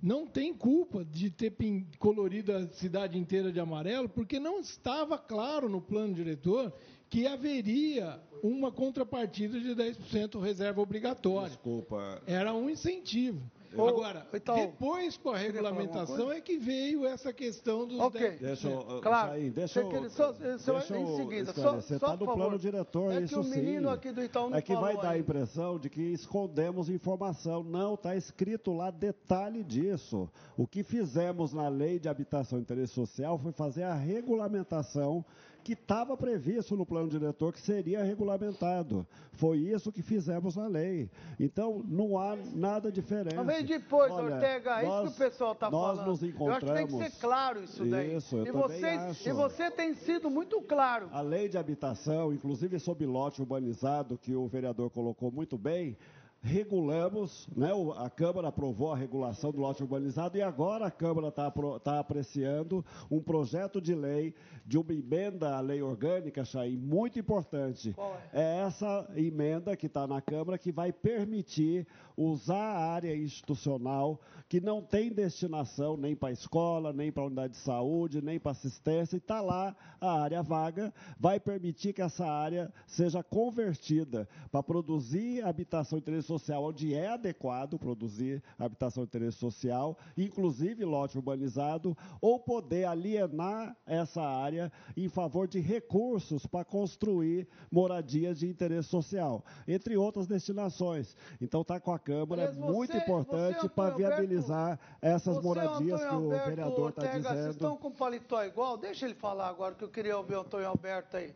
não 0.02 0.26
tem 0.26 0.54
culpa 0.54 1.04
de 1.04 1.30
ter 1.30 1.52
colorido 1.98 2.52
a 2.52 2.66
cidade 2.68 3.18
inteira 3.18 3.52
de 3.52 3.58
amarelo, 3.58 4.08
porque 4.08 4.38
não 4.38 4.60
estava 4.60 5.18
claro 5.18 5.68
no 5.68 5.80
plano 5.80 6.14
diretor 6.14 6.72
que 7.10 7.26
haveria 7.26 8.20
uma 8.42 8.70
contrapartida 8.70 9.58
de 9.58 9.74
10% 9.74 10.40
reserva 10.40 10.80
obrigatória. 10.80 11.48
Desculpa. 11.48 12.22
Era 12.26 12.54
um 12.54 12.68
incentivo. 12.70 13.40
Ô, 13.76 13.86
Agora, 13.86 14.26
então, 14.32 14.54
depois 14.56 15.18
com 15.18 15.28
a 15.28 15.36
regulamentação 15.36 16.32
é 16.32 16.40
que 16.40 16.56
veio 16.56 17.04
essa 17.06 17.34
questão 17.34 17.86
dos 17.86 18.00
Ok. 18.00 18.18
10%. 18.18 18.38
Deixa 18.40 18.68
eu, 18.70 19.00
Claro. 19.02 19.32
Saim, 19.32 19.50
deixa 19.50 19.80
eu, 19.80 20.10
só- 20.10 20.32
deixa 20.32 20.98
em 20.98 21.02
eu 21.02 21.16
seguida, 21.16 21.52
só- 21.52 21.78
só 21.78 21.94
Está 21.96 22.16
por 22.16 22.20
no 22.20 22.24
plano 22.34 22.42
favor. 22.44 22.58
diretor, 22.58 23.12
É 23.12 23.18
que 23.18 23.24
isso 23.24 23.40
o 23.42 23.44
menino 23.44 23.88
sim. 23.88 23.94
aqui 23.94 24.10
do 24.10 24.24
Itaú 24.24 24.48
não 24.48 24.56
é 24.56 24.62
que 24.62 24.74
vai 24.74 24.96
dar 24.96 25.10
a 25.10 25.18
impressão 25.18 25.78
de 25.78 25.90
que 25.90 26.00
escondemos 26.00 26.88
informação. 26.88 27.62
Não, 27.62 27.92
está 27.92 28.16
escrito 28.16 28.72
lá 28.72 28.90
detalhe 28.90 29.62
disso. 29.62 30.30
O 30.56 30.66
que 30.66 30.82
fizemos 30.82 31.52
na 31.52 31.68
lei 31.68 31.98
de 31.98 32.08
habitação 32.08 32.58
e 32.58 32.62
interesse 32.62 32.94
social 32.94 33.36
foi 33.38 33.52
fazer 33.52 33.82
a 33.82 33.92
regulamentação 33.94 35.22
que 35.68 35.74
estava 35.74 36.16
previsto 36.16 36.74
no 36.74 36.86
plano 36.86 37.10
diretor 37.10 37.52
que 37.52 37.60
seria 37.60 38.02
regulamentado. 38.02 39.06
Foi 39.32 39.58
isso 39.58 39.92
que 39.92 40.00
fizemos 40.00 40.56
na 40.56 40.66
lei. 40.66 41.10
Então, 41.38 41.84
não 41.86 42.16
há 42.18 42.34
nada 42.54 42.90
diferente. 42.90 43.34
Mas 43.36 43.46
vem 43.46 43.66
depois, 43.66 44.10
Olha, 44.10 44.36
Ortega, 44.36 44.76
é 44.80 44.84
isso 44.84 44.86
nós- 44.90 45.08
que 45.10 45.14
o 45.22 45.26
pessoal 45.26 45.52
está 45.52 45.70
nós 45.70 45.98
falando. 45.98 46.06
nos 46.08 46.22
Eu 46.22 46.28
acho 46.28 46.32
que 46.32 46.38
tem 46.38 46.48
que 46.48 46.82
encontramos- 46.94 47.12
ser 47.12 47.20
claro 47.20 47.62
isso 47.62 47.84
daí. 47.84 48.16
Isso, 48.16 48.36
eu 48.36 48.42
e, 48.44 48.46
também 48.46 48.62
vocês, 48.62 48.98
acho. 49.02 49.28
e 49.28 49.32
você 49.32 49.70
tem 49.70 49.94
sido 49.94 50.30
muito 50.30 50.58
claro. 50.62 51.10
A 51.12 51.20
lei 51.20 51.50
de 51.50 51.58
habitação, 51.58 52.32
inclusive 52.32 52.78
sobre 52.78 53.04
lote 53.04 53.42
urbanizado, 53.42 54.16
que 54.16 54.34
o 54.34 54.46
vereador 54.46 54.88
colocou 54.88 55.30
muito 55.30 55.58
bem, 55.58 55.98
regulamos, 56.40 57.48
né, 57.56 57.70
a 57.96 58.08
Câmara 58.08 58.48
aprovou 58.48 58.92
a 58.92 58.96
regulação 58.96 59.50
do 59.50 59.58
lote 59.58 59.82
urbanizado 59.82 60.38
e 60.38 60.42
agora 60.42 60.86
a 60.86 60.90
Câmara 60.90 61.28
está 61.28 61.52
tá 61.82 61.98
apreciando 61.98 62.84
um 63.10 63.20
projeto 63.20 63.80
de 63.80 63.94
lei 63.94 64.34
de 64.64 64.78
uma 64.78 64.92
emenda 64.92 65.56
à 65.56 65.60
lei 65.60 65.82
orgânica, 65.82 66.44
Chay, 66.44 66.76
muito 66.76 67.18
importante. 67.18 67.94
é? 68.32 68.58
essa 68.60 69.08
emenda 69.16 69.76
que 69.76 69.86
está 69.86 70.06
na 70.06 70.20
Câmara 70.20 70.58
que 70.58 70.70
vai 70.70 70.92
permitir 70.92 71.86
usar 72.16 72.56
a 72.56 72.92
área 72.92 73.16
institucional 73.16 74.20
que 74.48 74.60
não 74.60 74.82
tem 74.82 75.10
destinação 75.12 75.96
nem 75.96 76.16
para 76.16 76.32
escola, 76.32 76.92
nem 76.92 77.12
para 77.12 77.24
unidade 77.24 77.54
de 77.54 77.58
saúde, 77.58 78.22
nem 78.22 78.38
para 78.38 78.52
assistência, 78.52 79.16
e 79.16 79.18
está 79.18 79.40
lá 79.40 79.76
a 80.00 80.22
área 80.22 80.42
vaga, 80.42 80.92
vai 81.18 81.38
permitir 81.38 81.92
que 81.92 82.00
essa 82.00 82.26
área 82.26 82.72
seja 82.86 83.22
convertida 83.22 84.28
para 84.50 84.62
produzir 84.62 85.44
habitação 85.44 85.98
interesse 85.98 86.27
social, 86.28 86.62
onde 86.64 86.94
é 86.94 87.08
adequado 87.08 87.78
produzir 87.78 88.42
habitação 88.56 89.02
de 89.02 89.08
interesse 89.08 89.38
social, 89.38 89.98
inclusive 90.16 90.84
lote 90.84 91.16
urbanizado, 91.18 91.96
ou 92.20 92.38
poder 92.38 92.84
alienar 92.84 93.76
essa 93.84 94.22
área 94.22 94.70
em 94.96 95.08
favor 95.08 95.48
de 95.48 95.58
recursos 95.58 96.46
para 96.46 96.64
construir 96.64 97.48
moradias 97.72 98.38
de 98.38 98.46
interesse 98.48 98.88
social, 98.88 99.44
entre 99.66 99.96
outras 99.96 100.26
destinações. 100.26 101.16
Então 101.40 101.62
está 101.62 101.80
com 101.80 101.92
a 101.92 101.98
Câmara, 101.98 102.42
Aliás, 102.48 102.56
é 102.56 102.60
muito 102.60 102.92
você- 102.92 102.98
importante 102.98 103.60
você, 103.62 103.68
para 103.70 103.92
Alberto, 103.92 104.16
viabilizar 104.16 104.78
essas 105.02 105.36
Você, 105.36 105.42
moradias 105.46 106.00
que 106.00 106.06
o 106.14 106.18
Alberto 106.24 106.48
vereador 106.48 106.90
está 106.90 107.02
Ortega, 107.02 107.22
Vocês 107.22 107.34
dizendo. 107.36 107.50
estão 107.50 107.76
com 107.76 107.90
paletó 107.90 108.44
igual? 108.44 108.76
Deixa 108.76 109.04
ele 109.06 109.14
falar 109.14 109.48
agora, 109.48 109.74
que 109.74 109.82
eu 109.84 109.88
queria 109.88 110.16
ouvir 110.16 110.34
o 110.36 110.40
Antônio 110.40 110.68
Alberto 110.68 111.16
aí. 111.16 111.34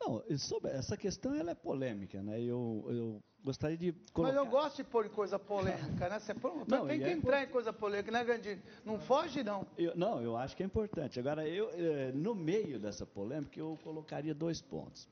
Não, 0.00 0.22
sobre 0.38 0.70
essa 0.70 0.96
questão 0.96 1.34
ela 1.34 1.50
é 1.50 1.54
polêmica, 1.54 2.22
né? 2.22 2.40
Eu, 2.40 2.84
eu 2.88 3.22
gostaria 3.46 3.76
de 3.76 3.92
Mas 3.92 4.10
colocar... 4.10 4.36
eu 4.36 4.46
gosto 4.46 4.76
de 4.78 4.84
pôr 4.84 5.06
em 5.06 5.08
coisa 5.08 5.38
polêmica, 5.38 6.08
né? 6.08 6.18
Você 6.18 6.34
pô- 6.34 6.64
Não, 6.66 6.84
tem 6.84 6.98
que 6.98 7.04
é 7.04 7.12
entrar 7.12 7.44
em 7.44 7.46
coisa 7.46 7.72
polêmica, 7.72 8.10
né, 8.10 8.24
Gandini? 8.24 8.60
Não 8.84 8.98
foge, 8.98 9.44
não. 9.44 9.64
Eu- 9.78 9.96
não, 9.96 10.20
eu 10.20 10.36
acho 10.36 10.56
que 10.56 10.64
é 10.64 10.66
importante. 10.66 11.20
Agora, 11.20 11.46
eu, 11.48 11.70
eh, 11.70 12.10
no 12.12 12.34
meio 12.34 12.80
dessa 12.80 13.06
polêmica, 13.06 13.58
eu 13.60 13.78
colocaria 13.84 14.34
dois 14.34 14.60
pontos. 14.60 15.08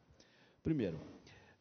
Primeiro, 0.65 0.99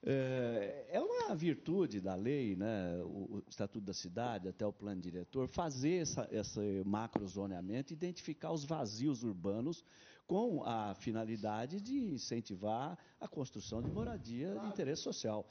eh, 0.02 0.88
é 0.90 1.00
uma 1.00 1.36
virtude 1.36 2.02
da 2.02 2.16
lei, 2.16 2.56
né, 2.56 3.00
o, 3.04 3.36
o 3.38 3.44
Estatuto 3.48 3.86
da 3.86 3.94
Cidade, 3.94 4.48
até 4.50 4.66
o 4.66 4.74
plano 4.74 5.00
diretor, 5.00 5.48
fazer 5.48 6.02
essa, 6.02 6.28
esse 6.32 6.82
macrozoneamento, 6.88 7.94
identificar 7.94 8.52
os 8.52 8.66
vazios 8.66 9.24
urbanos 9.24 9.86
com 10.28 10.64
a 10.64 10.94
finalidade 10.95 11.82
de 11.82 11.98
incentivar 12.14 12.98
a 13.20 13.28
construção 13.28 13.82
de 13.82 13.91
moradia 13.91 14.58
de 14.60 14.68
interesse 14.68 15.02
social. 15.02 15.45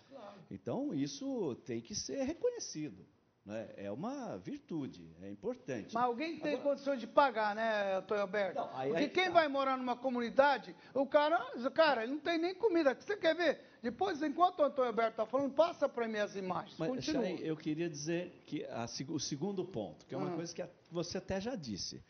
Então, 0.51 0.93
isso 0.94 1.55
tem 1.65 1.81
que 1.81 1.94
ser 1.94 2.23
reconhecido. 2.24 3.05
Né? 3.44 3.70
É 3.77 3.90
uma 3.90 4.39
virtude, 4.39 5.11
é 5.20 5.28
importante. 5.28 5.93
Mas 5.93 6.05
alguém 6.05 6.39
tem 6.39 6.61
condições 6.61 7.01
de 7.01 7.09
pagar, 7.09 7.57
né, 7.57 7.97
Antônio 7.97 8.23
Alberto? 8.23 8.61
aí- 8.73 8.90
Porque 8.90 9.03
aí 9.03 9.09
quem 9.11 9.24
tá. 9.24 9.31
vai 9.31 9.49
morar 9.49 9.77
numa 9.77 9.97
comunidade, 9.97 10.77
o 10.94 11.05
cara, 11.05 11.44
cara, 11.74 12.05
ele 12.05 12.12
não 12.12 12.20
tem 12.20 12.39
nem 12.39 12.55
comida. 12.55 12.94
Você 12.94 13.16
quer 13.16 13.35
ver? 13.35 13.61
Depois, 13.82 14.23
enquanto 14.23 14.61
o 14.61 14.62
Antônio 14.65 14.90
Alberto 14.90 15.11
está 15.15 15.27
falando, 15.27 15.53
passa 15.55 15.89
para 15.89 16.07
mim 16.07 16.19
as 16.19 16.36
imagens. 16.36 16.77
Mas, 16.78 16.89
Continua. 16.89 17.23
Chay, 17.24 17.40
eu 17.43 17.57
queria 17.57 17.90
dizer 17.90 18.44
que 18.47 18.65
a 18.66 18.86
o 19.09 19.19
segundo 19.19 19.65
ponto, 19.65 20.07
que 20.07 20.15
é 20.15 20.19
uma 20.19 20.31
Ah. 20.32 20.36
coisa 20.36 20.55
que 20.55 20.65
você 20.89 21.19
até 21.19 21.40
já 21.40 21.57
disse. 21.57 22.01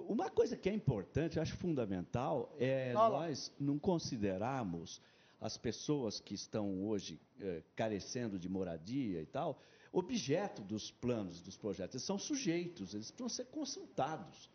Uma 0.00 0.28
coisa 0.28 0.56
que 0.56 0.68
é 0.68 0.72
importante, 0.72 1.38
acho 1.38 1.56
fundamental, 1.56 2.54
é 2.58 2.92
nós 2.92 3.52
não 3.58 3.78
considerarmos 3.78 5.00
as 5.40 5.56
pessoas 5.56 6.20
que 6.20 6.34
estão 6.34 6.84
hoje 6.84 7.20
eh, 7.40 7.62
carecendo 7.76 8.38
de 8.38 8.48
moradia 8.48 9.20
e 9.20 9.26
tal, 9.26 9.60
objeto 9.92 10.62
dos 10.62 10.90
planos, 10.90 11.40
dos 11.40 11.56
projetos. 11.56 11.94
Eles 11.96 12.06
são 12.06 12.18
sujeitos, 12.18 12.94
eles 12.94 13.10
precisam 13.10 13.28
ser 13.28 13.44
consultados. 13.46 14.50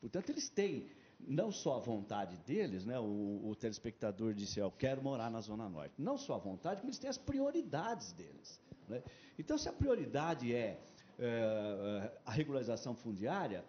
Portanto, 0.00 0.30
eles 0.30 0.48
têm 0.48 0.88
não 1.20 1.52
só 1.52 1.76
a 1.76 1.78
vontade 1.78 2.36
deles, 2.38 2.84
né? 2.84 2.98
o, 2.98 3.48
o 3.50 3.54
telespectador 3.54 4.32
disse, 4.32 4.58
eu 4.58 4.70
quero 4.70 5.02
morar 5.02 5.30
na 5.30 5.40
Zona 5.40 5.68
Norte. 5.68 5.94
Não 5.98 6.16
só 6.16 6.34
a 6.34 6.38
vontade, 6.38 6.80
como 6.80 6.88
eles 6.88 6.98
têm 6.98 7.10
as 7.10 7.18
prioridades 7.18 8.12
deles. 8.12 8.60
né? 8.88 9.02
Então, 9.38 9.58
se 9.58 9.68
a 9.68 9.72
prioridade 9.72 10.54
é 10.54 10.80
eh, 11.18 12.12
a 12.24 12.30
regularização 12.32 12.94
fundiária, 12.94 13.64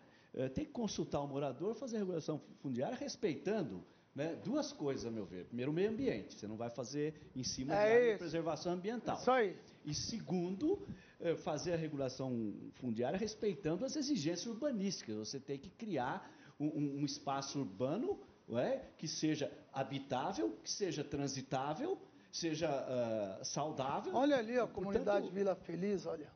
tem 0.53 0.65
que 0.65 0.71
consultar 0.71 1.19
o 1.21 1.27
morador, 1.27 1.75
fazer 1.75 1.97
a 1.97 1.99
regulação 1.99 2.41
fundiária 2.61 2.97
respeitando 2.97 3.83
né, 4.15 4.35
duas 4.43 4.71
coisas, 4.73 5.05
a 5.05 5.11
meu 5.11 5.25
ver. 5.25 5.45
Primeiro, 5.45 5.71
o 5.71 5.73
meio 5.73 5.89
ambiente. 5.89 6.35
Você 6.35 6.47
não 6.47 6.57
vai 6.57 6.69
fazer 6.69 7.13
em 7.35 7.43
cima 7.43 7.73
É 7.75 8.13
de 8.13 8.17
preservação 8.17 8.73
ambiental. 8.73 9.17
Isso 9.17 9.31
aí. 9.31 9.55
E 9.85 9.93
segundo, 9.93 10.85
eh, 11.19 11.35
fazer 11.35 11.73
a 11.73 11.77
regulação 11.77 12.53
fundiária 12.73 13.17
respeitando 13.17 13.85
as 13.85 13.95
exigências 13.95 14.45
urbanísticas. 14.45 15.15
Você 15.15 15.39
tem 15.39 15.57
que 15.57 15.69
criar 15.69 16.29
um, 16.59 16.99
um- 16.99 17.05
espaço 17.05 17.59
urbano 17.59 18.19
é, 18.53 18.81
que 18.97 19.07
seja 19.07 19.49
habitável, 19.71 20.57
que 20.61 20.69
seja 20.69 21.03
transitável 21.03 21.97
seja 22.31 22.69
uh, 22.69 23.43
saudável. 23.45 24.15
Olha 24.15 24.37
ali 24.37 24.57
a 24.57 24.65
comunidade 24.65 25.29
Vila 25.29 25.55
Feliz, 25.55 26.05
olha. 26.05 26.31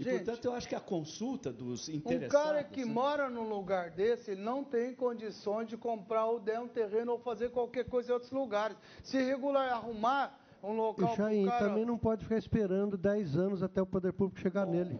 E, 0.00 0.02
Gente, 0.02 0.24
portanto, 0.24 0.44
eu 0.46 0.54
acho 0.54 0.66
que 0.66 0.74
a 0.74 0.80
consulta 0.80 1.52
dos 1.52 1.86
interessados... 1.86 2.34
Um 2.34 2.48
cara 2.48 2.64
que 2.64 2.86
né? 2.86 2.90
mora 2.90 3.28
num 3.28 3.46
lugar 3.46 3.90
desse, 3.90 4.30
ele 4.30 4.40
não 4.40 4.64
tem 4.64 4.94
condições 4.94 5.68
de 5.68 5.76
comprar 5.76 6.24
ou 6.24 6.40
der 6.40 6.58
um 6.58 6.66
terreno 6.66 7.12
ou 7.12 7.18
fazer 7.18 7.50
qualquer 7.50 7.84
coisa 7.84 8.08
em 8.08 8.14
outros 8.14 8.32
lugares. 8.32 8.78
Se 9.02 9.22
regular, 9.22 9.70
arrumar 9.70 10.40
um 10.62 10.72
local... 10.72 11.12
E 11.12 11.16
Chain, 11.16 11.44
cara... 11.44 11.68
também 11.68 11.84
não 11.84 11.98
pode 11.98 12.24
ficar 12.24 12.38
esperando 12.38 12.96
10 12.96 13.36
anos 13.36 13.62
até 13.62 13.82
o 13.82 13.86
poder 13.86 14.14
público 14.14 14.40
chegar 14.40 14.66
oh. 14.66 14.70
nele. 14.70 14.98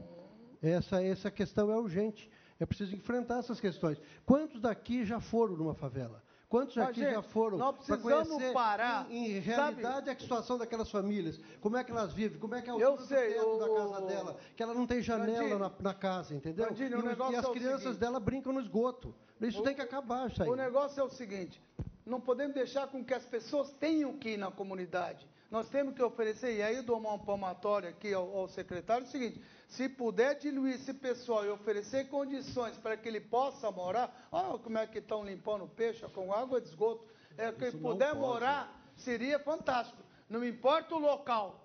Essa, 0.61 1.03
essa 1.03 1.31
questão 1.31 1.73
é 1.73 1.77
urgente. 1.77 2.31
É 2.59 2.67
preciso 2.67 2.95
enfrentar 2.95 3.39
essas 3.39 3.59
questões. 3.59 3.99
Quantos 4.27 4.61
daqui 4.61 5.03
já 5.03 5.19
foram 5.19 5.57
numa 5.57 5.73
favela? 5.73 6.23
Quantos 6.51 6.75
Mas, 6.75 6.89
aqui 6.89 7.01
gente, 7.03 7.13
já 7.13 7.23
foram 7.23 7.59
para 7.73 7.97
conhecer 7.97 8.53
parar, 8.53 9.07
em, 9.09 9.37
em 9.37 9.39
realidade 9.39 10.07
sabe? 10.07 10.11
a 10.11 10.19
situação 10.19 10.59
daquelas 10.59 10.91
famílias? 10.91 11.39
Como 11.61 11.77
é 11.77 11.85
que 11.85 11.93
elas 11.93 12.13
vivem? 12.13 12.41
Como 12.41 12.57
é 12.57 12.61
que 12.61 12.69
é 12.69 12.75
o 12.75 12.81
eu 12.81 12.99
sei, 12.99 13.39
o... 13.39 13.57
da 13.57 13.69
casa 13.69 14.07
dela? 14.07 14.37
Que 14.57 14.63
ela 14.65 14.75
não 14.75 14.85
tem 14.85 15.01
janela 15.01 15.57
na, 15.57 15.73
na, 15.79 15.95
casa, 15.95 16.35
entendeu? 16.35 16.67
E, 16.77 16.83
e, 16.83 17.37
as 17.37 17.45
é 17.45 17.53
crianças 17.53 17.83
seguinte, 17.83 18.01
dela 18.01 18.19
brincam 18.19 18.53
no 18.53 18.61
esgoto. 18.61 19.15
Isso 19.41 19.61
o, 19.61 19.63
tem 19.63 19.77
que 19.77 19.81
acabar, 19.81 20.29
isso 20.29 20.43
aí. 20.43 20.49
O 20.49 20.57
negócio 20.57 21.01
é 21.01 21.05
o 21.05 21.09
seguinte, 21.09 21.63
não 22.05 22.21
podemos 22.21 22.53
deixar 22.53 22.89
com 22.89 23.05
que 23.05 23.15
as 23.15 23.25
pessoas 23.25 23.71
tenham 23.75 24.19
que 24.19 24.31
ir 24.31 24.37
na 24.37 24.51
comunidade. 24.51 25.29
Nós 25.53 25.69
temos 25.69 25.95
que 25.95 26.03
oferecer, 26.03 26.57
e 26.57 26.63
aí 26.63 26.75
eu 26.79 26.83
dou 26.83 26.99
uma 26.99 27.17
palmatória 27.17 27.91
aqui 27.91 28.13
ao, 28.13 28.37
ao 28.37 28.49
secretário, 28.49 29.05
é 29.05 29.07
o 29.07 29.11
seguinte, 29.11 29.41
se 29.71 29.89
puder 29.89 30.35
diluir 30.35 30.75
esse 30.75 30.93
pessoal 30.93 31.47
e 31.47 31.49
oferecer 31.49 32.09
condições 32.09 32.77
para 32.77 32.97
que 32.97 33.09
ele 33.09 33.21
possa 33.21 33.71
morar, 33.71 34.29
olha 34.33 34.59
como 34.59 34.77
é 34.77 34.85
que 34.85 34.99
estão 34.99 35.25
limpando 35.25 35.67
peixe 35.69 36.05
com 36.09 36.33
água 36.33 36.61
de 36.61 36.69
esgoto, 36.69 37.07
é, 37.39 37.53
que 37.53 37.65
ele 37.67 37.79
puder 37.79 38.13
morar, 38.17 38.93
seria 38.97 39.39
fantástico. 39.39 40.03
Não 40.29 40.45
importa 40.45 40.97
o 40.97 40.99
local, 40.99 41.65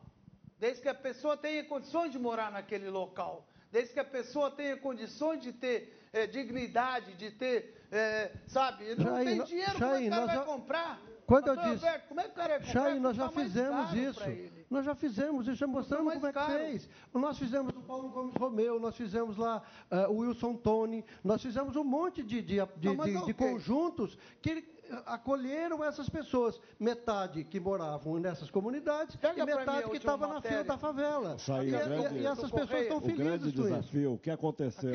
desde 0.60 0.84
que 0.84 0.88
a 0.88 0.94
pessoa 0.94 1.36
tenha 1.36 1.64
condições 1.64 2.12
de 2.12 2.20
morar 2.20 2.52
naquele 2.52 2.92
local, 2.92 3.48
desde 3.72 3.92
que 3.96 4.00
a 4.00 4.06
pessoa 4.06 4.52
tenha 4.52 4.78
condições 4.78 5.42
de 5.42 5.52
ter 5.52 6.08
é, 6.14 6.28
dignidade, 6.28 7.16
de 7.16 7.32
ter, 7.32 7.88
é, 7.92 8.32
sabe, 8.46 8.94
não 8.96 9.16
Jair, 9.16 9.26
tem 9.26 9.44
dinheiro, 9.46 9.78
Jair, 9.80 9.80
como 9.80 9.96
é 9.96 10.00
que 10.00 10.08
o 10.08 10.10
cara 10.12 10.26
vai 10.28 10.36
já... 10.36 10.44
comprar? 10.44 11.02
Quando 11.26 11.48
eu 11.48 11.56
disse, 11.56 11.86
Alberto, 11.86 12.08
como 12.08 12.20
é 12.20 12.24
que 12.26 12.30
o 12.30 12.34
cara 12.34 12.54
é 12.54 12.62
Chay, 12.62 13.00
nós 13.00 13.18
já 13.18 13.30
fizemos 13.30 13.94
isso. 13.94 14.22
Nós 14.70 14.86
já 14.86 14.96
fizemos 14.96 15.48
isso, 15.48 15.58
já 15.58 15.68
mostramos 15.68 16.14
como 16.14 16.28
é 16.28 16.34
que 16.34 16.40
fez. 16.40 16.90
Nós 17.14 17.38
fizemos 17.38 17.76
o 17.76 17.82
Paulo 17.82 18.10
Gomes 18.10 18.36
Romeu, 18.36 18.80
nós 18.80 18.96
fizemos 18.96 19.38
lá 19.38 19.62
uh, 19.92 20.12
o 20.12 20.18
Wilson 20.20 20.56
Tony, 20.56 21.06
nós 21.24 21.42
fizemos 21.42 21.76
um 21.76 21.84
monte 21.84 22.24
de, 22.24 22.42
de, 22.42 22.58
de, 22.78 22.96
Não, 22.96 23.06
de, 23.06 23.26
de 23.26 23.34
conjuntos 23.34 24.18
que 24.42 24.76
acolheram 25.06 25.84
essas 25.84 26.10
pessoas. 26.10 26.60
Metade 26.80 27.44
que 27.44 27.60
moravam 27.60 28.20
nessas 28.20 28.50
comunidades 28.50 29.16
Pega 29.16 29.42
e 29.42 29.46
metade 29.46 29.90
que 29.90 29.98
estava 29.98 30.28
na 30.28 30.42
fila 30.42 30.64
da 30.64 30.78
favela. 30.78 31.38
Aí, 31.50 31.68
e, 31.68 31.72
grande, 31.72 32.20
e, 32.20 32.26
essas 32.26 32.52
pessoas 32.52 32.82
estão 32.82 33.02
felizes. 33.02 33.20
O 33.20 33.24
grande 33.24 33.52
desafio, 33.52 34.14
o 34.14 34.18
que 34.18 34.32
aconteceu, 34.32 34.92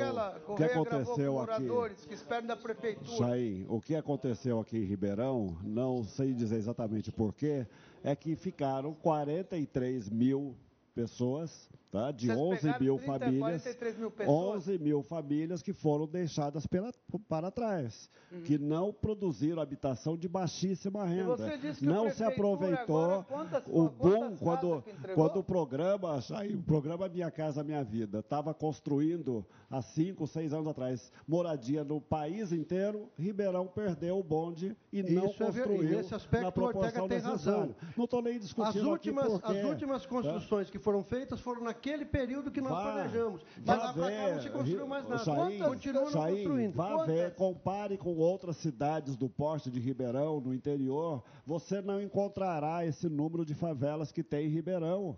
o 0.46 0.54
que 0.54 0.64
aconteceu 0.64 1.40
aqui. 1.40 2.06
que 2.08 2.14
esperam 2.14 2.46
da 2.46 2.56
prefeitura. 2.56 3.36
O 3.68 3.80
que 3.80 3.94
aconteceu 3.94 4.60
aqui 4.60 4.78
em 4.78 4.84
Ribeirão, 4.84 5.56
não 5.62 6.04
sei 6.04 6.32
dizer 6.32 6.56
exatamente 6.56 7.10
porquê, 7.10 7.66
é 8.02 8.14
que 8.16 8.34
ficaram 8.36 8.94
43 8.94 10.08
mil 10.08 10.56
pessoas 10.94 11.68
tá? 11.90 12.12
de 12.12 12.28
Vocês 12.28 12.64
11 12.64 12.80
mil 12.80 12.96
30, 12.96 13.18
famílias, 13.18 13.64
mil 13.98 14.12
11 14.26 14.78
mil 14.78 15.02
famílias 15.02 15.62
que 15.62 15.72
foram 15.72 16.06
deixadas 16.06 16.66
pela, 16.66 16.92
para 17.28 17.50
trás, 17.50 18.08
uhum. 18.30 18.42
que 18.42 18.58
não 18.58 18.92
produziram 18.92 19.60
habitação 19.60 20.16
de 20.16 20.28
baixíssima 20.28 21.04
renda. 21.04 21.36
não 21.82 22.10
se 22.10 22.22
aproveitou 22.22 23.24
quantas, 23.24 23.64
o 23.66 23.88
bom 23.88 24.36
quando, 24.36 24.84
quando 25.14 25.40
o 25.40 25.44
programa, 25.44 26.18
o 26.54 26.62
programa 26.62 27.08
Minha 27.08 27.30
Casa 27.30 27.64
Minha 27.64 27.82
Vida 27.82 28.20
estava 28.20 28.54
construindo 28.54 29.44
há 29.68 29.82
5, 29.82 30.26
6 30.26 30.52
anos 30.52 30.68
atrás 30.68 31.12
moradia 31.26 31.82
no 31.82 32.00
país 32.00 32.52
inteiro, 32.52 33.08
Ribeirão 33.18 33.66
perdeu 33.66 34.18
o 34.18 34.22
bonde 34.22 34.76
e 34.92 35.02
não 35.02 35.26
Isso 35.26 35.38
construiu 35.38 35.92
é, 35.94 35.96
nesse 35.96 36.14
aspecto, 36.14 36.44
na 36.44 36.52
proporção 36.52 37.08
necessária. 37.08 37.76
Não 37.96 38.04
estou 38.04 38.22
nem 38.22 38.38
discutindo 38.38 38.80
as 38.80 38.86
últimas, 38.86 39.34
aqui 39.34 39.58
As 39.58 39.64
últimas 39.64 40.06
construções 40.06 40.66
tá? 40.66 40.72
que 40.72 40.78
foram 40.78 41.02
feitas 41.02 41.40
foram 41.40 41.62
na 41.62 41.74
naquele 41.80 42.04
período 42.04 42.50
que 42.50 42.60
nós 42.60 42.70
vá, 42.70 42.92
planejamos. 42.92 43.40
Mas 43.64 43.78
lá 43.78 43.92
para 43.92 44.10
cá 44.10 44.30
não 44.34 44.40
se 44.40 44.50
construiu 44.50 44.86
mais 44.86 45.08
nada. 45.08 45.24
Saí, 45.24 45.58
Continua 45.58 46.02
construindo. 46.02 46.74
Vá 46.74 46.88
Quantas? 46.90 47.06
ver, 47.06 47.34
compare 47.34 47.96
com 47.96 48.16
outras 48.16 48.56
cidades 48.58 49.16
do 49.16 49.28
porte 49.28 49.70
de 49.70 49.80
Ribeirão, 49.80 50.40
no 50.40 50.54
interior, 50.54 51.24
você 51.46 51.80
não 51.80 52.00
encontrará 52.00 52.84
esse 52.84 53.08
número 53.08 53.44
de 53.44 53.54
favelas 53.54 54.12
que 54.12 54.22
tem 54.22 54.46
em 54.46 54.50
Ribeirão. 54.50 55.16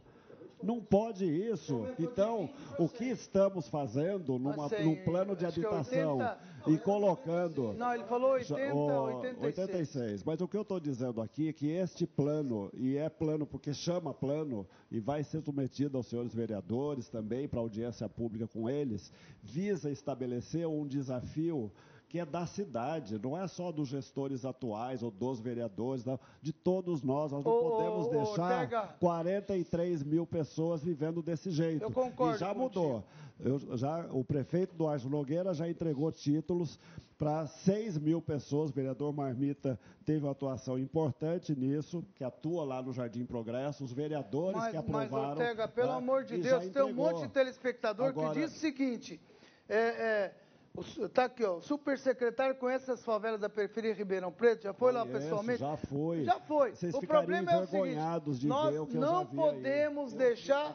Não 0.63 0.81
pode 0.81 1.25
isso. 1.25 1.89
Então, 1.99 2.49
o 2.79 2.89
que 2.89 3.07
estamos 3.07 3.67
fazendo 3.67 4.39
numa, 4.39 4.67
assim, 4.67 4.85
num 4.85 4.95
plano 4.95 5.35
de 5.35 5.45
habitação 5.45 6.19
80, 6.19 6.39
e 6.67 6.79
colocando. 6.79 7.73
Não, 7.75 7.95
ele 7.95 8.05
falou 8.05 8.33
80, 8.33 8.75
o, 8.75 9.17
86. 9.17 9.59
86. 9.59 10.25
Mas 10.25 10.41
o 10.41 10.49
que 10.49 10.57
eu 10.57 10.63
estou 10.63 10.81
dizendo 10.81 11.21
aqui 11.21 11.49
é 11.49 11.53
que 11.53 11.69
este 11.69 12.07
plano, 12.07 12.71
e 12.75 12.97
é 12.97 13.09
plano 13.09 13.47
porque 13.47 13.73
chama 13.73 14.13
plano, 14.13 14.67
e 14.91 15.01
vai 15.01 15.23
ser 15.25 15.43
submetido 15.43 15.97
aos 15.97 16.07
senhores 16.07 16.35
vereadores 16.35 17.09
também, 17.09 17.49
para 17.49 17.61
audiência 17.61 18.09
pública 18.09 18.47
com 18.47 18.69
eles, 18.69 19.13
visa 19.43 19.91
estabelecer 19.91 20.67
um 20.67 20.87
desafio 20.87 21.71
que 22.13 22.19
é 22.19 22.27
da 22.27 22.45
cidade, 22.45 23.19
não 23.19 23.39
é 23.39 23.49
só 23.49 23.73
dos 23.73 23.89
gestores 23.89 24.45
atuais 24.45 25.03
ou 25.03 25.11
dos 25.11 25.41
vereadores, 25.41 26.05
não, 26.05 26.21
de 26.43 26.53
todos 26.53 27.03
nós. 27.03 27.33
Nós 27.33 27.43
não 27.43 27.51
ô, 27.51 27.71
podemos 27.71 28.07
ô, 28.07 28.11
deixar 28.11 28.61
Ortega. 28.61 28.83
43 29.01 30.03
mil 30.03 30.27
pessoas 30.27 30.85
vivendo 30.85 31.23
desse 31.23 31.51
jeito. 31.51 31.83
Eu 31.83 31.91
concordo. 31.91 32.37
E 32.37 32.39
já 32.39 32.53
mudou. 32.53 33.03
Eu, 33.45 33.77
já, 33.77 34.07
o 34.13 34.25
prefeito 34.25 34.89
Ângelo 34.89 35.11
Nogueira 35.11 35.53
já 35.53 35.69
entregou 35.69 36.11
títulos 36.13 36.79
para 37.19 37.47
6 37.47 37.99
mil 37.99 38.23
pessoas. 38.23 38.71
O 38.71 38.73
vereador 38.73 39.13
Marmita 39.13 39.79
teve 40.05 40.25
uma 40.25 40.31
atuação 40.31 40.79
importante 40.79 41.55
nisso, 41.55 42.05
que 42.15 42.23
atua 42.23 42.65
lá 42.65 42.81
no 42.81 42.93
Jardim 42.93 43.25
Progresso. 43.25 43.85
Os 43.85 43.93
vereadores 43.93 44.57
mas, 44.57 44.71
que 44.71 44.77
aprovaram. 44.77 45.11
Mas, 45.11 45.39
Ortega, 45.39 45.69
pelo 45.69 45.89
tá, 45.89 45.97
amor 45.97 46.25
de 46.25 46.39
Deus, 46.39 46.69
tem 46.69 46.83
um 46.83 46.95
monte 46.95 47.23
de 47.23 47.29
telespectador 47.29 48.09
Agora, 48.09 48.33
que 48.33 48.41
diz 48.41 48.57
o 48.57 48.59
seguinte. 48.59 49.21
É, 49.69 49.77
é, 49.77 50.35
Está 50.81 51.27
aqui, 51.27 51.45
ó. 51.45 51.57
O 51.57 51.61
supersecretário 51.61 52.55
conhece 52.55 52.91
as 52.91 53.05
favelas 53.05 53.39
da 53.39 53.49
periferia 53.51 53.93
Ribeirão 53.93 54.33
Preto? 54.33 54.63
Já 54.63 54.73
foi 54.73 54.93
Conheço, 54.93 55.13
lá 55.13 55.21
pessoalmente? 55.21 55.61
Já 55.61 55.77
foi. 55.77 56.25
Já 56.25 56.41
foi. 56.41 56.71
Vocês 56.71 56.95
o 56.95 57.01
problema 57.03 57.53
é 57.53 57.59
o 57.59 57.67
seguinte: 57.67 58.47
nós 58.47 58.95
não 58.95 59.27
podemos 59.27 60.15
deixar, 60.15 60.75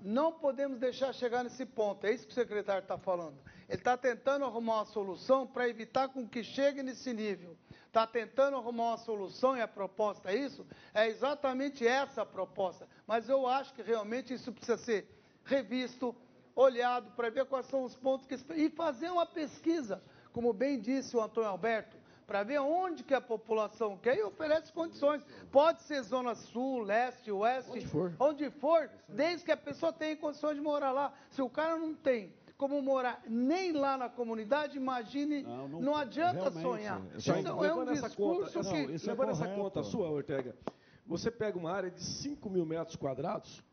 não 0.00 0.32
podemos 0.32 0.78
deixar 0.78 1.12
chegar 1.12 1.42
nesse 1.42 1.66
ponto. 1.66 2.06
É 2.06 2.12
isso 2.12 2.24
que 2.24 2.30
o 2.30 2.34
secretário 2.34 2.82
está 2.82 2.96
falando. 2.96 3.36
Ele 3.68 3.78
está 3.78 3.96
tentando 3.96 4.44
arrumar 4.44 4.76
uma 4.76 4.84
solução 4.84 5.44
para 5.44 5.68
evitar 5.68 6.08
com 6.08 6.28
que 6.28 6.44
chegue 6.44 6.82
nesse 6.82 7.12
nível. 7.12 7.56
Está 7.88 8.06
tentando 8.06 8.56
arrumar 8.56 8.90
uma 8.90 8.98
solução 8.98 9.56
e 9.56 9.60
a 9.60 9.68
proposta 9.68 10.30
é 10.30 10.36
isso? 10.36 10.64
É 10.94 11.08
exatamente 11.08 11.86
essa 11.86 12.22
a 12.22 12.26
proposta. 12.26 12.88
Mas 13.06 13.28
eu 13.28 13.46
acho 13.46 13.74
que 13.74 13.82
realmente 13.82 14.32
isso 14.32 14.52
precisa 14.52 14.78
ser 14.78 15.08
revisto 15.44 16.14
olhado 16.54 17.10
para 17.12 17.30
ver 17.30 17.44
quais 17.46 17.66
são 17.66 17.82
os 17.82 17.96
pontos 17.96 18.26
que 18.26 18.36
e 18.54 18.70
fazer 18.70 19.10
uma 19.10 19.26
pesquisa, 19.26 20.02
como 20.32 20.52
bem 20.52 20.78
disse 20.78 21.16
o 21.16 21.22
Antônio 21.22 21.50
Alberto, 21.50 21.96
para 22.26 22.42
ver 22.42 22.60
onde 22.60 23.02
que 23.04 23.14
a 23.14 23.20
população 23.20 23.96
quer 23.96 24.16
e 24.16 24.22
oferece 24.22 24.72
condições. 24.72 25.24
Pode 25.50 25.82
ser 25.82 26.02
zona 26.02 26.34
sul, 26.34 26.82
leste, 26.82 27.30
oeste, 27.30 27.70
onde 27.70 27.86
for, 27.86 28.12
onde 28.18 28.50
for 28.50 28.90
desde 29.08 29.44
que 29.44 29.52
a 29.52 29.56
pessoa 29.56 29.92
tenha 29.92 30.16
condições 30.16 30.54
de 30.54 30.60
morar 30.60 30.92
lá. 30.92 31.12
Se 31.30 31.42
o 31.42 31.50
cara 31.50 31.76
não 31.76 31.94
tem 31.94 32.32
como 32.56 32.80
morar 32.80 33.20
nem 33.28 33.72
lá 33.72 33.98
na 33.98 34.08
comunidade, 34.08 34.76
imagine, 34.76 35.42
não, 35.42 35.68
não, 35.68 35.80
não 35.80 35.96
adianta 35.96 36.48
sonhar. 36.52 37.02
Isso 37.16 37.32
é 37.32 37.74
um 37.74 37.84
discurso 37.84 38.58
conta, 38.60 38.70
que... 38.70 38.86
Não, 38.86 38.94
isso 38.94 39.06
levando 39.08 39.28
é 39.28 39.32
essa 39.32 39.48
conta 39.48 39.82
sua, 39.82 40.08
Ortega, 40.08 40.56
você 41.04 41.28
pega 41.28 41.58
uma 41.58 41.72
área 41.72 41.90
de 41.90 42.00
5 42.00 42.48
mil 42.48 42.64
metros 42.64 42.94
quadrados, 42.94 43.64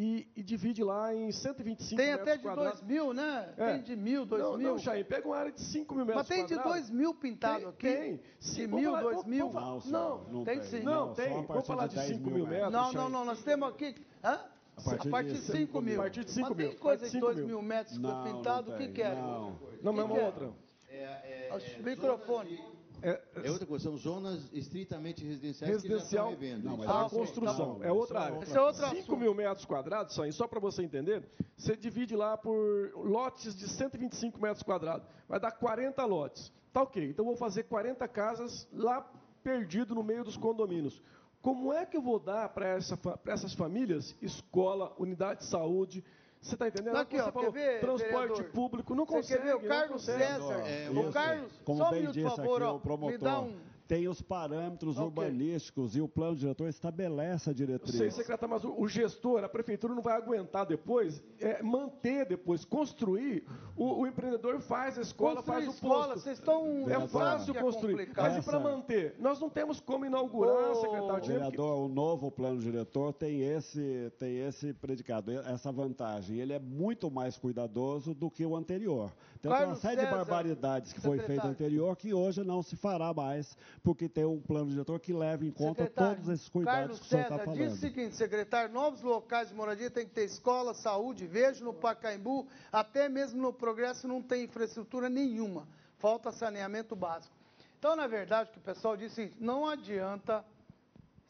e, 0.00 0.28
e, 0.36 0.44
divide 0.44 0.84
lá 0.84 1.12
em 1.12 1.32
125 1.32 1.96
tem 1.96 2.12
metros 2.12 2.40
quadrados. 2.40 2.80
Tem 2.80 2.98
até 2.98 3.02
de 3.02 3.02
2 3.02 3.02
mil, 3.02 3.12
né? 3.12 3.52
É. 3.56 3.72
Tem 3.72 3.82
de 3.82 3.96
mil, 3.96 4.24
2 4.24 4.42
não, 4.42 4.56
mil. 4.56 4.68
Não, 4.68 4.78
Jair, 4.78 5.04
pega 5.04 5.26
uma 5.26 5.36
área 5.36 5.50
de 5.50 5.60
5 5.60 5.92
mil 5.92 6.06
metros 6.06 6.28
quadrados. 6.28 6.52
Mas 6.52 6.62
tem 6.62 6.72
de 6.72 6.88
2 6.88 6.90
mil 6.90 7.14
pintado 7.14 7.66
aqui? 7.66 7.92
Tem. 7.92 8.20
De 8.38 8.66
mil, 8.68 8.96
2 8.96 9.24
mil? 9.24 9.52
Não, 9.52 9.80
não, 9.86 10.24
não, 10.30 10.44
tem 10.44 10.62
sim. 10.62 10.82
Não, 10.82 11.12
tem. 11.14 11.44
Vamos 11.44 11.66
falar 11.66 11.88
de 11.88 12.00
5 12.00 12.30
mil 12.30 12.46
metros. 12.46 12.70
Não, 12.72 12.92
não, 12.92 13.08
não, 13.08 13.24
nós 13.24 13.42
temos 13.42 13.68
aqui... 13.68 13.96
Hã? 14.22 14.38
A 14.76 15.10
partir, 15.10 15.32
de 15.32 15.38
5 15.40 15.80
mil. 15.82 16.00
A 16.00 16.02
partir 16.04 16.24
de 16.24 16.30
5 16.30 16.54
mil. 16.54 16.66
Mas 16.66 16.68
tem 16.68 16.78
coisa 16.78 17.10
de 17.10 17.18
2 17.18 17.38
mil 17.40 17.60
metros 17.60 17.98
pintado, 17.98 18.70
o 18.70 18.76
que 18.76 18.88
quer? 18.92 19.16
Não, 19.16 19.58
não, 19.82 19.92
mas 19.92 20.04
uma 20.04 20.14
outra. 20.14 20.52
É, 20.88 20.96
é, 20.96 21.48
é, 21.50 21.82
microfone. 21.82 22.60
É, 23.02 23.20
é, 23.44 23.50
outra 23.50 23.66
coisa, 23.66 23.84
são 23.84 23.96
zonas 23.96 24.48
estritamente 24.52 25.24
residenciais 25.24 25.74
Residencial, 25.74 26.36
que 26.36 26.46
já 26.46 26.56
estão 26.56 26.70
Não, 26.70 26.76
mas 26.76 26.90
ah, 26.90 27.06
a 27.06 27.10
construção, 27.10 27.78
tá 27.78 27.86
é 27.86 27.92
outra 27.92 28.20
área. 28.20 28.42
Esse 28.42 28.56
é 28.56 28.60
outro 28.60 28.88
5 28.88 29.16
mil 29.16 29.34
metros 29.34 29.64
quadrados, 29.64 30.14
só, 30.14 30.28
só 30.32 30.48
para 30.48 30.58
você 30.58 30.82
entender, 30.82 31.22
você 31.56 31.76
divide 31.76 32.16
lá 32.16 32.36
por 32.36 32.90
lotes 32.96 33.54
de 33.54 33.68
125 33.68 34.40
metros 34.40 34.62
quadrados. 34.62 35.06
Vai 35.28 35.38
dar 35.38 35.52
40 35.52 36.04
lotes. 36.04 36.52
Tá 36.72 36.82
ok, 36.82 37.08
então 37.08 37.24
vou 37.24 37.36
fazer 37.36 37.64
40 37.64 38.06
casas 38.08 38.68
lá 38.72 39.00
perdido 39.42 39.94
no 39.94 40.02
meio 40.02 40.24
dos 40.24 40.36
condomínios. 40.36 41.00
Como 41.40 41.72
é 41.72 41.86
que 41.86 41.96
eu 41.96 42.02
vou 42.02 42.18
dar 42.18 42.48
para 42.48 42.66
essa, 42.68 42.98
essas 43.26 43.54
famílias 43.54 44.14
escola, 44.20 44.92
unidade 44.98 45.40
de 45.40 45.46
saúde? 45.46 46.04
Você 46.40 46.54
está 46.54 46.68
entendendo? 46.68 46.96
Aqui, 46.96 47.16
Você 47.16 47.22
ó, 47.28 47.32
falou, 47.32 47.50
ver, 47.52 47.80
transporte 47.80 48.28
vereador? 48.28 48.44
público, 48.52 48.94
não 48.94 49.04
Você 49.04 49.14
consegue. 49.14 49.42
quer 49.42 49.46
ver 49.46 49.56
o 49.56 49.68
Carlos 49.68 50.04
César? 50.04 50.62
É, 50.66 50.88
o. 50.90 51.12
Carlos, 51.12 51.52
Como 51.64 51.78
só 51.78 51.88
um 51.88 51.92
minuto, 51.92 52.20
por 52.22 52.36
favor, 52.36 52.62
aqui 52.62 52.70
ó, 52.70 52.74
o 52.76 52.80
promotor, 52.80 53.12
me 53.12 53.18
dá 53.18 53.40
um... 53.40 53.56
tem 53.88 54.06
os 54.06 54.20
parâmetros 54.20 54.96
Ok. 54.98 55.06
urbanísticos 55.06 55.96
e 55.96 56.00
o 56.02 56.06
plano 56.06 56.36
diretor 56.36 56.68
estabelece 56.68 57.48
a 57.48 57.52
Eu 57.52 57.54
diretriz. 57.54 57.96
sei, 57.96 58.10
secretário, 58.10 58.54
mas 58.54 58.62
o, 58.62 58.78
o 58.78 58.86
gestor, 58.86 59.42
a 59.42 59.48
prefeitura 59.48 59.94
não 59.94 60.02
vai 60.02 60.14
aguentar 60.14 60.66
depois, 60.66 61.24
é, 61.40 61.62
manter 61.62 62.26
depois, 62.26 62.66
construir. 62.66 63.44
O, 63.74 64.02
o 64.02 64.06
empreendedor 64.06 64.60
faz 64.60 64.98
a 64.98 65.00
escola, 65.00 65.36
Construir 65.36 65.54
faz 65.54 65.68
o 65.68 65.70
escola, 65.70 66.04
posto. 66.08 66.20
vocês 66.20 66.38
estão- 66.38 66.66
É 66.66 66.84
Vereador, 66.84 67.08
fácil 67.08 67.56
é 67.56 67.60
construir. 67.62 68.12
mas 68.14 68.36
e 68.36 68.42
para 68.42 68.60
manter? 68.60 69.14
Nós 69.18 69.40
não 69.40 69.48
temos 69.48 69.80
como 69.80 70.04
inaugurar, 70.04 70.70
Ô, 70.72 70.74
secretário. 70.74 71.22
Tinha 71.22 71.36
que- 71.38 71.44
Vereador, 71.44 71.78
o 71.86 71.88
novo 71.88 72.30
plano 72.30 72.60
diretor 72.60 73.14
tem 73.14 73.40
esse, 73.40 74.12
tem 74.18 74.38
esse 74.40 74.74
predicado, 74.74 75.32
essa 75.32 75.72
vantagem. 75.72 76.38
Ele 76.38 76.52
é 76.52 76.58
muito 76.58 77.10
mais 77.10 77.38
cuidadoso 77.38 78.12
do 78.12 78.30
que 78.30 78.44
o 78.44 78.54
anterior. 78.54 79.10
Então, 79.38 79.52
tem 79.52 79.60
uma 79.60 79.66
Carlos 79.66 79.78
série 79.78 79.96
de 79.96 80.02
César, 80.02 80.16
barbaridades 80.16 80.92
que 80.92 81.00
foi 81.00 81.18
feita 81.18 81.26
secretário. 81.26 81.50
anterior 81.52 81.96
que 81.96 82.12
hoje 82.12 82.42
não 82.42 82.60
se 82.62 82.76
fará 82.76 83.14
mais, 83.14 83.56
porque 83.82 84.08
tem 84.08 84.24
um 84.24 84.40
plano 84.40 84.70
diretor 84.70 84.98
que 84.98 85.12
leva 85.12 85.44
em 85.44 85.50
conta 85.52 85.84
Secretário, 85.84 86.16
todos 86.16 86.28
esses 86.28 86.48
cuidados 86.48 86.80
Carlos 86.80 86.98
que 86.98 87.06
o 87.06 87.08
senhor 87.08 87.22
está 87.22 87.38
falando. 87.38 87.58
disse 87.58 87.74
o 87.74 87.78
seguinte, 87.78 88.16
secretário, 88.16 88.74
novos 88.74 89.00
locais 89.02 89.48
de 89.48 89.54
moradia 89.54 89.90
tem 89.90 90.06
que 90.06 90.12
ter 90.12 90.24
escola, 90.24 90.74
saúde, 90.74 91.26
vejo 91.26 91.64
no 91.64 91.72
Pacaembu, 91.72 92.48
até 92.72 93.08
mesmo 93.08 93.40
no 93.40 93.52
Progresso 93.52 94.08
não 94.08 94.20
tem 94.20 94.44
infraestrutura 94.44 95.08
nenhuma, 95.08 95.68
falta 95.98 96.32
saneamento 96.32 96.96
básico. 96.96 97.34
Então, 97.78 97.94
na 97.94 98.08
verdade, 98.08 98.50
o 98.50 98.52
que 98.54 98.58
o 98.58 98.62
pessoal 98.62 98.96
disse, 98.96 99.22
é 99.22 99.30
não 99.38 99.68
adianta 99.68 100.44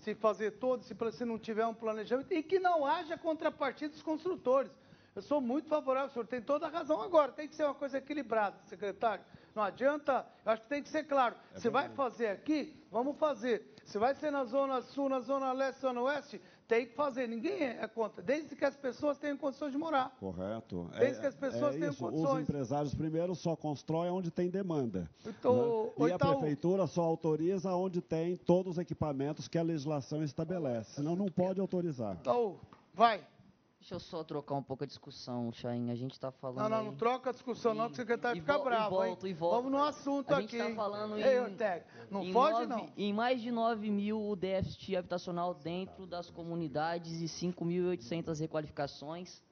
se 0.00 0.14
fazer 0.14 0.52
todo 0.52 0.82
se 0.82 1.24
não 1.26 1.38
tiver 1.38 1.66
um 1.66 1.74
planejamento 1.74 2.32
e 2.32 2.42
que 2.42 2.58
não 2.58 2.86
haja 2.86 3.18
contrapartida 3.18 3.92
dos 3.92 4.02
construtores. 4.02 4.70
Eu 5.18 5.22
sou 5.22 5.40
muito 5.40 5.68
favorável, 5.68 6.08
o 6.08 6.12
senhor 6.12 6.28
tem 6.28 6.40
toda 6.40 6.68
a 6.68 6.70
razão 6.70 7.02
agora, 7.02 7.32
tem 7.32 7.48
que 7.48 7.56
ser 7.56 7.64
uma 7.64 7.74
coisa 7.74 7.98
equilibrada, 7.98 8.56
secretário. 8.66 9.24
Não 9.52 9.64
adianta, 9.64 10.24
eu 10.46 10.52
acho 10.52 10.62
que 10.62 10.68
tem 10.68 10.80
que 10.80 10.88
ser 10.88 11.02
claro. 11.02 11.34
Se 11.56 11.68
vai 11.68 11.88
fazer 11.88 12.28
aqui, 12.28 12.80
vamos 12.88 13.16
fazer. 13.18 13.74
Se 13.84 13.98
vai 13.98 14.14
ser 14.14 14.30
na 14.30 14.44
Zona 14.44 14.80
Sul, 14.80 15.08
na 15.08 15.18
Zona 15.18 15.52
Leste, 15.52 15.80
Zona 15.80 16.00
Oeste, 16.02 16.40
tem 16.68 16.86
que 16.86 16.94
fazer. 16.94 17.26
Ninguém 17.26 17.64
é 17.64 17.88
contra, 17.88 18.22
desde 18.22 18.54
que 18.54 18.64
as 18.64 18.76
pessoas 18.76 19.18
tenham 19.18 19.36
condições 19.36 19.72
de 19.72 19.78
morar. 19.78 20.16
Correto. 20.20 20.88
Desde 20.96 21.20
que 21.20 21.26
as 21.26 21.34
pessoas 21.34 21.74
é 21.74 21.78
tenham 21.80 21.90
isso. 21.90 22.04
condições. 22.04 22.34
Os 22.34 22.42
empresários, 22.42 22.94
primeiro, 22.94 23.34
só 23.34 23.56
constroem 23.56 24.12
onde 24.12 24.30
tem 24.30 24.48
demanda. 24.48 25.10
Então, 25.26 25.92
né? 25.98 26.10
E 26.10 26.12
a 26.12 26.18
prefeitura 26.18 26.86
só 26.86 27.02
autoriza 27.02 27.74
onde 27.74 28.00
tem 28.00 28.36
todos 28.36 28.74
os 28.74 28.78
equipamentos 28.78 29.48
que 29.48 29.58
a 29.58 29.62
legislação 29.64 30.22
estabelece. 30.22 30.92
Senão, 30.92 31.16
não 31.16 31.26
pode 31.26 31.58
autorizar. 31.58 32.16
Então, 32.20 32.60
vai. 32.94 33.20
Deixa 33.80 33.94
eu 33.94 34.00
só 34.00 34.24
trocar 34.24 34.54
um 34.56 34.62
pouco 34.62 34.82
a 34.82 34.86
discussão, 34.86 35.52
Chain. 35.52 35.90
A 35.90 35.94
gente 35.94 36.12
está 36.12 36.30
falando. 36.32 36.58
Não, 36.62 36.68
não, 36.68 36.78
aí- 36.78 36.84
não 36.86 36.96
troca 36.96 37.30
a 37.30 37.32
discussão, 37.32 37.72
não, 37.74 37.86
que 37.86 37.92
o 37.92 37.96
secretário 37.96 38.36
e 38.38 38.40
fica 38.40 38.54
vol- 38.58 38.66
e 38.66 38.68
bravo, 38.68 38.90
volto, 38.96 39.26
hein? 39.26 39.30
e 39.30 39.34
volto. 39.34 39.54
Vamos 39.54 39.70
no 39.72 39.82
assunto 39.82 40.34
a 40.34 40.40
gente 40.40 40.56
aqui. 40.56 40.68
está 40.68 40.74
falando 40.74 41.16
Ei, 41.16 41.36
em, 41.36 41.40
Ortega, 41.40 41.86
não 42.10 42.22
em 42.24 42.32
foge, 42.32 42.66
nove- 42.66 42.66
não. 42.66 42.92
Em 42.96 43.12
mais 43.12 43.40
de 43.40 43.50
9 43.52 43.88
mil 43.90 44.20
o 44.20 44.34
déficit 44.36 44.96
habitacional 44.96 45.54
dentro 45.54 46.06
das 46.06 46.28
comunidades 46.28 47.20
e 47.22 47.28
5.800 47.28 48.40
requalificações. 48.40 49.42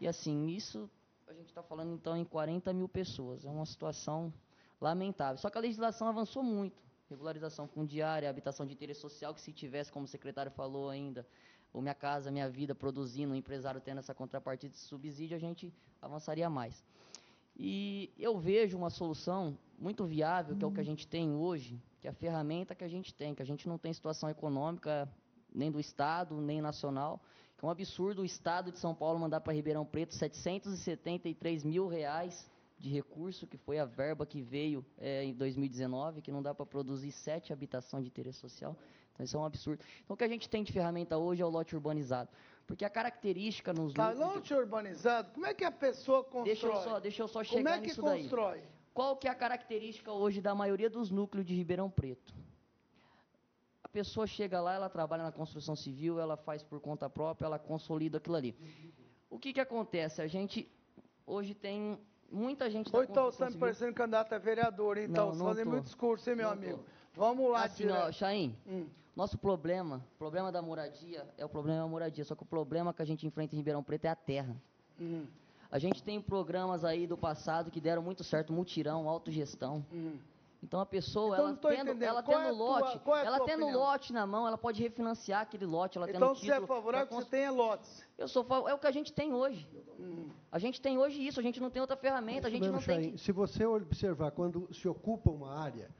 E 0.00 0.08
assim, 0.08 0.48
isso 0.48 0.90
a 1.28 1.32
gente 1.32 1.46
está 1.48 1.62
falando 1.62 1.92
então 1.92 2.16
em 2.16 2.24
40 2.24 2.72
mil 2.72 2.88
pessoas. 2.88 3.44
É 3.44 3.48
uma 3.48 3.64
situação 3.64 4.32
lamentável. 4.80 5.38
Só 5.38 5.48
que 5.48 5.56
a 5.56 5.60
legislação 5.60 6.08
avançou 6.08 6.42
muito. 6.42 6.82
Regularização 7.08 7.66
fundiária, 7.68 8.28
habitação 8.28 8.66
de 8.66 8.72
interesse 8.74 9.00
social, 9.00 9.32
que 9.32 9.40
se 9.40 9.52
tivesse, 9.52 9.90
como 9.90 10.04
o 10.04 10.08
secretário 10.08 10.50
falou 10.52 10.90
ainda, 10.90 11.26
o 11.72 11.80
Minha 11.80 11.94
Casa 11.94 12.30
Minha 12.30 12.48
Vida 12.48 12.74
produzindo, 12.74 13.32
o 13.32 13.36
empresário 13.36 13.80
tendo 13.80 13.98
essa 13.98 14.14
contrapartida 14.14 14.72
de 14.72 14.78
subsídio, 14.78 15.36
a 15.36 15.40
gente 15.40 15.72
avançaria 16.00 16.48
mais. 16.48 16.82
E 17.56 18.12
eu 18.18 18.38
vejo 18.38 18.76
uma 18.76 18.90
solução 18.90 19.58
muito 19.78 20.04
viável, 20.04 20.56
que 20.56 20.64
é 20.64 20.66
o 20.66 20.72
que 20.72 20.80
a 20.80 20.84
gente 20.84 21.06
tem 21.06 21.34
hoje, 21.34 21.80
que 22.00 22.06
é 22.06 22.10
a 22.10 22.14
ferramenta 22.14 22.74
que 22.74 22.84
a 22.84 22.88
gente 22.88 23.12
tem, 23.12 23.34
que 23.34 23.42
a 23.42 23.46
gente 23.46 23.68
não 23.68 23.78
tem 23.78 23.92
situação 23.92 24.28
econômica 24.28 25.08
nem 25.52 25.70
do 25.70 25.80
Estado, 25.80 26.40
nem 26.40 26.60
nacional, 26.60 27.20
que 27.56 27.64
é 27.64 27.68
um 27.68 27.70
absurdo 27.70 28.22
o 28.22 28.24
Estado 28.24 28.70
de 28.70 28.78
São 28.78 28.94
Paulo 28.94 29.18
mandar 29.18 29.40
para 29.40 29.52
Ribeirão 29.52 29.84
Preto 29.84 30.14
773 30.14 31.64
mil 31.64 31.88
reais 31.88 32.48
de 32.78 32.88
recurso, 32.90 33.46
que 33.46 33.56
foi 33.56 33.78
a 33.78 33.84
verba 33.84 34.24
que 34.24 34.40
veio 34.40 34.84
eh, 34.98 35.24
em 35.24 35.34
2019, 35.34 36.22
que 36.22 36.30
não 36.30 36.42
dá 36.42 36.54
para 36.54 36.64
produzir 36.64 37.10
sete 37.10 37.52
habitação 37.52 38.00
de 38.00 38.06
interesse 38.08 38.38
social. 38.38 38.76
Então, 39.12 39.24
isso 39.24 39.36
é 39.36 39.40
um 39.40 39.44
absurdo. 39.44 39.84
Então, 40.04 40.14
o 40.14 40.16
que 40.16 40.22
a 40.24 40.28
gente 40.28 40.48
tem 40.48 40.62
de 40.62 40.72
ferramenta 40.72 41.18
hoje 41.18 41.42
é 41.42 41.44
o 41.44 41.48
lote 41.48 41.74
urbanizado. 41.74 42.30
Porque 42.66 42.84
a 42.84 42.90
característica 42.90 43.72
nos 43.72 43.92
Tá, 43.94 44.12
lote 44.12 44.54
urbanizado, 44.54 45.32
como 45.32 45.44
é 45.46 45.52
que 45.54 45.64
a 45.64 45.72
pessoa 45.72 46.22
constrói? 46.22 46.44
Deixa 46.44 46.66
eu 46.66 46.76
só, 46.82 47.00
deixa 47.00 47.22
eu 47.22 47.28
só 47.28 47.40
Como 47.44 47.56
chegar 47.58 47.78
é 47.78 47.80
que 47.80 47.86
nisso 47.88 48.02
daí. 48.02 48.20
constrói? 48.22 48.62
Qual 48.94 49.16
que 49.16 49.26
é 49.26 49.30
a 49.30 49.34
característica 49.34 50.12
hoje 50.12 50.40
da 50.40 50.54
maioria 50.54 50.88
dos 50.88 51.10
núcleos 51.10 51.44
de 51.46 51.54
Ribeirão 51.54 51.90
Preto? 51.90 52.32
A 53.82 53.88
pessoa 53.88 54.26
chega 54.26 54.60
lá, 54.60 54.74
ela 54.74 54.88
trabalha 54.88 55.22
na 55.22 55.32
construção 55.32 55.74
civil, 55.74 56.20
ela 56.20 56.36
faz 56.36 56.62
por 56.62 56.78
conta 56.80 57.08
própria, 57.08 57.46
ela 57.46 57.58
consolida 57.58 58.18
aquilo 58.18 58.36
ali. 58.36 58.54
O 59.30 59.38
que 59.38 59.52
que 59.52 59.60
acontece? 59.60 60.20
A 60.20 60.26
gente 60.26 60.70
hoje 61.26 61.54
tem 61.54 61.98
muita 62.30 62.70
gente 62.70 62.94
Ou 62.94 63.02
então 63.02 63.26
você 63.26 63.44
está 63.44 63.58
parecendo 63.58 63.92
candidato 63.94 64.32
a 64.34 64.38
vereador, 64.38 64.98
então, 64.98 65.30
Não, 65.30 65.34
não 65.36 65.46
fazendo 65.46 65.70
muito 65.70 65.84
discurso, 65.84 66.28
hein, 66.30 66.36
meu 66.36 66.46
Não 66.46 66.52
amigo? 66.52 66.78
tô. 66.78 67.20
Vamos 67.20 67.50
lá, 67.50 67.64
Assim, 67.64 67.88
ó. 67.88 68.12
Chaim, 68.12 68.54
Hum. 68.66 68.86
nosso 69.16 69.36
problema, 69.38 70.04
o 70.14 70.18
problema 70.18 70.52
da 70.52 70.62
moradia 70.62 71.26
é 71.36 71.44
o 71.44 71.48
problema 71.48 71.80
da 71.80 71.86
moradia, 71.88 72.24
só 72.24 72.34
que 72.34 72.42
o 72.42 72.46
problema 72.46 72.92
que 72.94 73.02
a 73.02 73.04
gente 73.04 73.26
enfrenta 73.26 73.54
em 73.54 73.58
Ribeirão 73.58 73.82
Preto 73.82 74.04
é 74.04 74.08
a 74.08 74.16
terra. 74.16 74.54
Hum. 75.00 75.26
A 75.70 75.78
gente 75.78 76.02
tem 76.02 76.20
programas 76.20 76.84
aí 76.84 77.06
do 77.06 77.16
passado 77.16 77.70
que 77.70 77.80
deram 77.80 78.02
muito 78.02 78.24
certo, 78.24 78.52
mutirão, 78.52 79.08
autogestão. 79.08 79.84
Então 80.62 80.80
a 80.80 80.86
pessoa, 80.86 81.36
Então, 81.36 81.48
ela 81.48 81.56
tendo, 81.56 81.72
entendendo. 81.90 82.02
ela 82.02 82.18
é 82.18 82.22
tendo 82.22 82.42
tua- 82.42 82.50
lote, 82.50 82.98
qual 82.98 83.16
é 83.16 83.24
ela 83.24 83.36
tua 83.36 83.46
tendo 83.46 83.62
opinião? 83.62 83.80
lote 83.80 84.12
na 84.12 84.26
mão, 84.26 84.46
ela 84.46 84.58
pode 84.58 84.82
refinanciar 84.82 85.42
aquele 85.42 85.64
lote, 85.64 85.96
ela 85.96 86.08
Então 86.10 86.20
tendo 86.34 86.34
você 86.40 86.46
é 86.46 86.54
título. 86.54 86.66
favorável 86.66 87.06
que 87.06 87.14
pra 87.14 87.24
você 87.24 87.30
tenha 87.30 87.50
lotes. 87.52 88.04
Eu 88.18 88.26
sou 88.26 88.42
fa- 88.42 88.64
é 88.68 88.74
o 88.74 88.78
que 88.78 88.86
a 88.86 88.90
gente 88.90 89.12
tem 89.12 89.32
hoje. 89.32 89.68
A 90.50 90.58
gente 90.58 90.80
tem 90.80 90.98
hoje 90.98 91.24
isso, 91.24 91.38
a 91.38 91.42
gente 91.42 91.60
não 91.60 91.70
tem 91.70 91.80
outra 91.80 91.96
ferramenta, 91.96 92.48
a 92.48 92.50
gente 92.50 92.62
Mesmo, 92.62 92.76
não 92.76 92.82
tem 92.82 93.02
Chain, 93.02 93.12
que... 93.12 93.18
Se 93.18 93.30
você 93.30 93.64
observar, 93.66 94.32
quando 94.32 94.68
se 94.74 94.88
ocupa 94.88 95.30
uma 95.30 95.52
área, 95.56 95.90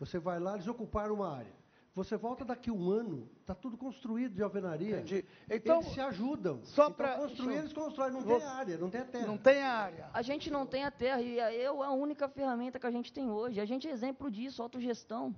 você 0.00 0.18
vai 0.18 0.40
lá, 0.40 0.54
eles 0.54 0.66
ocuparam 0.66 1.14
uma 1.14 1.36
área. 1.36 1.52
Você 1.98 2.16
volta 2.16 2.44
daqui 2.44 2.70
um 2.70 2.88
ano, 2.90 3.28
está 3.40 3.56
tudo 3.56 3.76
construído 3.76 4.32
de 4.32 4.40
alvenaria. 4.40 5.04
Então, 5.50 5.80
eles 5.80 5.92
se 5.92 6.00
ajudam. 6.00 6.60
só 6.62 6.84
então, 6.84 6.92
pra- 6.94 7.16
construir, 7.16 7.54
eu- 7.54 7.58
eles 7.58 7.72
constroem. 7.72 8.12
Não 8.12 8.20
Você- 8.20 8.38
tem 8.38 8.46
área, 8.46 8.78
não 8.78 8.88
tem 8.88 9.00
a 9.00 9.04
terra. 9.04 9.26
Não 9.26 9.36
tem 9.36 9.62
a 9.62 9.72
área. 9.72 10.10
A 10.14 10.22
gente 10.22 10.48
não 10.48 10.64
tem 10.64 10.84
a 10.84 10.92
terra 10.92 11.20
e 11.20 11.38
eu 11.60 11.82
a 11.82 11.90
única 11.90 12.28
ferramenta 12.28 12.78
que 12.78 12.86
a 12.86 12.90
gente 12.92 13.12
tem 13.12 13.28
hoje. 13.28 13.58
A 13.60 13.64
gente 13.64 13.88
é 13.88 13.90
exemplo 13.90 14.30
disso, 14.30 14.62
autogestão. 14.62 15.34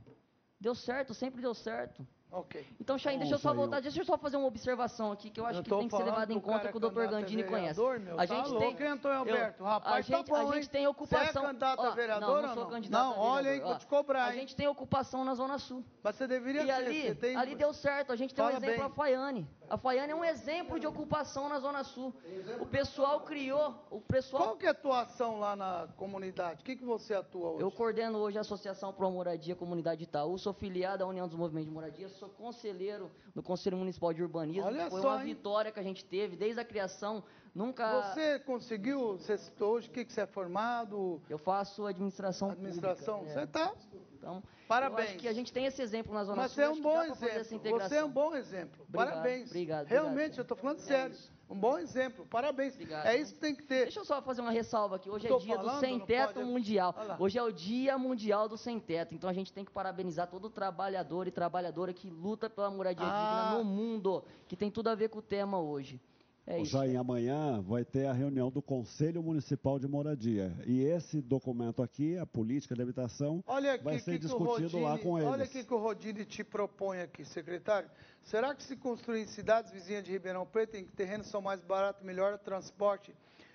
Deu 0.61 0.75
certo, 0.75 1.15
sempre 1.15 1.41
deu 1.41 1.55
certo. 1.55 2.07
Ok. 2.33 2.65
Então, 2.81 2.97
Chain, 2.97 3.19
deixa 3.19 3.35
eu 3.35 3.39
só 3.39 3.53
voltar, 3.53 3.81
deixa 3.81 4.01
eu 4.01 4.05
só 4.05 4.17
fazer 4.17 4.37
uma 4.37 4.47
observação 4.47 5.11
aqui 5.11 5.31
que 5.31 5.41
eu 5.41 5.47
acho 5.47 5.59
Eu 5.59 5.63
que 5.65 5.71
tem 5.71 5.89
que 5.89 5.97
ser 5.97 6.05
levado 6.05 6.31
em 6.33 6.39
conta 6.41 6.71
que 6.71 6.77
o 6.79 6.87
a 6.87 7.07
Gandini 7.07 7.43
conhece. 7.43 7.81
vereador, 7.81 7.99
meu, 8.01 8.15
a 8.15 8.27
tá 8.27 8.27
gente 8.27 8.49
louco, 8.51 8.77
tem, 8.77 8.87
hein, 8.87 8.93
Antônio 8.93 9.19
Alberto? 9.19 9.61
eu- 9.63 9.67
Rapaz, 9.67 9.97
a 9.97 10.01
gente, 10.01 10.27
tá 10.31 10.43
bom, 10.43 10.51
a 10.51 10.55
gente 10.55 10.71
tem 10.71 10.83
Você 10.83 10.87
é 10.87 10.89
ocupação. 10.89 11.43
candidato 11.43 11.81
a 11.81 11.89
Ó, 11.89 11.91
vereador 11.93 12.29
não, 12.37 12.43
não 12.43 12.49
ou 12.49 12.55
sou 12.55 12.65
não? 12.65 12.71
candidato 12.71 13.03
Não, 13.05 13.13
a 13.15 13.19
olha 13.19 13.51
aí 13.51 13.59
que 13.59 13.65
eu 13.65 13.67
Ó, 13.67 13.71
vou 13.71 13.79
te 13.79 13.87
cobrar, 13.87 14.25
A 14.27 14.33
hein? 14.35 14.41
gente 14.41 14.55
tem 14.55 14.69
ocupação 14.69 15.25
na 15.25 15.35
Zona 15.35 15.59
Sul. 15.59 15.85
Mas 16.03 16.15
você 16.17 16.27
deveria 16.29 16.63
E 16.63 16.67
ter, 16.67 16.73
ali, 16.73 17.15
tem- 17.17 17.37
ali 17.37 17.55
deu 17.57 17.73
certo. 17.73 18.13
A 18.13 18.17
gente 18.17 18.33
tem 18.33 18.45
um 18.45 18.49
Fala 18.49 18.59
exemplo, 18.59 18.77
bem. 18.77 18.87
a 18.87 18.91
Faiane. 18.91 19.49
A 19.71 19.79
Faiane 19.79 20.11
é 20.11 20.17
um 20.17 20.25
exemplo 20.25 20.81
de 20.81 20.87
ocupação 20.87 21.49
na 21.49 21.61
Zona 21.61 21.85
Sul. 21.85 22.13
O 22.59 22.67
pessoal 22.67 23.21
criou, 23.21 23.73
o 23.89 24.01
pessoal 24.01 24.43
Qual 24.43 24.57
que 24.57 24.67
é 24.67 24.71
a 24.71 24.75
tua 24.75 25.03
ação 25.03 25.39
lá 25.39 25.55
na 25.55 25.89
comunidade? 25.97 26.63
O 26.63 26.65
que, 26.65 26.75
que 26.75 26.85
você 26.85 27.15
atua 27.15 27.51
hoje? 27.51 27.63
Eu 27.63 27.71
coordeno 27.71 28.19
hoje 28.19 28.37
a 28.37 28.41
Associação 28.41 28.93
Pro 28.93 29.09
Moradia 29.09 29.55
Comunidade 29.55 30.03
Itaú, 30.03 30.37
sou 30.39 30.53
filiado 30.53 31.05
à 31.05 31.07
União 31.07 31.29
dos 31.29 31.37
Movimentos 31.37 31.69
de 31.69 31.73
Moradia, 31.73 32.09
sou 32.09 32.29
conselheiro 32.29 33.13
no 33.33 33.45
Conselho 33.45 33.77
Municipal 33.77 34.13
de 34.13 34.21
Urbanismo. 34.21 34.67
Olha 34.67 34.91
Foi 34.91 35.03
só, 35.03 35.11
uma 35.11 35.21
hein? 35.21 35.27
vitória 35.27 35.71
que 35.71 35.79
a 35.79 35.85
gente 35.85 36.05
teve 36.05 36.35
desde 36.35 36.61
a 36.61 36.65
criação. 36.65 37.23
Nunca. 37.55 38.03
Você 38.15 38.39
conseguiu, 38.41 39.19
você 39.19 39.37
citou 39.37 39.75
hoje, 39.75 39.89
o 39.89 39.91
que, 39.91 40.05
que 40.05 40.13
você 40.13 40.21
é 40.23 40.27
formado? 40.27 41.21
Eu 41.29 41.39
faço 41.39 41.87
administração 41.87 42.51
Administração, 42.51 43.19
pública, 43.19 43.35
você 43.35 43.41
é. 43.41 43.47
tá... 43.47 43.73
Então, 44.19 44.43
Parabéns. 44.69 44.99
Eu 45.09 45.15
acho 45.15 45.19
que 45.19 45.29
a 45.29 45.33
gente 45.33 45.53
tem 45.53 45.65
esse 45.65 45.81
exemplo 45.83 46.13
na 46.15 46.23
Zona 46.23 46.43
Mas 46.43 46.53
Sul. 46.53 46.63
você 46.63 46.63
é 46.63 46.71
um 46.71 46.81
bom 46.83 47.03
exemplo. 47.03 47.81
Você 47.81 47.97
é 47.97 48.05
um 48.05 48.11
bom 48.11 48.37
exemplo. 48.37 48.85
Obrigado, 48.87 49.09
Parabéns. 49.13 49.49
obrigado, 49.49 49.87
Realmente, 49.87 50.13
obrigado. 50.15 50.39
eu 50.39 50.43
estou 50.43 50.57
falando 50.59 50.79
É 50.79 50.83
sério. 50.83 51.13
isso. 51.15 51.33
Um 51.49 51.59
bom 51.59 51.79
exemplo. 51.79 52.27
Parabéns. 52.27 52.75
Obrigado. 52.75 53.07
É 53.07 53.17
isso 53.17 53.35
que 53.35 53.41
tem 53.41 53.55
que 53.57 53.63
ter. 53.65 53.85
Deixa 53.85 53.99
eu 53.99 54.05
só 54.05 54.23
fazer 54.23 54.41
uma 54.43 54.53
ressalva 54.53 54.95
aqui. 54.97 55.11
Hoje 55.11 55.27
é 55.27 55.37
dia 55.39 55.57
falando, 55.57 55.75
do 55.75 55.81
sem 55.81 55.99
teto 56.01 56.35
pode- 56.35 56.47
mundial. 56.47 56.95
Hoje 57.19 57.39
é 57.39 57.43
o 57.43 57.51
dia 57.51 57.99
mundial 57.99 58.47
do 58.49 58.57
sem 58.57 58.79
teto. 58.79 59.15
Então 59.15 59.29
a 59.29 59.33
gente 59.33 59.53
tem 59.53 59.65
que 59.65 59.73
parabenizar 59.73 60.29
todo 60.29 60.49
trabalhador 60.51 61.27
e 61.27 61.31
trabalhadora 61.33 61.93
que 61.93 62.09
luta 62.09 62.49
pela 62.49 62.71
moradia 62.71 63.05
Ah. 63.05 63.49
digna 63.55 63.59
no 63.59 63.65
mundo, 63.65 64.23
que 64.47 64.55
tem 64.55 64.71
tudo 64.71 64.89
a 64.91 64.95
ver 64.95 65.09
com 65.09 65.19
o 65.19 65.23
tema 65.23 65.59
hoje. 65.59 65.99
É 66.47 66.61
isso. 66.61 66.73
Já 66.73 66.87
em 66.87 66.97
amanhã 66.97 67.61
vai 67.61 67.85
ter 67.85 68.07
a 68.07 68.13
reunião 68.13 68.51
do 68.51 68.61
Conselho 68.61 69.23
Municipal 69.23 69.79
de 69.79 69.87
Moradia. 69.87 70.53
E 70.67 70.83
esse 70.83 71.21
documento 71.21 71.83
aqui, 71.83 72.17
a 72.19 72.27
política 72.27 72.75
de 72.75 72.83
habitação, 72.83 73.43
Olha 73.47 73.75
aqui 73.75 73.85
vai 73.85 73.99
ser 73.99 74.13
que 74.13 74.19
discutido 74.19 74.71
que 74.71 74.77
o 74.77 74.81
Rodine, 74.81 74.83
lá 74.83 74.99
com 74.99 75.19
eles. 75.19 75.31
Olha 75.31 75.45
o 75.45 75.49
que 75.49 75.75
o 75.75 75.79
Rodine 75.79 76.25
te 76.25 76.43
propõe 76.43 77.01
aqui, 77.01 77.25
secretário. 77.25 77.91
Será 78.23 78.55
que 78.55 78.63
se 78.63 78.77
construir 78.77 79.23
em 79.23 79.27
cidades 79.27 79.71
vizinhas 79.71 80.05
de 80.05 80.11
Ribeirão 80.11 80.47
Preto, 80.47 80.77
em 80.77 80.85
que 80.85 80.93
terrenos 80.93 81.29
são 81.29 81.41
mais 81.41 81.61
baratos, 81.61 82.03
melhor 82.03 82.39
transporte, 82.39 83.15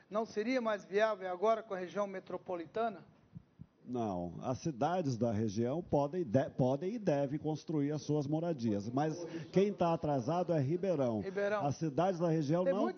não 0.09 0.25
seria 0.25 0.61
mais 0.61 0.85
viável 0.85 1.29
agora 1.29 1.63
com 1.63 1.73
a 1.73 1.77
região 1.77 2.07
metropolitana? 2.07 3.03
Não, 3.87 4.33
as 4.41 4.57
cidades 4.59 5.15
da 5.15 5.31
região 5.31 5.81
podem, 5.81 6.23
de, 6.23 6.49
podem 6.51 6.95
e 6.95 6.99
devem 6.99 7.37
construir 7.37 7.91
as 7.91 8.01
suas 8.01 8.25
moradias, 8.25 8.89
mas 8.89 9.25
quem 9.51 9.67
está 9.67 9.93
atrasado 9.93 10.51
é 10.53 10.59
Ribeirão. 10.59 11.19
Ribeirão. 11.21 11.65
As 11.65 11.75
cidades 11.75 12.19
da 12.19 12.27
região 12.27 12.63
Tem 12.63 12.73
não 12.73 12.89
em 12.89 12.93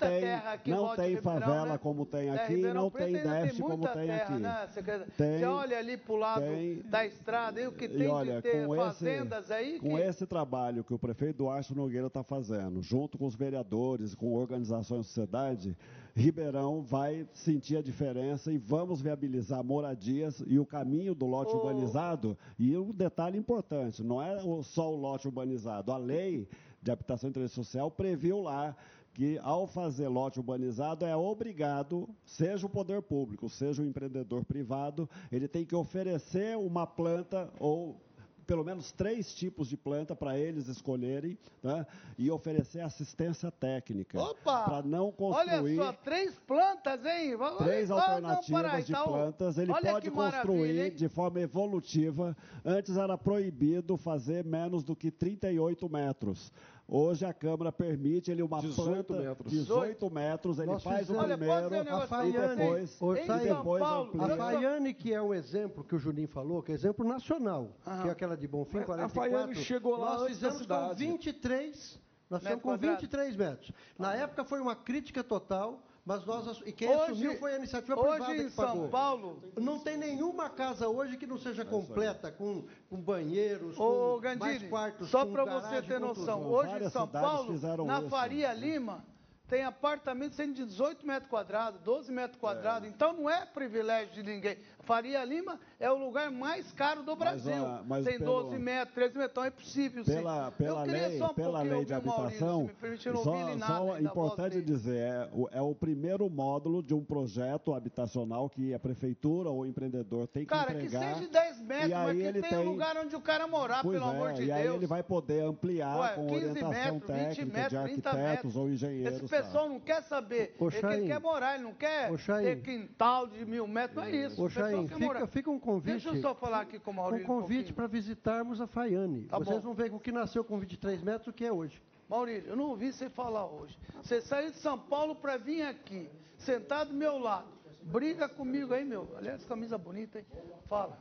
não 0.66 0.96
tem 0.96 1.16
Ribeirão, 1.16 1.22
favela 1.22 1.74
né? 1.74 1.78
como 1.78 2.06
tem 2.06 2.30
É, 2.30 2.36
aqui, 2.36 2.56
Ribeirão 2.56 2.84
não 2.84 2.92
Preto 2.92 3.12
tem 3.12 3.24
déficit 3.24 3.62
como 3.62 3.88
tem 3.88 4.08
terra, 4.08 4.24
aqui. 4.24 4.42
Né, 4.42 4.68
secretário? 4.72 5.14
Tem, 5.18 5.40
Você 5.40 5.46
olha 5.46 5.78
ali 5.78 5.98
para 5.98 6.14
o 6.14 6.18
lado 6.18 6.42
tem. 6.42 6.82
da 6.84 7.06
estrada, 7.06 7.62
e 7.62 7.68
o 7.68 7.72
que 7.74 7.86
E 7.86 7.90
tem 7.90 8.08
olha, 8.08 8.36
de 8.38 8.42
ter 8.44 8.66
com 8.66 8.76
fazendas 8.76 9.46
esse, 9.46 9.54
aí. 9.54 9.80
com 9.80 9.90
que... 9.90 10.02
esse 10.02 10.26
trabalho 10.26 10.84
que 10.84 10.94
o 10.94 11.00
prefeito 11.00 11.38
Duarte 11.40 11.76
Nogueira 11.76 12.08
está 12.08 12.24
fazendo, 12.24 12.82
junto 12.82 13.18
com 13.18 13.26
os 13.26 13.36
vereadores, 13.36 14.16
com 14.16 14.34
organizações 14.34 15.02
de 15.02 15.08
sociedade, 15.08 15.78
Ribeirão 16.18 16.82
vai 16.82 17.28
sentir 17.32 17.78
a 17.78 17.82
diferença 17.82 18.52
e 18.52 18.58
vamos 18.58 19.00
viabilizar 19.04 19.64
moradias 19.64 20.44
e 20.48 20.58
o 20.58 20.66
caminho 20.66 21.14
do 21.14 21.28
lote 21.28 21.54
Ô. 21.54 21.58
urbanizado. 21.58 22.36
E 22.58 22.76
um 22.76 22.92
detalhe 22.92 23.38
importante, 23.38 24.04
não 24.04 24.20
é 24.20 24.36
só 24.64 24.92
o 24.92 24.96
lote 24.96 25.28
urbanizado. 25.28 25.92
A 25.92 25.98
lei 25.98 26.50
de 26.82 26.90
habitação 26.90 27.28
e 27.28 27.30
interesse 27.30 27.54
social 27.54 27.92
previu 27.92 28.42
lá 28.42 28.76
que 29.14 29.38
ao 29.44 29.68
fazer 29.68 30.08
lote 30.08 30.40
urbanizado 30.40 31.06
é 31.06 31.16
obrigado, 31.16 32.10
seja 32.26 32.66
o 32.66 32.70
poder 32.70 33.04
público, 33.04 33.48
seja 33.48 33.84
o 33.84 33.86
empreendedor 33.86 34.44
privado, 34.44 35.08
ele 35.32 35.48
tem 35.48 35.64
que 35.64 35.76
oferecer 35.76 36.58
uma 36.58 36.88
planta 36.88 37.48
ou 37.60 38.02
pelo 38.48 38.64
menos 38.64 38.92
três 38.94 39.36
tipos 39.36 39.68
de 39.68 39.76
planta 39.76 40.16
para 40.16 40.40
eles 40.40 40.70
escolherem 40.70 41.38
né, 41.62 41.86
e 42.18 42.32
oferecer 42.32 42.80
assistência 42.80 43.52
técnica 43.52 44.20
Opa! 44.20 44.64
para 44.64 44.82
não 44.82 45.08
Olha 45.08 45.14
construir 45.14 45.76
só, 45.76 45.92
três 45.92 46.40
plantas, 46.40 47.06
hein? 47.06 47.36
Olha- 47.36 47.58
três 47.58 47.92
olha- 47.92 48.00
não, 48.00 48.30
alternativas 48.30 48.62
para 48.62 48.72
aí, 48.74 48.84
de 48.84 48.94
plantas. 48.94 49.58
Ele 49.58 49.72
Olha 49.72 49.92
pode 49.92 50.10
construir 50.10 50.92
de 50.92 51.10
forma 51.10 51.42
evolutiva. 51.42 52.36
Antes 52.64 52.96
era 52.96 53.18
proibido 53.18 53.98
fazer 53.98 54.46
menos 54.46 54.84
do 54.84 54.96
que 54.96 55.12
38 55.12 55.90
metros. 55.90 56.52
Hoje 56.90 57.26
a 57.26 57.34
Câmara 57.34 57.70
permite 57.70 58.32
ele 58.32 58.42
uma 58.42 58.62
18 58.62 59.04
planta 59.04 59.14
metros. 59.22 59.52
18 59.52 60.10
metros, 60.10 60.58
ele 60.58 60.72
Nós 60.72 60.84
faz 60.84 61.10
o 61.10 61.18
Olha, 61.18 61.36
um 61.36 61.38
primeiro 61.38 61.70
negócio 61.70 62.02
a 62.02 62.06
e 62.06 62.08
Faiane, 62.32 62.56
depois, 62.56 63.02
Ô, 63.02 63.14
e 63.14 63.28
depois 63.28 63.84
Paulo, 63.84 64.10
amplia. 64.10 64.34
A 64.34 64.38
Faiane, 64.38 64.94
que 64.94 65.14
é 65.14 65.22
um 65.22 65.34
exemplo 65.34 65.84
que 65.84 65.96
o 65.96 66.00
Juninho 66.00 66.30
falou, 66.30 66.64
que 66.64 66.72
é 66.72 66.76
exemplo 66.76 67.06
nacional, 67.06 67.76
Aham. 67.86 68.04
que 68.04 68.08
é 68.08 68.12
aquela 68.12 68.38
de 68.38 68.48
Bonfim, 68.48 68.78
Mas 68.78 68.84
a 68.84 68.86
44. 68.86 69.32
Faiane 69.32 69.56
chegou 69.66 69.98
lá 69.98 70.14
Nós 70.18 70.28
fizemos 70.30 70.56
com 70.56 70.62
cidade. 70.64 71.06
23, 71.06 72.00
nós 72.30 72.42
fizemos 72.42 72.64
com 72.64 72.70
quadrado. 72.70 73.02
23 73.02 73.36
metros. 73.36 73.72
Na 74.00 74.16
época 74.16 74.46
foi 74.46 74.62
uma 74.62 74.76
crítica 74.76 75.22
total, 75.22 75.84
mas 76.08 76.26
nós 76.26 76.62
e 76.66 76.72
quem 76.72 76.88
Hoje- 76.90 77.12
assumiu 77.12 77.38
foi 77.38 77.52
a 77.54 77.58
iniciativa 77.58 78.00
hoje 78.00 78.10
privada 78.12 78.38
em 78.38 78.46
que 78.46 78.52
São 78.52 78.66
pagou. 78.66 78.88
Paulo- 78.88 79.44
Não 79.58 79.78
tem 79.78 79.98
nenhuma 79.98 80.50
casa 80.50 80.88
hoje 80.88 81.18
que 81.18 81.28
não 81.28 81.38
seja 81.38 81.66
completa 81.66 82.32
com, 82.32 82.64
com 82.90 82.96
banheiros, 82.96 83.78
Ô, 83.78 83.82
com 84.16 84.22
mais 84.22 84.40
Gandini, 84.40 84.70
quartos, 84.70 85.10
só 85.10 85.26
para 85.26 85.44
você 85.44 85.82
ter 85.82 86.00
noção, 86.00 86.50
hoje 86.50 86.82
em 86.82 86.90
São 86.90 87.06
Paulo, 87.10 87.54
na 87.86 88.00
isso. 88.00 88.10
Faria 88.10 88.54
Lima, 88.54 89.04
tem 89.48 89.64
apartamento 89.64 90.36
sendo 90.36 90.54
de 90.54 90.66
18 90.66 91.06
metros 91.08 91.30
quadrados, 91.30 91.80
12 91.82 92.12
metros 92.12 92.40
quadrados. 92.40 92.88
Então 92.88 93.14
não 93.14 93.30
é 93.30 93.46
privilégio 93.46 94.14
de 94.14 94.24
ninguém. 94.24 94.58
Faria 94.82 95.24
Lima 95.26 95.60
é 95.80 95.92
o 95.92 95.98
lugar 95.98 96.32
mais 96.32 96.72
caro 96.72 97.04
do 97.04 97.12
Mas, 97.16 97.20
Brasil. 97.44 97.66
ah, 97.66 97.84
mas 97.86 98.06
tem 98.06 98.18
pelo- 98.20 98.44
12 98.44 98.58
metros, 98.58 98.94
13 98.96 99.18
metros, 99.18 99.32
então 99.32 99.44
é 99.44 99.50
possível 99.50 100.04
sim. 100.06 100.14
pela, 100.14 100.52
pela 100.52 100.80
Eu 100.82 100.86
queria 100.86 101.08
lei, 101.08 101.22
um 101.22 101.34
pela 101.34 101.62
lei 101.62 101.86
de 101.86 101.92
Maurício, 101.94 101.96
habitação, 101.96 102.70
não 103.06 103.58
só, 103.60 103.88
só 103.88 104.00
importante 104.00 104.62
dizer, 104.62 104.98
é 104.98 105.30
o, 105.34 105.50
é 105.52 105.62
o 105.62 105.76
primeiro 105.76 106.30
módulo 106.30 106.82
de 106.82 106.94
um 106.94 107.04
projeto 107.04 107.74
habitacional 107.74 108.50
que 108.50 108.74
a 108.74 108.80
prefeitura 108.80 109.50
ou 109.50 109.60
o 109.62 109.66
empreendedor 109.66 110.28
tem 110.28 110.44
que 110.44 110.50
Cara, 110.50 110.74
que 110.74 110.86
entregar. 110.86 111.16
seja 111.16 111.28
10 111.30 111.62
metros, 111.62 111.90
e 111.90 111.94
mas 111.94 112.18
que 112.18 112.42
tenha 112.42 112.46
um 112.60 112.64
tem- 112.64 112.66
lugar 112.66 112.98
onde 112.98 113.16
o 113.16 113.22
cara 113.22 113.46
morar, 113.48 113.82
Pois 113.84 113.98
pelo 114.00 114.10
é, 114.12 114.16
amor 114.16 114.34
de 114.34 114.44
e 114.44 114.46
Deus. 114.46 114.58
aí 114.58 114.68
ele 114.68 114.88
vai 114.88 115.04
poder 115.04 115.44
ampliar 115.44 116.00
Ué, 116.00 116.10
com 116.16 116.28
15 116.28 116.46
orientação 116.50 116.94
metros, 116.94 116.94
20 116.94 117.28
técnica 117.28 117.46
metros, 117.46 117.80
de 117.82 117.94
30 117.94 118.10
arquitetos 118.10 118.34
metros. 118.36 118.56
ou 118.56 118.70
engenheiros. 118.70 119.14
Esse? 119.18 119.28
Pessoal 119.44 119.70
não 119.70 119.80
quer 119.80 120.04
saber. 120.04 120.42
É 120.42 120.48
que 120.58 120.64
ele 120.64 120.82
Chaim. 120.82 121.08
quer 121.08 121.20
morar, 121.20 121.56
ele 121.56 121.64
não 121.64 121.74
quer 121.74 122.10
ter 122.16 122.62
quintal 122.62 123.28
de 123.28 123.46
mil 123.46 123.68
metros, 123.68 123.96
não 123.98 124.04
é 124.04 124.12
isso. 124.12 124.44
O 124.44 124.48
pessoal 124.48 124.70
Chaim, 124.72 124.88
quer 124.88 125.00
morar. 125.00 125.20
fica, 125.22 125.32
fica 125.32 125.52
um 125.52 125.60
convite. 125.60 125.92
Deixa 125.94 126.10
eu 126.10 126.22
só 126.22 126.36
falar 126.36 126.62
aqui 126.62 126.80
com 126.80 126.92
o 126.92 127.16
um 127.16 127.24
convite 127.24 127.74
para 127.74 127.88
visitarmos 127.88 128.60
a 128.62 128.68
Faiane. 128.68 129.24
Tá 129.26 129.38
Vocês 129.38 129.58
bom. 129.58 129.64
vão 129.64 129.74
ver 129.74 129.94
o 129.94 130.00
que 130.00 130.12
nasceu 130.12 130.44
com 130.44 130.58
23 130.60 131.02
metros, 131.02 131.28
o 131.28 131.34
que 131.34 131.46
é 131.46 131.52
hoje. 131.52 131.82
Maurílio, 132.10 132.50
eu 132.50 132.56
não 132.56 132.70
ouvi 132.70 132.94
você 132.94 133.10
falar 133.10 133.46
hoje. 133.46 133.78
Você 134.02 134.22
saiu 134.22 134.52
de 134.52 134.58
São 134.58 134.80
Paulo 134.80 135.16
para 135.16 135.36
vir 135.38 135.64
aqui, 135.64 136.10
sentado 136.38 136.90
do 136.90 136.94
meu 136.96 137.18
lado. 137.18 137.48
Briga 137.84 138.28
comigo 138.30 138.74
aí, 138.74 138.84
meu. 138.86 139.10
Aliás, 139.18 139.44
camisa 139.46 139.78
bonita, 139.78 140.20
hein? 140.20 140.26
Fala. 140.68 140.98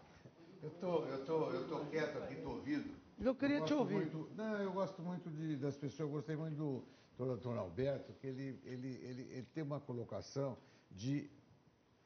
Eu 0.62 0.70
tô, 0.70 1.04
eu 1.04 1.24
tô, 1.24 1.50
eu 1.50 1.68
tô 1.68 1.78
quieto 1.86 2.16
aqui, 2.18 2.36
tô 2.36 2.50
ouvindo. 2.50 2.90
Eu 3.20 3.34
queria 3.34 3.56
te 3.58 3.60
gosto 3.72 3.78
ouvir. 3.78 3.94
muito- 3.94 4.28
não, 4.36 4.56
eu 4.60 4.72
gosto 4.72 5.00
muito 5.00 5.30
de- 5.30 5.56
das 5.56 5.76
pessoas, 5.76 6.00
eu 6.00 6.08
gostei 6.08 6.36
muito 6.36 6.56
do 6.56 6.84
doutor 7.24 7.56
Alberto, 7.56 8.12
que 8.14 8.26
ele, 8.26 8.60
ele, 8.64 8.88
ele, 9.02 9.22
ele 9.32 9.46
tem 9.54 9.62
uma 9.62 9.80
colocação 9.80 10.56
de 10.90 11.30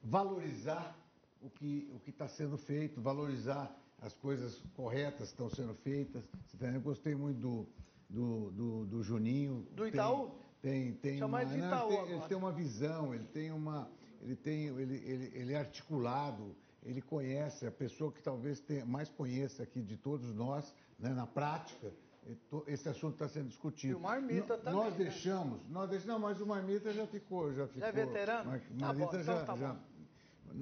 valorizar 0.02 0.96
o 1.42 1.50
que 1.50 1.90
o 1.94 2.10
está 2.10 2.28
sendo 2.28 2.56
feito, 2.56 3.00
valorizar 3.00 3.74
as 4.00 4.14
coisas 4.14 4.62
corretas 4.74 5.28
que 5.28 5.34
estão 5.34 5.50
sendo 5.50 5.74
feitas. 5.74 6.24
Tá? 6.58 6.68
Eu 6.68 6.80
gostei 6.80 7.14
muito 7.14 7.38
do, 7.38 7.66
do, 8.08 8.50
do, 8.50 8.86
do 8.86 9.02
Juninho. 9.02 9.66
Do 9.72 9.82
Tem- 9.84 9.92
Itaú? 9.92 10.30
Tem, 10.62 10.92
tem, 10.94 11.18
Chama 11.18 11.38
uma, 11.38 11.42
ele 11.42 11.52
de 11.52 11.56
não, 11.58 11.66
Itaú 11.68 11.88
tem- 11.88 11.98
agora. 11.98 12.12
ele 12.12 12.28
tem 12.28 12.36
uma 12.36 12.52
visão, 12.52 13.14
ele 13.14 13.24
tem 13.24 13.50
uma. 13.50 13.90
Ele, 14.20 14.36
tem, 14.36 14.66
ele, 14.66 14.96
ele, 14.96 15.30
ele 15.34 15.52
é 15.54 15.56
articulado, 15.56 16.54
ele 16.82 17.00
conhece, 17.00 17.66
a 17.66 17.70
pessoa 17.70 18.12
que 18.12 18.22
talvez 18.22 18.60
tenha, 18.60 18.84
mais 18.84 19.08
conheça 19.08 19.62
aqui 19.62 19.80
de 19.80 19.96
todos 19.96 20.34
nós, 20.34 20.74
né, 20.98 21.08
na 21.14 21.26
prática, 21.26 21.90
esse 22.66 22.88
assunto 22.88 23.14
está 23.14 23.28
sendo 23.28 23.48
discutido. 23.48 23.92
E 23.92 23.96
o 23.96 24.00
Marmita 24.00 24.56
No- 24.56 24.62
também, 24.62 24.74
Nós 24.80 24.92
né? 24.92 25.04
deixamos, 25.04 25.60
nós 25.68 25.88
deixamos, 25.90 26.12
não, 26.12 26.18
mas 26.18 26.40
o 26.40 26.46
Marmita 26.46 26.92
já 26.92 27.06
ficou, 27.06 27.52
já 27.52 27.66
ficou. 27.66 27.88
é 27.88 27.92
veterano? 27.92 28.50
Mar- 28.50 28.60
Tá 28.60 28.66
bom, 28.70 28.80
Marmita 28.80 29.06
então 29.20 29.22
já, 29.22 29.44
tá 29.44 29.56
já- 29.56 29.76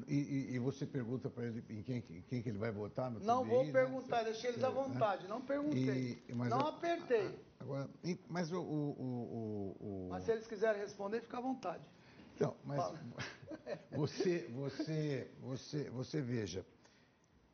e, 0.06 0.14
e- 0.14 0.54
e 0.54 0.58
você 0.58 0.86
pergunta 0.86 1.30
para 1.30 1.46
ele 1.46 1.64
em 1.70 1.82
quem, 1.82 1.96
em 2.10 2.22
quem 2.22 2.42
que 2.42 2.48
ele 2.50 2.58
vai 2.58 2.70
votar 2.70 3.10
no 3.10 3.20
Não 3.20 3.42
TBI, 3.42 3.50
vou 3.50 3.64
né? 3.64 3.72
perguntar, 3.72 4.22
deixei 4.22 4.50
eles 4.50 4.62
à 4.62 4.68
Né? 4.68 4.74
vontade. 4.74 5.26
Não 5.26 5.40
perguntei. 5.40 6.22
E- 6.28 6.34
não 6.34 6.66
apertei. 6.66 7.38
Agora, 7.58 7.88
e- 8.04 8.18
mas 8.28 8.52
o, 8.52 8.60
o, 8.60 8.62
o- 8.62 9.76
o- 9.80 9.86
o- 9.86 10.08
Mas 10.10 10.24
se 10.24 10.32
eles 10.32 10.46
quiserem 10.46 10.80
responder, 10.80 11.20
fica 11.22 11.38
à 11.38 11.40
vontade. 11.40 11.82
Então, 12.36 12.54
mas 12.64 12.78
Fala. 12.78 13.00
você, 13.90 14.48
você, 14.54 15.30
você, 15.40 15.90
você 15.90 16.20
veja, 16.20 16.64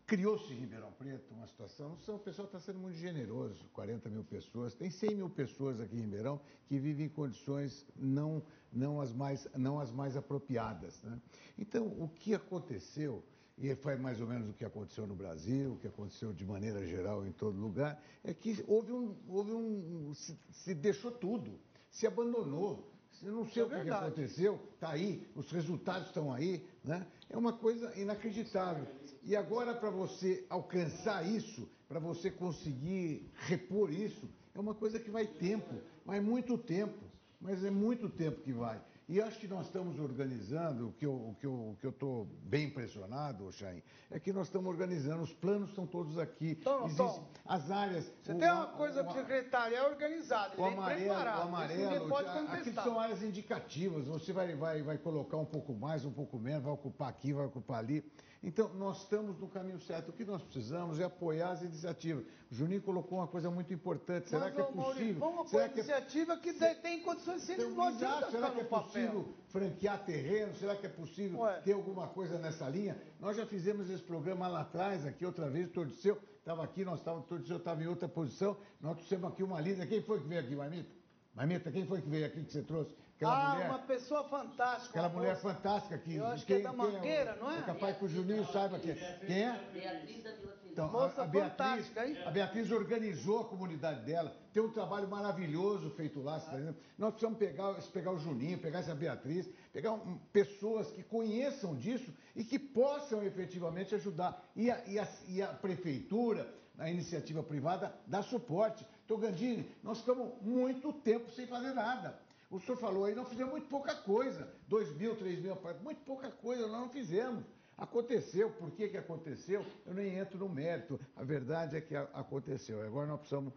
criou-se 0.06 0.52
em 0.52 0.56
Ribeirão 0.56 0.93
Preto 0.93 1.32
uma 1.32 1.47
situação, 1.47 1.97
o 2.09 2.18
pessoal 2.18 2.47
está 2.47 2.60
sendo 2.60 2.78
muito 2.78 2.97
generoso, 2.97 3.64
40 3.72 4.09
mil 4.10 4.24
pessoas, 4.24 4.74
tem 4.74 4.90
100 4.90 5.14
mil 5.16 5.31
pessoas 5.31 5.81
aqui 5.81 5.97
em 5.97 6.01
Ribeirão 6.01 6.40
que 6.66 6.78
vivem 6.78 7.06
em 7.06 7.09
condições 7.09 7.86
não, 7.97 8.43
não, 8.72 9.01
as, 9.01 9.12
mais, 9.12 9.48
não 9.56 9.78
as 9.78 9.90
mais 9.90 10.16
apropriadas. 10.16 11.02
né? 11.02 11.18
Então, 11.59 11.86
o 11.86 12.09
que 12.09 12.35
aconteceu, 12.35 13.24
e 13.56 13.74
foi 13.76 13.97
mais 13.97 14.20
ou 14.20 14.26
menos 14.26 14.51
o 14.51 14.52
que 14.52 14.64
aconteceu 14.64 15.06
no 15.06 15.14
Brasil, 15.14 15.72
o 15.72 15.78
que 15.78 15.86
aconteceu 15.86 16.32
de 16.32 16.44
maneira 16.44 16.85
geral 16.86 17.26
em 17.26 17.32
todo 17.32 17.59
lugar, 17.59 18.02
é 18.22 18.35
que 18.35 18.62
houve 18.66 18.93
um, 18.93 19.16
houve 19.28 19.52
um 19.52 20.12
se, 20.14 20.39
se 20.51 20.74
deixou 20.74 21.10
tudo, 21.10 21.59
se 21.90 22.06
abandonou. 22.06 22.90
Eu 23.22 23.32
não 23.32 23.48
sei 23.48 23.62
É 23.62 23.66
o 23.66 23.68
que 23.68 23.90
aconteceu, 23.90 24.60
está 24.74 24.90
aí, 24.90 25.26
os 25.35 25.51
resultados 25.51 26.09
estão 26.09 26.32
aí, 26.32 26.66
né? 26.82 27.06
É 27.31 27.39
uma 27.39 27.52
coisa 27.52 27.97
inacreditável. 27.98 28.86
E 29.24 29.34
agora, 29.34 29.74
para 29.74 29.90
você 29.90 30.44
alcançar 30.51 31.24
isso, 31.26 31.68
para 31.88 31.98
você 31.98 32.30
conseguir 32.30 33.30
repor 33.46 33.90
isso, 33.92 34.28
é 34.55 34.60
uma 34.60 34.74
coisa 34.74 34.98
que 35.01 35.10
vai 35.10 35.26
tempo, 35.26 35.74
vai 36.05 36.20
muito 36.20 36.59
tempo, 36.59 37.02
mas 37.40 37.64
é 37.64 37.70
muito 37.70 38.09
tempo 38.09 38.40
que 38.42 38.52
vai. 38.52 38.80
E 39.06 39.20
acho 39.20 39.38
que 39.38 39.46
nós 39.46 39.66
estamos 39.66 39.98
organizando, 40.01 40.88
o 40.88 40.92
que 40.92 41.05
eu 41.05 41.12
o 41.12 41.36
que 41.38 41.44
eu 41.46 41.52
o 41.52 41.76
que 41.78 41.86
eu 41.86 41.90
estou 41.90 42.24
bem 42.44 42.68
impressionado, 42.68 43.52
Chain, 43.52 43.82
é 44.10 44.18
que 44.18 44.32
nós 44.32 44.46
estamos 44.46 44.70
organizando, 44.70 45.22
os 45.22 45.32
planos 45.34 45.68
estão 45.68 45.86
todos 45.86 46.18
aqui. 46.18 46.59
Não 46.64 46.86
Existem 46.86 47.06
estão. 47.06 47.28
as 47.44 47.70
áreas. 47.70 48.10
Você 48.22 48.32
o- 48.32 48.38
tem 48.38 48.51
uma 48.51 48.66
coisa 48.68 49.05
para 49.05 49.12
o 49.12 49.14
secretário, 49.16 49.76
é 49.76 49.86
organizado, 49.86 50.55
o 50.59 50.66
ele 50.66 50.70
é 50.74 50.78
amarelo, 50.78 51.01
preparado. 51.05 51.38
o 51.38 51.42
amarelo, 51.42 52.09
pode 52.09 52.28
a- 52.28 52.32
aqui 52.34 52.56
contestar. 52.56 52.84
são 52.84 52.98
áreas 52.98 53.22
indicativas. 53.22 54.06
Você 54.06 54.32
vai, 54.32 54.55
vai, 54.56 54.82
vai 54.82 54.96
colocar 54.96 55.36
um 55.36 55.44
pouco 55.44 55.74
mais, 55.74 56.02
um 56.06 56.12
pouco 56.12 56.38
menos, 56.38 56.62
vai 56.62 56.72
ocupar 56.72 57.10
aqui, 57.10 57.30
vai 57.34 57.44
ocupar 57.44 57.80
ali. 57.80 58.02
Então, 58.47 58.69
nós 58.75 58.99
estamos 59.03 59.39
no 59.39 59.49
caminho 59.49 59.81
certo. 59.81 60.11
O 60.11 60.12
que 60.12 60.23
nós 60.23 60.43
precisamos 60.43 61.01
é 61.01 61.05
apoiar 61.05 61.53
as 61.53 61.62
iniciativas. 61.62 62.25
O 62.53 62.55
Juninho 62.55 62.83
colocou 62.83 63.19
uma 63.19 63.27
coisa 63.27 63.51
muito 63.51 63.73
importante. 63.73 64.29
Será 64.29 64.45
Mas, 64.45 64.55
que 64.55 64.61
é 64.61 64.65
Maurício, 64.65 64.85
possível? 64.85 65.21
vamos 65.21 65.51
será 65.51 65.65
apoiar 65.65 65.65
a 65.65 65.79
iniciativa 65.79 66.37
que, 66.37 66.53
Se... 66.53 66.75
tem 66.77 67.03
condições 67.03 67.41
de 67.41 67.47
ser 67.47 67.81
adianta 67.81 68.31
Será 68.31 68.51
que 68.51 68.61
é 68.61 68.65
possível 68.65 69.35
franquear 69.49 70.05
terreno? 70.05 70.55
Será 70.57 70.77
que 70.77 70.85
é 70.85 70.91
possível 70.91 71.41
Ué. 71.41 71.61
ter 71.62 71.73
alguma 71.73 72.07
coisa 72.09 72.39
nessa 72.39 72.69
linha? 72.69 73.01
Nós 73.19 73.35
já 73.35 73.47
fizemos 73.47 73.89
esse 73.89 74.03
programa 74.03 74.47
lá 74.47 74.61
atrás, 74.61 75.07
aqui 75.07 75.25
outra 75.25 75.49
vez, 75.49 75.66
o 75.69 75.71
Tordiceu 75.71 76.19
estava 76.39 76.62
aqui, 76.62 76.85
nós 76.85 76.99
estávamos, 76.99 77.25
o 77.25 77.29
Tordiceu 77.29 77.57
estava 77.57 77.83
em 77.83 77.87
outra 77.87 78.07
posição, 78.09 78.57
nós 78.79 78.97
trouxemos 78.97 79.33
aqui 79.33 79.43
uma 79.43 79.59
linda. 79.59 79.87
Quem 79.87 80.03
foi 80.03 80.21
que 80.21 80.29
veio 80.29 80.43
aqui, 80.43 80.55
Marmita? 80.55 81.03
Marmita, 81.35 81.70
quem 81.70 81.85
foi 81.85 82.01
que 82.01 82.09
veio 82.09 82.27
aqui 82.27 82.44
que 82.44 82.52
você 82.52 82.62
trouxe? 82.62 82.94
Aquela 83.16 83.52
ah, 83.52 83.55
mulher, 83.55 83.70
uma 83.70 83.78
pessoa 83.81 84.24
fantástica. 84.24 84.90
Aquela 84.90 85.09
mulher 85.09 85.35
moça. 85.35 85.55
fantástica 85.55 85.94
aqui. 85.94 86.16
Eu 86.16 86.27
acho 86.27 86.47
quem, 86.47 86.56
que 86.56 86.62
é 86.62 86.65
da 86.65 86.73
Mangueira, 86.73 87.31
é, 87.31 87.36
não 87.39 87.51
é? 87.51 87.59
É 87.59 87.62
capaz 87.62 87.97
que 87.97 88.05
o 88.05 88.09
Juninho 88.09 88.44
saiba 88.47 88.78
quem 88.78 88.90
é. 88.90 89.20
Quem 89.27 89.43
é? 89.44 89.70
Beatriz 89.73 90.23
da 90.23 90.32
Vila 90.32 90.52
Feliz. 90.52 90.73
Então, 90.73 90.90
Moça 90.90 91.20
a, 91.20 91.24
a 91.24 91.27
Beatriz, 91.28 91.97
hein? 91.97 92.19
a 92.27 92.31
Beatriz 92.32 92.70
organizou 92.73 93.40
a 93.40 93.44
comunidade 93.44 94.05
dela, 94.05 94.36
tem 94.52 94.61
um 94.61 94.70
trabalho 94.70 95.06
maravilhoso 95.09 95.90
feito 95.90 96.20
lá. 96.20 96.43
Ah. 96.48 96.74
Nós 96.98 97.11
precisamos 97.12 97.39
pegar, 97.39 97.74
pegar 97.93 98.11
o 98.11 98.19
Juninho, 98.19 98.59
pegar 98.59 98.81
essa 98.81 98.94
Beatriz, 98.94 99.48
pegar 99.73 99.93
um, 99.93 100.19
pessoas 100.32 100.90
que 100.90 101.02
conheçam 101.05 101.77
disso 101.77 102.12
e 102.35 102.43
que 102.43 102.59
possam 102.59 103.23
efetivamente 103.23 103.94
ajudar. 103.94 104.44
E 104.56 104.69
a, 104.70 104.85
e 104.86 104.98
a, 104.98 105.09
e 105.28 105.43
a 105.43 105.48
prefeitura, 105.48 106.52
a 106.77 106.90
iniciativa 106.90 107.43
privada, 107.43 107.94
dá 108.06 108.23
suporte. 108.23 108.85
Togandini, 109.06 109.70
nós 109.82 109.98
estamos 109.98 110.32
muito 110.43 110.93
tempo 110.93 111.31
sem 111.31 111.47
fazer 111.47 111.72
nada. 111.72 112.18
O 112.51 112.60
senhor 112.60 112.76
falou 112.78 113.05
aí, 113.05 113.14
nós 113.14 113.28
fizemos 113.28 113.52
muito 113.52 113.68
pouca 113.68 113.94
coisa. 113.94 114.48
2 114.68 114.97
mil, 114.97 115.16
3 115.16 115.40
mil, 115.40 115.59
muito 115.82 116.01
pouca 116.05 116.31
coisa, 116.31 116.66
nós 116.68 116.81
não 116.81 116.89
fizemos. 116.89 117.44
Aconteceu, 117.76 118.51
por 118.51 118.70
que, 118.70 118.89
que 118.89 118.97
aconteceu? 118.97 119.66
Eu 119.85 119.94
nem 119.94 120.16
entro 120.16 120.39
no 120.39 120.48
mérito. 120.48 120.98
A 121.16 121.24
verdade 121.24 121.76
é 121.76 121.81
que 121.81 121.97
aconteceu. 121.97 122.81
Agora 122.86 123.06
nós 123.06 123.18
precisamos 123.18 123.52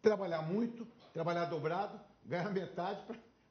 trabalhar 0.00 0.42
muito, 0.42 0.86
trabalhar 1.12 1.44
dobrado, 1.46 2.00
ganhar 2.24 2.50
metade 2.50 3.02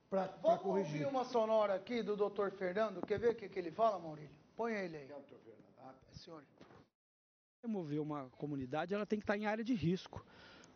para 0.09 0.27
corrigir. 0.57 0.61
Vamos 0.61 0.77
ouvir 0.93 1.05
uma 1.05 1.25
sonora 1.25 1.75
aqui 1.75 2.01
do 2.01 2.15
doutor 2.15 2.51
Fernando. 2.51 3.05
Quer 3.05 3.19
ver 3.19 3.31
o 3.31 3.35
que, 3.35 3.47
que 3.47 3.59
ele 3.59 3.71
fala, 3.71 3.99
Maurílio? 3.99 4.29
Põe 4.55 4.73
ele 4.73 4.97
aí. 4.97 5.09
Ah, 5.79 5.93
senhor. 6.13 6.43
Mover 7.65 7.99
uma 7.99 8.29
comunidade, 8.37 8.93
ela 8.93 9.05
tem 9.05 9.19
que 9.19 9.23
estar 9.23 9.37
em 9.37 9.45
área 9.45 9.63
de 9.63 9.73
risco. 9.73 10.25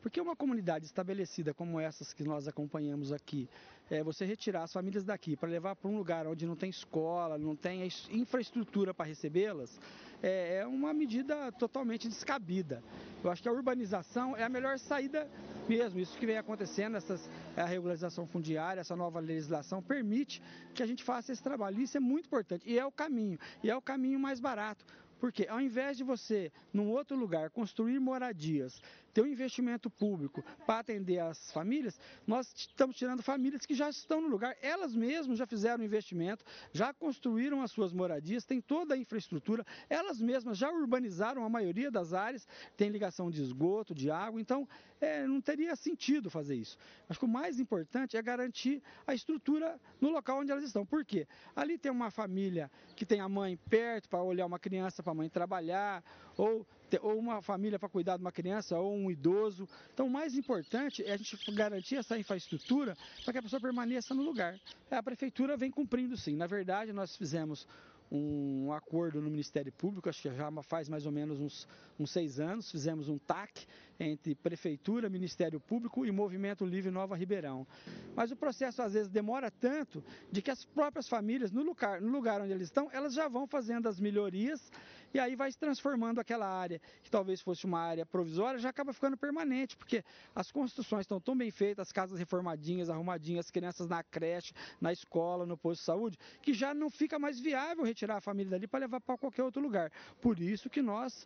Porque 0.07 0.21
uma 0.21 0.37
comunidade 0.37 0.85
estabelecida 0.85 1.53
como 1.53 1.77
essas 1.81 2.13
que 2.13 2.23
nós 2.23 2.47
acompanhamos 2.47 3.11
aqui, 3.11 3.49
é, 3.91 4.01
você 4.01 4.23
retirar 4.23 4.63
as 4.63 4.71
famílias 4.71 5.03
daqui 5.03 5.35
para 5.35 5.49
levar 5.49 5.75
para 5.75 5.89
um 5.89 5.97
lugar 5.97 6.25
onde 6.25 6.45
não 6.45 6.55
tem 6.55 6.69
escola, 6.69 7.37
não 7.37 7.57
tem 7.57 7.85
infraestrutura 8.09 8.93
para 8.93 9.05
recebê-las, 9.05 9.77
é, 10.23 10.59
é 10.59 10.65
uma 10.65 10.93
medida 10.93 11.51
totalmente 11.51 12.07
descabida. 12.07 12.81
Eu 13.21 13.29
acho 13.29 13.43
que 13.43 13.49
a 13.49 13.51
urbanização 13.51 14.33
é 14.37 14.45
a 14.45 14.49
melhor 14.49 14.79
saída 14.79 15.29
mesmo. 15.67 15.99
Isso 15.99 16.17
que 16.17 16.25
vem 16.25 16.37
acontecendo, 16.37 16.95
essas, 16.95 17.29
a 17.57 17.65
regularização 17.65 18.25
fundiária, 18.25 18.79
essa 18.79 18.95
nova 18.95 19.19
legislação 19.19 19.83
permite 19.83 20.41
que 20.73 20.81
a 20.81 20.85
gente 20.85 21.03
faça 21.03 21.33
esse 21.33 21.43
trabalho. 21.43 21.81
Isso 21.81 21.97
é 21.97 21.99
muito 21.99 22.27
importante 22.27 22.63
e 22.65 22.79
é 22.79 22.85
o 22.85 22.91
caminho, 22.93 23.37
e 23.61 23.69
é 23.69 23.75
o 23.75 23.81
caminho 23.81 24.17
mais 24.17 24.39
barato. 24.39 24.85
Porque 25.19 25.47
ao 25.47 25.59
invés 25.59 25.97
de 25.97 26.03
você, 26.03 26.51
num 26.73 26.89
outro 26.89 27.17
lugar, 27.17 27.49
construir 27.49 27.99
moradias, 27.99 28.81
ter 29.13 29.21
um 29.21 29.27
investimento 29.27 29.89
público 29.89 30.43
para 30.65 30.79
atender 30.79 31.17
as 31.17 31.51
famílias, 31.51 31.99
nós 32.27 32.53
estamos 32.55 32.95
tirando 32.95 33.23
famílias 33.23 33.65
que 33.65 33.73
já 33.73 33.89
estão 33.89 34.21
no 34.21 34.27
lugar, 34.27 34.55
elas 34.61 34.93
mesmas 34.93 35.39
já 35.39 35.47
fizeram 35.47 35.83
investimento, 35.83 36.45
já 36.71 36.93
construíram 36.93 37.63
as 37.63 37.71
suas 37.71 37.91
moradias, 37.91 38.45
têm 38.45 38.61
toda 38.61 38.93
a 38.93 38.97
infraestrutura, 38.97 39.65
elas 39.89 40.21
mesmas 40.21 40.55
já 40.55 40.69
urbanizaram 40.71 41.43
a 41.43 41.49
maioria 41.49 41.89
das 41.89 42.13
áreas, 42.13 42.47
tem 42.75 42.89
ligação 42.89 43.31
de 43.31 43.41
esgoto, 43.41 43.95
de 43.95 44.11
água, 44.11 44.39
então 44.39 44.67
é, 45.01 45.25
não 45.25 45.41
teria 45.41 45.75
sentido 45.75 46.29
fazer 46.29 46.55
isso. 46.55 46.77
Acho 47.09 47.19
que 47.19 47.25
o 47.25 47.29
mais 47.29 47.59
importante 47.59 48.17
é 48.17 48.21
garantir 48.21 48.83
a 49.05 49.15
estrutura 49.15 49.79
no 49.99 50.09
local 50.09 50.39
onde 50.39 50.51
elas 50.51 50.63
estão. 50.63 50.85
Por 50.85 51.03
quê? 51.03 51.27
Ali 51.55 51.77
tem 51.77 51.91
uma 51.91 52.11
família 52.11 52.69
que 52.95 53.05
tem 53.05 53.19
a 53.19 53.29
mãe 53.29 53.57
perto 53.69 54.09
para 54.09 54.21
olhar 54.21 54.45
uma 54.45 54.59
criança 54.59 55.01
para 55.07 55.13
a 55.13 55.15
mãe 55.15 55.29
trabalhar, 55.29 56.03
ou, 56.35 56.67
ou 57.01 57.17
uma 57.17 57.41
família 57.41 57.79
para 57.79 57.87
cuidar 57.87 58.17
de 58.17 58.23
uma 58.23 58.31
criança, 58.31 58.77
ou 58.77 58.93
um 58.93 59.09
idoso. 59.09 59.67
Então, 59.93 60.07
o 60.07 60.09
mais 60.09 60.35
importante 60.35 61.01
é 61.03 61.13
a 61.13 61.17
gente 61.17 61.37
garantir 61.53 61.95
essa 61.95 62.17
infraestrutura 62.17 62.97
para 63.23 63.31
que 63.31 63.39
a 63.39 63.41
pessoa 63.41 63.61
permaneça 63.61 64.13
no 64.13 64.21
lugar. 64.21 64.59
A 64.91 65.01
prefeitura 65.01 65.55
vem 65.55 65.71
cumprindo 65.71 66.17
sim. 66.17 66.35
Na 66.35 66.45
verdade, 66.45 66.91
nós 66.91 67.15
fizemos 67.15 67.65
um 68.11 68.71
acordo 68.71 69.21
no 69.21 69.29
Ministério 69.29 69.71
Público, 69.71 70.09
acho 70.09 70.21
que 70.21 70.33
já 70.33 70.51
faz 70.63 70.87
mais 70.87 71.05
ou 71.05 71.11
menos 71.11 71.39
uns, 71.39 71.67
uns 71.99 72.11
seis 72.11 72.39
anos, 72.39 72.71
fizemos 72.71 73.09
um 73.09 73.17
TAC 73.17 73.65
entre 73.99 74.35
Prefeitura, 74.35 75.09
Ministério 75.09 75.59
Público 75.59 76.05
e 76.05 76.11
Movimento 76.11 76.65
Livre 76.65 76.91
Nova 76.91 77.15
Ribeirão. 77.15 77.67
Mas 78.15 78.31
o 78.31 78.35
processo 78.35 78.81
às 78.81 78.93
vezes 78.93 79.09
demora 79.09 79.51
tanto 79.51 80.03
de 80.31 80.41
que 80.41 80.51
as 80.51 80.63
próprias 80.65 81.07
famílias, 81.07 81.51
no 81.51 81.63
lugar, 81.63 81.99
no 81.99 82.09
lugar 82.09 82.41
onde 82.41 82.51
eles 82.51 82.67
estão, 82.67 82.89
elas 82.91 83.13
já 83.13 83.27
vão 83.27 83.47
fazendo 83.47 83.87
as 83.89 83.99
melhorias 83.99 84.71
e 85.13 85.19
aí 85.19 85.35
vai 85.35 85.51
se 85.51 85.57
transformando 85.57 86.19
aquela 86.19 86.47
área 86.47 86.81
que 87.03 87.09
talvez 87.09 87.41
fosse 87.41 87.65
uma 87.65 87.79
área 87.79 88.05
provisória, 88.05 88.59
já 88.59 88.69
acaba 88.69 88.93
ficando 88.93 89.17
permanente, 89.17 89.75
porque 89.75 90.03
as 90.35 90.51
construções 90.51 91.01
estão 91.01 91.19
tão 91.19 91.37
bem 91.37 91.51
feitas, 91.51 91.87
as 91.87 91.91
casas 91.91 92.19
reformadinhas, 92.19 92.89
arrumadinhas, 92.89 93.45
as 93.45 93.51
crianças 93.51 93.87
na 93.87 94.03
creche, 94.03 94.53
na 94.79 94.91
escola, 94.91 95.45
no 95.45 95.57
posto 95.57 95.81
de 95.81 95.85
saúde, 95.85 96.17
que 96.41 96.53
já 96.53 96.73
não 96.73 96.89
fica 96.89 97.17
mais 97.17 97.39
viável 97.39 97.83
retirar 97.83 98.17
a 98.17 98.21
família 98.21 98.51
dali 98.51 98.67
para 98.67 98.81
levar 98.81 99.01
para 99.01 99.17
qualquer 99.17 99.43
outro 99.43 99.61
lugar. 99.61 99.91
Por 100.21 100.39
isso 100.39 100.69
que 100.69 100.81
nós 100.81 101.25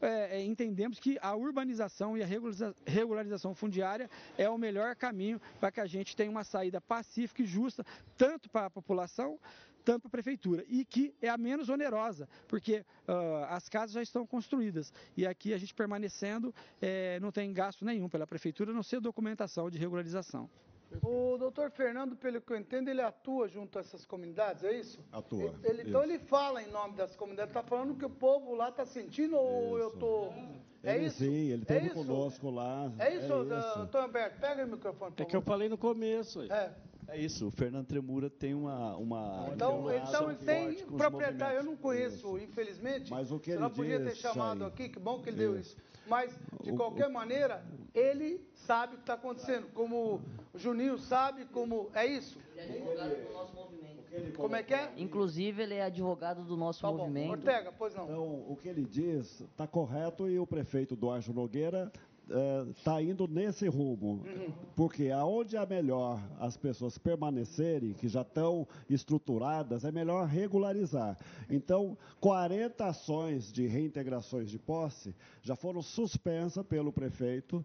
é, 0.00 0.38
é, 0.38 0.44
entendemos 0.44 0.98
que 0.98 1.18
a 1.20 1.34
urbanização 1.34 2.16
e 2.16 2.22
a 2.22 2.26
regularização 2.86 3.54
fundiária 3.54 4.08
é 4.38 4.48
o 4.48 4.56
melhor 4.56 4.96
caminho 4.96 5.38
para 5.60 5.70
que 5.70 5.80
a 5.80 5.86
gente 5.86 6.16
tenha 6.16 6.30
uma 6.30 6.42
saída 6.42 6.80
pacífica 6.80 7.42
e 7.42 7.46
justa, 7.46 7.84
tanto 8.16 8.48
para 8.48 8.66
a 8.66 8.70
população, 8.70 9.38
tanto 9.84 10.02
para 10.02 10.08
a 10.08 10.10
prefeitura, 10.10 10.64
e 10.68 10.84
que 10.84 11.14
é 11.20 11.28
a 11.28 11.36
menos 11.36 11.68
onerosa, 11.68 12.28
porque 12.48 12.84
uh, 13.08 13.44
as 13.48 13.68
casas 13.68 13.92
já 13.92 14.02
estão 14.02 14.26
construídas. 14.26 14.92
E 15.16 15.26
aqui 15.26 15.52
a 15.52 15.58
gente 15.58 15.74
permanecendo 15.74 16.54
é, 16.80 17.18
não 17.20 17.32
tem 17.32 17.52
gasto 17.52 17.84
nenhum 17.84 18.08
pela 18.08 18.26
prefeitura, 18.26 18.70
a 18.70 18.74
não 18.74 18.82
ser 18.82 19.00
documentação 19.00 19.70
de 19.70 19.78
regularização. 19.78 20.48
O 21.02 21.36
doutor 21.38 21.70
Fernando, 21.70 22.16
pelo 22.16 22.40
que 22.40 22.52
eu 22.52 22.56
entendo, 22.56 22.88
ele 22.88 23.00
atua 23.00 23.46
junto 23.46 23.78
a 23.78 23.80
essas 23.80 24.04
comunidades, 24.04 24.64
é 24.64 24.72
isso? 24.72 24.98
Atua. 25.12 25.54
Ele, 25.62 25.82
então 25.88 26.02
ele 26.02 26.18
fala 26.18 26.60
em 26.62 26.70
nome 26.70 26.96
das 26.96 27.14
comunidades, 27.14 27.50
está 27.50 27.62
falando 27.62 27.96
que 27.96 28.04
o 28.04 28.10
povo 28.10 28.54
lá 28.54 28.70
está 28.70 28.84
sentindo 28.84 29.36
ou 29.36 29.78
eu 29.78 29.88
estou. 29.88 30.34
É 30.82 30.96
ele, 30.96 31.06
isso? 31.06 31.18
Sim, 31.18 31.50
ele 31.50 31.62
esteve 31.62 31.86
é 31.86 31.90
conosco 31.90 32.50
lá. 32.50 32.90
É 32.98 33.14
isso, 33.14 33.32
é 33.32 33.76
doutor 33.76 34.02
Alberto? 34.02 34.40
Pega 34.40 34.64
o 34.64 34.68
microfone. 34.68 35.14
É 35.16 35.24
que 35.24 35.36
eu 35.36 35.42
falei 35.42 35.68
no 35.68 35.78
começo. 35.78 36.42
É. 36.50 36.74
É 37.10 37.18
isso, 37.18 37.48
o 37.48 37.50
Fernando 37.50 37.86
Tremura 37.86 38.30
tem 38.30 38.54
uma. 38.54 38.96
uma 38.96 39.50
então, 39.52 39.92
então 39.92 40.30
ele 40.30 40.38
tem 40.38 40.76
proprietário, 40.86 41.58
eu 41.58 41.64
não 41.64 41.76
conheço, 41.76 42.36
isso. 42.36 42.38
infelizmente. 42.38 43.10
Mas 43.10 43.32
o 43.32 43.38
que 43.40 43.50
ele 43.50 43.60
não 43.60 43.70
podia 43.70 43.98
ter 43.98 44.14
chamado 44.14 44.64
aqui, 44.64 44.88
que 44.88 44.98
bom 44.98 45.20
que 45.20 45.28
ele 45.28 45.42
isso. 45.42 45.52
deu 45.52 45.60
isso. 45.60 45.76
Mas, 46.06 46.32
de 46.62 46.72
qualquer 46.72 47.08
o, 47.08 47.12
maneira, 47.12 47.64
ele 47.92 48.40
sabe 48.54 48.94
o 48.94 48.96
que 48.96 49.02
está 49.02 49.14
acontecendo. 49.14 49.68
Como 49.74 50.20
o 50.54 50.58
Juninho 50.58 50.98
sabe, 50.98 51.44
como. 51.46 51.90
É 51.94 52.06
isso? 52.06 52.38
Ele 52.56 52.60
é 52.60 52.64
advogado 52.64 53.26
do 53.26 53.32
nosso 53.32 53.54
movimento. 53.54 53.90
Como 54.36 54.56
é 54.56 54.62
que 54.62 54.74
é? 54.74 54.92
Inclusive, 54.96 55.62
ele 55.62 55.74
é 55.74 55.84
advogado 55.84 56.42
do 56.44 56.56
nosso 56.56 56.80
tá 56.80 56.90
movimento. 56.90 57.26
Bom. 57.26 57.32
Ortega, 57.32 57.72
pois 57.76 57.94
não. 57.94 58.04
Então, 58.04 58.44
o 58.48 58.56
que 58.56 58.68
ele 58.68 58.84
diz 58.84 59.40
está 59.40 59.66
correto 59.66 60.28
e 60.28 60.38
o 60.38 60.46
prefeito 60.46 60.96
Duarte 60.96 61.32
Nogueira 61.32 61.92
está 62.70 63.00
é, 63.00 63.04
indo 63.04 63.26
nesse 63.26 63.68
rumo. 63.68 64.24
Porque 64.76 65.10
aonde 65.10 65.56
é 65.56 65.66
melhor 65.66 66.22
as 66.38 66.56
pessoas 66.56 66.96
permanecerem, 66.96 67.92
que 67.92 68.08
já 68.08 68.22
estão 68.22 68.66
estruturadas, 68.88 69.84
é 69.84 69.92
melhor 69.92 70.26
regularizar. 70.26 71.18
Então, 71.48 71.96
40 72.20 72.84
ações 72.84 73.52
de 73.52 73.66
reintegrações 73.66 74.50
de 74.50 74.58
posse 74.58 75.14
já 75.42 75.56
foram 75.56 75.82
suspensas 75.82 76.64
pelo 76.64 76.92
prefeito, 76.92 77.64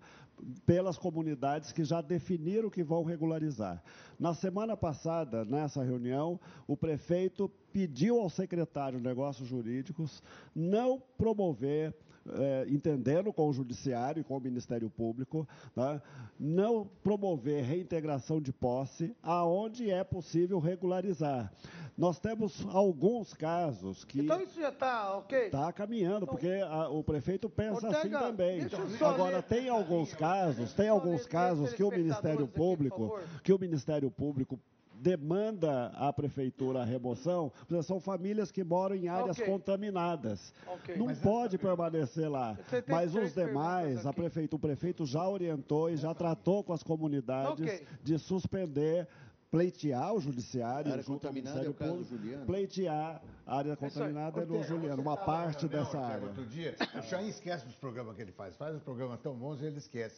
pelas 0.65 0.97
comunidades 0.97 1.71
que 1.71 1.83
já 1.83 2.01
definiram 2.01 2.69
que 2.69 2.83
vão 2.83 3.03
regularizar. 3.03 3.81
Na 4.19 4.33
semana 4.33 4.75
passada, 4.75 5.45
nessa 5.45 5.83
reunião, 5.83 6.39
o 6.67 6.75
prefeito 6.75 7.49
pediu 7.71 8.19
ao 8.19 8.29
secretário 8.29 8.97
de 8.97 9.03
Negócios 9.05 9.47
Jurídicos 9.47 10.21
não 10.53 11.01
promover 11.17 11.93
é, 12.33 12.65
entendendo 12.69 13.31
com 13.31 13.49
o 13.49 13.53
Judiciário 13.53 14.21
e 14.21 14.23
com 14.23 14.37
o 14.37 14.41
Ministério 14.41 14.89
Público, 14.89 15.47
né, 15.75 16.01
não 16.39 16.85
promover 17.03 17.63
reintegração 17.63 18.41
de 18.41 18.51
posse 18.51 19.15
aonde 19.21 19.89
é 19.91 20.03
possível 20.03 20.59
regularizar. 20.59 21.51
Nós 21.97 22.19
temos 22.19 22.65
alguns 22.71 23.33
casos 23.33 24.03
que. 24.03 24.19
Então 24.19 24.41
isso 24.41 24.59
já 24.59 24.69
está 24.69 25.17
ok? 25.17 25.45
Está 25.45 25.71
caminhando, 25.71 26.27
porque 26.27 26.49
a, 26.67 26.89
o 26.89 27.01
prefeito 27.03 27.49
pensa 27.49 27.87
Ortega, 27.87 27.99
assim 27.99 28.09
também. 28.09 28.67
Agora, 28.99 29.41
tem 29.41 29.69
alguns 29.69 30.13
casos, 30.13 30.73
tem 30.73 30.89
alguns 30.89 31.25
casos 31.25 31.73
que 31.73 31.83
o 31.83 31.89
Ministério 31.89 32.47
Público, 32.47 33.17
que 33.43 33.53
o 33.53 33.59
Ministério 33.59 34.11
Público 34.11 34.59
demanda 35.05 35.91
à 35.95 36.11
prefeitura 36.11 36.81
a 36.81 36.83
remoção, 36.83 37.51
são 37.83 37.99
famílias 37.99 38.51
que 38.51 38.63
moram 38.63 38.95
em 38.95 39.07
áreas 39.07 39.37
okay. 39.37 39.45
contaminadas. 39.45 40.51
Okay. 40.79 40.97
Não 40.97 41.05
Mas 41.05 41.19
pode 41.19 41.57
essa... 41.57 41.67
permanecer 41.67 42.27
lá. 42.27 42.57
Mas 42.87 43.13
os 43.13 43.31
demais, 43.31 44.03
a 44.07 44.11
prefeitura, 44.11 44.57
o 44.57 44.59
prefeito 44.59 45.05
já 45.05 45.27
orientou 45.29 45.91
e 45.91 45.95
já 45.95 46.11
tratou 46.15 46.63
com 46.63 46.73
as 46.73 46.81
comunidades 46.81 47.51
okay. 47.51 47.85
de 48.03 48.17
suspender 48.17 49.07
pleitear 49.51 50.13
o 50.13 50.19
judiciário, 50.19 50.89
a 50.89 50.93
área 50.95 51.03
contaminada 51.03 51.65
é 51.65 51.69
o 51.69 51.73
caso 51.73 51.91
público, 51.91 52.09
Juliano. 52.09 52.45
pleitear 52.45 53.21
a 53.45 53.57
área 53.57 53.77
contaminada 53.77 54.41
é 54.41 54.45
no 54.45 54.63
Juliano, 54.63 55.01
uma 55.01 55.15
parte 55.15 55.67
dessa 55.67 55.99
área. 55.99 56.27
Outro 56.27 56.45
dia, 56.47 56.75
o 56.97 57.01
Chain 57.03 57.29
esquece 57.29 57.65
dos 57.65 57.75
programas 57.75 58.15
que 58.15 58.23
ele 58.23 58.31
faz, 58.31 58.55
faz 58.57 58.75
os 58.75 58.81
programas 58.81 59.21
tão 59.21 59.35
bons 59.35 59.61
e 59.61 59.65
ele 59.65 59.77
esquece. 59.77 60.17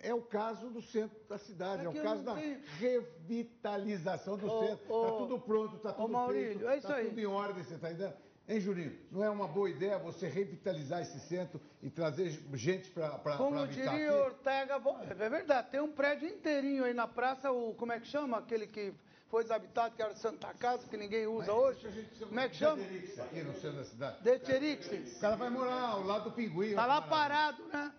É 0.00 0.12
o 0.12 0.22
caso 0.22 0.68
do 0.70 0.82
centro 0.82 1.18
da 1.28 1.38
cidade, 1.38 1.82
é, 1.82 1.84
é 1.86 1.88
o 1.88 2.02
caso 2.02 2.22
da 2.22 2.34
tenho... 2.34 2.60
revitalização 2.78 4.36
do 4.36 4.48
centro. 4.60 4.84
Está 4.84 5.16
tudo 5.18 5.38
pronto, 5.40 5.76
está 5.76 5.92
tudo 5.92 6.08
Maurílio, 6.08 6.58
feito, 6.58 6.68
é 6.68 6.78
isso 6.78 6.86
tá 6.86 6.96
aí. 6.96 7.08
tudo 7.08 7.20
em 7.20 7.26
ordem, 7.26 7.64
você 7.64 7.74
está 7.74 7.90
entendendo? 7.90 8.14
Hein, 8.46 8.60
Juninho? 8.60 8.98
Não 9.10 9.24
é 9.24 9.30
uma 9.30 9.48
boa 9.48 9.70
ideia 9.70 9.98
você 9.98 10.28
revitalizar 10.28 11.00
esse 11.00 11.18
centro 11.20 11.58
e 11.82 11.88
trazer 11.88 12.28
gente 12.52 12.90
para 12.90 13.06
habitar 13.06 13.38
Como 13.38 13.66
diria 13.66 13.90
aqui? 13.90 14.08
Ortega, 14.10 14.82
é 15.18 15.28
verdade, 15.30 15.70
tem 15.70 15.80
um 15.80 15.90
prédio 15.90 16.28
inteirinho 16.28 16.84
aí 16.84 16.92
na 16.92 17.08
praça, 17.08 17.50
o, 17.50 17.72
como 17.74 17.92
é 17.92 17.98
que 17.98 18.06
chama? 18.06 18.36
Aquele 18.38 18.66
que 18.66 18.92
foi 19.28 19.42
desabitado, 19.42 19.94
que 19.94 20.02
era 20.02 20.14
Santa 20.14 20.52
Casa, 20.54 20.86
que 20.88 20.96
ninguém 20.96 21.26
usa 21.26 21.52
Mas 21.52 21.62
hoje. 21.62 22.08
Como 22.20 22.40
é 22.40 22.48
que 22.48 22.56
chama? 22.56 22.82
aqui 22.82 23.42
no 23.42 23.54
centro 23.54 23.78
da 23.78 23.84
cidade. 23.84 24.16
O 24.28 25.20
cara 25.20 25.36
vai 25.36 25.50
morar 25.50 25.80
ao 25.80 26.04
lado 26.04 26.24
do 26.24 26.32
pinguim. 26.32 26.70
Está 26.70 26.86
lá 26.86 27.02
parado, 27.02 27.64
né? 27.64 27.92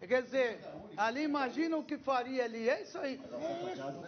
É. 0.00 0.06
Quer 0.06 0.22
dizer, 0.22 0.60
ali 0.96 1.22
imagina 1.22 1.76
o 1.76 1.84
que 1.84 1.98
faria 1.98 2.44
ali. 2.44 2.68
É 2.68 2.82
isso 2.82 2.96
aí. 2.98 3.20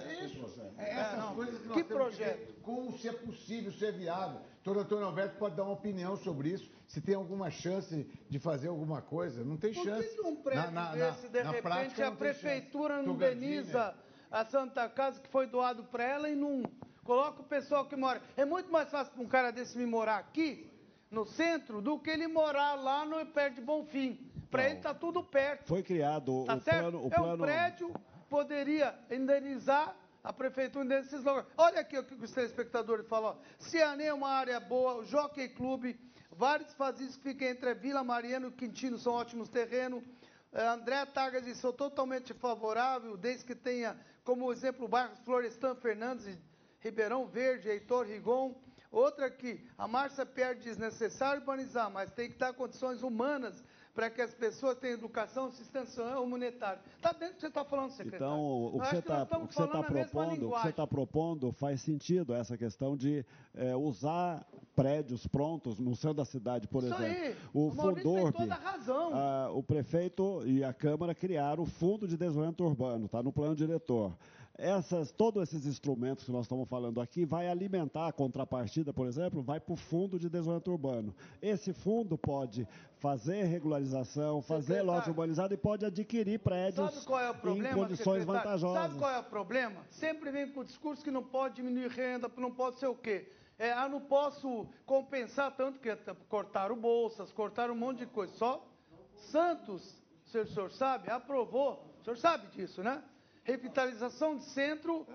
É 0.07 0.25
isso. 0.25 0.71
É 0.79 0.91
essas 0.91 1.31
é, 1.31 1.35
coisas 1.35 1.61
que 1.61 1.69
nós 1.69 1.77
que 1.77 1.85
projeto? 1.85 2.47
Que 2.47 2.61
como 2.63 2.99
se 2.99 3.09
é 3.09 3.13
possível 3.13 3.73
ser 3.73 3.93
viável. 3.93 4.41
O 4.65 4.75
doutor 4.75 5.03
Alberto 5.03 5.37
pode 5.39 5.57
dar 5.57 5.65
uma 5.65 5.73
opinião 5.73 6.17
sobre 6.17 6.51
isso, 6.51 6.71
se 6.87 7.01
tem 7.01 7.15
alguma 7.15 7.51
chance 7.51 8.07
de 8.29 8.39
fazer 8.39 8.69
alguma 8.69 9.03
coisa. 9.03 9.43
Não 9.43 9.57
tem 9.57 9.73
Por 9.73 9.85
chance. 9.85 10.09
Por 10.09 10.23
que, 10.23 10.29
um 10.29 10.37
prédio 10.37 10.71
na, 10.71 10.71
na, 10.71 10.93
desse, 10.93 11.29
de 11.29 11.43
na 11.43 11.51
repente, 11.51 11.63
prática, 11.63 12.09
a 12.09 12.13
prefeitura 12.13 13.03
não 13.03 13.15
indeniza 13.15 13.95
a 14.31 14.45
Santa 14.45 14.89
Casa 14.89 15.21
que 15.21 15.29
foi 15.29 15.47
doado 15.47 15.85
para 15.85 16.05
ela 16.05 16.29
e 16.29 16.37
não 16.37 16.63
coloca 17.05 17.41
o 17.41 17.45
pessoal 17.45 17.85
que 17.87 17.97
mora. 17.97 18.23
É 18.37 18.45
muito 18.45 18.71
mais 18.71 18.89
fácil 18.91 19.13
para 19.13 19.23
um 19.23 19.27
cara 19.27 19.51
desse 19.51 19.77
me 19.77 19.87
morar 19.87 20.19
aqui, 20.19 20.71
no 21.11 21.27
centro, 21.27 21.81
do 21.81 21.99
que 21.99 22.11
ele 22.11 22.29
morar 22.29 22.75
lá 22.75 23.05
no 23.05 23.25
perto 23.27 23.57
de 23.57 23.61
Bonfim. 23.61 24.19
Para 24.51 24.67
ele 24.67 24.77
está 24.77 24.95
tudo 24.95 25.23
perto. 25.23 25.67
Foi 25.67 25.83
criado 25.83 26.45
tá 26.45 26.57
o 26.57 26.61
certo? 26.61 26.81
plano... 26.81 27.07
O 27.07 27.11
é 27.13 27.21
um 27.21 27.39
prédio, 27.39 27.95
poderia 28.29 28.95
indenizar 29.11 29.97
a 30.23 30.33
prefeitura 30.33 30.85
desses 30.85 31.25
lugares. 31.25 31.49
Olha 31.57 31.81
aqui 31.81 31.99
o 31.99 32.05
que 32.05 32.15
os 32.15 32.31
telespectadores 32.31 33.07
falam. 33.09 33.37
Cianê 33.59 34.05
é 34.05 34.15
uma 34.15 34.31
área 34.31 34.61
boa, 34.61 34.97
o 34.97 35.05
Jockey 35.05 35.49
Clube, 35.49 35.99
vários 36.31 36.73
fazios 36.75 37.17
que 37.17 37.23
ficam 37.31 37.49
entre 37.49 37.75
Vila 37.75 38.05
Mariana 38.05 38.49
e 38.49 38.51
Quintino 38.53 38.99
são 38.99 39.15
ótimos 39.15 39.49
terrenos. 39.49 40.05
É, 40.53 40.67
André 40.67 41.07
Tagas 41.07 41.45
disse, 41.45 41.61
sou 41.61 41.73
totalmente 41.73 42.35
favorável, 42.35 43.17
desde 43.17 43.45
que 43.45 43.55
tenha 43.55 43.97
como 44.25 44.53
exemplo 44.53 44.85
o 44.85 44.89
bairro 44.89 45.17
Florestan 45.25 45.75
Fernandes, 45.75 46.39
Ribeirão 46.81 47.27
Verde, 47.27 47.69
Heitor 47.69 48.07
Rigon. 48.07 48.55
Outra 48.91 49.27
aqui, 49.27 49.65
a 49.79 49.87
Márcia 49.87 50.27
Pierre 50.27 50.59
diz, 50.59 50.77
necessário 50.77 51.41
urbanizar, 51.41 51.91
mas 51.91 52.11
tem 52.11 52.31
que 52.31 52.39
dar 52.39 52.53
condições 52.53 53.03
humanas 53.03 53.63
para 53.95 54.11
que 54.11 54.23
as 54.23 54.33
pessoas 54.35 54.79
tenham 54.79 54.95
educação, 54.95 55.47
assistência 55.47 56.05
monetária. 56.27 56.81
Está 56.97 57.13
dentro 57.13 57.29
do 57.29 57.35
que 57.35 57.41
você 57.41 57.47
está 57.49 57.65
falando, 57.65 57.91
secretário. 57.91 58.27
Então, 58.27 58.65
o 58.67 58.81
que 58.81 58.87
você 58.87 58.99
está 58.99 59.27
tá 59.27 59.83
propondo, 59.83 60.47
o 60.47 60.53
que 60.53 60.63
você 60.63 60.69
está 60.69 60.87
propondo 60.87 61.53
faz 61.53 61.81
sentido 61.81 62.35
essa 62.35 62.57
questão 62.57 62.97
de 62.97 63.25
é, 63.55 63.75
usar 63.75 64.47
prédios 64.75 65.27
prontos 65.27 65.79
no 65.79 65.95
centro 65.95 66.15
da 66.15 66.25
cidade, 66.25 66.69
por 66.69 66.83
Isso 66.85 66.95
exemplo. 66.95 67.23
Aí. 67.23 67.37
O, 67.53 67.67
o 67.67 67.71
Fundorb, 67.71 68.37
toda 68.37 68.55
a 68.55 68.59
razão. 68.59 69.15
A, 69.15 69.51
o 69.51 69.63
prefeito 69.63 70.43
e 70.47 70.63
a 70.65 70.73
Câmara 70.73 71.15
criaram 71.15 71.65
o 71.65 71.67
Fundo 71.67 72.07
de 72.07 72.17
Desenvolvimento 72.17 72.65
Urbano, 72.65 73.07
está 73.07 73.23
no 73.23 73.33
plano 73.33 73.55
diretor 73.55 74.17
essas, 74.61 75.11
todos 75.11 75.43
esses 75.43 75.65
instrumentos 75.65 76.25
que 76.25 76.31
nós 76.31 76.43
estamos 76.43 76.69
falando 76.69 77.01
aqui 77.01 77.25
vai 77.25 77.49
alimentar 77.49 78.09
a 78.09 78.13
contrapartida, 78.13 78.93
por 78.93 79.07
exemplo, 79.07 79.43
vai 79.43 79.59
para 79.59 79.73
o 79.73 79.77
Fundo 79.77 80.19
de 80.19 80.29
Desenvolvimento 80.29 80.71
Urbano. 80.71 81.15
Esse 81.41 81.73
fundo 81.73 82.19
pode 82.19 82.69
fazer 82.99 83.45
regularização, 83.45 84.43
fazer 84.43 84.83
loja 84.83 85.09
urbanizada 85.09 85.55
e 85.55 85.57
pode 85.57 85.87
adquirir 85.87 86.39
prédios 86.39 87.07
é 87.09 87.51
em 87.51 87.75
condições 87.75 88.25
vantajosas. 88.25 88.83
Sabe 88.83 88.99
qual 88.99 89.11
é 89.11 89.19
o 89.19 89.25
problema? 89.25 89.81
Sempre 89.89 90.31
vem 90.31 90.53
com 90.53 90.61
o 90.61 90.65
discurso 90.65 91.03
que 91.03 91.11
não 91.11 91.23
pode 91.23 91.57
diminuir 91.57 91.89
renda, 91.89 92.31
não 92.37 92.53
pode 92.53 92.79
ser 92.79 92.87
o 92.87 92.95
quê? 92.95 93.33
É, 93.59 93.73
ah, 93.73 93.89
não 93.89 94.01
posso 94.01 94.67
compensar 94.85 95.55
tanto 95.57 95.81
que 95.81 95.89
cortaram 96.29 96.77
bolsas, 96.77 97.33
cortaram 97.33 97.75
um 97.75 97.79
monte 97.79 97.99
de 98.01 98.07
coisa. 98.07 98.33
Só 98.35 98.67
Santos, 99.15 100.03
o 100.27 100.31
senhor, 100.31 100.47
o 100.47 100.51
senhor 100.51 100.71
sabe, 100.73 101.11
aprovou, 101.11 101.95
o 102.01 102.05
senhor 102.05 102.17
sabe 102.17 102.47
disso, 102.49 102.83
né? 102.83 103.03
Revitalização 103.51 104.37
de 104.37 104.45
centro, 104.45 105.07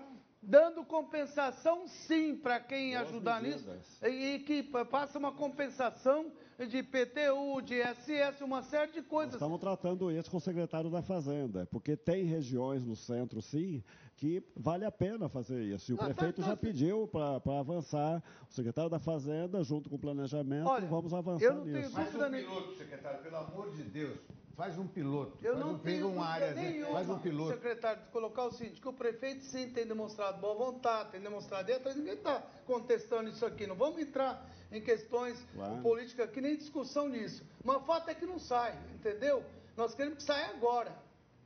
dando 0.42 0.84
compensação 0.84 1.88
sim 1.88 2.36
para 2.36 2.60
quem 2.60 2.94
Boas 2.94 3.08
ajudar 3.08 3.42
medidas. 3.42 3.76
nisso, 3.76 4.06
e 4.06 4.38
que 4.40 4.62
passa 4.62 5.18
uma 5.18 5.32
compensação 5.32 6.30
de 6.58 6.82
PTU, 6.82 7.60
de 7.62 7.82
SS, 7.82 8.42
uma 8.42 8.62
série 8.62 8.92
de 8.92 9.02
coisas. 9.02 9.34
Nós 9.34 9.42
estamos 9.42 9.60
tratando 9.60 10.10
isso 10.10 10.30
com 10.30 10.38
o 10.38 10.40
secretário 10.40 10.88
da 10.88 11.02
Fazenda, 11.02 11.66
porque 11.66 11.96
tem 11.96 12.24
regiões 12.24 12.84
no 12.84 12.96
centro, 12.96 13.42
sim, 13.42 13.82
que 14.16 14.42
vale 14.56 14.84
a 14.84 14.90
pena 14.90 15.28
fazer 15.28 15.62
isso. 15.62 15.90
E 15.90 15.94
o 15.94 15.96
ah, 15.96 15.98
tá, 15.98 16.04
prefeito 16.06 16.36
tá, 16.36 16.42
tá, 16.42 16.48
já 16.50 16.56
pediu 16.56 17.06
para 17.08 17.58
avançar. 17.58 18.22
O 18.48 18.52
secretário 18.52 18.88
da 18.90 18.98
Fazenda, 18.98 19.62
junto 19.62 19.90
com 19.90 19.96
o 19.96 19.98
planejamento, 19.98 20.66
Olha, 20.66 20.86
vamos 20.86 21.12
avançar 21.12 21.44
eu 21.44 21.54
não 21.54 21.64
nisso. 21.64 21.94
Tenho 21.94 22.06
dúvida 22.06 22.28
Mas 22.30 22.44
um 22.44 22.46
piloto, 22.46 22.76
secretário, 22.76 23.22
pelo 23.22 23.36
amor 23.36 23.70
de 23.74 23.82
Deus. 23.82 24.18
Faz 24.56 24.78
um 24.78 24.86
piloto. 24.86 25.36
Eu 25.42 25.52
faz 25.52 25.64
não 25.66 25.74
um, 25.74 25.78
tenho 25.78 26.08
uma 26.08 26.26
área, 26.26 26.54
nenhuma, 26.54 26.92
faz 26.92 27.10
um 27.10 27.18
piloto. 27.18 27.52
secretário, 27.52 28.02
de 28.02 28.08
colocar 28.08 28.44
o 28.44 28.52
seguinte, 28.52 28.80
que 28.80 28.88
o 28.88 28.92
prefeito 28.92 29.44
sim 29.44 29.68
tem 29.70 29.86
demonstrado 29.86 30.40
boa 30.40 30.54
vontade, 30.54 31.10
tem 31.10 31.20
demonstrado 31.20 31.70
atrás, 31.70 31.94
ninguém 31.94 32.14
está 32.14 32.42
contestando 32.64 33.28
isso 33.28 33.44
aqui. 33.44 33.66
Não 33.66 33.76
vamos 33.76 34.00
entrar 34.00 34.48
em 34.72 34.80
questões 34.80 35.46
claro. 35.54 35.82
políticas 35.82 36.28
aqui, 36.28 36.40
nem 36.40 36.56
discussão 36.56 37.06
nisso. 37.06 37.44
Mas 37.62 37.76
o 37.76 37.80
fato 37.80 38.08
é 38.08 38.14
que 38.14 38.24
não 38.24 38.38
sai, 38.38 38.78
entendeu? 38.94 39.44
Nós 39.76 39.94
queremos 39.94 40.18
que 40.18 40.24
saia 40.24 40.46
agora. 40.46 40.96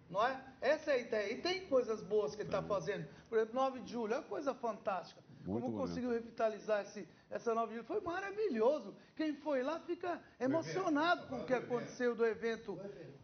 Não 0.09 0.25
é? 0.25 0.41
Essa 0.61 0.93
é 0.93 0.95
a 0.95 0.99
ideia. 0.99 1.33
E 1.33 1.41
tem 1.41 1.67
coisas 1.67 2.03
boas 2.03 2.37
que 2.37 2.43
ele 2.43 2.49
está 2.49 2.63
fazendo. 2.63 3.09
Por 3.29 3.39
exemplo, 3.39 3.55
9 3.57 3.81
de 3.81 3.93
julho, 3.93 4.15
é 4.15 4.19
uma 4.19 4.23
coisa 4.23 4.55
fantástica. 4.55 5.21
Muito 5.45 5.65
Como 5.65 5.79
conseguiu 5.79 6.11
revitalizar 6.11 6.83
esse, 6.83 7.09
essa 7.31 7.55
9 7.55 7.69
de 7.69 7.75
julho? 7.77 7.87
Foi 7.87 8.01
maravilhoso. 8.01 8.95
Quem 9.17 9.35
foi 9.35 9.63
lá 9.63 9.81
fica 9.81 10.21
emocionado 10.39 11.27
com 11.29 11.37
o 11.41 11.47
que 11.47 11.55
aconteceu 11.55 12.15
do 12.15 12.27
evento. 12.27 12.79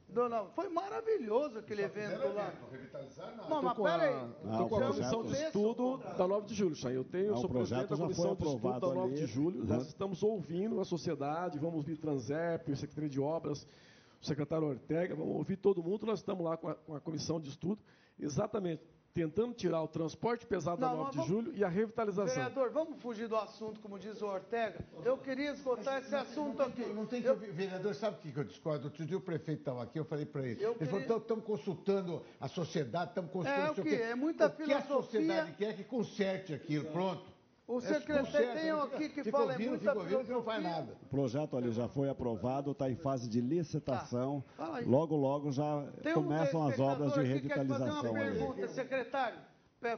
Do, 0.08 0.28
não, 0.28 0.48
foi 0.50 0.68
maravilhoso 0.68 1.58
aquele 1.58 1.82
evento 1.82 2.32
lá. 2.32 2.54
Revitalizar, 2.70 3.36
não, 3.48 3.62
mas 3.62 3.76
peraí. 3.76 4.30
Estou 4.50 4.68
com 4.68 4.76
a 4.76 4.86
comissão 4.88 5.22
de 5.24 5.32
estudo 5.34 5.96
da 5.98 6.26
9 6.26 6.46
de 6.46 6.54
julho, 6.54 6.74
Chay. 6.74 6.96
Eu 6.96 7.04
tenho, 7.04 7.32
não, 7.32 7.36
sou 7.36 7.50
presidente 7.50 7.90
da 7.90 7.96
comissão 7.96 8.34
de 8.34 8.44
estudo 8.44 8.80
da 8.80 8.94
9 8.94 9.00
ali. 9.00 9.14
de 9.14 9.26
julho. 9.26 9.60
Uhum. 9.60 9.66
Nós 9.66 9.86
estamos 9.86 10.22
ouvindo 10.22 10.80
a 10.80 10.84
sociedade, 10.84 11.58
vamos 11.58 11.76
ouvir 11.76 11.98
Transep, 11.98 12.70
o 12.70 12.76
Secretaria 12.76 13.10
de 13.10 13.20
Obras, 13.20 13.66
o 14.22 14.24
secretário 14.24 14.68
Ortega, 14.68 15.14
vamos 15.14 15.36
ouvir 15.36 15.56
todo 15.56 15.82
mundo. 15.82 16.06
Nós 16.06 16.20
estamos 16.20 16.44
lá 16.44 16.56
com 16.56 16.68
a, 16.68 16.74
com 16.74 16.94
a 16.94 17.00
comissão 17.00 17.38
de 17.38 17.50
estudo, 17.50 17.82
exatamente 18.18 18.82
tentando 19.16 19.54
tirar 19.54 19.82
o 19.82 19.88
transporte 19.88 20.44
pesado 20.44 20.78
não, 20.78 20.90
da 20.90 20.94
9 20.94 21.10
de 21.10 21.16
vamos, 21.16 21.30
julho 21.30 21.52
e 21.56 21.64
a 21.64 21.68
revitalização. 21.68 22.34
Vereador, 22.34 22.70
vamos 22.70 23.00
fugir 23.00 23.26
do 23.26 23.34
assunto, 23.34 23.80
como 23.80 23.98
diz 23.98 24.20
o 24.20 24.26
Ortega. 24.26 24.78
Eu 25.02 25.16
queria 25.16 25.52
esgotar 25.52 26.02
esse 26.02 26.14
assunto 26.14 26.60
aqui. 26.60 26.84
Não 26.92 27.06
tem 27.06 27.22
que, 27.22 27.28
eu... 27.28 27.34
vereador, 27.34 27.94
sabe 27.94 28.18
o 28.18 28.30
que 28.30 28.38
eu 28.38 28.44
discordo? 28.44 28.88
Outro 28.88 29.06
dia 29.06 29.16
o 29.16 29.20
prefeito 29.20 29.60
estava 29.60 29.82
aqui, 29.82 29.98
eu 29.98 30.04
falei 30.04 30.26
para 30.26 30.42
ele. 30.46 30.62
Eu 30.62 30.72
ele 30.72 30.80
queria... 30.80 31.00
falou, 31.00 31.16
estamos 31.16 31.44
consultando 31.46 32.22
a 32.38 32.46
sociedade, 32.46 33.08
estamos 33.08 33.30
consultando... 33.30 33.66
É 33.66 33.70
o 33.70 33.84
que? 33.84 33.94
É 33.94 34.14
muita 34.14 34.48
o 34.48 34.50
filosofia... 34.50 34.76
que 34.76 34.92
a 34.92 34.96
sociedade 34.96 35.52
quer 35.52 35.76
que 35.76 35.84
conserte 35.84 36.52
aquilo, 36.52 36.84
pronto. 36.92 37.35
O 37.66 37.80
secretário 37.80 38.54
tem 38.54 38.72
um 38.72 38.80
aqui 38.80 39.08
que 39.08 39.30
fala 39.30 39.52
ouvindo, 39.52 39.66
é 39.66 39.70
muita 39.70 39.94
ouvindo, 39.94 40.24
que 40.24 40.32
não 40.32 40.42
faz 40.42 40.62
nada. 40.62 40.96
O 41.02 41.06
projeto 41.06 41.56
ali 41.56 41.72
já 41.72 41.88
foi 41.88 42.08
aprovado, 42.08 42.70
está 42.70 42.88
em 42.88 42.94
fase 42.94 43.28
de 43.28 43.40
licitação. 43.40 44.44
Tá. 44.56 44.80
Logo, 44.86 45.16
logo 45.16 45.50
já 45.50 45.84
tem 46.02 46.14
começam 46.14 46.60
um 46.60 46.68
as 46.68 46.78
obras 46.78 47.12
de 47.14 47.22
revitalização. 47.22 47.86
Quer 47.86 47.94
fazer 47.94 48.08
uma 48.08 48.20
pergunta, 48.20 48.68
secretário. 48.68 49.38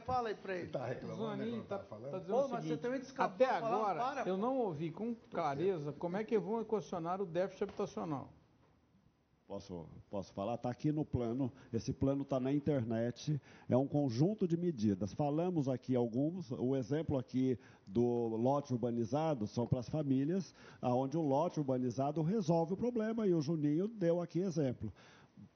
Fala 0.05 0.29
aí 0.29 0.35
para 0.35 0.55
ele. 0.55 0.69
Tá 0.69 0.85
reclamando, 0.85 1.43
Zanin, 1.43 1.63
tá, 1.63 1.79
tá, 1.79 1.95
tá 1.95 2.19
dizendo 2.19 2.35
Pô, 2.35 2.45
o 2.45 2.61
seguinte, 2.61 3.13
até 3.17 3.45
agora 3.45 3.99
para, 3.99 4.29
eu 4.29 4.37
não 4.37 4.57
ouvi 4.57 4.91
com 4.91 5.15
clareza 5.31 5.93
como 5.93 6.17
é 6.17 6.23
que 6.23 6.37
vão 6.37 6.61
equacionar 6.61 7.21
o 7.21 7.25
déficit 7.25 7.63
habitacional. 7.63 8.29
Posso, 9.49 9.87
posso 10.11 10.31
falar? 10.31 10.53
Está 10.53 10.69
aqui 10.69 10.91
no 10.91 11.03
plano, 11.03 11.51
esse 11.73 11.91
plano 11.91 12.21
está 12.21 12.39
na 12.39 12.53
internet, 12.53 13.41
é 13.67 13.75
um 13.75 13.87
conjunto 13.87 14.47
de 14.47 14.55
medidas. 14.55 15.11
Falamos 15.11 15.67
aqui 15.67 15.95
alguns, 15.95 16.51
o 16.51 16.75
exemplo 16.75 17.17
aqui 17.17 17.57
do 17.87 18.27
lote 18.35 18.71
urbanizado 18.71 19.47
são 19.47 19.65
para 19.65 19.79
as 19.79 19.89
famílias, 19.89 20.53
onde 20.83 21.17
o 21.17 21.21
lote 21.21 21.59
urbanizado 21.59 22.21
resolve 22.21 22.75
o 22.75 22.77
problema, 22.77 23.25
e 23.25 23.33
o 23.33 23.41
Juninho 23.41 23.87
deu 23.87 24.21
aqui 24.21 24.39
exemplo 24.39 24.93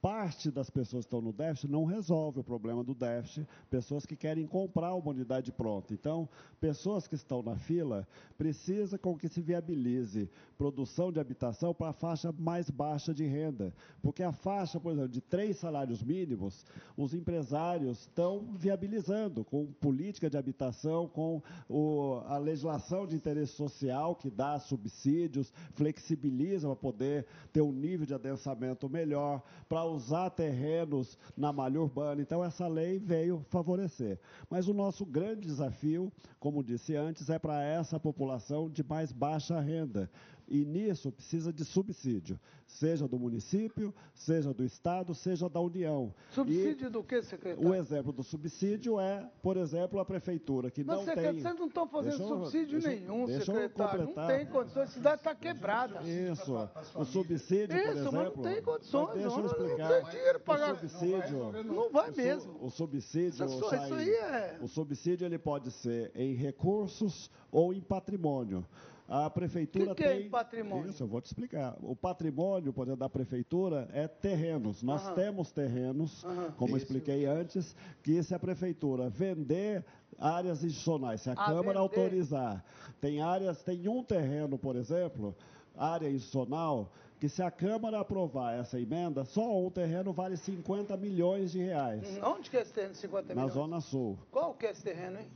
parte 0.03 0.51
das 0.51 0.69
pessoas 0.69 1.05
que 1.05 1.07
estão 1.07 1.21
no 1.21 1.31
déficit 1.31 1.71
não 1.71 1.85
resolve 1.85 2.41
o 2.41 2.43
problema 2.43 2.83
do 2.83 2.93
déficit, 2.93 3.47
pessoas 3.69 4.05
que 4.05 4.17
querem 4.17 4.45
comprar 4.45 4.93
uma 4.95 5.11
unidade 5.11 5.49
pronta. 5.49 5.93
Então, 5.93 6.27
pessoas 6.59 7.07
que 7.07 7.15
estão 7.15 7.41
na 7.41 7.55
fila, 7.55 8.05
precisa 8.37 8.97
com 8.97 9.17
que 9.17 9.29
se 9.29 9.41
viabilize 9.41 10.29
produção 10.57 11.09
de 11.09 11.21
habitação 11.21 11.73
para 11.73 11.91
a 11.91 11.93
faixa 11.93 12.33
mais 12.37 12.69
baixa 12.69 13.13
de 13.13 13.25
renda. 13.25 13.73
Porque 14.01 14.21
a 14.23 14.33
faixa, 14.33 14.77
por 14.77 14.91
exemplo, 14.91 15.07
de 15.07 15.21
três 15.21 15.57
salários 15.57 16.03
mínimos, 16.03 16.65
os 16.97 17.13
empresários 17.13 18.01
estão 18.01 18.53
viabilizando 18.55 19.45
com 19.45 19.67
política 19.67 20.29
de 20.29 20.37
habitação, 20.37 21.07
com 21.07 21.41
o, 21.69 22.21
a 22.25 22.37
legislação 22.37 23.07
de 23.07 23.15
interesse 23.15 23.53
social 23.53 24.17
que 24.17 24.29
dá 24.29 24.59
subsídios, 24.59 25.53
flexibiliza 25.71 26.67
para 26.67 26.75
poder 26.75 27.25
ter 27.53 27.61
um 27.61 27.71
nível 27.71 28.05
de 28.05 28.13
adensamento 28.13 28.89
melhor, 28.89 29.41
para 29.69 29.92
usar 29.93 30.29
terrenos 30.29 31.17
na 31.37 31.53
malha 31.53 31.81
urbana. 31.81 32.21
Então, 32.21 32.43
essa 32.43 32.67
lei 32.67 32.99
veio 32.99 33.45
favorecer. 33.49 34.19
Mas 34.49 34.67
o 34.67 34.73
nosso 34.73 35.05
grande 35.05 35.47
desafio, 35.47 36.11
como 36.39 36.63
disse 36.63 36.95
antes, 36.95 37.29
é 37.29 37.39
para 37.39 37.63
essa 37.63 37.99
população 37.99 38.69
de 38.69 38.83
mais 38.83 39.11
baixa 39.11 39.59
renda. 39.59 40.09
E 40.47 40.65
nisso 40.65 41.11
precisa 41.11 41.53
de 41.53 41.63
subsídio, 41.63 42.39
seja 42.67 43.07
do 43.07 43.17
município, 43.17 43.93
seja 44.13 44.53
do 44.53 44.63
Estado, 44.63 45.15
seja 45.15 45.49
da 45.49 45.59
União. 45.59 46.13
Subsídio 46.31 46.87
e 46.87 46.89
do 46.89 47.03
que, 47.03 47.21
secretário? 47.23 47.69
O 47.69 47.73
exemplo 47.73 48.11
do 48.11 48.23
subsídio 48.23 48.99
é, 48.99 49.29
por 49.41 49.55
exemplo, 49.57 49.99
a 49.99 50.05
prefeitura, 50.05 50.69
que 50.69 50.83
Mas, 50.83 50.97
não 50.97 51.05
tem... 51.05 51.41
Vocês 51.41 51.43
não 51.43 51.67
estão 51.67 51.87
fazendo 51.87 52.17
deixa 52.17 52.27
subsídio 52.27 52.81
deixa, 52.81 52.89
nenhum, 52.89 53.25
deixa 53.25 53.45
secretário. 53.45 54.13
Não 54.15 54.27
tem 54.27 54.45
condições, 54.45 54.89
a 54.89 54.91
cidade 54.91 55.15
está 55.21 55.35
quebrada. 55.35 56.01
Isso, 56.03 56.69
o 56.95 57.05
subsídio, 57.05 57.77
Isso, 57.77 57.85
por 57.85 57.97
exemplo... 57.97 58.13
mas 58.13 58.35
não 58.35 58.43
tem 58.43 58.61
condições, 58.61 59.13
deixa 59.13 59.27
eu 59.27 59.37
não, 59.37 59.45
explicar. 59.45 59.89
não 59.89 60.01
tem 60.01 60.11
dinheiro 60.11 60.39
para 60.41 60.57
pagar. 60.57 60.73
O 60.73 60.77
subsídio... 60.77 61.63
Não 61.63 61.91
vai 61.91 62.11
mesmo. 62.11 62.57
O 62.61 62.69
subsídio, 62.69 63.45
Isso, 63.45 63.69
Chay, 63.69 63.83
isso 63.85 63.93
aí 63.93 64.09
é... 64.09 64.59
O 64.61 64.67
subsídio 64.67 65.25
ele 65.25 65.39
pode 65.39 65.71
ser 65.71 66.11
em 66.13 66.33
recursos 66.33 67.31
ou 67.51 67.73
em 67.73 67.81
patrimônio. 67.81 68.65
A 69.07 69.29
prefeitura 69.29 69.93
que 69.93 70.01
que 70.03 70.09
tem. 70.09 70.27
é 70.27 70.29
patrimônio? 70.29 70.89
Isso, 70.89 71.03
eu 71.03 71.07
vou 71.07 71.19
te 71.19 71.25
explicar. 71.25 71.75
O 71.81 71.95
patrimônio, 71.95 72.71
por 72.71 72.83
exemplo, 72.83 72.99
da 73.01 73.09
prefeitura 73.09 73.87
é 73.91 74.07
terrenos. 74.07 74.81
Nós 74.81 75.05
Aham. 75.05 75.15
temos 75.15 75.51
terrenos, 75.51 76.23
Aham. 76.23 76.51
como 76.57 76.77
Isso. 76.77 76.85
expliquei 76.85 77.25
antes, 77.25 77.75
que 78.01 78.23
se 78.23 78.33
a 78.33 78.39
prefeitura 78.39 79.09
vender 79.09 79.83
áreas 80.17 80.63
adicionais, 80.63 81.21
se 81.21 81.29
a 81.29 81.33
Ah, 81.33 81.35
Câmara 81.35 81.63
vender. 81.65 81.77
autorizar, 81.79 82.63
tem 83.01 83.21
áreas, 83.21 83.61
tem 83.61 83.87
um 83.89 84.01
terreno, 84.01 84.57
por 84.57 84.75
exemplo, 84.77 85.35
área 85.75 86.07
adicional, 86.07 86.89
que 87.19 87.27
se 87.27 87.41
a 87.43 87.51
Câmara 87.51 87.99
aprovar 87.99 88.53
essa 88.57 88.79
emenda, 88.79 89.25
só 89.25 89.59
um 89.59 89.69
terreno 89.69 90.13
vale 90.13 90.37
50 90.37 90.95
milhões 90.95 91.51
de 91.51 91.59
reais. 91.59 92.19
Onde 92.23 92.49
que 92.49 92.55
é 92.57 92.61
esse 92.61 92.71
terreno 92.73 92.93
de 92.93 92.99
50 92.99 93.27
Na 93.29 93.41
milhões? 93.41 93.53
Zona 93.53 93.81
Sul. 93.81 94.17
Qual 94.31 94.53
que 94.53 94.65
é 94.65 94.71
esse 94.71 94.83
terreno, 94.83 95.19
hein? 95.19 95.27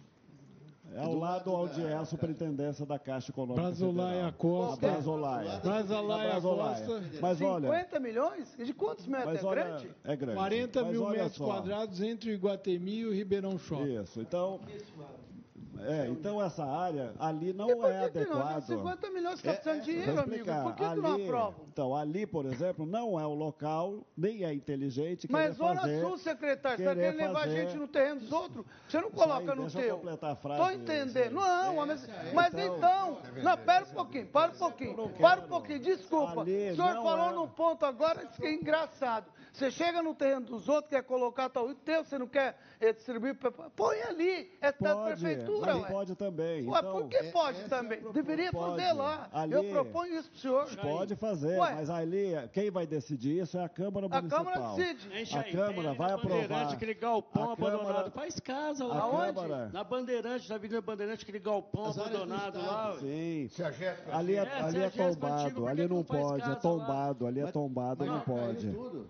É 0.93 0.99
ao 0.99 1.13
lado 1.15 1.53
onde 1.53 1.83
é 1.83 1.93
a 1.93 2.05
superintendência 2.05 2.85
da 2.85 2.97
Caixa 2.97 3.31
Econômica 3.31 3.61
Brazolaia. 3.61 4.31
Costa. 4.37 4.87
Brazolaia. 4.87 5.59
Brazolaia. 5.59 6.31
Costa. 6.41 7.03
Mas 7.21 7.41
olha, 7.41 7.69
50 7.69 7.99
milhões? 7.99 8.55
E 8.57 8.65
de 8.65 8.73
quantos 8.73 9.05
metros? 9.05 9.33
mas 9.33 9.43
é 9.43 9.45
olha, 9.45 9.63
grande? 9.63 9.91
é 10.03 10.15
grande. 10.15 10.37
40 10.37 10.83
Mas 10.83 10.91
mil 10.91 11.09
metros 11.09 11.33
só. 11.33 11.45
quadrados 11.45 12.01
entre 12.01 12.31
o 12.31 12.33
Iguatemi 12.33 12.99
e 12.99 13.05
o 13.05 13.13
Ribeirão 13.13 13.57
Shopping. 13.57 14.01
Isso, 14.01 14.21
então... 14.21 14.59
É, 15.87 16.07
então 16.07 16.43
essa 16.43 16.65
área 16.65 17.13
ali 17.19 17.53
não 17.53 17.69
E 17.69 17.75
por 17.75 17.89
é 17.89 18.09
que 18.09 18.19
que 18.23 18.29
não? 18.29 18.41
adequado. 18.41 18.63
50 18.67 19.09
milhões 19.11 19.35
está 19.35 19.53
precisando 19.53 19.79
de 19.83 19.91
dinheiro, 19.91 20.19
amigo. 20.19 20.45
Por 20.63 20.75
que, 20.75 20.83
que 20.83 20.89
ali, 20.91 21.01
não 21.01 21.15
aprovam? 21.15 21.65
Então, 21.71 21.95
ali, 21.95 22.25
por 22.27 22.45
exemplo, 22.45 22.85
não 22.85 23.19
é 23.19 23.25
o 23.25 23.33
local, 23.33 24.05
nem 24.17 24.43
é 24.43 24.53
inteligente 24.53 25.27
Mas 25.31 25.57
fazer, 25.57 26.01
Sul, 26.01 26.17
secretário, 26.17 26.77
você 26.77 26.83
querendo 26.95 27.17
levar 27.17 27.39
fazer- 27.41 27.55
gente 27.67 27.77
no 27.77 27.87
terreno 27.87 28.19
dos 28.21 28.31
outros? 28.31 28.65
Você 28.87 28.99
não 28.99 29.11
coloca 29.11 29.51
aí, 29.51 29.57
no 29.57 29.61
deixa 29.63 29.79
eu 29.79 29.83
teu. 29.85 29.95
completar 29.97 30.31
a 30.31 30.35
frase, 30.35 30.61
Estou 30.61 30.71
entendendo. 30.81 31.33
Não, 31.33 31.75
mas, 31.85 32.09
mas 32.33 32.53
então, 32.53 32.77
Então- 32.77 33.17
Não, 33.43 33.57
pera 33.57 33.85
um 33.85 33.93
pouquinho, 33.93 34.27
para 34.27 34.51
um 34.51 34.55
pouquinho. 34.55 35.09
Para 35.19 35.41
um 35.41 35.47
pouquinho, 35.47 35.79
desculpa. 35.79 36.41
Ali 36.41 36.71
o 36.71 36.75
senhor 36.75 36.93
falou 36.95 37.29
é. 37.29 37.33
num 37.33 37.47
ponto 37.47 37.85
agora 37.85 38.25
que 38.25 38.45
é 38.45 38.53
engraçado. 38.53 39.25
Você 39.53 39.71
chega 39.71 40.03
no 40.03 40.13
terreno 40.13 40.45
dos 40.45 40.69
outros, 40.69 40.89
quer 40.91 41.01
colocar 41.03 41.49
tal, 41.49 41.67
o 41.67 41.73
teu, 41.73 42.03
você 42.03 42.19
não 42.19 42.27
quer 42.27 42.55
eh, 42.79 42.93
distribuir. 42.93 43.35
Põe 43.75 44.01
ali, 44.03 44.51
é 44.61 44.71
da 44.71 44.95
prefeitura. 45.05 45.76
Ué. 45.81 45.87
pode 45.91 46.15
também. 46.15 46.67
Ué, 46.67 46.79
então, 46.79 46.91
por 46.93 47.07
que 47.09 47.23
pode 47.31 47.63
também? 47.65 47.99
Deveria 48.13 48.51
Pode. 48.51 48.81
fazer 48.81 48.93
lá. 48.93 49.29
Ali- 49.31 49.53
Eu 49.53 49.63
proponho 49.65 50.15
isso 50.19 50.29
para 50.29 50.37
o 50.37 50.41
senhor. 50.41 50.67
Pode 50.77 51.15
fazer, 51.15 51.59
Ué, 51.59 51.75
mas 51.75 51.89
ali, 51.89 52.31
quem 52.53 52.69
vai 52.71 52.85
decidir 52.87 53.41
isso 53.41 53.57
é 53.57 53.63
a 53.63 53.69
Câmara 53.69 54.05
A 54.05 54.09
Municipal. 54.09 54.45
Câmara 54.45 54.75
decide. 54.75 55.07
Hein, 55.13 55.21
A 55.21 55.25
Jair? 55.25 55.51
Câmara 55.55 55.93
vai 55.93 56.07
na 56.09 56.15
aprovar. 56.15 56.41
Bandeirante, 56.41 56.73
aquele 56.75 56.93
galpão 56.93 57.49
A 57.49 57.53
abandonado. 57.53 57.87
Câmara- 57.87 58.11
Faz 58.11 58.39
casa 58.39 58.83
a 58.83 58.87
lá. 58.87 59.31
Câmara- 59.33 59.69
Na 59.73 59.83
Bandeirante, 59.83 60.49
na 60.49 60.55
Avenida 60.55 60.81
Bandeirante, 60.81 61.23
aquele 61.23 61.39
galpão 61.39 61.85
As 61.85 61.97
abandonado 61.97 62.57
lá. 62.59 62.95
Sim. 62.99 63.49
A 64.11 64.17
Ali 64.17 64.35
é, 64.35 64.37
É, 64.39 64.61
ali 64.61 64.71
se 64.71 64.77
é 64.79 64.85
a 64.85 64.91
tombado, 65.13 65.67
ali 65.67 65.87
não 65.87 66.03
pode, 66.03 66.49
é 66.51 66.55
tombado, 66.55 67.27
ali 67.27 67.39
é 67.39 67.51
tombado, 67.51 68.05
não 68.05 68.19
pode. 68.21 68.67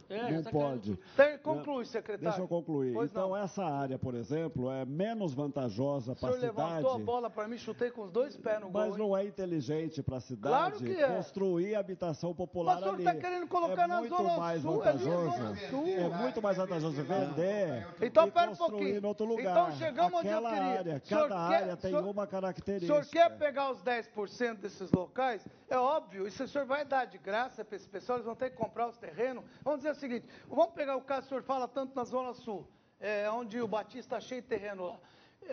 É, 0.09 0.31
Não 0.31 0.43
pode. 0.43 0.99
Conclui, 1.43 1.85
secretário. 1.85 2.23
Deixa 2.27 2.41
eu 2.41 2.47
concluir. 2.47 2.95
Então, 3.03 3.35
essa 3.35 3.63
área, 3.63 3.97
por 3.97 4.13
exemplo, 4.15 4.69
é 4.71 4.85
menos 4.85 5.33
vantajosa 5.33 6.15
para 6.15 6.29
a 6.29 6.33
cidade. 6.33 6.46
Levantou 6.47 6.91
a 6.93 6.99
bola 6.99 7.29
para 7.29 7.47
mim, 7.47 7.57
chutei 7.57 7.91
com 7.91 8.03
os 8.03 8.11
dois 8.11 8.35
pés 8.37 8.59
no 8.59 8.69
Mas 8.69 8.89
gol. 8.89 8.91
hein? 8.93 8.97
não 8.97 9.17
é 9.17 9.25
inteligente 9.25 10.01
para 10.03 10.17
a 10.17 10.19
cidade 10.19 10.55
Claro 10.55 10.77
que 10.77 11.01
é. 11.01 11.07
construir 11.15 11.75
habitação 11.75 12.33
popular 12.33 12.73
Mas 12.75 12.81
o 12.81 12.83
senhor 12.83 12.93
ali. 12.95 13.03
está 13.05 13.15
querendo 13.15 13.47
colocar 13.47 13.83
é 13.83 13.87
na 13.87 14.03
Zona 14.03 14.37
mais 14.37 14.61
Sul, 14.61 14.71
ali 14.71 14.89
é 14.89 14.93
vantajoso. 14.93 15.37
Zona 15.37 15.55
Sul. 15.69 15.87
É 15.87 16.09
muito 16.09 16.41
mais 16.41 16.57
vantajoso 16.57 17.01
vender 17.03 17.87
Então, 18.01 18.27
e 18.27 18.31
pera 18.31 18.51
um 18.51 18.55
pouquinho. 18.55 18.97
em 19.01 19.05
outro 19.05 19.25
lugar. 19.25 19.51
Então, 19.51 19.71
chegamos 19.77 20.19
onde 20.19 20.27
eu 20.27 20.37
Aquela 20.37 20.49
queria. 20.53 20.79
área, 20.79 20.95
O 20.97 21.09
cada 21.09 21.27
quer- 21.49 21.55
área 21.63 21.77
tem 21.77 21.93
o 21.93 21.97
senhor- 21.99 22.11
uma 22.11 22.23
O 22.23 22.27
característica. 22.27 23.03
senhor 23.03 23.05
quer 23.29 23.37
pegar 23.37 23.71
os 23.71 23.81
10% 23.81 24.59
desses 24.61 24.91
locais? 24.91 25.45
É 25.69 25.77
óbvio, 25.77 26.27
isso 26.27 26.43
o 26.43 26.47
senhor 26.47 26.65
vai 26.65 26.85
dar 26.85 27.05
de 27.05 27.17
graça 27.17 27.63
para 27.65 27.75
esse 27.75 27.87
pessoal, 27.87 28.17
eles 28.17 28.25
vão 28.25 28.35
ter 28.35 28.49
que 28.51 28.57
comprar 28.57 28.87
os 28.87 28.97
terrenos. 28.97 29.43
Vamos 29.63 29.79
dizer 29.79 29.91
o 29.91 29.95
seguinte, 29.95 30.25
vamos 30.47 30.73
pegar 30.73 30.95
o 30.95 31.01
caso 31.01 31.21
que 31.21 31.27
o 31.27 31.29
senhor 31.29 31.43
fala 31.43 31.67
tanto 31.67 31.95
na 31.95 32.03
Zona 32.03 32.33
Sul, 32.33 32.67
é, 32.99 33.29
onde 33.29 33.59
o 33.61 33.67
Batista 33.67 34.15
está 34.17 34.19
cheio 34.19 34.41
de 34.41 34.47
terreno 34.47 34.85
lá. 34.87 34.99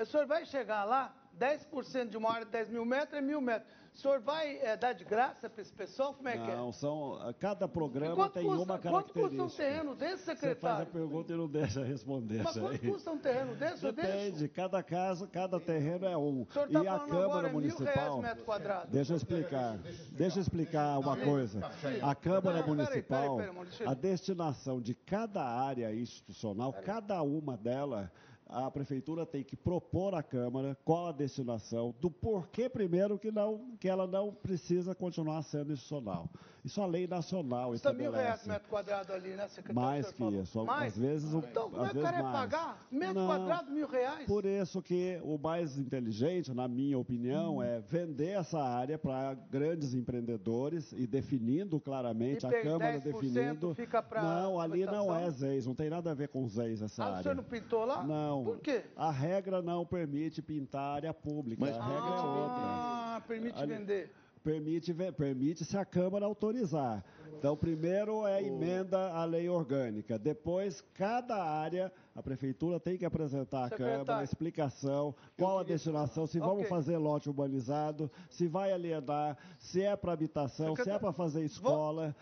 O 0.03 0.07
senhor 0.07 0.27
vai 0.27 0.45
chegar 0.45 0.85
lá, 0.85 1.15
10% 1.39 2.09
de 2.11 2.17
uma 2.17 2.31
área 2.33 2.45
de 2.47 2.53
10 2.53 2.69
mil 2.71 2.85
metros 2.85 3.19
é 3.19 3.21
mil 3.21 3.41
metros. 3.41 3.71
O 3.93 3.97
senhor 3.97 4.19
vai 4.19 4.57
é, 4.59 4.77
dar 4.77 4.93
de 4.93 5.05
graça 5.05 5.49
para 5.49 5.63
esse 5.63 5.73
pessoal? 5.73 6.13
Como 6.15 6.29
é 6.29 6.33
que 6.37 6.51
é? 6.51 6.57
Não, 6.57 6.73
são, 6.73 7.17
cada 7.39 7.69
programa 7.69 8.17
Quanto 8.17 8.33
tem 8.33 8.43
custa- 8.45 8.63
uma 8.65 8.79
quanto 8.79 8.83
característica. 8.83 9.43
custa 9.45 9.63
um 9.63 9.67
terreno 9.67 9.95
desse, 9.95 10.17
Você 10.17 10.25
faz 10.25 10.39
a 10.39 10.41
secretário? 10.41 10.87
pergunta 10.89 11.33
e 11.33 11.37
não 11.37 11.47
deixa 11.49 11.85
responder. 11.85 12.43
Mas 12.43 12.59
quanto 12.59 12.79
custa 12.81 13.11
um 13.13 13.19
terreno 13.19 13.55
desse? 13.55 13.93
Depende, 13.93 14.49
cada 14.49 14.83
casa, 14.83 15.29
cada 15.29 15.61
terreno 15.61 16.07
é 16.07 16.17
um. 16.17 16.43
O 16.43 16.53
senhor 16.53 16.67
está 16.67 16.83
e 16.83 16.89
a 16.89 16.99
Câmara 16.99 17.25
agora 17.25 17.49
é 17.49 17.53
mil 17.53 17.61
reais 17.61 17.79
Municipal. 17.79 18.21
metro 18.21 18.45
quadrado. 18.45 18.91
Deixa 18.91 19.13
eu 19.13 19.17
explicar. 19.17 19.79
Deixa 20.11 20.39
eu 20.39 20.43
explicar 20.43 20.99
uma 20.99 21.17
coisa. 21.17 21.61
A 22.03 22.15
Câmara 22.17 22.59
Não, 22.59 22.65
peraí, 22.65 22.69
Municipal, 22.69 23.37
peraí, 23.37 23.55
peraí, 23.55 23.69
eu- 23.81 23.89
a 23.91 23.95
destinação 23.95 24.81
de 24.81 24.93
cada 24.97 25.45
área 25.45 25.95
institucional, 25.95 26.73
cada 26.85 27.23
uma 27.23 27.57
delas, 27.57 28.11
a 28.47 28.71
prefeitura 28.71 29.25
tem 29.25 29.43
que 29.43 29.57
propor 29.57 30.15
à 30.15 30.23
Câmara 30.23 30.77
qual 30.85 31.09
a 31.09 31.13
destinação, 31.13 31.95
do 32.01 32.11
porquê 32.11 32.69
primeiro 32.69 33.19
que, 33.19 33.31
não, 33.31 33.77
que 33.81 33.89
ela 33.89 34.07
não 34.07 34.33
precisa 34.33 34.95
continuar 34.95 35.43
sendo 35.43 35.73
institucional. 35.73 36.29
Isso 36.65 36.81
a 36.81 36.87
lei 36.87 37.07
nacional 37.07 37.73
Custa 37.73 37.93
mil 37.93 38.11
reais 38.11 38.47
metro 38.47 38.69
quadrado 38.71 39.13
ali, 39.13 39.31
né, 39.35 39.47
secretário? 39.49 39.83
Mais 39.91 40.11
que 40.11 40.17
falou. 40.19 40.41
isso. 40.43 40.65
Mais? 40.65 40.93
Às 40.95 40.99
vezes, 40.99 41.35
o- 41.35 41.39
Então, 41.41 41.69
como 41.69 41.83
às 41.83 41.89
é 41.89 41.93
que 41.93 41.99
o 41.99 42.01
vezes 42.01 42.11
cara 42.11 42.25
ia 42.27 42.33
pagar? 42.33 42.87
Metro 42.91 43.15
Não. 43.15 43.27
quadrado, 43.27 43.71
mil 43.71 43.87
reais? 43.87 44.27
Por 44.27 44.47
isso 44.47 44.81
que 44.81 45.21
o 45.23 45.37
mais 45.37 45.77
inteligente, 45.79 46.55
na 46.55 46.67
minha 46.67 46.99
opinião, 46.99 47.63
é 47.63 47.81
vender 47.81 48.31
essa 48.31 48.63
área 48.63 48.97
para 48.99 49.35
grandes 49.35 49.93
empreendedores 49.93 50.93
e 50.93 51.07
definindo 51.07 51.79
claramente, 51.79 52.45
E 52.45 52.49
a 52.49 52.63
Câmara 52.63 52.99
10% 52.99 53.13
definindo. 53.13 53.75
fica 53.75 54.03
pra 54.03 54.23
não, 54.23 54.59
ali 54.59 54.87
não 54.87 55.15
é 55.15 55.31
ZEIS, 55.31 55.67
não 55.67 55.75
tem 55.75 55.91
nada 55.91 56.13
a 56.13 56.15
ver 56.15 56.29
com 56.29 56.49
ZEIS 56.49 56.81
essa 56.81 57.03
Ah, 57.05 57.07
o 57.07 57.11
área. 57.11 57.23
senhor 57.25 57.35
não 57.35 57.45
pintou 57.45 57.85
lá? 57.85 58.03
Não. 58.03 58.43
Por 58.43 58.59
quê? 58.61 58.85
A 58.97 59.11
regra 59.11 59.61
não 59.61 59.85
permite 59.85 60.41
pintar 60.41 60.97
área 60.97 61.13
pública, 61.13 61.61
Mas 61.61 61.77
a 61.77 61.85
regra 61.85 62.09
é 62.09 62.21
outra. 62.23 62.55
Ah, 62.57 63.23
permite 63.29 63.61
Ali- 63.63 63.75
vender. 63.75 64.15
Permite, 64.45 64.93
permite 65.17 65.65
se 65.65 65.75
a 65.75 65.87
Câmara 65.87 66.27
autorizar. 66.27 67.03
Então, 67.39 67.57
primeiro 67.57 68.27
é 68.27 68.43
emenda 68.43 69.11
à 69.13 69.25
lei 69.25 69.49
orgânica. 69.49 70.19
Depois, 70.19 70.83
cada 70.93 71.43
área, 71.43 71.91
a 72.15 72.23
Prefeitura 72.23 72.79
tem 72.79 72.99
que 72.99 73.07
apresentar 73.07 73.65
à 73.65 73.69
Secretário, 73.71 74.05
Câmara 74.05 74.21
a 74.21 74.25
explicação, 74.25 75.15
qual 75.39 75.59
a 75.61 75.63
destinação, 75.65 76.27
se 76.27 76.39
vamos 76.39 76.57
Ok. 76.59 76.67
fazer 76.69 76.99
lote 76.99 77.27
urbanizado, 77.31 78.11
se 78.29 78.47
vai 78.47 78.71
alienar, 78.71 79.39
se 79.59 79.81
é 79.83 79.97
para 79.97 80.13
habitação, 80.13 80.67
se 80.77 80.83
é 80.83 80.85
Secretário, 80.85 81.01
para 81.01 81.13
fazer 81.15 81.43
escola, 81.43 82.15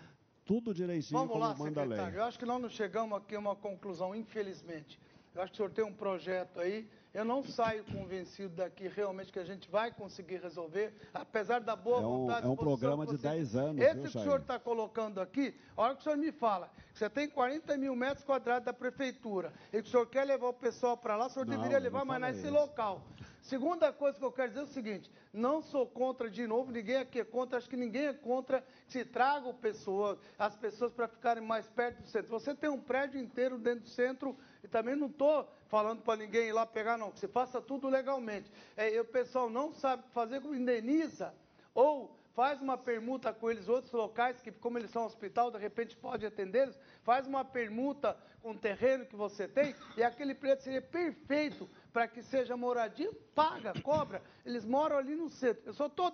tudo 0.45 0.73
direitinho 0.73 1.19
Vamos 1.19 1.33
como 1.33 1.45
lá, 1.45 1.55
manda 1.57 1.81
a 1.81 1.85
lei. 1.85 1.99
secretário. 1.99 2.19
Eu 2.21 2.25
acho 2.25 2.39
que 2.39 2.47
nós 2.47 2.63
não 2.63 2.69
chegamos 2.69 3.19
aqui 3.19 3.35
a 3.35 3.41
uma 3.41 3.57
conclusão, 3.57 4.15
infelizmente. 4.15 4.97
Eu 5.35 5.43
acho 5.43 5.51
que 5.53 5.57
o 5.57 5.57
senhor 5.57 5.71
tem 5.73 5.85
um 5.85 5.93
projeto 5.93 6.61
aí 6.61 6.89
Eu 7.15 7.27
não 7.27 7.43
saio 7.43 7.85
convencido 7.85 8.57
daqui 8.57 8.89
realmente 8.89 9.31
que 9.31 9.39
a 9.39 9.45
gente 9.45 9.71
vai 9.71 9.93
conseguir 9.93 10.39
resolver, 10.39 10.95
apesar 11.13 11.61
da 11.61 11.77
boa 11.77 11.99
é 11.99 12.07
um, 12.07 12.19
vontade. 12.19 12.47
É 12.47 12.49
um 12.49 12.57
programa 12.57 13.07
de 13.07 13.19
10 13.19 13.55
anos. 13.55 13.83
Esse 13.83 13.95
viu, 13.95 14.03
que 14.03 14.09
o 14.09 14.23
senhor 14.23 14.41
está 14.41 14.59
colocando 14.59 15.21
aqui, 15.21 15.55
a 15.77 15.83
hora 15.83 15.95
que 15.95 16.01
o 16.01 16.05
senhor 16.05 16.17
me 16.17 16.33
fala 16.33 16.71
que 16.93 16.99
você 16.99 17.11
tem 17.11 17.29
40 17.29 17.77
mil 17.77 17.95
metros 17.95 18.25
quadrados 18.25 18.65
da 18.65 18.73
prefeitura 18.73 19.53
e 19.73 19.83
que 19.83 19.89
o 19.89 19.91
senhor 19.91 20.07
quer 20.07 20.25
levar 20.25 20.49
o 20.49 20.55
pessoal 20.55 20.97
para 20.97 21.17
lá, 21.17 21.27
o 21.27 21.31
senhor 21.31 21.47
Não, 21.47 21.55
deveria 21.55 21.79
levar 21.79 22.05
mais 22.05 22.21
nesse 22.21 22.49
local. 22.49 23.03
Segunda 23.43 23.93
coisa 23.93 24.17
que 24.17 24.25
eu 24.25 24.31
quero 24.31 24.51
dizer 24.51 24.61
é 24.61 24.65
o 24.65 24.69
seguinte: 24.69 25.11
não 25.33 25.61
sou 25.61 25.85
contra, 25.85 26.31
de 26.31 26.47
novo, 26.47 26.71
ninguém 26.71 26.97
aqui 26.97 27.19
é 27.21 27.25
contra, 27.25 27.59
acho 27.59 27.69
que 27.69 27.77
ninguém 27.77 28.07
é 28.07 28.13
contra 28.13 28.65
que 28.87 28.93
se 28.93 29.05
traga 29.05 29.53
as 30.39 30.57
pessoas 30.57 30.93
para 30.93 31.09
ficarem 31.09 31.43
mais 31.43 31.69
perto 31.69 32.03
do 32.03 32.09
centro. 32.09 32.31
Você 32.31 32.55
tem 32.55 32.71
um 32.71 32.81
prédio 32.81 33.21
inteiro 33.21 33.59
dentro 33.59 33.81
do 33.81 33.89
centro, 33.89 34.37
e 34.63 34.69
também 34.69 34.95
não 34.95 35.09
estou 35.09 35.49
falando 35.67 36.03
para 36.03 36.17
ninguém 36.17 36.49
ir 36.49 36.53
lá 36.53 36.65
pegar, 36.65 36.97
não, 36.97 37.11
que 37.11 37.19
você 37.19 37.27
faça 37.27 37.61
tudo 37.61 37.89
legalmente. 37.89 38.49
É, 38.77 39.01
o 39.01 39.05
pessoal 39.05 39.51
não 39.51 39.73
sabe 39.73 40.05
fazer, 40.13 40.41
indeniza, 40.45 41.35
ou 41.75 42.17
faz 42.35 42.61
uma 42.61 42.77
permuta 42.77 43.33
com 43.33 43.51
eles, 43.51 43.69
outros 43.69 43.93
locais, 43.93 44.41
que 44.41 44.51
como 44.51 44.79
eles 44.79 44.91
são 44.91 45.05
hospital, 45.05 45.51
de 45.51 45.59
repente 45.59 45.97
pode 45.97 46.25
atendê-los, 46.25 46.79
faz 47.03 47.27
uma 47.27 47.45
permuta 47.45 48.17
com 48.43 48.53
o 48.53 48.59
terreno 48.59 49.07
que 49.07 49.15
você 49.15 49.47
tem, 49.47 49.75
e 49.97 50.03
aquele 50.03 50.35
preço 50.35 50.63
seria 50.63 50.83
perfeito 50.83 51.69
para 51.93 52.09
que 52.09 52.23
seja 52.23 52.57
moradia, 52.57 53.11
paga, 53.35 53.73
cobra. 53.83 54.23
Eles 54.45 54.65
moram 54.65 54.97
ali 54.97 55.15
no 55.15 55.29
centro. 55.29 55.63
Eu 55.67 55.75
só 55.75 55.87
estou 55.87 56.13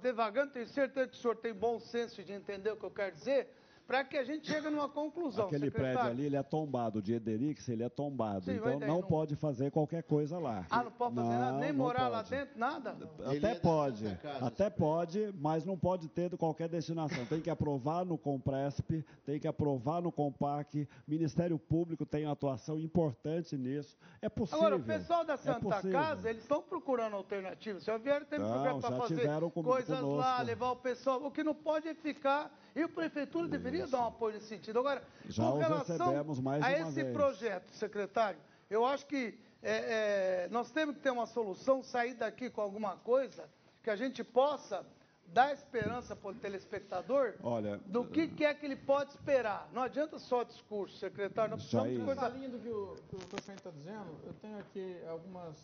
devagando, 0.00 0.52
tenho 0.52 0.66
certeza 0.66 1.08
que 1.08 1.16
o 1.16 1.20
senhor 1.20 1.36
tem 1.36 1.54
bom 1.54 1.78
senso 1.78 2.22
de 2.22 2.32
entender 2.32 2.70
o 2.70 2.76
que 2.76 2.84
eu 2.84 2.90
quero 2.90 3.14
dizer, 3.14 3.54
para 3.90 4.04
que 4.04 4.16
a 4.16 4.22
gente 4.22 4.46
chegue 4.46 4.70
numa 4.70 4.88
conclusão. 4.88 5.46
Aquele 5.46 5.64
secretário. 5.64 5.94
prédio 5.98 6.10
ali, 6.12 6.26
ele 6.26 6.36
é 6.36 6.42
tombado, 6.44 7.02
de 7.02 7.12
Ederix, 7.14 7.68
ele 7.68 7.82
é 7.82 7.88
tombado. 7.88 8.44
Sim, 8.44 8.52
então 8.52 8.78
daí 8.78 8.88
não 8.88 9.00
não- 9.00 9.02
pode 9.02 9.34
fazer 9.34 9.72
qualquer 9.72 10.04
coisa 10.04 10.38
lá. 10.38 10.64
Ah, 10.70 10.84
não 10.84 10.92
pode 10.92 11.16
fazer 11.16 11.28
Não, 11.28 11.38
nada? 11.40 11.58
Nem 11.58 11.72
morar 11.72 12.06
lá 12.06 12.18
pode. 12.18 12.30
dentro? 12.30 12.56
Nada? 12.56 12.96
Até 13.26 13.54
pode, 13.56 14.18
até 14.40 14.70
pode, 14.70 15.34
mas 15.40 15.64
não 15.66 15.76
pode 15.76 16.06
ter 16.08 16.30
de 16.30 16.36
qualquer 16.36 16.68
destinação. 16.68 17.26
Tem 17.26 17.40
que 17.40 17.50
aprovar 17.50 18.04
no 18.04 18.16
Compresp, 18.16 19.04
tem 19.26 19.40
que 19.40 19.48
aprovar 19.48 20.00
no 20.00 20.12
Compac. 20.12 20.88
Ministério 21.04 21.58
Público 21.58 22.06
tem 22.06 22.26
atuação 22.26 22.78
importante 22.78 23.56
nisso. 23.56 23.98
É 24.22 24.28
possível. 24.28 24.60
Agora, 24.60 24.76
o 24.76 24.84
pessoal 24.84 25.24
da 25.24 25.34
é 25.34 25.36
Santa 25.36 25.58
possível. 25.58 25.90
Casa, 25.98 26.30
eles 26.30 26.42
estão 26.42 26.62
procurando 26.62 27.16
alternativas. 27.16 27.82
Já 27.82 27.98
vieram 27.98 28.24
ter 28.24 28.38
Não, 28.38 28.52
programa 28.52 28.78
para 28.80 28.90
já 28.90 28.96
fazer 29.00 29.28
coisas 29.64 29.98
conosco. 29.98 30.14
lá, 30.16 30.40
levar 30.42 30.70
o 30.70 30.76
pessoal. 30.76 31.24
O 31.24 31.30
que 31.32 31.42
não 31.42 31.56
pode 31.56 31.88
é 31.88 31.94
ficar. 31.94 32.56
E 32.76 32.82
a 32.82 32.88
prefeitura 32.88 33.48
deveria 33.48 33.79
dar 33.86 34.02
um 34.02 34.06
apoio 34.08 34.34
nesse 34.34 34.46
sentido. 34.46 34.78
Agora, 34.78 35.02
Já 35.28 35.44
com 35.44 35.58
relação 35.58 36.18
a 36.62 36.72
esse 36.72 37.02
vez. 37.02 37.14
projeto, 37.14 37.70
secretário, 37.72 38.38
eu 38.68 38.84
acho 38.84 39.06
que 39.06 39.38
é, 39.62 40.44
é, 40.44 40.48
nós 40.50 40.70
temos 40.70 40.96
que 40.96 41.02
ter 41.02 41.10
uma 41.10 41.26
solução, 41.26 41.82
sair 41.82 42.14
daqui 42.14 42.48
com 42.48 42.60
alguma 42.60 42.96
coisa 42.96 43.48
que 43.82 43.90
a 43.90 43.96
gente 43.96 44.22
possa 44.24 44.84
dar 45.32 45.52
esperança 45.52 46.16
para 46.16 46.30
o 46.30 46.34
telespectador 46.34 47.34
Olha, 47.42 47.78
do 47.86 48.04
que, 48.04 48.28
que 48.28 48.44
é 48.44 48.52
que 48.52 48.66
ele 48.66 48.76
pode 48.76 49.10
esperar. 49.10 49.68
Não 49.72 49.82
adianta 49.82 50.18
só 50.18 50.42
discurso, 50.42 50.96
secretário. 50.98 51.52
Nós 51.52 51.60
precisamos 51.62 51.90
de 51.90 52.04
coisa 52.04 52.20
Nessa 52.20 52.36
linha 52.36 52.48
do 52.48 52.58
que 52.58 52.68
o, 52.68 52.96
que 53.08 53.16
o 53.16 53.18
prefeito 53.18 53.58
está 53.58 53.70
dizendo, 53.70 54.16
eu 54.24 54.32
tenho 54.34 54.58
aqui 54.58 54.96
algumas 55.08 55.56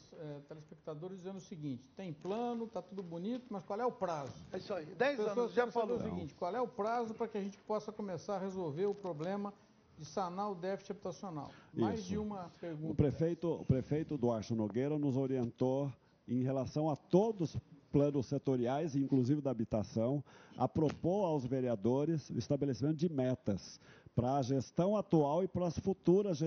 telespectadores 0.48 1.18
dizendo 1.18 1.36
o 1.36 1.40
seguinte: 1.40 1.84
tem 1.96 2.12
plano, 2.12 2.64
está 2.64 2.80
tudo 2.80 3.02
bonito, 3.02 3.46
mas 3.50 3.64
qual 3.64 3.80
é 3.80 3.86
o 3.86 3.92
prazo? 3.92 4.32
É 4.52 4.58
isso 4.58 4.72
aí. 4.72 4.86
10 4.86 5.16
Pessoas 5.16 5.38
anos, 5.38 5.52
já 5.52 5.66
falou. 5.70 5.96
o 5.96 6.02
seguinte: 6.02 6.34
qual 6.34 6.54
é 6.54 6.60
o 6.60 6.68
prazo 6.68 7.14
para 7.14 7.28
que 7.28 7.38
a 7.38 7.42
gente 7.42 7.58
possa 7.58 7.92
começar 7.92 8.36
a 8.36 8.38
resolver 8.38 8.86
o 8.86 8.94
problema 8.94 9.52
de 9.98 10.04
sanar 10.04 10.50
o 10.50 10.54
déficit 10.54 10.92
habitacional? 10.92 11.50
Mais 11.74 12.00
Isso. 12.00 12.08
de 12.08 12.18
uma 12.18 12.50
pergunta. 12.60 12.92
O 12.92 12.94
prefeito, 12.94 13.50
o 13.52 13.64
prefeito 13.64 14.16
Duarte 14.16 14.54
Nogueira 14.54 14.98
nos 14.98 15.16
orientou 15.16 15.92
em 16.28 16.42
relação 16.42 16.90
a 16.90 16.96
todos 16.96 17.54
os 17.54 17.75
planos 17.92 18.26
setoriais, 18.26 18.94
inclusive 18.96 19.40
da 19.40 19.50
habitação, 19.50 20.22
a 20.56 20.68
propor 20.68 21.26
aos 21.26 21.44
vereadores 21.46 22.30
o 22.30 22.38
estabelecimento 22.38 22.96
de 22.96 23.08
metas 23.08 23.80
para 24.14 24.36
a 24.36 24.42
gestão 24.42 24.96
atual 24.96 25.44
e 25.44 25.48
para 25.48 25.66
as 25.66 25.78
futuras, 25.78 26.40
eh, 26.40 26.46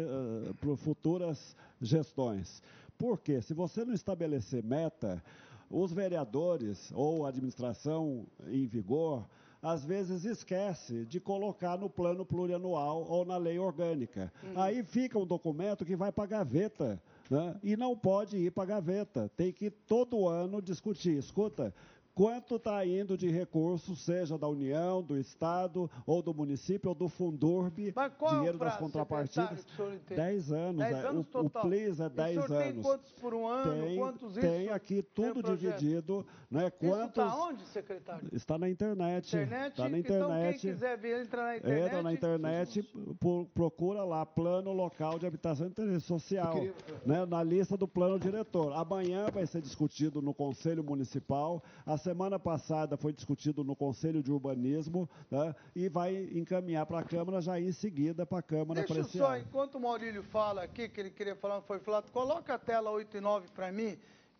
para 0.59 0.75
futuras 0.75 1.55
gestões. 1.79 2.63
Porque 2.97 3.41
se 3.41 3.53
você 3.53 3.85
não 3.85 3.93
estabelecer 3.93 4.63
meta, 4.63 5.23
os 5.69 5.93
vereadores 5.93 6.91
ou 6.95 7.25
a 7.25 7.29
administração 7.29 8.25
em 8.47 8.65
vigor 8.65 9.23
às 9.61 9.83
vezes 9.83 10.23
esquece 10.23 11.05
de 11.05 11.19
colocar 11.19 11.77
no 11.77 11.89
plano 11.89 12.25
plurianual 12.25 13.05
ou 13.07 13.25
na 13.25 13.37
lei 13.37 13.59
orgânica. 13.59 14.31
Aí 14.55 14.83
fica 14.83 15.19
um 15.19 15.25
documento 15.25 15.85
que 15.85 15.95
vai 15.95 16.11
para 16.11 16.23
a 16.23 16.27
gaveta, 16.27 17.01
né? 17.29 17.55
e 17.61 17.77
não 17.77 17.95
pode 17.95 18.37
ir 18.37 18.51
para 18.51 18.63
a 18.63 18.65
gaveta. 18.65 19.29
Tem 19.37 19.51
que 19.51 19.69
todo 19.69 20.27
ano 20.27 20.61
discutir. 20.61 21.17
Escuta, 21.17 21.73
quanto 22.19 22.57
está 22.57 22.85
indo 22.85 23.17
de 23.17 23.29
recursos, 23.29 24.03
seja 24.03 24.37
da 24.37 24.45
União, 24.45 25.01
do 25.01 25.17
Estado, 25.17 25.89
ou 26.05 26.21
do 26.21 26.33
município, 26.33 26.89
ou 26.89 26.93
do 26.93 27.07
Fundurb, 27.07 27.93
é 27.95 28.35
dinheiro 28.35 28.57
das 28.57 28.75
contrapartidas. 28.75 29.59
secretário, 29.61 29.63
que 29.63 29.71
o 29.71 29.75
senhor 29.77 29.93
entende? 29.93 30.15
10 30.21 30.51
anos. 30.51 30.77
10 30.79 30.95
é, 30.97 31.07
anos 31.07 31.27
o, 31.27 31.29
total. 31.31 31.63
o 31.63 31.69
PLIS 31.69 31.99
é 32.01 32.09
10 32.09 32.33
senhor 32.33 32.47
tem 32.49 32.69
anos. 32.71 32.85
quantos 32.85 33.11
por 33.13 33.33
um 33.33 33.47
ano? 33.47 33.85
Tem, 33.85 33.97
quantos 33.97 34.31
isso? 34.31 34.41
tem 34.41 34.69
aqui 34.69 35.01
tudo 35.01 35.41
projeto? 35.41 35.79
dividido. 35.79 36.25
Né? 36.51 36.65
Isso 36.67 36.77
Quantos, 36.79 37.23
está 37.23 37.35
onde, 37.37 37.63
secretário? 37.67 38.27
Está 38.33 38.57
na 38.57 38.69
internet. 38.69 39.27
Internet? 39.27 39.69
Está 39.71 39.87
na 39.87 39.97
Então, 39.99 40.15
internet. 40.17 40.59
quem 40.59 40.71
quiser 40.73 40.97
ver, 40.97 41.21
entra 41.21 41.43
na 41.43 41.57
internet. 41.57 41.85
Entra 41.85 42.01
na 42.03 42.13
internet, 42.13 42.83
pro- 43.17 43.45
procura 43.53 44.03
lá, 44.03 44.25
Plano 44.25 44.73
Local 44.73 45.19
de 45.19 45.25
Habitação 45.25 45.67
e 45.67 45.69
Interesse 45.69 46.01
Social, 46.07 46.57
Eu 46.57 46.73
né, 47.05 47.25
na 47.25 47.41
lista 47.43 47.77
do 47.77 47.87
plano 47.87 48.19
diretor. 48.19 48.73
Amanhã 48.73 49.27
vai 49.31 49.45
ser 49.45 49.61
discutido 49.61 50.21
no 50.21 50.33
Conselho 50.33 50.83
Municipal, 50.83 51.63
a 51.85 51.97
semana 52.09 52.39
passada 52.39 52.97
foi 52.97 53.13
discutido 53.13 53.63
no 53.63 53.75
Conselho 53.75 54.23
de 54.23 54.31
Urbanismo, 54.31 55.07
né, 55.29 55.53
e 55.75 55.87
vai 55.87 56.15
encaminhar 56.33 56.83
para 56.87 56.99
a 56.99 57.03
Câmara 57.03 57.39
já 57.39 57.59
em 57.59 57.71
seguida 57.71 58.25
para 58.25 58.39
a 58.39 58.41
Câmara 58.41 58.79
Deixa 58.79 58.93
eu 58.95 59.01
apreciar. 59.01 59.27
só, 59.27 59.37
enquanto 59.37 59.75
o 59.75 59.79
Maurílio 59.79 60.23
fala 60.23 60.63
aqui, 60.63 60.89
que 60.89 60.99
ele 60.99 61.11
queria 61.11 61.35
falar, 61.35 61.61
foi 61.61 61.77
falado, 61.77 62.09
coloca 62.11 62.55
a 62.55 62.57
tela 62.57 62.89
8 62.89 63.17
e 63.17 63.21
9 63.21 63.47
para 63.49 63.71
mim, 63.71 63.95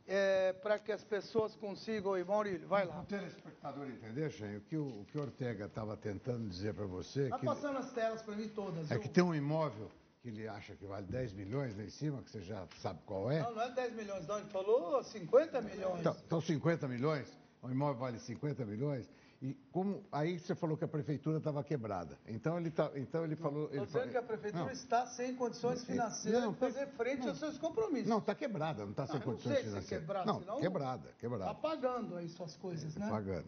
é, 0.08 0.52
para 0.54 0.80
que 0.80 0.92
as 0.92 1.04
pessoas 1.04 1.56
consigam. 1.56 2.14
Oi, 2.14 2.24
Maurílio, 2.24 2.68
vai 2.68 2.88
lá. 2.88 3.02
O 3.02 3.06
telespectador 3.06 3.88
entender, 3.88 4.32
Chenho, 4.32 4.58
o 4.58 4.62
que 4.62 4.76
o, 4.76 5.02
o 5.02 5.06
que 5.06 5.20
Ortega 5.20 5.66
estava 5.66 5.96
tentando 5.96 6.50
dizer 6.50 6.74
para 6.74 6.88
você 6.88 7.26
Está 7.26 7.38
passando 7.38 7.78
as 7.78 7.92
telas 7.92 8.24
para 8.24 8.36
mim 8.36 8.48
todas. 8.48 8.90
é 8.90 8.96
viu? 8.96 9.04
que 9.04 9.10
tem 9.10 9.24
um 9.24 9.36
imóvel 9.36 9.92
que 10.22 10.30
ele 10.30 10.48
acha 10.48 10.76
que 10.76 10.86
vale 10.86 11.06
10 11.06 11.34
milhões 11.34 11.78
lá 11.78 11.84
em 11.84 11.90
cima, 11.90 12.22
que 12.22 12.30
você 12.30 12.42
já 12.42 12.68
sabe 12.82 13.00
qual 13.06 13.32
é. 13.32 13.42
Não, 13.42 13.54
não 13.54 13.62
é 13.62 13.72
10 13.72 13.96
milhões, 13.96 14.28
não. 14.28 14.38
Ele 14.40 14.50
falou 14.50 15.04
50 15.04 15.62
milhões. 15.62 16.00
Então, 16.00 16.16
então 16.26 16.42
50 16.42 16.88
milhões, 16.88 17.39
o 17.62 17.70
imóvel 17.70 17.96
vale 18.00 18.20
50 18.20 18.66
milhões. 18.66 19.10
E 19.42 19.54
como 19.72 20.04
aí 20.12 20.38
você 20.38 20.54
falou 20.54 20.76
que 20.76 20.84
a 20.84 20.88
prefeitura 20.88 21.38
estava 21.38 21.64
quebrada. 21.64 22.18
Então 22.28 22.58
ele 22.58 22.70
tá, 22.70 22.92
então 22.96 23.24
ele 23.24 23.38
falou, 23.38 23.66
Estou 23.70 23.86
dizendo 23.86 24.12
que 24.12 24.18
a 24.18 24.22
prefeitura 24.22 24.66
Não. 24.66 24.72
está 24.72 25.06
sem 25.06 25.34
condições 25.36 25.84
financeiras 25.86 26.42
Não, 26.44 26.52
de 26.52 26.60
fazer 26.60 26.88
frente 26.88 27.26
aos 27.28 27.40
seus 27.40 27.58
compromissos. 27.58 28.10
Não, 28.10 28.18
está 28.18 28.36
quebrada, 28.36 28.84
não 28.84 28.92
está 28.92 29.08
sem 29.08 29.16
Ah, 29.16 29.18
eu 29.18 29.26
não 29.26 29.32
condições 29.34 29.54
sei 29.54 29.62
se 29.64 29.68
é 29.68 29.72
financeiras. 29.72 30.06
quebrada, 30.06 30.26
não, 30.26 30.40
senão- 30.42 30.60
quebrada, 30.60 31.10
quebrada. 31.20 31.44
Está 31.52 31.56
pagando 31.56 32.16
aí 32.18 32.28
suas 32.28 32.58
coisas, 32.58 32.94
né? 32.98 33.08
pagando. 33.10 33.48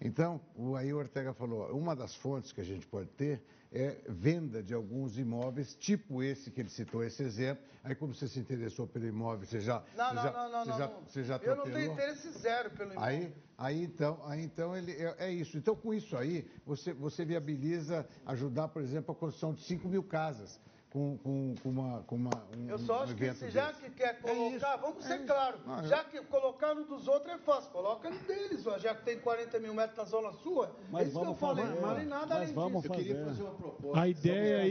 Então, 0.00 0.40
o, 0.56 0.74
aí 0.74 0.90
o 0.94 0.96
Ortega 0.96 1.34
falou, 1.34 1.66
uma 1.76 1.94
das 1.94 2.14
fontes 2.14 2.52
que 2.52 2.60
a 2.62 2.64
gente 2.64 2.86
pode 2.86 3.08
ter 3.10 3.42
é 3.72 4.00
venda 4.08 4.62
de 4.62 4.74
alguns 4.74 5.18
imóveis, 5.18 5.74
tipo 5.74 6.22
esse 6.22 6.50
que 6.50 6.60
ele 6.60 6.68
citou, 6.68 7.04
esse 7.04 7.22
exemplo. 7.22 7.64
Aí, 7.84 7.94
como 7.94 8.14
você 8.14 8.26
se 8.26 8.38
interessou 8.38 8.86
pelo 8.86 9.06
imóvel, 9.06 9.46
você 9.46 9.60
já... 9.60 9.82
Não, 9.96 10.08
você 10.08 10.14
não, 10.14 10.22
já, 10.22 10.32
não, 10.32 10.50
não, 10.50 10.64
você 10.64 10.70
não, 10.70 10.78
já, 10.78 10.86
não. 10.88 11.02
Você 11.06 11.24
já 11.24 11.36
Eu 11.36 11.56
não 11.56 11.64
tenho 11.64 11.92
interesse 11.92 12.30
zero 12.32 12.70
pelo 12.70 12.92
imóvel. 12.92 13.08
Aí, 13.08 13.34
aí 13.56 13.82
então, 13.82 14.20
aí 14.26 14.42
então 14.42 14.76
ele 14.76 14.92
é, 14.92 15.14
é 15.18 15.32
isso. 15.32 15.56
Então, 15.56 15.76
com 15.76 15.94
isso 15.94 16.16
aí, 16.16 16.50
você, 16.66 16.92
você 16.92 17.24
viabiliza 17.24 18.06
ajudar, 18.26 18.68
por 18.68 18.82
exemplo, 18.82 19.12
a 19.12 19.14
construção 19.14 19.54
de 19.54 19.62
5 19.62 19.88
mil 19.88 20.02
casas 20.02 20.60
com, 20.90 21.16
com, 21.18 21.54
com 21.62 21.68
uma, 21.68 22.02
com 22.02 22.16
uma, 22.16 22.30
um, 22.56 22.68
Eu 22.68 22.78
só 22.78 22.98
um 22.98 23.02
acho 23.04 23.14
que 23.14 23.22
evento 23.22 23.38
se 23.38 23.50
já 23.50 23.68
desse. 23.68 23.82
que 23.82 23.90
quer 23.90 24.20
colocar, 24.20 24.76
vamos 24.76 25.04
ser 25.04 25.12
é 25.12 25.16
isso. 25.18 25.26
claros, 25.26 25.64
Não, 25.64 25.78
eu- 25.82 25.86
já 25.88 26.02
que 26.04 26.20
colocar 26.22 26.74
no 26.74 26.84
dos 26.84 27.06
outros 27.06 27.32
é 27.32 27.38
fácil, 27.38 27.70
coloca 27.70 28.10
no 28.10 28.18
deles, 28.20 28.66
ó, 28.66 28.76
já 28.76 28.94
que 28.94 29.04
tem 29.04 29.20
40 29.20 29.60
mil 29.60 29.72
metros 29.72 29.96
na 29.98 30.04
zona 30.04 30.32
sua. 30.32 30.74
Mas 30.90 31.02
é 31.02 31.08
isso 31.08 31.12
que 31.12 31.18
eu 31.18 31.24
vamos 31.34 31.38
falei, 31.40 31.64
fazer, 31.64 31.80
não 31.80 31.88
falei 31.88 32.06
nada 32.06 32.26
mas 32.26 32.36
além 32.42 32.54
vamos 32.54 32.82
disso. 32.82 32.94
fazer. 32.94 33.98
A 34.00 34.08
ideia 34.08 34.58
aí 34.58 34.70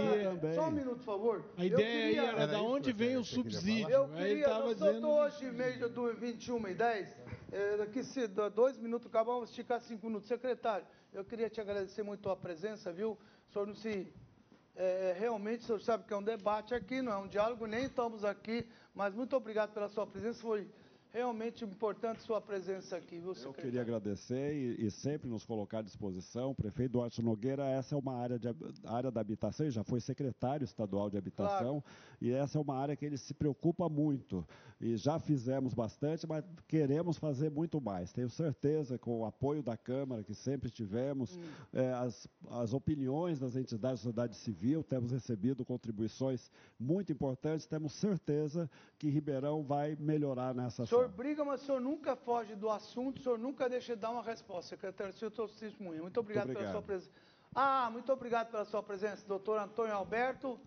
é... 0.49 0.53
Só 0.55 0.67
um 0.67 0.71
minuto, 0.71 0.97
por 0.97 1.05
favor. 1.05 1.45
A 1.57 1.65
ideia 1.65 1.79
Eu 1.85 1.87
aí 1.87 2.13
queria- 2.15 2.23
era 2.31 2.47
da 2.47 2.61
onde 2.61 2.91
vem 2.91 3.15
o 3.15 3.23
subsídio. 3.23 3.89
Eu 3.89 4.09
queria, 4.09 4.39
estava 4.45 4.59
nós 4.65 4.73
dizendo... 4.73 4.89
dizendo... 4.91 5.09
hoje, 5.09 5.51
meio 5.51 5.89
do 5.89 6.13
21 6.15 6.67
e 6.67 6.73
10, 6.73 7.17
é, 7.53 7.77
daqui 7.77 8.03
se 8.03 8.27
dois 8.27 8.77
minutos 8.77 9.07
acabar, 9.07 9.31
vamos 9.33 9.49
esticar 9.51 9.79
cinco 9.79 10.05
minutos. 10.07 10.27
Secretário, 10.27 10.85
eu 11.13 11.23
queria 11.23 11.49
te 11.49 11.61
agradecer 11.61 12.03
muito 12.03 12.29
a 12.29 12.35
presença, 12.35 12.91
viu? 12.91 13.17
O 13.47 13.53
senhor 13.53 13.65
não 13.65 13.73
se... 13.73 14.11
é, 14.79 15.13
realmente, 15.19 15.63
o 15.63 15.65
senhor 15.65 15.81
sabe 15.81 16.05
que 16.05 16.13
é 16.13 16.15
um 16.15 16.23
debate 16.23 16.73
aqui, 16.73 17.01
não 17.01 17.11
é 17.11 17.17
um 17.17 17.27
diálogo, 17.27 17.65
nem 17.65 17.83
estamos 17.83 18.23
aqui, 18.23 18.65
mas 18.95 19.13
muito 19.13 19.35
obrigado 19.35 19.73
pela 19.73 19.89
sua 19.89 20.07
presença, 20.07 20.41
foi 20.41 20.71
realmente 21.11 21.65
importante 21.65 22.21
sua 22.21 22.39
presença 22.39 22.95
aqui, 22.95 23.19
viu, 23.19 23.33
secretário? 23.33 23.59
Eu 23.59 23.63
queria 23.63 23.81
agradecer 23.81 24.53
e, 24.53 24.85
e, 24.85 24.91
sempre 24.91 25.27
nos 25.27 25.43
colocar 25.43 25.79
à 25.79 25.81
disposição. 25.81 26.53
prefeito 26.53 26.93
Duarte 26.93 27.21
Nogueira, 27.21 27.65
essa 27.65 27.95
é 27.95 27.97
uma 27.97 28.15
área, 28.15 28.37
de, 28.37 28.47
área 28.85 29.09
da 29.11 29.19
habitação, 29.19 29.65
ele 29.65 29.71
já 29.71 29.83
foi 29.83 29.99
secretário 29.99 30.63
estadual 30.63 31.09
de 31.09 31.17
habitação, 31.17 31.81
claro. 31.81 31.83
e 32.21 32.31
essa 32.31 32.57
é 32.57 32.61
uma 32.61 32.75
área 32.77 32.95
que 32.95 33.05
ele 33.05 33.17
se 33.17 33.33
preocupa 33.33 33.89
muito. 33.89 34.45
E 34.79 34.95
já 34.95 35.19
fizemos 35.19 35.73
bastante, 35.73 36.25
mas 36.25 36.45
queremos 36.67 37.17
fazer 37.17 37.51
muito 37.51 37.81
mais. 37.81 38.13
Tenho 38.13 38.29
certeza, 38.29 38.97
com 38.97 39.19
o 39.19 39.25
apoio 39.25 39.61
da 39.61 39.75
Câmara, 39.75 40.23
que 40.23 40.33
sempre 40.33 40.69
tivemos, 40.69 41.35
hum. 41.35 41.41
é, 41.73 41.91
as, 41.93 42.27
as 42.49 42.73
opiniões 42.73 43.39
das 43.39 43.55
entidades 43.55 43.97
da 43.99 44.03
sociedade 44.03 44.35
civil, 44.37 44.83
temos 44.83 45.11
recebido 45.11 45.65
contribuições 45.65 46.49
muito 46.79 47.11
importantes, 47.11 47.65
temos 47.65 47.93
certeza 47.93 48.69
que 48.97 49.09
Ribeirão 49.09 49.63
vai 49.63 49.97
melhorar 49.99 50.53
nessa 50.53 50.83
ação 50.83 50.98
senhor 50.99 51.09
briga, 51.09 51.45
mas 51.45 51.61
o 51.61 51.65
senhor 51.65 51.81
nunca 51.81 52.15
foge 52.15 52.55
do 52.55 52.69
assunto, 52.69 53.19
o 53.19 53.23
senhor 53.23 53.39
nunca 53.39 53.69
deixa 53.69 53.95
de 53.95 54.01
dar 54.01 54.11
uma 54.11 54.23
resposta. 54.23 54.69
Secretário, 54.69 55.13
eu 55.21 55.27
estou 55.27 55.47
testemunha. 55.47 56.01
Muito 56.01 56.19
obrigado, 56.19 56.47
muito 56.47 56.57
obrigado 56.57 56.71
pela 56.71 56.71
sua 56.71 56.81
presença. 56.81 57.11
Ah, 57.55 57.89
muito 57.91 58.13
obrigado 58.13 58.51
pela 58.51 58.65
sua 58.65 58.83
presença, 58.83 59.27
doutor 59.27 59.59
Antônio 59.59 59.93
Alberto. 59.93 60.59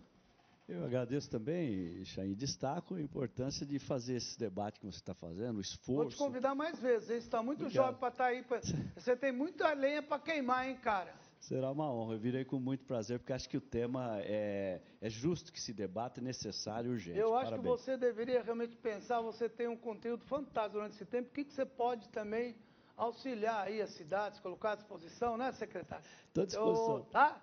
Eu 0.67 0.85
agradeço 0.85 1.29
também, 1.29 2.03
Chain, 2.05 2.33
destaco 2.33 2.95
a 2.95 3.01
importância 3.01 3.65
de 3.65 3.79
fazer 3.79 4.15
esse 4.15 4.39
debate 4.39 4.79
que 4.79 4.85
você 4.85 4.97
está 4.97 5.13
fazendo, 5.13 5.57
o 5.57 5.61
esforço. 5.61 5.93
Vou 5.93 6.09
te 6.09 6.15
convidar 6.15 6.55
mais 6.55 6.79
vezes, 6.79 7.07
você 7.07 7.17
está 7.17 7.43
muito 7.43 7.65
Obrigado. 7.65 7.85
jovem 7.85 7.99
para 7.99 8.07
estar 8.09 8.23
tá 8.23 8.29
aí. 8.29 8.43
Pra... 8.43 8.61
Você 8.95 9.15
tem 9.15 9.31
muita 9.31 9.73
lenha 9.73 10.01
para 10.01 10.19
queimar, 10.19 10.67
hein, 10.67 10.77
cara? 10.77 11.13
Será 11.43 11.71
uma 11.71 11.91
honra. 11.91 12.13
Eu 12.13 12.19
virei 12.19 12.45
com 12.45 12.57
muito 12.57 12.85
prazer, 12.85 13.19
porque 13.19 13.33
acho 13.33 13.49
que 13.49 13.57
o 13.57 13.61
tema 13.61 14.17
é, 14.21 14.81
é 15.01 15.09
justo 15.09 15.51
que 15.51 15.59
se 15.59 15.73
debata, 15.73 16.21
é 16.21 16.23
necessário 16.23 16.91
e 16.91 16.93
urgente. 16.93 17.19
Eu 17.19 17.35
acho 17.35 17.51
Parabéns. 17.51 17.61
que 17.61 17.83
você 17.83 17.97
deveria 17.97 18.41
realmente 18.41 18.77
pensar, 18.77 19.19
você 19.19 19.49
tem 19.49 19.67
um 19.67 19.75
conteúdo 19.75 20.23
fantástico 20.23 20.75
durante 20.75 20.93
esse 20.95 21.05
tempo, 21.05 21.27
o 21.29 21.33
que, 21.33 21.43
que 21.43 21.51
você 21.51 21.65
pode 21.65 22.07
também 22.09 22.55
auxiliar 22.95 23.67
aí 23.67 23.81
as 23.81 23.89
cidades, 23.89 24.39
colocar 24.39 24.71
à 24.71 24.75
disposição, 24.75 25.35
né, 25.35 25.51
secretário? 25.51 26.05
Estou 26.27 26.43
à 26.43 26.45
disposição. 26.45 26.97
Eu, 26.99 27.03
tá? 27.05 27.41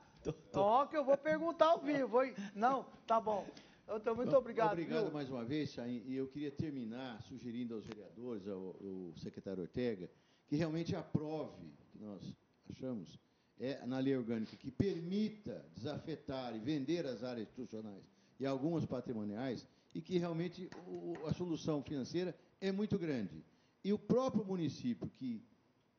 Ó, 0.55 0.87
que 0.87 0.97
eu 0.97 1.05
vou 1.05 1.19
perguntar 1.19 1.67
ao 1.67 1.81
vivo, 1.81 2.23
hein? 2.23 2.35
Não, 2.55 2.87
tá 3.07 3.21
bom. 3.21 3.47
Então, 3.87 4.17
muito 4.17 4.35
obrigado. 4.35 4.73
Obrigado 4.73 5.05
viu? 5.05 5.13
mais 5.13 5.29
uma 5.29 5.45
vez, 5.45 5.73
Chain, 5.73 6.03
e 6.07 6.17
eu 6.17 6.27
queria 6.27 6.51
terminar 6.51 7.21
sugerindo 7.25 7.75
aos 7.75 7.85
vereadores, 7.85 8.49
ao, 8.49 8.77
ao 8.81 9.15
secretário 9.17 9.63
Ortega, 9.63 10.09
que 10.47 10.57
realmente 10.57 10.97
aprove, 10.97 11.71
que 11.93 11.99
nós 11.99 12.35
achamos, 12.71 13.19
é, 13.61 13.85
na 13.87 13.99
lei 13.99 14.17
orgânica 14.17 14.57
que 14.57 14.71
permita 14.71 15.65
desafetar 15.77 16.57
e 16.57 16.59
vender 16.59 17.07
as 17.07 17.23
áreas 17.23 17.47
institucionais 17.47 18.03
e 18.41 18.47
algumas 18.47 18.87
patrimoniais 18.87 19.67
e 19.95 20.01
que 20.01 20.17
realmente 20.17 20.71
o, 20.87 21.15
a 21.27 21.35
solução 21.35 21.83
financeira 21.83 22.35
é 22.61 22.73
muito 22.73 22.99
grande. 22.99 23.45
E 23.85 23.93
o 23.93 23.99
próprio 23.99 24.45
município, 24.45 25.09
que 25.11 25.43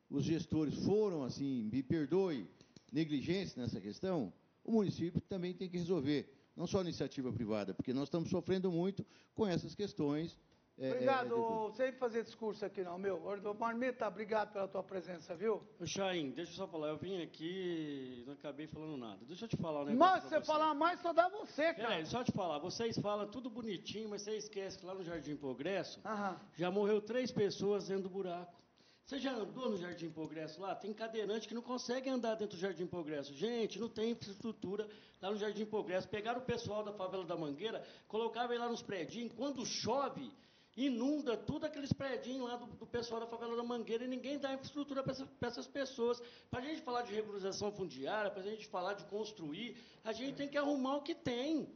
os 0.09 0.25
gestores 0.25 0.75
foram, 0.83 1.23
assim, 1.23 1.69
me 1.71 1.83
perdoe, 1.83 2.47
negligentes 2.91 3.55
nessa 3.55 3.79
questão, 3.79 4.33
o 4.63 4.71
município 4.71 5.21
também 5.21 5.53
tem 5.53 5.69
que 5.69 5.77
resolver, 5.77 6.33
não 6.55 6.67
só 6.67 6.79
a 6.79 6.83
iniciativa 6.83 7.31
privada, 7.31 7.73
porque 7.73 7.93
nós 7.93 8.03
estamos 8.03 8.29
sofrendo 8.29 8.71
muito 8.71 9.05
com 9.33 9.47
essas 9.47 9.73
questões 9.75 10.38
é, 10.81 10.91
obrigado, 10.91 11.35
é, 11.35 11.69
é 11.69 11.71
sem 11.73 11.91
fazer 11.93 12.23
discurso 12.23 12.65
aqui 12.65 12.83
não, 12.83 12.97
meu. 12.97 13.21
Marmita, 13.59 14.07
obrigado 14.07 14.51
pela 14.51 14.67
tua 14.67 14.83
presença, 14.83 15.35
viu? 15.35 15.61
Ô, 15.79 15.85
Chain, 15.85 16.31
deixa 16.31 16.51
eu 16.51 16.55
só 16.55 16.67
falar, 16.67 16.89
eu 16.89 16.97
vim 16.97 17.21
aqui 17.21 18.23
e 18.23 18.23
não 18.25 18.33
acabei 18.33 18.67
falando 18.67 18.97
nada. 18.97 19.19
Deixa 19.25 19.45
eu 19.45 19.49
te 19.49 19.57
falar 19.57 19.81
um 19.81 19.85
negócio. 19.85 19.99
Mas 19.99 20.23
se 20.23 20.29
você 20.29 20.41
falar 20.41 20.73
mais, 20.73 20.99
só 21.01 21.13
dá 21.13 21.29
você, 21.29 21.73
cara. 21.73 21.87
Peraí, 21.87 22.05
só 22.05 22.23
te 22.23 22.31
falar, 22.31 22.59
vocês 22.59 22.97
falam 22.97 23.27
tudo 23.27 23.49
bonitinho, 23.49 24.09
mas 24.09 24.23
você 24.23 24.37
esquece 24.37 24.77
que 24.77 24.85
lá 24.85 24.93
no 24.93 25.03
Jardim 25.03 25.35
Progresso 25.35 26.01
Aham. 26.05 26.39
já 26.57 26.71
morreu 26.71 27.01
três 27.01 27.31
pessoas 27.31 27.87
dentro 27.87 28.03
do 28.03 28.09
buraco. 28.09 28.61
Você 29.05 29.19
já 29.19 29.33
andou 29.33 29.69
no 29.69 29.77
Jardim 29.77 30.09
Progresso 30.09 30.61
lá? 30.61 30.73
Tem 30.73 30.93
cadeirante 30.93 31.47
que 31.47 31.53
não 31.53 31.61
consegue 31.61 32.09
andar 32.09 32.35
dentro 32.35 32.55
do 32.55 32.61
Jardim 32.61 32.85
Progresso. 32.85 33.33
Gente, 33.33 33.77
não 33.77 33.89
tem 33.89 34.11
infraestrutura 34.11 34.87
lá 35.21 35.29
no 35.29 35.37
Jardim 35.37 35.65
Progresso. 35.65 36.07
Pegaram 36.07 36.39
o 36.39 36.45
pessoal 36.45 36.81
da 36.81 36.93
favela 36.93 37.25
da 37.25 37.35
Mangueira, 37.35 37.83
colocavam 38.07 38.51
ele 38.51 38.63
lá 38.63 38.69
nos 38.69 38.81
prédios. 38.81 39.33
Quando 39.33 39.65
chove, 39.65 40.31
inunda 40.76 41.35
tudo 41.35 41.65
aqueles 41.65 41.91
prédios 41.91 42.39
lá 42.39 42.56
do, 42.56 42.65
do, 42.65 42.88
pessoal 42.88 43.19
da 43.19 43.27
favela 43.27 43.56
da 43.56 43.64
Mangueira 43.64 44.06
e 44.06 44.07
ninguém 44.07 44.39
dá 44.39 44.53
infraestrutura 44.53 45.03
para 45.03 45.11
essa, 45.11 45.27
essas 45.41 45.68
pessoas. 45.68 46.22
Para 46.49 46.60
a 46.60 46.64
gente 46.64 46.81
falar 46.81 47.02
de 47.02 47.14
regularização 47.14 47.72
fundiária, 47.72 48.31
para 48.31 48.41
a 48.41 48.45
gente 48.45 48.68
falar 48.68 48.93
de 48.93 49.03
construir, 49.06 49.77
a 50.03 50.11
gente 50.11 50.35
tem 50.35 50.48
que 50.48 50.57
arrumar 50.57 50.98
o 50.98 51.02
que 51.02 51.14
tem. 51.14 51.69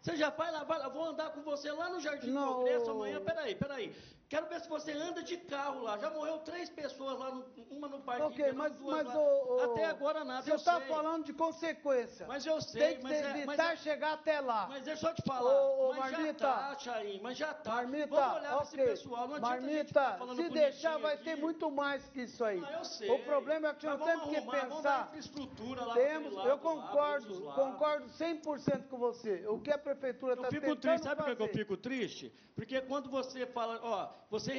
Você 0.00 0.16
já 0.16 0.30
vai 0.30 0.50
lá, 0.50 0.64
vai 0.64 0.78
lá, 0.80 0.88
vou 0.88 1.04
andar 1.04 1.30
com 1.30 1.42
você 1.42 1.70
lá 1.70 1.88
no 1.88 2.00
Jardim 2.00 2.30
Não. 2.30 2.54
Progresso 2.54 2.90
amanhã. 2.90 3.20
Peraí, 3.20 3.54
peraí. 3.54 3.94
Quero 4.32 4.46
ver 4.46 4.62
se 4.62 4.68
você 4.70 4.92
anda 4.92 5.22
de 5.22 5.36
carro 5.36 5.82
lá. 5.82 5.98
Já 5.98 6.08
morreu 6.08 6.38
três 6.38 6.70
pessoas 6.70 7.18
lá, 7.18 7.30
no, 7.32 7.44
uma 7.70 7.86
no 7.86 8.00
parque. 8.00 8.22
Ok, 8.22 8.52
mas, 8.52 8.72
mas 8.80 9.06
o, 9.14 9.60
Até 9.60 9.84
agora 9.84 10.24
nada. 10.24 10.40
Você 10.40 10.54
está 10.54 10.80
falando 10.80 11.26
de 11.26 11.34
consequência. 11.34 12.26
Mas 12.26 12.46
eu 12.46 12.58
sei. 12.62 12.80
Tem 12.80 12.96
que 12.96 13.02
mas 13.02 13.12
evitar 13.12 13.40
é, 13.40 13.44
mas 13.44 13.60
é, 13.60 13.76
chegar 13.76 14.14
até 14.14 14.40
lá. 14.40 14.68
Mas 14.70 14.84
deixa 14.84 15.10
eu 15.10 15.14
te 15.14 15.20
falar. 15.20 15.52
Ô, 15.52 15.92
mas 15.92 16.12
Marmita, 16.12 16.38
já 16.38 16.54
tá, 16.54 17.00
mas 17.20 17.36
já 17.36 17.52
tá. 17.52 17.74
Marmita, 17.74 18.06
Vamos 18.06 18.36
olhar 18.38 18.56
okay. 18.56 18.64
esse 18.64 18.76
pessoal. 18.76 19.28
Não 19.28 19.38
Marmita, 19.38 20.18
se 20.34 20.48
deixar 20.48 20.96
vai 20.96 21.18
ter 21.18 21.36
muito 21.36 21.70
mais 21.70 22.08
que 22.08 22.22
isso 22.22 22.42
aí. 22.42 22.62
Ah, 22.64 22.78
eu 22.78 22.84
sei. 22.86 23.10
O 23.10 23.18
problema 23.24 23.68
é 23.68 23.74
que 23.74 23.84
nós 23.84 24.02
temos 24.02 24.30
que 24.30 24.40
pensar. 24.40 25.08
infraestrutura 25.08 25.84
lá 25.84 25.92
temos, 25.92 26.42
eu 26.46 26.56
concordo, 26.56 27.44
lá, 27.44 27.52
concordo 27.52 28.06
100% 28.06 28.88
com 28.88 28.96
você. 28.96 29.46
O 29.46 29.60
que 29.60 29.70
a 29.70 29.76
prefeitura 29.76 30.32
está 30.32 30.48
tentando 30.48 30.76
triste. 30.76 31.04
Sabe 31.04 31.22
por 31.22 31.36
que 31.36 31.42
eu 31.42 31.48
fico 31.48 31.76
triste? 31.76 32.32
Porque 32.54 32.80
quando 32.82 33.10
você 33.10 33.46
fala, 33.46 33.80
ó, 33.82 34.21
você 34.32 34.50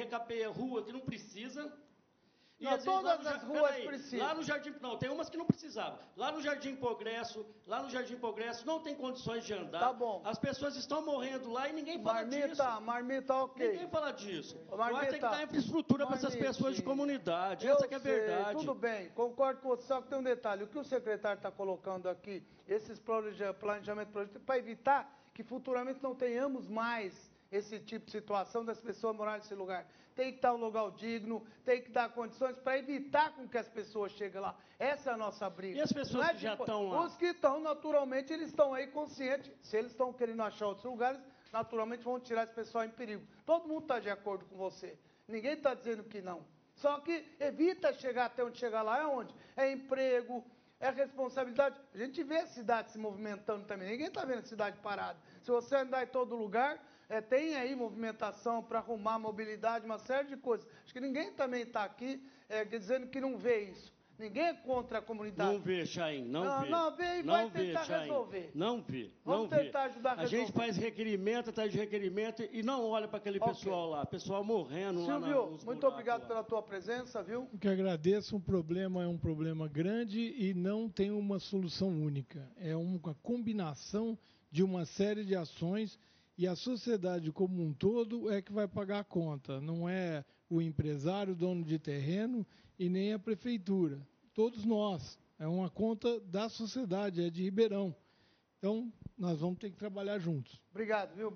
recapeia 0.00 0.50
rua 0.50 0.82
que 0.82 0.92
não 0.92 0.98
precisa. 0.98 1.72
E 2.58 2.64
não, 2.64 2.78
todas 2.78 3.24
as 3.24 3.42
ruas 3.44 3.72
aí, 3.72 3.86
precisam. 3.86 4.26
Lá 4.26 4.34
no 4.34 4.42
Jardim, 4.42 4.74
não, 4.80 4.96
tem 4.96 5.10
umas 5.10 5.28
que 5.30 5.36
não 5.36 5.46
precisavam. 5.46 5.98
Lá 6.16 6.32
no 6.32 6.40
Jardim 6.40 6.74
Progresso, 6.74 7.46
lá 7.64 7.82
no 7.84 7.88
Jardim 7.88 8.16
Progresso 8.16 8.66
não 8.66 8.80
tem 8.80 8.96
condições 8.96 9.44
de 9.44 9.52
andar. 9.54 9.78
Tá 9.78 9.92
bom. 9.92 10.22
As 10.24 10.40
pessoas 10.40 10.74
estão 10.76 11.04
morrendo 11.04 11.52
lá 11.52 11.68
e 11.68 11.72
ninguém 11.72 12.02
fala 12.02 12.14
marmita, 12.14 12.48
disso. 12.48 12.62
Marmita, 12.62 12.80
marmita, 12.80 13.34
ok. 13.34 13.68
Ninguém 13.68 13.88
fala 13.88 14.12
disso. 14.12 14.60
Marmita, 14.76 15.06
tem 15.06 15.20
que 15.20 15.20
dar 15.20 15.42
infraestrutura 15.44 16.06
para 16.06 16.16
essas 16.16 16.34
pessoas 16.34 16.74
de 16.74 16.82
comunidade. 16.82 17.64
Eu 17.64 17.74
Essa 17.74 17.86
é 17.86 17.94
a 17.94 17.98
verdade. 17.98 18.58
Tudo 18.58 18.74
bem, 18.74 19.08
concordo 19.10 19.60
com 19.60 19.68
você, 19.68 19.86
só 19.86 20.00
que 20.00 20.08
tem 20.08 20.18
um 20.18 20.22
detalhe. 20.22 20.64
O 20.64 20.68
que 20.68 20.78
o 20.78 20.84
secretário 20.84 21.38
está 21.38 21.50
colocando 21.50 22.08
aqui, 22.08 22.44
esses 22.66 23.00
planejamento 23.60 24.10
para 24.44 24.58
evitar 24.58 25.00
que 25.32 25.44
futuramente 25.44 26.02
não 26.02 26.14
tenhamos 26.14 26.68
mais 26.68 27.31
esse 27.52 27.78
tipo 27.78 28.06
de 28.06 28.12
situação 28.12 28.64
das 28.64 28.80
pessoas 28.80 29.14
morarem 29.14 29.40
nesse 29.40 29.54
lugar. 29.54 29.86
Tem 30.14 30.30
que 30.30 30.36
estar 30.36 30.52
um 30.54 30.58
lugar 30.58 30.90
digno, 30.92 31.46
tem 31.64 31.82
que 31.82 31.90
dar 31.90 32.08
condições 32.10 32.58
para 32.58 32.78
evitar 32.78 33.34
com 33.34 33.46
que 33.46 33.58
as 33.58 33.68
pessoas 33.68 34.12
cheguem 34.12 34.40
lá. 34.40 34.56
Essa 34.78 35.10
é 35.10 35.12
a 35.14 35.16
nossa 35.16 35.48
briga. 35.48 35.78
E 35.78 35.80
as 35.80 35.92
pessoas 35.92 36.28
é 36.28 36.34
que 36.34 36.40
já 36.40 36.54
estão 36.54 36.88
lá? 36.88 37.04
Os 37.04 37.16
que 37.16 37.26
estão, 37.26 37.60
naturalmente, 37.60 38.32
eles 38.32 38.48
estão 38.48 38.74
aí 38.74 38.86
conscientes. 38.88 39.50
Se 39.62 39.76
eles 39.76 39.92
estão 39.92 40.12
querendo 40.12 40.42
achar 40.42 40.66
outros 40.66 40.84
lugares, 40.84 41.20
naturalmente 41.52 42.02
vão 42.02 42.18
tirar 42.18 42.44
esse 42.44 42.54
pessoal 42.54 42.84
em 42.84 42.90
perigo. 42.90 43.26
Todo 43.44 43.68
mundo 43.68 43.82
está 43.82 44.00
de 44.00 44.10
acordo 44.10 44.44
com 44.46 44.56
você. 44.56 44.98
Ninguém 45.28 45.52
está 45.52 45.74
dizendo 45.74 46.04
que 46.04 46.20
não. 46.20 46.44
Só 46.74 47.00
que 47.00 47.24
evita 47.38 47.92
chegar 47.92 48.26
até 48.26 48.42
onde 48.42 48.58
chegar 48.58 48.82
lá. 48.82 48.98
É 48.98 49.06
onde? 49.06 49.34
É 49.56 49.70
emprego, 49.70 50.44
é 50.80 50.90
responsabilidade. 50.90 51.80
A 51.94 51.98
gente 51.98 52.22
vê 52.22 52.38
a 52.38 52.46
cidade 52.46 52.90
se 52.90 52.98
movimentando 52.98 53.64
também. 53.66 53.88
Ninguém 53.88 54.08
está 54.08 54.24
vendo 54.24 54.40
a 54.40 54.46
cidade 54.46 54.78
parada. 54.80 55.18
Se 55.42 55.50
você 55.50 55.76
andar 55.76 56.02
em 56.02 56.08
todo 56.08 56.34
lugar, 56.34 56.78
é, 57.12 57.20
tem 57.20 57.54
aí 57.56 57.74
movimentação 57.74 58.62
para 58.62 58.78
arrumar 58.78 59.18
mobilidade, 59.18 59.84
uma 59.84 59.98
série 59.98 60.28
de 60.28 60.36
coisas. 60.36 60.66
Acho 60.82 60.94
que 60.94 61.00
ninguém 61.00 61.30
também 61.32 61.62
está 61.62 61.84
aqui 61.84 62.26
é, 62.48 62.64
dizendo 62.64 63.06
que 63.06 63.20
não 63.20 63.36
vê 63.36 63.64
isso. 63.64 63.92
Ninguém 64.18 64.44
é 64.44 64.54
contra 64.54 64.98
a 64.98 65.02
comunidade. 65.02 65.52
Não 65.52 65.60
vê, 65.60 65.84
Chain, 65.84 66.24
não, 66.24 66.44
não 66.44 66.60
vê. 66.62 66.70
Não 66.70 66.96
vê 66.96 67.18
e 67.18 67.22
não 67.22 67.34
vai 67.34 67.50
vê, 67.50 67.66
tentar 67.66 67.84
Chain. 67.84 68.00
resolver. 68.00 68.50
Não 68.54 68.82
vê, 68.82 69.10
Vamos 69.24 69.50
não 69.50 69.58
tentar 69.58 69.80
vê. 69.80 69.90
ajudar 69.90 70.10
a 70.10 70.14
resolver. 70.14 70.36
A 70.36 70.40
gente 70.40 70.52
faz 70.52 70.76
requerimento, 70.76 71.50
atrás 71.50 71.70
de 71.70 71.78
requerimento 71.78 72.42
e 72.50 72.62
não 72.62 72.86
olha 72.86 73.06
para 73.08 73.18
aquele 73.18 73.38
okay. 73.38 73.52
pessoal 73.52 73.90
lá, 73.90 74.06
pessoal 74.06 74.42
morrendo 74.44 75.04
Silvio, 75.04 75.18
lá 75.18 75.48
Silvio, 75.48 75.66
muito 75.66 75.86
obrigado 75.86 76.22
lá. 76.22 76.28
pela 76.28 76.44
tua 76.44 76.62
presença, 76.62 77.22
viu? 77.22 77.48
O 77.52 77.58
que 77.58 77.68
agradeço, 77.68 78.36
um 78.36 78.40
problema 78.40 79.02
é 79.02 79.06
um 79.06 79.18
problema 79.18 79.68
grande 79.68 80.34
e 80.38 80.54
não 80.54 80.88
tem 80.88 81.10
uma 81.10 81.38
solução 81.38 81.88
única. 81.88 82.48
É 82.56 82.74
uma 82.74 83.14
combinação 83.22 84.16
de 84.50 84.62
uma 84.62 84.84
série 84.84 85.24
de 85.24 85.34
ações 85.34 85.98
e 86.36 86.46
a 86.46 86.56
sociedade 86.56 87.30
como 87.30 87.62
um 87.62 87.72
todo 87.72 88.30
é 88.30 88.40
que 88.40 88.52
vai 88.52 88.66
pagar 88.66 89.00
a 89.00 89.04
conta, 89.04 89.60
não 89.60 89.88
é 89.88 90.24
o 90.48 90.60
empresário, 90.60 91.34
dono 91.34 91.64
de 91.64 91.78
terreno 91.78 92.46
e 92.78 92.88
nem 92.88 93.12
a 93.12 93.18
prefeitura. 93.18 94.00
Todos 94.34 94.64
nós. 94.64 95.18
É 95.38 95.46
uma 95.46 95.68
conta 95.68 96.20
da 96.20 96.48
sociedade, 96.48 97.24
é 97.24 97.28
de 97.28 97.42
Ribeirão. 97.42 97.94
Então, 98.58 98.92
nós 99.18 99.40
vamos 99.40 99.58
ter 99.58 99.70
que 99.70 99.76
trabalhar 99.76 100.18
juntos. 100.20 100.60
Obrigado, 100.70 101.16
viu? 101.16 101.32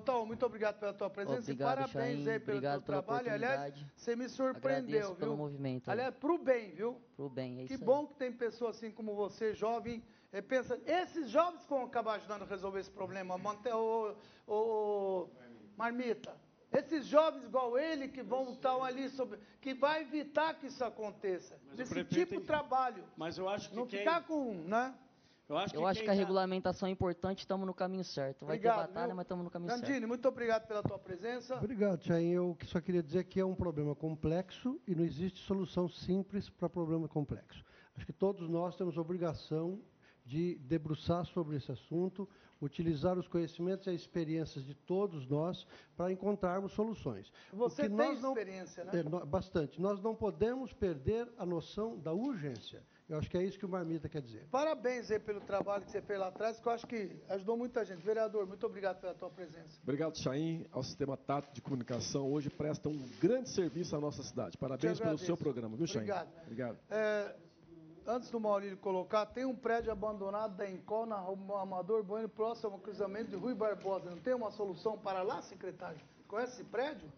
Então, 0.00 0.24
muito 0.24 0.46
obrigado 0.46 0.78
pela 0.80 0.94
tua 0.94 1.10
presença 1.10 1.40
obrigado, 1.40 1.72
e 1.72 1.92
parabéns 1.92 2.24
Chain, 2.24 2.30
aí 2.30 2.40
pelo 2.40 2.60
teu 2.60 2.80
trabalho. 2.80 3.30
Aliás, 3.30 3.74
você 3.94 4.16
me 4.16 4.28
surpreendeu, 4.30 4.78
Agradeço 4.78 5.08
viu? 5.08 5.16
Pelo 5.16 5.36
movimento. 5.36 5.90
Aliás, 5.90 6.14
para 6.14 6.32
o 6.32 6.38
bem, 6.38 6.70
viu? 6.70 6.96
Para 7.14 7.24
o 7.26 7.28
bem, 7.28 7.60
é 7.60 7.66
Que 7.66 7.74
isso 7.74 7.84
bom 7.84 8.00
aí. 8.00 8.06
que 8.06 8.14
tem 8.14 8.32
pessoas 8.32 8.76
assim 8.76 8.90
como 8.90 9.14
você, 9.14 9.52
jovem, 9.52 10.02
é, 10.32 10.40
pensa, 10.40 10.80
esses 10.86 11.28
jovens 11.28 11.64
vão 11.66 11.84
acabar 11.84 12.14
ajudando 12.14 12.42
a 12.42 12.46
resolver 12.46 12.80
esse 12.80 12.90
problema. 12.90 13.36
Mante, 13.36 13.68
o, 13.70 14.14
o, 14.46 14.54
o, 14.54 15.30
marmita. 15.76 16.36
Esses 16.72 17.06
jovens 17.06 17.44
igual 17.44 17.76
ele 17.76 18.06
que 18.06 18.22
vão 18.22 18.52
estar 18.52 18.80
ali 18.82 19.08
sobre. 19.08 19.40
que 19.60 19.74
vai 19.74 20.02
evitar 20.02 20.54
que 20.54 20.68
isso 20.68 20.84
aconteça. 20.84 21.58
Mas 21.66 21.80
Esse 21.80 22.04
tipo 22.04 22.40
de 22.40 22.46
trabalho. 22.46 23.02
Mas 23.16 23.38
eu 23.38 23.48
acho 23.48 23.70
que. 23.70 23.76
Não 23.76 23.86
quem... 23.86 23.98
ficar 23.98 24.24
com. 24.24 24.54
né? 24.54 24.94
Eu 25.48 25.58
acho 25.58 25.72
que, 25.72 25.76
eu 25.76 25.84
acho 25.84 26.00
que 26.00 26.08
a 26.08 26.12
tá... 26.12 26.16
regulamentação 26.16 26.88
é 26.88 26.92
importante, 26.92 27.40
estamos 27.40 27.66
no 27.66 27.74
caminho 27.74 28.04
certo. 28.04 28.46
Vai 28.46 28.54
obrigado, 28.54 28.76
ter 28.76 28.86
batalha, 28.86 29.06
viu? 29.08 29.16
mas 29.16 29.24
estamos 29.24 29.44
no 29.44 29.50
caminho 29.50 29.70
certo. 29.72 29.82
Gandini, 29.82 30.06
muito 30.06 30.28
obrigado 30.28 30.68
pela 30.68 30.80
tua 30.80 30.96
presença. 30.96 31.56
Obrigado, 31.56 32.04
Chain. 32.04 32.28
Eu 32.28 32.56
só 32.66 32.80
queria 32.80 33.02
dizer 33.02 33.24
que 33.24 33.40
é 33.40 33.44
um 33.44 33.56
problema 33.56 33.96
complexo 33.96 34.80
e 34.86 34.94
não 34.94 35.04
existe 35.04 35.40
solução 35.40 35.88
simples 35.88 36.48
para 36.48 36.68
problema 36.68 37.08
complexo. 37.08 37.64
Acho 37.96 38.06
que 38.06 38.12
todos 38.12 38.48
nós 38.48 38.76
temos 38.76 38.96
obrigação 38.96 39.80
de 40.30 40.54
debruçar 40.60 41.26
sobre 41.26 41.56
esse 41.56 41.72
assunto, 41.72 42.28
utilizar 42.62 43.18
os 43.18 43.26
conhecimentos 43.26 43.88
e 43.88 43.90
as 43.90 44.00
experiências 44.00 44.64
de 44.64 44.74
todos 44.74 45.26
nós 45.28 45.66
para 45.96 46.12
encontrarmos 46.12 46.72
soluções. 46.72 47.32
Você 47.52 47.82
tem 47.82 47.90
nós 47.90 48.22
não, 48.22 48.30
experiência, 48.30 48.84
né? 48.84 48.92
É, 48.94 49.26
bastante. 49.26 49.80
Nós 49.80 50.00
não 50.00 50.14
podemos 50.14 50.72
perder 50.72 51.28
a 51.36 51.44
noção 51.44 51.98
da 51.98 52.12
urgência. 52.12 52.80
Eu 53.08 53.18
acho 53.18 53.28
que 53.28 53.36
é 53.36 53.42
isso 53.42 53.58
que 53.58 53.66
o 53.66 53.68
Marmita 53.68 54.08
quer 54.08 54.22
dizer. 54.22 54.46
Parabéns 54.52 55.10
aí 55.10 55.18
pelo 55.18 55.40
trabalho 55.40 55.84
que 55.84 55.90
você 55.90 56.00
fez 56.00 56.16
lá 56.16 56.28
atrás, 56.28 56.60
que 56.60 56.68
eu 56.68 56.72
acho 56.72 56.86
que 56.86 57.20
ajudou 57.28 57.56
muita 57.56 57.84
gente. 57.84 58.00
Vereador, 58.04 58.46
muito 58.46 58.64
obrigado 58.64 59.00
pela 59.00 59.14
tua 59.14 59.28
presença. 59.28 59.80
Obrigado, 59.82 60.16
Chaim, 60.16 60.64
ao 60.70 60.84
Sistema 60.84 61.16
Tato 61.16 61.52
de 61.52 61.60
Comunicação. 61.60 62.30
Hoje 62.30 62.48
presta 62.48 62.88
um 62.88 63.02
grande 63.20 63.48
serviço 63.50 63.96
à 63.96 64.00
nossa 64.00 64.22
cidade. 64.22 64.56
Parabéns 64.56 65.00
pelo 65.00 65.18
seu 65.18 65.36
programa, 65.36 65.76
viu, 65.76 65.88
Chaim? 65.88 66.02
Obrigado. 66.02 66.28
Obrigado. 66.44 66.78
É, 66.88 67.34
antes 68.10 68.30
do 68.30 68.40
Maurílio 68.40 68.76
colocar, 68.76 69.24
tem 69.26 69.44
um 69.44 69.54
prédio 69.54 69.92
abandonado 69.92 70.56
da 70.56 70.68
Encol 70.68 71.06
na 71.06 71.16
Amador 71.60 72.02
Bueno, 72.02 72.28
próximo 72.28 72.72
ao 72.72 72.78
cruzamento 72.78 73.30
de 73.30 73.36
Rui 73.36 73.54
Barbosa. 73.54 74.10
Não 74.10 74.18
tem 74.18 74.34
uma 74.34 74.50
solução 74.50 74.98
para 74.98 75.22
lá, 75.22 75.40
secretário? 75.42 76.00
Conhece 76.26 76.54
esse 76.54 76.64
prédio? 76.64 77.10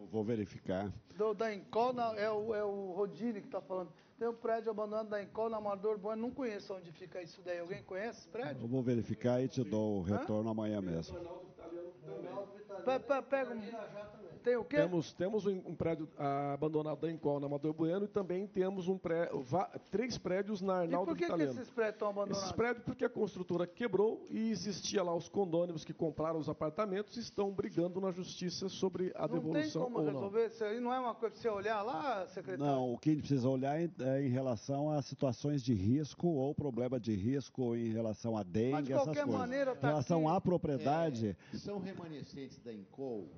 Eu 0.00 0.06
vou 0.06 0.22
verificar. 0.22 0.90
Do, 1.16 1.34
da 1.34 1.52
Encol, 1.52 1.92
é 2.16 2.30
o, 2.30 2.54
é 2.54 2.64
o 2.64 2.92
Rodine 2.92 3.40
que 3.40 3.48
está 3.48 3.60
falando. 3.60 3.92
Tem 4.18 4.28
um 4.28 4.34
prédio 4.34 4.70
abandonado 4.70 5.08
da 5.08 5.22
Encol, 5.22 5.50
na 5.50 5.56
Amador 5.56 5.98
Bueno. 5.98 6.22
Não 6.22 6.30
conheço 6.30 6.74
onde 6.74 6.92
fica 6.92 7.20
isso 7.20 7.42
daí. 7.42 7.58
Alguém 7.58 7.82
conhece 7.82 8.20
esse 8.20 8.28
prédio? 8.28 8.62
Eu 8.62 8.68
vou 8.68 8.82
verificar 8.82 9.42
e 9.42 9.48
te 9.48 9.64
dou 9.64 9.98
o 9.98 10.02
retorno 10.02 10.48
Hã? 10.48 10.52
amanhã 10.52 10.80
mesmo. 10.80 11.18
Pega, 12.84 13.22
pega 13.22 13.54
um... 13.54 14.29
Tem 14.42 14.56
o 14.56 14.64
quê? 14.64 14.76
Temos, 14.76 15.12
temos 15.12 15.46
um, 15.46 15.62
um 15.66 15.74
prédio 15.74 16.08
ah, 16.18 16.54
abandonado 16.54 17.00
da 17.00 17.10
Encol, 17.10 17.40
na 17.40 17.46
Amador 17.46 17.72
Bueno, 17.72 18.04
e 18.04 18.08
também 18.08 18.46
temos 18.46 18.88
um 18.88 18.96
pré, 18.96 19.30
três 19.90 20.16
prédios 20.16 20.60
na 20.62 20.80
Arnaldo 20.80 21.12
E 21.12 21.14
por 21.14 21.16
que, 21.16 21.32
que 21.32 21.42
esses 21.42 21.70
prédios 21.70 21.94
estão 21.94 22.08
abandonados? 22.08 22.42
Esses 22.42 22.52
prédios 22.52 22.84
porque 22.84 23.04
a 23.04 23.08
construtora 23.08 23.66
quebrou 23.66 24.24
e 24.30 24.50
existia 24.50 25.02
lá 25.02 25.14
os 25.14 25.28
condôminos 25.28 25.84
que 25.84 25.92
compraram 25.92 26.38
os 26.38 26.48
apartamentos 26.48 27.16
e 27.16 27.20
estão 27.20 27.50
brigando 27.50 28.00
na 28.00 28.10
justiça 28.10 28.68
sobre 28.68 29.12
a 29.14 29.26
não 29.26 29.34
devolução 29.34 29.82
ou 29.82 29.90
não. 29.90 29.98
Não 29.98 30.04
tem 30.04 30.12
como 30.12 30.18
resolver 30.18 30.46
isso 30.46 30.64
aí? 30.64 30.80
Não 30.80 30.92
é 30.92 31.00
uma 31.00 31.14
coisa 31.14 31.34
para 31.34 31.42
você 31.42 31.48
olhar 31.48 31.82
lá, 31.82 32.26
secretário? 32.28 32.64
Não, 32.64 32.94
o 32.94 32.98
que 32.98 33.10
a 33.10 33.12
gente 33.12 33.22
precisa 33.22 33.48
olhar 33.48 33.78
é 33.78 34.22
em 34.22 34.28
relação 34.28 34.90
a 34.90 35.02
situações 35.02 35.62
de 35.62 35.74
risco 35.74 36.28
ou 36.28 36.54
problema 36.54 36.98
de 36.98 37.14
risco 37.14 37.76
em 37.76 37.92
relação 37.92 38.36
a 38.36 38.42
dengue, 38.42 38.72
Mas 38.72 38.86
de 38.86 38.92
essas 38.92 39.06
coisas. 39.06 39.26
Maneira, 39.26 39.74
tá 39.74 39.88
em 39.88 39.90
relação 39.90 40.28
aqui, 40.28 40.36
à 40.36 40.40
propriedade... 40.40 41.36
É, 41.52 41.56
são 41.56 41.78
remanescentes 41.78 42.58
da 42.58 42.72
Encol 42.72 43.28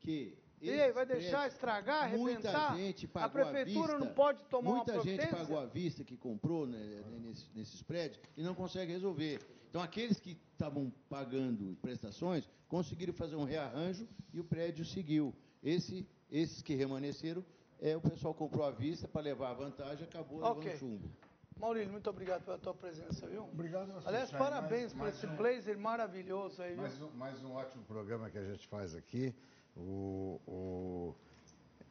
que 0.00 0.36
e 0.60 0.70
aí, 0.70 0.92
vai 0.92 1.06
deixar 1.06 1.48
estragar, 1.48 2.04
arrebentar? 2.04 2.72
Muita 2.72 2.76
gente 2.76 3.08
pagou 3.08 3.26
a 3.26 3.30
prefeitura 3.30 3.94
à 3.94 3.96
vista, 3.96 3.98
não 3.98 4.14
pode 4.14 4.42
tomar 4.44 4.70
muita 4.72 4.92
uma 4.92 5.02
gente 5.02 5.26
pagou 5.28 5.58
à 5.58 5.64
vista 5.64 6.04
que 6.04 6.18
comprou 6.18 6.66
né, 6.66 7.02
nesses, 7.22 7.50
nesses 7.54 7.82
prédios 7.82 8.20
e 8.36 8.42
não 8.42 8.54
consegue 8.54 8.92
resolver. 8.92 9.40
Então, 9.70 9.80
aqueles 9.80 10.20
que 10.20 10.36
estavam 10.52 10.92
pagando 11.08 11.76
prestações 11.80 12.46
conseguiram 12.68 13.14
fazer 13.14 13.36
um 13.36 13.44
rearranjo 13.44 14.06
e 14.34 14.40
o 14.40 14.44
prédio 14.44 14.84
seguiu. 14.84 15.34
Esse, 15.62 16.06
esses 16.30 16.60
que 16.60 16.74
remanesceram, 16.74 17.42
é, 17.80 17.96
o 17.96 18.00
pessoal 18.00 18.34
comprou 18.34 18.64
à 18.64 18.70
vista 18.70 19.08
para 19.08 19.22
levar 19.22 19.50
a 19.50 19.54
vantagem 19.54 20.04
acabou 20.04 20.44
okay. 20.44 20.72
levando 20.72 20.78
chumbo. 20.78 21.10
Maurílio, 21.56 21.90
muito 21.90 22.08
obrigado 22.08 22.42
pela 22.42 22.58
tua 22.58 22.74
presença, 22.74 23.26
viu? 23.26 23.44
Obrigado 23.44 23.92
a. 23.92 24.08
Aliás, 24.08 24.30
parabéns 24.30 24.94
mais, 24.94 25.14
por 25.14 25.18
esse 25.18 25.26
um, 25.26 25.36
blazer 25.36 25.78
maravilhoso 25.78 26.62
aí, 26.62 26.74
mais 26.74 27.00
um, 27.00 27.10
mais 27.10 27.42
um 27.44 27.52
ótimo 27.52 27.84
programa 27.84 28.30
que 28.30 28.38
a 28.38 28.44
gente 28.44 28.66
faz 28.66 28.94
aqui. 28.94 29.34
O, 29.80 30.40
o, 30.46 31.14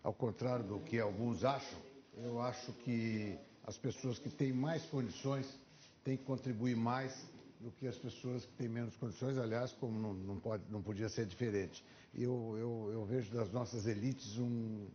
ao 0.03 0.13
contrário 0.13 0.65
do 0.65 0.79
que 0.79 0.99
alguns 0.99 1.43
acham, 1.43 1.79
eu 2.17 2.41
acho 2.41 2.71
que 2.73 3.37
as 3.65 3.77
pessoas 3.77 4.19
que 4.19 4.29
têm 4.29 4.53
mais 4.53 4.85
condições 4.85 5.59
têm 6.03 6.17
que 6.17 6.23
contribuir 6.23 6.75
mais 6.75 7.27
do 7.59 7.71
que 7.71 7.87
as 7.87 7.97
pessoas 7.97 8.45
que 8.45 8.53
têm 8.53 8.69
menos 8.69 8.95
condições, 8.95 9.37
aliás, 9.37 9.71
como 9.73 9.99
não, 9.99 10.13
não, 10.13 10.39
pode, 10.39 10.63
não 10.69 10.81
podia 10.81 11.09
ser 11.09 11.25
diferente. 11.25 11.83
Eu, 12.13 12.55
eu, 12.57 12.89
eu 12.93 13.05
vejo 13.05 13.31
das 13.31 13.51
nossas 13.51 13.85
elites 13.85 14.37
um, 14.37 14.87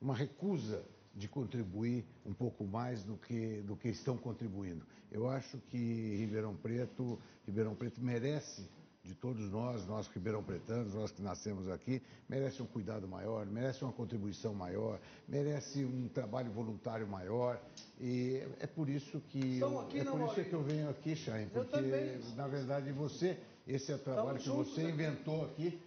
uma 0.00 0.14
recusa 0.14 0.84
de 1.14 1.28
contribuir 1.28 2.04
um 2.24 2.32
pouco 2.32 2.64
mais 2.64 3.02
do 3.02 3.16
que, 3.16 3.62
do 3.62 3.76
que 3.76 3.88
estão 3.88 4.16
contribuindo. 4.16 4.86
Eu 5.10 5.28
acho 5.28 5.58
que 5.70 6.16
Ribeirão 6.16 6.54
Preto, 6.54 7.18
Ribeirão 7.46 7.74
Preto 7.74 8.00
merece 8.02 8.68
de 9.06 9.14
todos 9.14 9.50
nós, 9.50 9.86
nós 9.86 10.08
ribeirão 10.08 10.42
pretanos, 10.42 10.92
nós 10.92 11.12
que 11.12 11.22
nascemos 11.22 11.68
aqui, 11.68 12.02
merece 12.28 12.60
um 12.60 12.66
cuidado 12.66 13.06
maior, 13.06 13.46
merece 13.46 13.84
uma 13.84 13.92
contribuição 13.92 14.52
maior, 14.52 14.98
merece 15.28 15.84
um 15.84 16.08
trabalho 16.08 16.50
voluntário 16.50 17.06
maior. 17.06 17.60
E 18.00 18.42
é 18.58 18.66
por 18.66 18.88
isso 18.88 19.20
que 19.28 19.58
eu, 19.58 19.80
aqui, 19.80 20.00
é 20.00 20.04
por 20.04 20.20
isso 20.22 20.44
que 20.44 20.52
eu 20.52 20.62
venho 20.62 20.90
aqui, 20.90 21.14
Chain, 21.14 21.48
porque 21.48 21.76
na 22.34 22.48
verdade 22.48 22.90
você, 22.92 23.38
esse 23.66 23.92
é 23.92 23.94
o 23.94 23.98
trabalho 23.98 24.38
que 24.38 24.48
você 24.48 24.90
inventou 24.90 25.44
aqui 25.44 25.80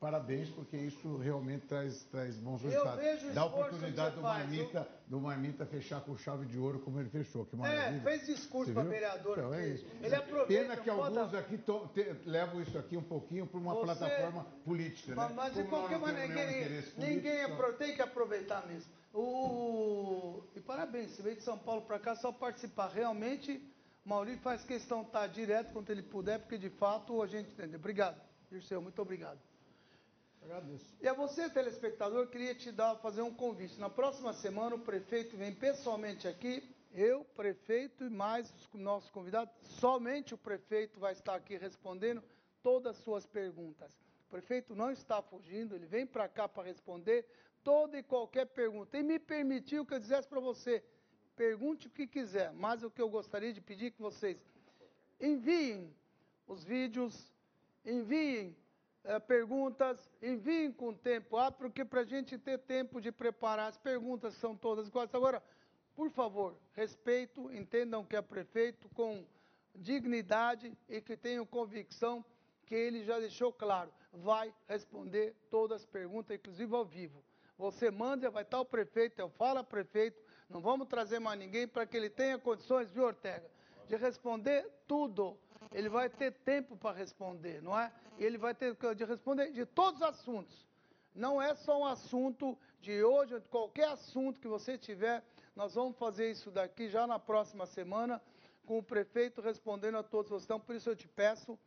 parabéns, 0.00 0.48
porque 0.50 0.76
isso 0.76 1.16
realmente 1.16 1.66
traz, 1.66 2.04
traz 2.04 2.36
bons 2.36 2.62
resultados. 2.62 3.34
Dá 3.34 3.42
a 3.42 3.44
oportunidade 3.46 4.16
do 4.16 4.22
Marmita, 4.22 4.88
do 5.06 5.20
Marmita 5.20 5.66
fechar 5.66 6.00
com 6.00 6.16
chave 6.16 6.46
de 6.46 6.58
ouro 6.58 6.80
como 6.80 7.00
ele 7.00 7.08
fechou. 7.08 7.44
Que 7.46 7.56
maravilha. 7.56 7.98
É, 7.98 8.00
fez 8.00 8.26
discurso 8.26 8.72
para 8.72 8.82
vereador. 8.82 9.38
Então, 9.38 9.54
é 9.54 9.68
isso. 9.68 9.86
Ele 10.02 10.14
aproveita. 10.14 10.62
Pena 10.62 10.76
que 10.76 10.90
alguns 10.90 11.34
aqui 11.34 11.58
to, 11.58 11.90
te, 11.94 12.02
levam 12.24 12.60
isso 12.60 12.76
aqui 12.78 12.96
um 12.96 13.02
pouquinho 13.02 13.46
para 13.46 13.58
uma 13.58 13.74
Você, 13.74 13.84
plataforma 13.84 14.46
política. 14.64 15.14
Mas, 15.14 15.28
né? 15.30 15.34
mas 15.36 15.54
de 15.54 15.64
qualquer 15.64 15.98
maneira, 15.98 16.28
ninguém, 16.28 16.84
ninguém 16.96 17.44
então... 17.44 17.72
tem 17.74 17.94
que 17.94 18.02
aproveitar 18.02 18.66
mesmo. 18.66 18.90
O, 19.12 20.42
e 20.54 20.60
parabéns, 20.60 21.12
você 21.12 21.22
veio 21.22 21.36
de 21.36 21.42
São 21.42 21.56
Paulo 21.58 21.82
para 21.82 21.98
cá 21.98 22.14
só 22.14 22.30
participar. 22.30 22.88
Realmente, 22.88 23.62
Maurício 24.04 24.40
faz 24.40 24.62
questão 24.62 25.00
de 25.00 25.06
estar 25.06 25.26
direto 25.26 25.72
quando 25.72 25.90
ele 25.90 26.02
puder, 26.02 26.38
porque 26.38 26.58
de 26.58 26.70
fato 26.70 27.22
a 27.22 27.26
gente 27.26 27.50
entende. 27.50 27.76
Obrigado, 27.76 28.20
Dirceu, 28.50 28.80
muito 28.80 29.00
obrigado. 29.00 29.38
Agradeço. 30.46 30.86
E 31.00 31.08
a 31.08 31.12
você, 31.12 31.50
telespectador, 31.50 32.28
queria 32.28 32.54
te 32.54 32.70
dar, 32.70 32.94
fazer 32.96 33.20
um 33.20 33.34
convite. 33.34 33.80
Na 33.80 33.90
próxima 33.90 34.32
semana, 34.32 34.76
o 34.76 34.78
prefeito 34.78 35.36
vem 35.36 35.52
pessoalmente 35.52 36.28
aqui, 36.28 36.62
eu, 36.94 37.24
prefeito 37.34 38.04
e 38.04 38.10
mais 38.10 38.48
os 38.72 38.80
nossos 38.80 39.10
convidados. 39.10 39.52
Somente 39.80 40.34
o 40.34 40.38
prefeito 40.38 41.00
vai 41.00 41.12
estar 41.14 41.34
aqui 41.34 41.56
respondendo 41.56 42.22
todas 42.62 42.96
as 42.96 43.02
suas 43.02 43.26
perguntas. 43.26 43.92
O 44.28 44.30
prefeito 44.30 44.72
não 44.76 44.92
está 44.92 45.20
fugindo, 45.20 45.74
ele 45.74 45.86
vem 45.86 46.06
para 46.06 46.28
cá 46.28 46.48
para 46.48 46.62
responder 46.62 47.26
toda 47.64 47.98
e 47.98 48.02
qualquer 48.04 48.46
pergunta. 48.46 48.96
E 48.96 49.02
me 49.02 49.18
permitiu 49.18 49.84
que 49.84 49.94
eu 49.94 49.98
dissesse 49.98 50.28
para 50.28 50.38
você: 50.38 50.80
pergunte 51.34 51.88
o 51.88 51.90
que 51.90 52.06
quiser, 52.06 52.52
mas 52.52 52.84
o 52.84 52.90
que 52.90 53.02
eu 53.02 53.08
gostaria 53.08 53.52
de 53.52 53.60
pedir 53.60 53.86
é 53.86 53.90
que 53.90 54.00
vocês 54.00 54.38
enviem 55.20 55.92
os 56.46 56.62
vídeos, 56.62 57.32
enviem 57.84 58.56
é, 59.06 59.20
perguntas, 59.20 60.10
enviem 60.20 60.72
com 60.72 60.92
tempo 60.92 61.36
ah, 61.36 61.50
porque 61.50 61.84
para 61.84 62.00
a 62.00 62.04
gente 62.04 62.36
ter 62.36 62.58
tempo 62.58 63.00
de 63.00 63.12
preparar, 63.12 63.68
as 63.68 63.78
perguntas 63.78 64.34
são 64.34 64.56
todas 64.56 64.88
iguais. 64.88 65.14
Agora, 65.14 65.42
por 65.94 66.10
favor, 66.10 66.56
respeito, 66.72 67.50
entendam 67.52 68.04
que 68.04 68.16
é 68.16 68.20
prefeito 68.20 68.88
com 68.90 69.24
dignidade 69.74 70.76
e 70.88 71.00
que 71.00 71.16
tenham 71.16 71.46
convicção 71.46 72.24
que 72.66 72.74
ele 72.74 73.04
já 73.04 73.20
deixou 73.20 73.52
claro, 73.52 73.92
vai 74.12 74.52
responder 74.68 75.36
todas 75.48 75.82
as 75.82 75.86
perguntas, 75.86 76.36
inclusive 76.36 76.74
ao 76.74 76.84
vivo. 76.84 77.22
Você 77.56 77.90
manda, 77.90 78.28
vai 78.28 78.42
estar 78.42 78.60
o 78.60 78.64
prefeito, 78.64 79.20
eu 79.20 79.30
falo 79.30 79.62
prefeito, 79.62 80.20
não 80.50 80.60
vamos 80.60 80.88
trazer 80.88 81.20
mais 81.20 81.38
ninguém 81.38 81.68
para 81.68 81.86
que 81.86 81.96
ele 81.96 82.10
tenha 82.10 82.38
condições, 82.38 82.90
viu, 82.90 83.04
Ortega, 83.04 83.48
de 83.86 83.96
responder 83.96 84.68
tudo 84.86 85.38
ele 85.76 85.90
vai 85.90 86.08
ter 86.08 86.32
tempo 86.32 86.74
para 86.74 86.96
responder, 86.96 87.62
não 87.62 87.78
é? 87.78 87.92
Ele 88.18 88.38
vai 88.38 88.54
ter 88.54 88.74
de 88.94 89.04
responder 89.04 89.52
de 89.52 89.66
todos 89.66 90.00
os 90.00 90.08
assuntos. 90.08 90.66
Não 91.14 91.40
é 91.40 91.54
só 91.54 91.78
um 91.78 91.84
assunto 91.84 92.56
de 92.80 93.04
hoje, 93.04 93.38
qualquer 93.50 93.88
assunto 93.88 94.40
que 94.40 94.48
você 94.48 94.78
tiver, 94.78 95.22
nós 95.54 95.74
vamos 95.74 95.98
fazer 95.98 96.30
isso 96.30 96.50
daqui 96.50 96.88
já 96.88 97.06
na 97.06 97.18
próxima 97.18 97.66
semana, 97.66 98.22
com 98.64 98.78
o 98.78 98.82
prefeito 98.82 99.42
respondendo 99.42 99.98
a 99.98 100.02
todos 100.02 100.30
vocês. 100.30 100.44
Então, 100.44 100.58
por 100.58 100.74
isso 100.74 100.88
eu 100.88 100.96
te 100.96 101.06
peço, 101.08 101.58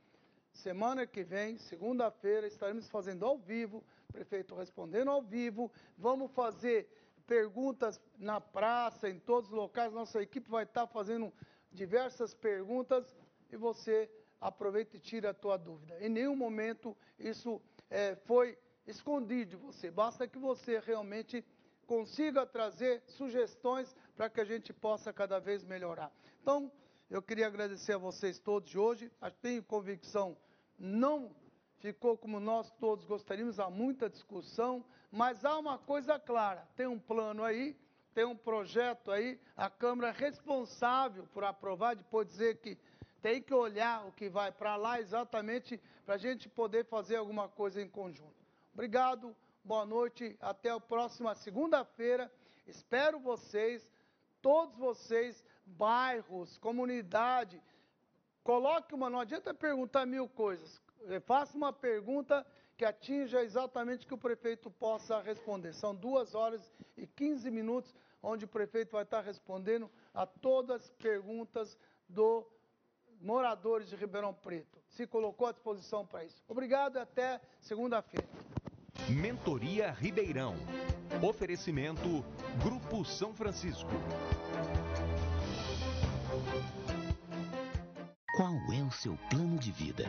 semana 0.52 1.06
que 1.06 1.23
vem, 1.23 1.60
segunda-feira, 1.60 2.48
estaremos 2.48 2.90
fazendo 2.90 3.27
ao 3.27 3.38
vivo, 3.38 3.84
prefeito 4.11 4.56
respondendo 4.56 5.11
ao 5.11 5.22
vivo, 5.22 5.72
vamos 5.95 6.31
fazer 6.31 6.90
perguntas 7.27 8.02
na 8.18 8.41
praça, 8.41 9.07
em 9.07 9.19
todos 9.19 9.52
os 9.52 9.56
locais, 9.56 9.94
nossa 9.94 10.19
equipe 10.19 10.49
vai 10.49 10.64
estar 10.64 10.88
fazendo 10.88 11.31
diversas 11.72 12.34
perguntas 12.34 13.15
e 13.51 13.57
você 13.57 14.09
aproveita 14.39 14.95
e 14.95 14.99
tira 14.99 15.31
a 15.31 15.34
tua 15.34 15.57
dúvida. 15.57 15.97
Em 15.99 16.09
nenhum 16.09 16.35
momento 16.35 16.95
isso 17.17 17.61
é, 17.89 18.15
foi 18.26 18.57
escondido 18.88 19.51
de 19.51 19.55
você. 19.55 19.91
Basta 19.91 20.27
que 20.27 20.38
você 20.38 20.80
realmente 20.80 21.45
consiga 21.85 22.45
trazer 22.45 23.01
sugestões 23.07 23.95
para 24.15 24.30
que 24.30 24.39
a 24.39 24.45
gente 24.45 24.71
possa 24.71 25.11
cada 25.11 25.39
vez 25.39 25.63
melhorar. 25.63 26.11
Então, 26.41 26.71
eu 27.09 27.21
queria 27.21 27.47
agradecer 27.47 27.93
a 27.93 27.97
vocês 27.97 28.39
todos 28.39 28.69
de 28.69 28.77
hoje. 28.77 29.11
Tenho 29.41 29.63
convicção, 29.63 30.38
não 30.77 31.35
ficou 31.80 32.17
como 32.17 32.39
nós 32.39 32.71
todos 32.80 33.05
gostaríamos, 33.05 33.59
há 33.59 33.69
muita 33.69 34.09
discussão, 34.09 34.85
mas 35.11 35.43
há 35.43 35.57
uma 35.57 35.77
coisa 35.77 36.19
clara: 36.19 36.67
tem 36.76 36.85
um 36.85 36.99
plano 36.99 37.43
aí, 37.43 37.76
tem 38.13 38.26
um 38.26 38.35
projeto 38.35 39.11
aí, 39.11 39.39
a 39.55 39.69
Câmara 39.69 40.09
é 40.09 40.11
responsável 40.11 41.26
por 41.34 41.43
aprovar, 41.43 41.95
depois 41.95 42.27
dizer 42.27 42.57
que 42.57 42.77
tem 43.22 43.41
que 43.41 43.54
olhar 43.54 44.06
o 44.08 44.12
que 44.12 44.30
vai 44.30 44.52
para 44.52 44.76
lá 44.76 45.00
exatamente 45.00 45.80
para 46.06 46.16
a 46.16 46.18
gente 46.18 46.50
poder 46.50 46.86
fazer 46.86 47.18
alguma 47.18 47.48
coisa 47.48 47.82
em 47.82 47.88
conjunto. 47.88 48.46
Obrigado 48.74 49.36
boa 49.64 49.86
noite, 49.86 50.36
até 50.41 50.70
a 50.70 50.80
próxima 50.80 51.36
segunda-feira. 51.36 52.32
Espero 52.66 53.20
vocês, 53.20 53.88
todos 54.41 54.76
vocês, 54.76 55.46
bairros, 55.64 56.58
comunidade. 56.58 57.62
Coloque 58.44 58.96
uma, 58.96 59.10
não 59.10 59.20
adianta 59.20 59.54
perguntar 59.54 60.06
mil 60.06 60.28
coisas. 60.28 60.82
Eh, 61.08 61.20
faça 61.20 61.56
uma 61.56 61.72
pergunta 61.72 62.46
que 62.78 62.86
atinja 62.86 63.44
exatamente 63.44 64.08
que 64.08 64.14
o 64.14 64.18
prefeito 64.18 64.72
possa 64.72 65.22
responder. 65.22 65.74
São 65.74 65.94
duas 65.94 66.34
horas 66.34 66.74
e 66.98 67.06
15 67.06 67.52
minutos, 67.52 67.94
onde 68.24 68.46
o 68.46 68.48
prefeito 68.48 68.94
vai 68.94 69.04
estar 69.04 69.22
respondendo 69.22 69.91
a 70.14 70.26
todas 70.26 70.82
as 70.84 70.90
perguntas 70.91 71.78
do 72.08 72.44
moradores 73.20 73.90
de 73.90 73.96
Ribeirão 73.96 74.34
Preto. 74.34 74.80
Se 74.90 75.06
colocou 75.06 75.48
à 75.48 75.52
disposição 75.52 76.06
para 76.06 76.24
isso. 76.24 76.44
Obrigado 76.48 76.98
e 76.98 77.00
até 77.00 77.40
segunda-feira. 77.60 78.28
Mentoria 79.10 79.91
Ribeirão. 79.91 80.56
Oferecimento 81.22 82.24
Grupo 82.64 83.04
São 83.06 83.34
Francisco. 83.34 83.90
Qual 88.36 88.54
é 88.74 88.82
o 88.82 88.91
seu 88.91 89.18
plano 89.30 89.58
de 89.58 89.72
vida? 89.72 90.06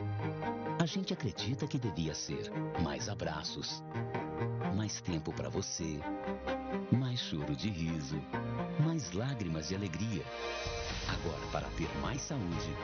A 0.80 0.86
gente 0.86 1.12
acredita 1.12 1.66
que 1.66 1.78
devia 1.78 2.14
ser 2.14 2.50
mais 2.80 3.08
abraços, 3.08 3.82
mais 4.76 5.00
tempo 5.00 5.32
para 5.32 5.48
você, 5.48 5.98
mais 6.90 7.18
choro 7.20 7.54
de 7.54 7.68
riso, 7.68 8.20
mais 8.80 9.12
lágrimas 9.12 9.68
de 9.68 9.74
alegria. 9.74 10.24
Agora, 11.08 11.46
para 11.50 11.68
ter 11.76 11.88
mais 12.00 12.20
saúde, 12.20 12.76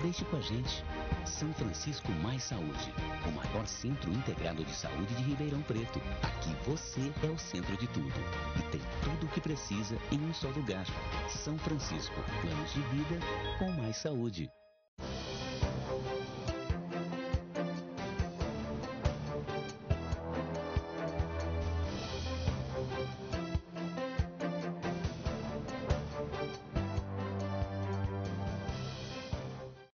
deixe 0.00 0.24
com 0.24 0.36
a 0.36 0.40
gente. 0.40 0.84
São 1.26 1.52
Francisco 1.54 2.10
Mais 2.22 2.42
Saúde, 2.42 2.94
o 3.26 3.32
maior 3.32 3.66
centro 3.66 4.10
integrado 4.10 4.64
de 4.64 4.74
saúde 4.74 5.14
de 5.14 5.22
Ribeirão 5.22 5.62
Preto. 5.62 6.00
Aqui 6.22 6.54
você 6.66 7.12
é 7.22 7.30
o 7.30 7.38
centro 7.38 7.76
de 7.76 7.86
tudo 7.88 8.20
e 8.58 8.62
tem 8.70 8.80
tudo 9.02 9.26
o 9.26 9.28
que 9.28 9.40
precisa 9.40 9.98
em 10.10 10.20
um 10.20 10.32
só 10.32 10.48
lugar. 10.48 10.86
São 11.28 11.58
Francisco, 11.58 12.14
planos 12.40 12.72
de 12.72 12.80
vida 12.80 13.18
com 13.58 13.70
mais 13.72 13.96
saúde. 13.96 14.50